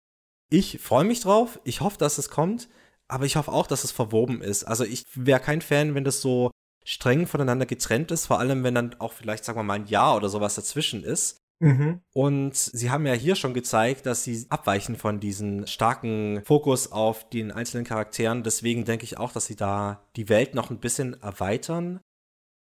ich 0.50 0.78
freue 0.80 1.04
mich 1.04 1.20
drauf, 1.20 1.60
ich 1.64 1.80
hoffe, 1.80 1.98
dass 1.98 2.18
es 2.18 2.30
kommt, 2.30 2.68
aber 3.08 3.24
ich 3.24 3.36
hoffe 3.36 3.52
auch, 3.52 3.66
dass 3.66 3.84
es 3.84 3.92
verwoben 3.92 4.40
ist. 4.42 4.64
Also 4.64 4.84
ich 4.84 5.04
wäre 5.14 5.40
kein 5.40 5.60
Fan, 5.60 5.94
wenn 5.94 6.04
das 6.04 6.20
so 6.20 6.50
streng 6.84 7.26
voneinander 7.26 7.66
getrennt 7.66 8.10
ist, 8.10 8.26
vor 8.26 8.38
allem 8.38 8.62
wenn 8.62 8.74
dann 8.74 8.94
auch 9.00 9.12
vielleicht, 9.12 9.44
sagen 9.44 9.58
wir 9.58 9.64
mal, 9.64 9.74
ein 9.74 9.86
Jahr 9.86 10.16
oder 10.16 10.28
sowas 10.28 10.54
dazwischen 10.54 11.02
ist. 11.02 11.38
Mhm. 11.58 12.00
Und 12.12 12.54
sie 12.54 12.90
haben 12.90 13.06
ja 13.06 13.14
hier 13.14 13.34
schon 13.34 13.54
gezeigt, 13.54 14.06
dass 14.06 14.24
sie 14.24 14.46
abweichen 14.50 14.96
von 14.96 15.20
diesem 15.20 15.66
starken 15.66 16.42
Fokus 16.44 16.92
auf 16.92 17.28
den 17.28 17.50
einzelnen 17.50 17.84
Charakteren. 17.86 18.42
Deswegen 18.42 18.84
denke 18.84 19.04
ich 19.04 19.18
auch, 19.18 19.32
dass 19.32 19.46
sie 19.46 19.56
da 19.56 20.04
die 20.16 20.28
Welt 20.28 20.54
noch 20.54 20.70
ein 20.70 20.80
bisschen 20.80 21.20
erweitern. 21.22 22.00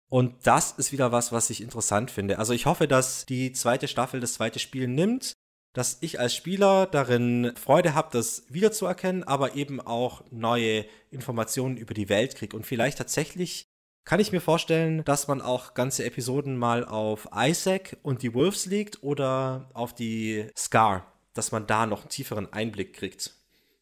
Und 0.09 0.45
das 0.45 0.73
ist 0.73 0.91
wieder 0.91 1.11
was, 1.11 1.31
was 1.31 1.49
ich 1.49 1.61
interessant 1.61 2.11
finde. 2.11 2.37
Also 2.37 2.53
ich 2.53 2.65
hoffe, 2.65 2.87
dass 2.87 3.25
die 3.25 3.53
zweite 3.53 3.87
Staffel 3.87 4.19
das 4.19 4.33
zweite 4.33 4.59
Spiel 4.59 4.87
nimmt, 4.87 5.35
dass 5.73 5.97
ich 6.01 6.19
als 6.19 6.35
Spieler 6.35 6.85
darin 6.85 7.53
Freude 7.55 7.95
habe, 7.95 8.09
das 8.11 8.43
wiederzuerkennen, 8.49 9.23
aber 9.23 9.55
eben 9.55 9.79
auch 9.79 10.23
neue 10.31 10.85
Informationen 11.11 11.77
über 11.77 11.93
die 11.93 12.09
Welt 12.09 12.35
kriege. 12.35 12.55
Und 12.55 12.65
vielleicht 12.65 12.97
tatsächlich 12.97 13.65
kann 14.03 14.19
ich 14.19 14.31
mir 14.31 14.41
vorstellen, 14.41 15.03
dass 15.05 15.27
man 15.27 15.41
auch 15.41 15.73
ganze 15.73 16.03
Episoden 16.05 16.57
mal 16.57 16.83
auf 16.85 17.29
Isaac 17.35 17.97
und 18.03 18.23
die 18.23 18.33
Wolves 18.33 18.65
legt 18.65 19.03
oder 19.03 19.69
auf 19.73 19.93
die 19.93 20.47
Scar. 20.57 21.07
dass 21.33 21.53
man 21.53 21.65
da 21.65 21.85
noch 21.85 22.01
einen 22.01 22.09
tieferen 22.09 22.51
Einblick 22.51 22.93
kriegt. 22.93 23.33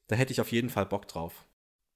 Da 0.06 0.16
hätte 0.16 0.32
ich 0.32 0.40
auf 0.40 0.52
jeden 0.52 0.70
Fall 0.70 0.86
Bock 0.86 1.07
drauf. 1.07 1.45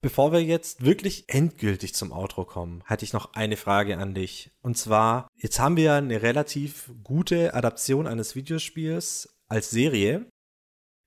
Bevor 0.02 0.32
wir 0.32 0.44
jetzt 0.44 0.84
wirklich 0.84 1.26
endgültig 1.28 1.94
zum 1.94 2.12
Outro 2.12 2.44
kommen, 2.44 2.84
hatte 2.86 3.06
ich 3.06 3.14
noch 3.14 3.36
eine 3.36 3.56
Frage 3.56 3.98
an 3.98 4.14
dich. 4.14 4.52
Und 4.62 4.78
zwar, 4.78 5.30
jetzt 5.38 5.60
haben 5.60 5.78
wir 5.78 5.94
eine 5.94 6.22
relativ 6.22 6.92
gute 7.04 7.54
Adaption 7.54 8.06
eines 8.08 8.36
Videospiels 8.36 9.33
als 9.54 9.70
Serie. 9.70 10.26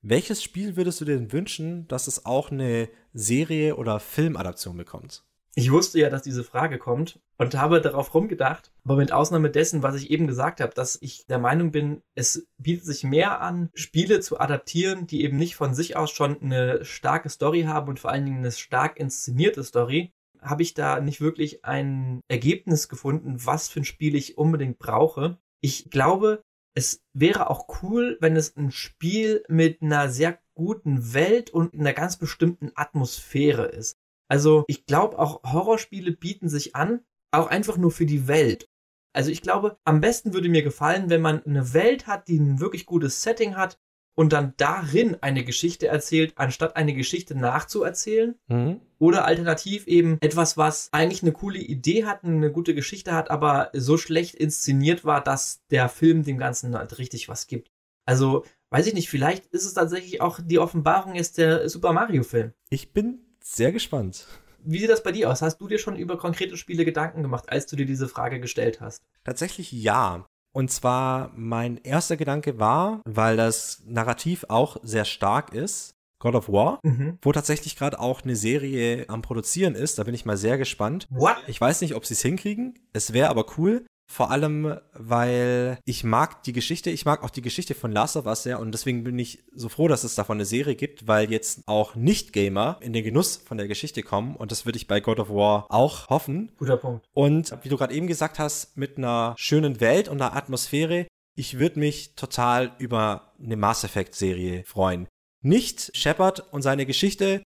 Welches 0.03 0.41
Spiel 0.41 0.77
würdest 0.77 1.01
du 1.01 1.05
dir 1.05 1.17
denn 1.17 1.33
wünschen, 1.33 1.89
dass 1.89 2.07
es 2.07 2.27
auch 2.27 2.53
eine 2.53 2.89
Serie- 3.13 3.75
oder 3.75 3.99
Filmadaption 3.99 4.77
bekommt? 4.77 5.25
Ich 5.57 5.73
wusste 5.73 5.99
ja, 5.99 6.11
dass 6.11 6.23
diese 6.23 6.45
Frage 6.45 6.79
kommt 6.79 7.19
und 7.39 7.57
habe 7.57 7.81
darauf 7.81 8.15
rumgedacht, 8.15 8.71
aber 8.85 8.97
mit 8.97 9.11
Ausnahme 9.11 9.51
dessen, 9.51 9.83
was 9.83 9.97
ich 9.97 10.11
eben 10.11 10.27
gesagt 10.27 10.61
habe, 10.61 10.75
dass 10.75 10.99
ich 11.01 11.27
der 11.27 11.39
Meinung 11.39 11.73
bin, 11.73 12.03
es 12.15 12.47
bietet 12.59 12.85
sich 12.85 13.05
mehr 13.05 13.41
an, 13.41 13.71
Spiele 13.75 14.21
zu 14.21 14.39
adaptieren, 14.39 15.07
die 15.07 15.25
eben 15.25 15.39
nicht 15.39 15.57
von 15.57 15.75
sich 15.75 15.97
aus 15.97 16.11
schon 16.11 16.41
eine 16.41 16.85
starke 16.85 17.31
Story 17.31 17.63
haben 17.63 17.89
und 17.89 17.99
vor 17.99 18.13
allen 18.13 18.27
Dingen 18.27 18.39
eine 18.39 18.53
stark 18.53 19.01
inszenierte 19.01 19.65
Story, 19.65 20.13
habe 20.41 20.63
ich 20.63 20.75
da 20.75 21.01
nicht 21.01 21.21
wirklich 21.21 21.65
ein 21.65 22.21
Ergebnis 22.29 22.89
gefunden, 22.89 23.45
was 23.45 23.69
für 23.69 23.81
ein 23.81 23.85
Spiel 23.85 24.15
ich 24.15 24.39
unbedingt 24.39 24.79
brauche. 24.79 25.39
Ich 25.63 25.91
glaube, 25.91 26.43
es 26.77 27.03
wäre 27.15 27.49
auch 27.49 27.83
cool, 27.83 28.19
wenn 28.21 28.37
es 28.37 28.55
ein 28.55 28.71
Spiel 28.71 29.43
mit 29.49 29.81
einer 29.81 30.11
sehr 30.11 30.39
guten 30.55 31.15
Welt 31.15 31.51
und 31.51 31.75
einer 31.75 31.95
ganz 31.95 32.19
bestimmten 32.19 32.71
Atmosphäre 32.75 33.65
ist. 33.67 33.97
Also 34.29 34.65
ich 34.69 34.85
glaube 34.85 35.19
auch 35.19 35.43
Horrorspiele 35.43 36.13
bieten 36.13 36.49
sich 36.49 36.77
an, 36.77 37.01
auch 37.33 37.47
einfach 37.47 37.79
nur 37.79 37.91
für 37.91 38.07
die 38.07 38.29
Welt. 38.29 38.69
Also 39.15 39.31
ich 39.31 39.41
glaube, 39.41 39.79
am 39.85 40.03
besten 40.03 40.35
würde 40.35 40.51
mir 40.51 40.63
gefallen, 40.63 41.09
wenn 41.09 41.23
man 41.23 41.43
eine 41.45 41.73
Welt 41.73 42.07
hat, 42.07 42.29
die 42.29 42.39
ein 42.39 42.61
wirklich 42.61 42.85
gutes 42.85 43.23
Setting 43.23 43.57
hat 43.57 43.79
und 44.17 44.33
dann 44.33 44.55
darin 44.57 45.17
eine 45.21 45.45
Geschichte 45.45 45.87
erzählt, 45.87 46.33
anstatt 46.37 46.75
eine 46.75 46.95
Geschichte 46.95 47.37
nachzuerzählen. 47.37 48.35
Mhm. 48.49 48.81
Oder 48.99 49.27
alternativ 49.27 49.87
eben 49.87 50.17
etwas, 50.23 50.57
was 50.57 50.89
eigentlich 50.91 51.23
eine 51.23 51.33
coole 51.33 51.59
Idee 51.59 52.07
hat, 52.07 52.25
eine 52.25 52.51
gute 52.51 52.75
Geschichte 52.75 53.13
hat, 53.13 53.31
aber 53.31 53.71
so 53.75 53.99
schlecht 53.99 54.35
inszeniert 54.35 55.05
war, 55.05 55.23
dass 55.23 55.67
der 55.71 55.91
Film 55.91 56.25
dem 56.25 56.39
Ganzen 56.39 56.77
halt 56.77 56.99
richtig 56.99 57.29
was 57.29 57.47
gibt. 57.47 57.71
Also, 58.07 58.45
weiß 58.71 58.87
ich 58.87 58.95
nicht, 58.95 59.11
vielleicht 59.11 59.47
ist 59.47 59.67
es 59.67 59.75
tatsächlich 59.75 60.23
auch 60.23 60.41
die 60.43 60.59
Offenbarung 60.59 61.15
jetzt 61.15 61.37
der 61.37 61.69
Super 61.69 61.93
Mario 61.93 62.23
Film. 62.23 62.53
Ich 62.71 62.93
bin 62.93 63.21
sehr 63.43 63.71
gespannt. 63.71 64.27
Wie 64.65 64.79
sieht 64.79 64.91
das 64.91 65.03
bei 65.03 65.13
dir 65.13 65.31
aus? 65.31 65.43
Hast 65.43 65.59
du 65.59 65.69
dir 65.69 65.79
schon 65.79 65.97
über 65.97 66.17
konkrete 66.17 66.57
Spiele 66.57 66.85
Gedanken 66.87 67.23
gemacht, 67.23 67.51
als 67.51 67.67
du 67.67 67.77
dir 67.77 67.87
diese 67.87 68.09
Frage 68.09 68.41
gestellt 68.41 68.81
hast? 68.81 69.05
Tatsächlich 69.25 69.71
ja. 69.73 70.27
Und 70.57 70.71
zwar 70.71 71.33
mein 71.37 71.77
erster 71.85 72.17
Gedanke 72.17 72.59
war, 72.59 73.03
weil 73.05 73.37
das 73.37 73.83
Narrativ 73.87 74.47
auch 74.49 74.79
sehr 74.83 75.05
stark 75.05 75.53
ist, 75.53 75.91
God 76.19 76.35
of 76.35 76.49
War, 76.49 76.81
Mhm. 76.83 77.19
wo 77.21 77.31
tatsächlich 77.33 77.77
gerade 77.77 78.01
auch 78.01 78.23
eine 78.23 78.37
Serie 78.37 79.05
am 79.11 79.21
Produzieren 79.21 79.75
ist. 79.75 79.99
Da 79.99 80.05
bin 80.05 80.15
ich 80.15 80.25
mal 80.25 80.39
sehr 80.39 80.57
gespannt. 80.57 81.07
What? 81.11 81.37
Ich 81.47 81.61
weiß 81.61 81.83
nicht, 81.83 81.95
ob 81.95 82.07
sie 82.07 82.15
es 82.15 82.23
hinkriegen. 82.23 82.73
Es 82.95 83.13
wäre 83.13 83.29
aber 83.29 83.45
cool. 83.59 83.85
Vor 84.09 84.31
allem, 84.31 84.79
weil 84.93 85.79
ich 85.85 86.05
mag 86.05 86.43
die 86.45 86.53
Geschichte, 86.53 86.91
ich 86.91 87.05
mag 87.05 87.25
auch 87.25 87.31
die 87.31 87.43
Geschichte 87.43 87.75
von 87.75 87.91
Last 87.91 88.17
of 88.17 88.27
Us 88.27 88.45
sehr 88.45 88.61
und 88.61 88.73
deswegen 88.73 89.03
bin 89.05 89.19
ich 89.19 89.45
so 89.53 89.69
froh, 89.69 89.89
dass 89.89 90.05
es 90.05 90.15
davon 90.15 90.37
eine 90.37 90.45
Serie 90.45 90.77
gibt, 90.77 91.09
weil 91.09 91.31
jetzt 91.31 91.63
auch 91.67 91.97
Nicht-Gamer 91.97 92.79
in 92.81 92.93
den 92.93 93.05
Genuss 93.05 93.37
von 93.37 93.59
der 93.59 93.67
Geschichte 93.67 94.03
kommen 94.03 94.37
und 94.37 94.53
das 94.53 94.65
würde 94.65 94.77
ich 94.77 94.87
bei 94.87 95.01
God 95.01 95.19
of 95.19 95.31
War 95.31 95.67
auch 95.71 96.09
hoffen. 96.09 96.53
Guter 96.57 96.77
Punkt. 96.77 97.05
Und 97.15 97.53
wie 97.63 97.69
du 97.69 97.77
gerade 97.77 97.95
eben 97.95 98.07
gesagt 98.07 98.39
hast, 98.39 98.77
mit 98.77 98.97
einer 98.97 99.35
schönen 99.37 99.81
Welt 99.81 100.09
und 100.09 100.23
einer 100.23 100.37
Atmosphäre, 100.37 101.07
ich 101.37 101.59
würde 101.59 101.81
mich 101.81 102.15
total 102.15 102.75
über 102.79 103.35
eine 103.43 103.57
Mass 103.57 103.85
Effect-Serie 103.85 104.65
freuen. 104.65 105.09
Nicht 105.43 105.95
Shepard 105.95 106.53
und 106.53 106.63
seine 106.63 106.87
Geschichte, 106.87 107.43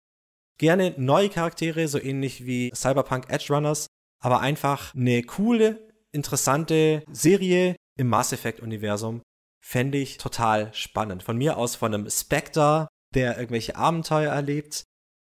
gerne 0.58 0.94
neue 0.98 1.30
Charaktere, 1.30 1.88
so 1.88 2.00
ähnlich 2.00 2.46
wie 2.46 2.72
Cyberpunk 2.76 3.30
Edge 3.30 3.52
Runners, 3.52 3.88
aber 4.22 4.42
einfach 4.42 4.94
eine 4.94 5.24
coole, 5.24 5.89
interessante 6.12 7.04
Serie 7.12 7.76
im 7.98 8.08
Mass 8.08 8.34
Effect-Universum 8.34 9.22
fände 9.64 9.98
ich 9.98 10.18
total 10.18 10.74
spannend. 10.74 11.24
Von 11.24 11.38
mir 11.38 11.58
aus 11.58 11.76
von 11.76 11.94
einem 11.94 12.10
Spectre, 12.10 12.88
der 13.14 13.38
irgendwelche 13.38 13.76
Abenteuer 13.76 14.32
erlebt, 14.32 14.84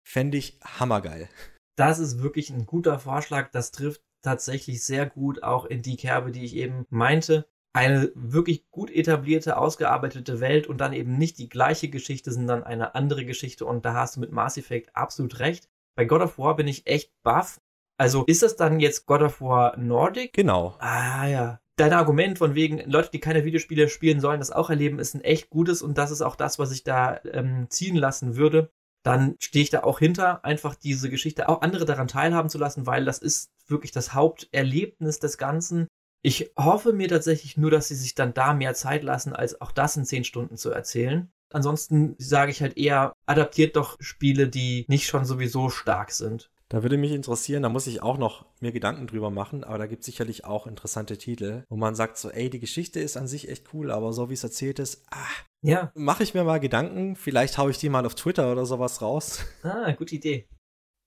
fände 0.05 0.37
ich 0.37 0.59
hammergeil. 0.63 1.29
Das 1.77 1.99
ist 1.99 2.21
wirklich 2.21 2.49
ein 2.49 2.65
guter 2.65 2.99
Vorschlag. 2.99 3.51
Das 3.51 3.71
trifft 3.71 4.01
tatsächlich 4.23 4.83
sehr 4.83 5.05
gut 5.05 5.43
auch 5.43 5.65
in 5.65 5.81
die 5.81 5.95
Kerbe, 5.95 6.31
die 6.31 6.43
ich 6.43 6.55
eben 6.55 6.85
meinte. 6.89 7.47
Eine 7.73 8.11
wirklich 8.15 8.69
gut 8.71 8.89
etablierte, 8.89 9.57
ausgearbeitete 9.57 10.39
Welt 10.39 10.67
und 10.67 10.79
dann 10.79 10.93
eben 10.93 11.17
nicht 11.17 11.37
die 11.37 11.49
gleiche 11.49 11.89
Geschichte, 11.89 12.31
sondern 12.31 12.63
eine 12.63 12.95
andere 12.95 13.25
Geschichte. 13.25 13.65
Und 13.65 13.85
da 13.85 13.93
hast 13.93 14.15
du 14.15 14.19
mit 14.19 14.31
Mass 14.31 14.57
Effect 14.57 14.95
absolut 14.95 15.39
recht. 15.39 15.69
Bei 15.95 16.05
God 16.05 16.21
of 16.21 16.37
War 16.39 16.55
bin 16.55 16.67
ich 16.67 16.87
echt 16.87 17.11
baff. 17.23 17.59
Also 17.97 18.23
ist 18.25 18.43
das 18.43 18.55
dann 18.55 18.79
jetzt 18.79 19.05
God 19.05 19.21
of 19.21 19.41
War 19.41 19.75
Nordic? 19.77 20.33
Genau. 20.33 20.75
Ah 20.79 21.27
ja. 21.27 21.59
Dein 21.77 21.93
Argument 21.93 22.37
von 22.37 22.55
wegen, 22.55 22.79
Leute, 22.89 23.09
die 23.11 23.19
keine 23.19 23.45
Videospiele 23.45 23.89
spielen, 23.89 24.19
sollen 24.19 24.39
das 24.39 24.51
auch 24.51 24.69
erleben, 24.69 24.99
ist 24.99 25.13
ein 25.13 25.21
echt 25.21 25.49
gutes 25.49 25.81
und 25.81 25.97
das 25.97 26.11
ist 26.11 26.21
auch 26.21 26.35
das, 26.35 26.57
was 26.57 26.71
ich 26.71 26.83
da 26.83 27.19
ähm, 27.31 27.67
ziehen 27.69 27.95
lassen 27.95 28.35
würde. 28.35 28.71
Dann 29.03 29.35
stehe 29.39 29.63
ich 29.63 29.69
da 29.69 29.83
auch 29.83 29.99
hinter, 29.99 30.43
einfach 30.43 30.75
diese 30.75 31.09
Geschichte 31.09 31.49
auch 31.49 31.61
andere 31.61 31.85
daran 31.85 32.07
teilhaben 32.07 32.49
zu 32.49 32.57
lassen, 32.57 32.87
weil 32.87 33.05
das 33.05 33.19
ist 33.19 33.51
wirklich 33.67 33.91
das 33.91 34.13
Haupterlebnis 34.13 35.19
des 35.19 35.37
Ganzen. 35.37 35.87
Ich 36.23 36.51
hoffe 36.57 36.93
mir 36.93 37.07
tatsächlich 37.07 37.57
nur, 37.57 37.71
dass 37.71 37.87
sie 37.87 37.95
sich 37.95 38.15
dann 38.15 38.33
da 38.33 38.53
mehr 38.53 38.73
Zeit 38.73 39.03
lassen, 39.03 39.33
als 39.33 39.61
auch 39.61 39.71
das 39.71 39.97
in 39.97 40.05
zehn 40.05 40.23
Stunden 40.23 40.57
zu 40.57 40.71
erzählen. 40.71 41.31
Ansonsten 41.53 42.15
sage 42.17 42.51
ich 42.51 42.61
halt 42.61 42.77
eher, 42.77 43.13
adaptiert 43.25 43.75
doch 43.75 43.97
Spiele, 43.99 44.49
die 44.49 44.85
nicht 44.89 45.07
schon 45.07 45.25
sowieso 45.25 45.69
stark 45.69 46.11
sind. 46.11 46.49
Da 46.69 46.83
würde 46.83 46.97
mich 46.97 47.13
interessieren, 47.13 47.63
da 47.63 47.69
muss 47.69 47.87
ich 47.87 48.03
auch 48.03 48.17
noch 48.17 48.45
mir 48.59 48.73
Gedanken 48.73 49.07
drüber 49.07 49.29
machen, 49.29 49.63
aber 49.63 49.77
da 49.77 49.85
gibt 49.85 50.01
es 50.01 50.05
sicherlich 50.05 50.43
auch 50.43 50.67
interessante 50.67 51.17
Titel, 51.17 51.63
wo 51.69 51.77
man 51.77 51.95
sagt 51.95 52.17
so, 52.17 52.29
ey, 52.29 52.49
die 52.49 52.59
Geschichte 52.59 52.99
ist 52.99 53.15
an 53.15 53.25
sich 53.27 53.47
echt 53.49 53.73
cool, 53.73 53.89
aber 53.89 54.11
so 54.11 54.29
wie 54.29 54.33
es 54.33 54.43
erzählt 54.43 54.79
ist, 54.79 55.05
ah, 55.11 55.17
Ja, 55.61 55.91
mache 55.95 56.23
ich 56.23 56.33
mir 56.33 56.43
mal 56.43 56.59
Gedanken, 56.59 57.15
vielleicht 57.15 57.57
haue 57.57 57.71
ich 57.71 57.77
die 57.77 57.87
mal 57.87 58.05
auf 58.05 58.15
Twitter 58.15 58.51
oder 58.51 58.65
sowas 58.65 59.01
raus. 59.01 59.45
ah, 59.63 59.91
gute 59.93 60.15
Idee. 60.15 60.49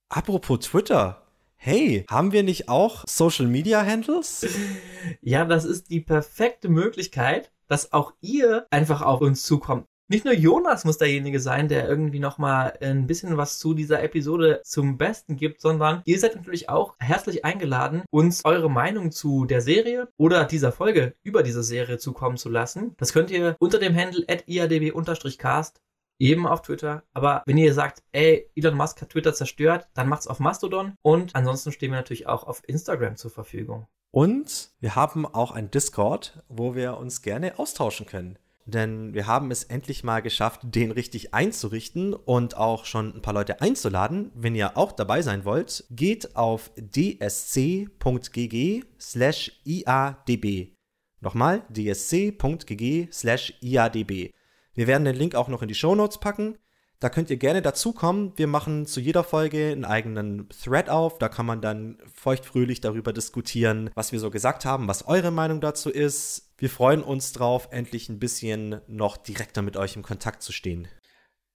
Apropos 0.09 0.61
Twitter, 0.61 1.27
hey, 1.57 2.07
haben 2.09 2.33
wir 2.33 2.43
nicht 2.43 2.71
auch 2.71 3.05
Social 3.07 3.47
Media 3.47 3.85
Handles? 3.85 4.47
Ja, 5.23 5.45
das 5.47 5.65
ist 5.65 5.89
die 5.91 6.01
perfekte 6.01 6.69
Möglichkeit, 6.69 7.51
dass 7.69 7.93
auch 7.93 8.13
ihr 8.21 8.67
einfach 8.71 9.01
auf 9.01 9.23
uns 9.23 9.43
zukommt. 9.45 9.87
Nicht 10.11 10.25
nur 10.25 10.35
Jonas 10.35 10.85
muss 10.85 10.99
derjenige 10.99 11.39
sein, 11.39 11.69
der 11.69 11.89
irgendwie 11.89 12.19
nochmal 12.19 12.77
ein 12.81 13.07
bisschen 13.07 13.37
was 13.37 13.61
zu 13.61 13.75
dieser 13.75 14.03
Episode 14.03 14.61
zum 14.65 14.99
Besten 14.99 15.37
gibt, 15.37 15.61
sondern 15.61 16.03
ihr 16.05 16.19
seid 16.19 16.35
natürlich 16.35 16.69
auch 16.69 16.97
herzlich 16.99 17.45
eingeladen, 17.45 18.03
uns 18.11 18.45
eure 18.45 18.69
Meinung 18.69 19.13
zu 19.13 19.45
der 19.45 19.61
Serie 19.61 20.09
oder 20.17 20.47
dieser 20.47 20.73
Folge 20.73 21.15
über 21.23 21.45
diese 21.45 21.63
Serie 21.63 21.99
zukommen 21.99 22.39
zu 22.39 22.49
lassen. 22.49 22.97
Das 22.97 23.13
könnt 23.13 23.31
ihr 23.31 23.55
unter 23.61 23.79
dem 23.79 23.95
Handle 23.95 24.27
iadb-cast 24.27 25.81
eben 26.19 26.45
auf 26.45 26.63
Twitter. 26.63 27.05
Aber 27.15 27.45
wenn 27.47 27.57
ihr 27.57 27.73
sagt, 27.73 28.03
ey, 28.11 28.51
Elon 28.57 28.75
Musk 28.75 29.01
hat 29.01 29.11
Twitter 29.11 29.33
zerstört, 29.33 29.87
dann 29.95 30.09
macht's 30.09 30.27
auf 30.27 30.41
Mastodon. 30.41 30.95
Und 31.03 31.37
ansonsten 31.37 31.71
stehen 31.71 31.93
wir 31.93 31.99
natürlich 31.99 32.27
auch 32.27 32.43
auf 32.43 32.63
Instagram 32.67 33.15
zur 33.15 33.31
Verfügung. 33.31 33.87
Und 34.11 34.73
wir 34.81 34.97
haben 34.97 35.25
auch 35.25 35.53
ein 35.53 35.71
Discord, 35.71 36.43
wo 36.49 36.75
wir 36.75 36.97
uns 36.97 37.23
gerne 37.23 37.61
austauschen 37.61 38.07
können. 38.07 38.41
Denn 38.71 39.15
wir 39.15 39.27
haben 39.27 39.51
es 39.51 39.65
endlich 39.65 40.05
mal 40.05 40.21
geschafft, 40.21 40.61
den 40.63 40.91
richtig 40.93 41.35
einzurichten 41.35 42.15
und 42.15 42.57
auch 42.57 42.85
schon 42.85 43.15
ein 43.15 43.23
paar 43.23 43.35
Leute 43.35 43.61
einzuladen. 43.61 44.31
Wenn 44.35 44.55
ihr 44.55 44.77
auch 44.77 44.93
dabei 44.93 45.23
sein 45.23 45.45
wollt, 45.45 45.85
geht 45.91 46.37
auf 46.37 46.71
dsc.gg 46.77 47.87
slash 48.99 49.53
iadb. 49.65 50.77
Nochmal, 51.21 51.63
dsc.gg 51.69 53.09
slash 53.13 53.55
iadb. 53.61 54.33
Wir 54.75 54.87
werden 54.87 55.05
den 55.05 55.17
Link 55.17 55.35
auch 55.35 55.49
noch 55.49 55.63
in 55.63 55.69
die 55.69 55.75
Shownotes 55.75 56.19
packen. 56.19 56.57
Da 57.01 57.09
könnt 57.09 57.31
ihr 57.31 57.39
gerne 57.39 57.63
dazukommen. 57.63 58.35
Wir 58.37 58.47
machen 58.47 58.85
zu 58.85 59.01
jeder 59.01 59.25
Folge 59.25 59.71
einen 59.73 59.87
eigenen 59.87 60.49
Thread 60.51 60.91
auf. 60.91 61.19
Da 61.19 61.31
kann 61.31 61.47
man 61.47 61.63
dann 61.63 61.97
feuchtfröhlich 62.15 62.83
darüber 62.83 63.15
diskutieren, 63.15 63.89
was 63.95 64.13
wir 64.13 64.21
so 64.21 64.31
gesagt 64.31 64.67
haben, 64.67 64.87
was 64.87 65.09
eure 65.09 65.31
Meinung 65.31 65.63
dazu 65.63 65.89
ist. 65.89 66.53
Wir 66.59 66.69
freuen 66.69 67.03
uns 67.03 67.33
drauf, 67.33 67.69
endlich 67.71 68.11
ein 68.11 68.19
bisschen 68.19 68.83
noch 68.87 69.17
direkter 69.17 69.63
mit 69.63 69.79
euch 69.79 69.97
im 69.97 70.03
Kontakt 70.03 70.43
zu 70.43 70.53
stehen. 70.53 70.89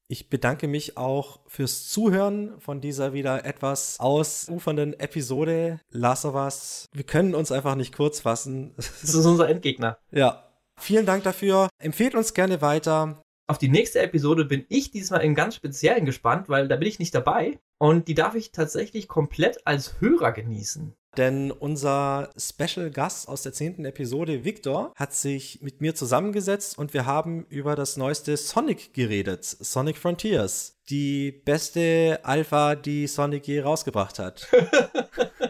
Ich 0.07 0.29
bedanke 0.29 0.67
mich 0.67 0.97
auch 0.97 1.39
fürs 1.47 1.87
Zuhören 1.89 2.59
von 2.59 2.81
dieser 2.81 3.13
wieder 3.13 3.45
etwas 3.45 3.99
ausufernden 3.99 4.99
Episode. 4.99 5.79
Last 5.91 6.25
of 6.25 6.35
Us. 6.35 6.87
Wir 6.91 7.03
können 7.03 7.35
uns 7.35 7.51
einfach 7.51 7.75
nicht 7.75 7.95
kurz 7.95 8.21
fassen. 8.21 8.73
Das 8.75 9.03
ist 9.03 9.25
unser 9.25 9.47
Endgegner. 9.47 9.99
Ja. 10.11 10.43
Vielen 10.77 11.05
Dank 11.05 11.23
dafür. 11.23 11.69
Empfehlt 11.79 12.15
uns 12.15 12.33
gerne 12.33 12.61
weiter. 12.61 13.23
Auf 13.47 13.59
die 13.59 13.69
nächste 13.69 13.99
Episode 13.99 14.43
bin 14.43 14.65
ich 14.69 14.89
diesmal 14.89 15.21
im 15.21 15.35
ganz 15.35 15.55
Speziellen 15.55 16.05
gespannt, 16.05 16.49
weil 16.49 16.67
da 16.67 16.77
bin 16.77 16.87
ich 16.87 16.97
nicht 16.97 17.13
dabei. 17.13 17.59
Und 17.77 18.07
die 18.07 18.15
darf 18.15 18.33
ich 18.33 18.51
tatsächlich 18.51 19.07
komplett 19.07 19.67
als 19.67 20.01
Hörer 20.01 20.31
genießen. 20.31 20.95
Denn 21.15 21.51
unser 21.51 22.31
Special 22.37 22.89
Gast 22.89 23.29
aus 23.29 23.43
der 23.43 23.53
zehnten 23.53 23.85
Episode, 23.85 24.43
Victor, 24.43 24.93
hat 24.95 25.13
sich 25.13 25.61
mit 25.61 25.79
mir 25.79 25.93
zusammengesetzt 25.93 26.77
und 26.77 26.93
wir 26.93 27.05
haben 27.05 27.45
über 27.45 27.75
das 27.75 27.97
neueste 27.97 28.35
Sonic 28.35 28.93
geredet. 28.93 29.45
Sonic 29.45 29.97
Frontiers. 29.97 30.79
Die 30.89 31.31
beste 31.31 32.19
Alpha, 32.23 32.75
die 32.75 33.07
Sonic 33.07 33.47
je 33.47 33.61
rausgebracht 33.61 34.17
hat. 34.17 34.47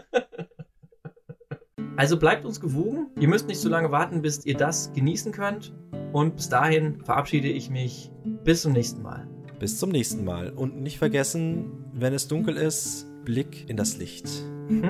Also 1.97 2.17
bleibt 2.17 2.45
uns 2.45 2.59
gewogen. 2.59 3.07
Ihr 3.19 3.29
müsst 3.29 3.47
nicht 3.47 3.59
so 3.59 3.69
lange 3.69 3.91
warten, 3.91 4.21
bis 4.21 4.45
ihr 4.45 4.57
das 4.57 4.91
genießen 4.93 5.31
könnt. 5.31 5.73
Und 6.11 6.35
bis 6.35 6.49
dahin 6.49 7.01
verabschiede 7.03 7.47
ich 7.47 7.69
mich. 7.69 8.11
Bis 8.43 8.63
zum 8.63 8.73
nächsten 8.73 9.01
Mal. 9.01 9.27
Bis 9.59 9.79
zum 9.79 9.91
nächsten 9.91 10.25
Mal. 10.25 10.49
Und 10.49 10.81
nicht 10.81 10.97
vergessen, 10.97 11.85
wenn 11.93 12.13
es 12.13 12.27
dunkel 12.27 12.57
ist, 12.57 13.07
Blick 13.23 13.69
in 13.69 13.77
das 13.77 13.97
Licht. 13.97 14.27
Hm. 14.67 14.81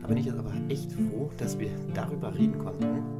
Da 0.00 0.08
bin 0.08 0.16
ich 0.16 0.26
jetzt 0.26 0.38
aber 0.38 0.52
echt 0.68 0.92
froh, 0.92 1.30
dass 1.38 1.58
wir 1.58 1.70
darüber 1.94 2.34
reden 2.34 2.58
konnten. 2.58 3.19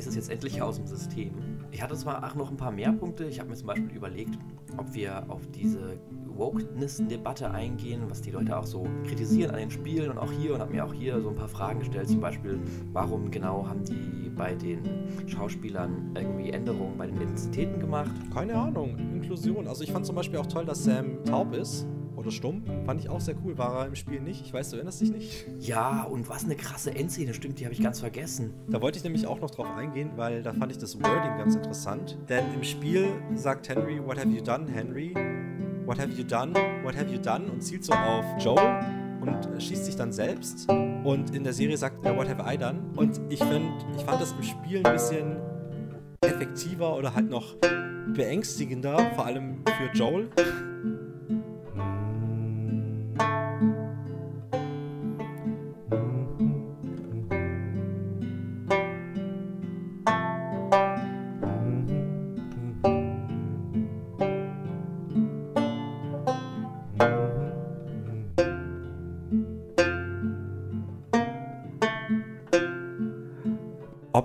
Ist 0.00 0.06
es 0.06 0.14
jetzt 0.16 0.30
endlich 0.30 0.62
aus 0.62 0.76
dem 0.76 0.86
System. 0.86 1.30
Ich 1.70 1.82
hatte 1.82 1.94
zwar 1.94 2.26
auch 2.26 2.34
noch 2.34 2.50
ein 2.50 2.56
paar 2.56 2.70
mehr 2.70 2.90
Punkte. 2.90 3.26
Ich 3.26 3.38
habe 3.38 3.50
mir 3.50 3.54
zum 3.54 3.66
Beispiel 3.66 3.94
überlegt, 3.94 4.38
ob 4.78 4.94
wir 4.94 5.30
auf 5.30 5.46
diese 5.48 6.00
Wokeness-Debatte 6.26 7.50
eingehen, 7.50 8.00
was 8.08 8.22
die 8.22 8.30
Leute 8.30 8.56
auch 8.56 8.64
so 8.64 8.86
kritisieren 9.06 9.50
an 9.50 9.58
den 9.58 9.70
Spielen 9.70 10.10
und 10.10 10.16
auch 10.16 10.32
hier 10.32 10.54
und 10.54 10.60
habe 10.62 10.72
mir 10.72 10.86
auch 10.86 10.94
hier 10.94 11.20
so 11.20 11.28
ein 11.28 11.36
paar 11.36 11.50
Fragen 11.50 11.80
gestellt. 11.80 12.08
Zum 12.08 12.20
Beispiel, 12.20 12.58
warum 12.94 13.30
genau 13.30 13.66
haben 13.68 13.84
die 13.84 14.30
bei 14.30 14.54
den 14.54 14.80
Schauspielern 15.26 16.12
irgendwie 16.14 16.48
Änderungen 16.48 16.96
bei 16.96 17.06
den 17.06 17.16
Identitäten 17.16 17.78
gemacht? 17.78 18.10
Keine 18.32 18.54
Ahnung, 18.54 18.96
Inklusion. 18.96 19.68
Also 19.68 19.84
ich 19.84 19.92
fand 19.92 20.06
zum 20.06 20.16
Beispiel 20.16 20.38
auch 20.38 20.46
toll, 20.46 20.64
dass 20.64 20.82
Sam 20.82 21.22
taub 21.26 21.54
ist. 21.54 21.86
Oder 22.20 22.30
stumm. 22.30 22.62
Fand 22.84 23.00
ich 23.00 23.08
auch 23.08 23.20
sehr 23.20 23.34
cool. 23.42 23.56
War 23.56 23.80
er 23.80 23.86
im 23.86 23.94
Spiel 23.94 24.20
nicht? 24.20 24.44
Ich 24.44 24.52
weiß, 24.52 24.68
du 24.68 24.76
erinnerst 24.76 25.00
dich 25.00 25.10
nicht. 25.10 25.46
Ja, 25.58 26.02
und 26.02 26.28
was 26.28 26.44
eine 26.44 26.54
krasse 26.54 26.94
Endszene, 26.94 27.32
stimmt, 27.32 27.58
die 27.58 27.64
habe 27.64 27.72
ich 27.72 27.82
ganz 27.82 28.00
vergessen. 28.00 28.52
Da 28.68 28.82
wollte 28.82 28.98
ich 28.98 29.04
nämlich 29.04 29.26
auch 29.26 29.40
noch 29.40 29.50
drauf 29.50 29.68
eingehen, 29.74 30.10
weil 30.16 30.42
da 30.42 30.52
fand 30.52 30.70
ich 30.70 30.76
das 30.76 31.02
Wording 31.02 31.38
ganz 31.38 31.54
interessant. 31.54 32.18
Denn 32.28 32.44
im 32.52 32.62
Spiel 32.62 33.06
sagt 33.36 33.70
Henry, 33.70 34.04
What 34.04 34.18
have 34.18 34.28
you 34.28 34.42
done, 34.42 34.70
Henry? 34.70 35.14
What 35.86 35.98
have 35.98 36.12
you 36.12 36.22
done? 36.22 36.52
What 36.82 36.94
have 36.94 37.10
you 37.10 37.18
done? 37.18 37.50
Und 37.50 37.62
zielt 37.62 37.84
so 37.84 37.94
auf 37.94 38.26
Joel 38.38 38.84
und 39.22 39.62
schießt 39.62 39.86
sich 39.86 39.96
dann 39.96 40.12
selbst. 40.12 40.68
Und 40.68 41.34
in 41.34 41.42
der 41.42 41.54
Serie 41.54 41.78
sagt 41.78 42.04
er, 42.04 42.14
What 42.18 42.28
have 42.28 42.44
I 42.46 42.58
done? 42.58 42.80
Und 42.96 43.18
ich 43.30 43.42
finde, 43.42 43.72
ich 43.96 44.04
fand 44.04 44.20
das 44.20 44.32
im 44.32 44.42
Spiel 44.42 44.82
ein 44.84 44.92
bisschen 44.92 45.36
effektiver 46.20 46.96
oder 46.96 47.14
halt 47.14 47.30
noch 47.30 47.56
beängstigender, 48.14 49.10
vor 49.14 49.24
allem 49.24 49.62
für 49.64 49.98
Joel. 49.98 50.28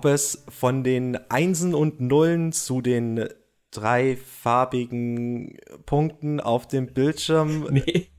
Ob 0.06 0.12
es 0.12 0.46
von 0.50 0.84
den 0.84 1.18
Einsen 1.32 1.74
und 1.74 2.00
Nullen 2.00 2.52
zu 2.52 2.82
den 2.82 3.28
dreifarbigen 3.72 5.58
Punkten 5.88 6.40
auf 6.40 6.68
dem 6.68 6.94
Bildschirm. 6.94 7.68
Nee. 7.72 8.10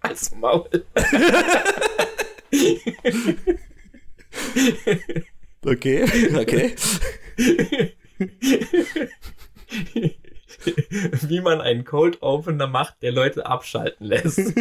Als 0.00 0.34
Maul. 0.34 0.68
okay, 5.64 6.04
okay. 6.36 6.74
Wie 11.28 11.40
man 11.40 11.60
einen 11.60 11.84
Cold 11.84 12.22
Opener 12.22 12.66
macht, 12.66 13.02
der 13.02 13.12
Leute 13.12 13.46
abschalten 13.46 14.06
lässt. 14.06 14.38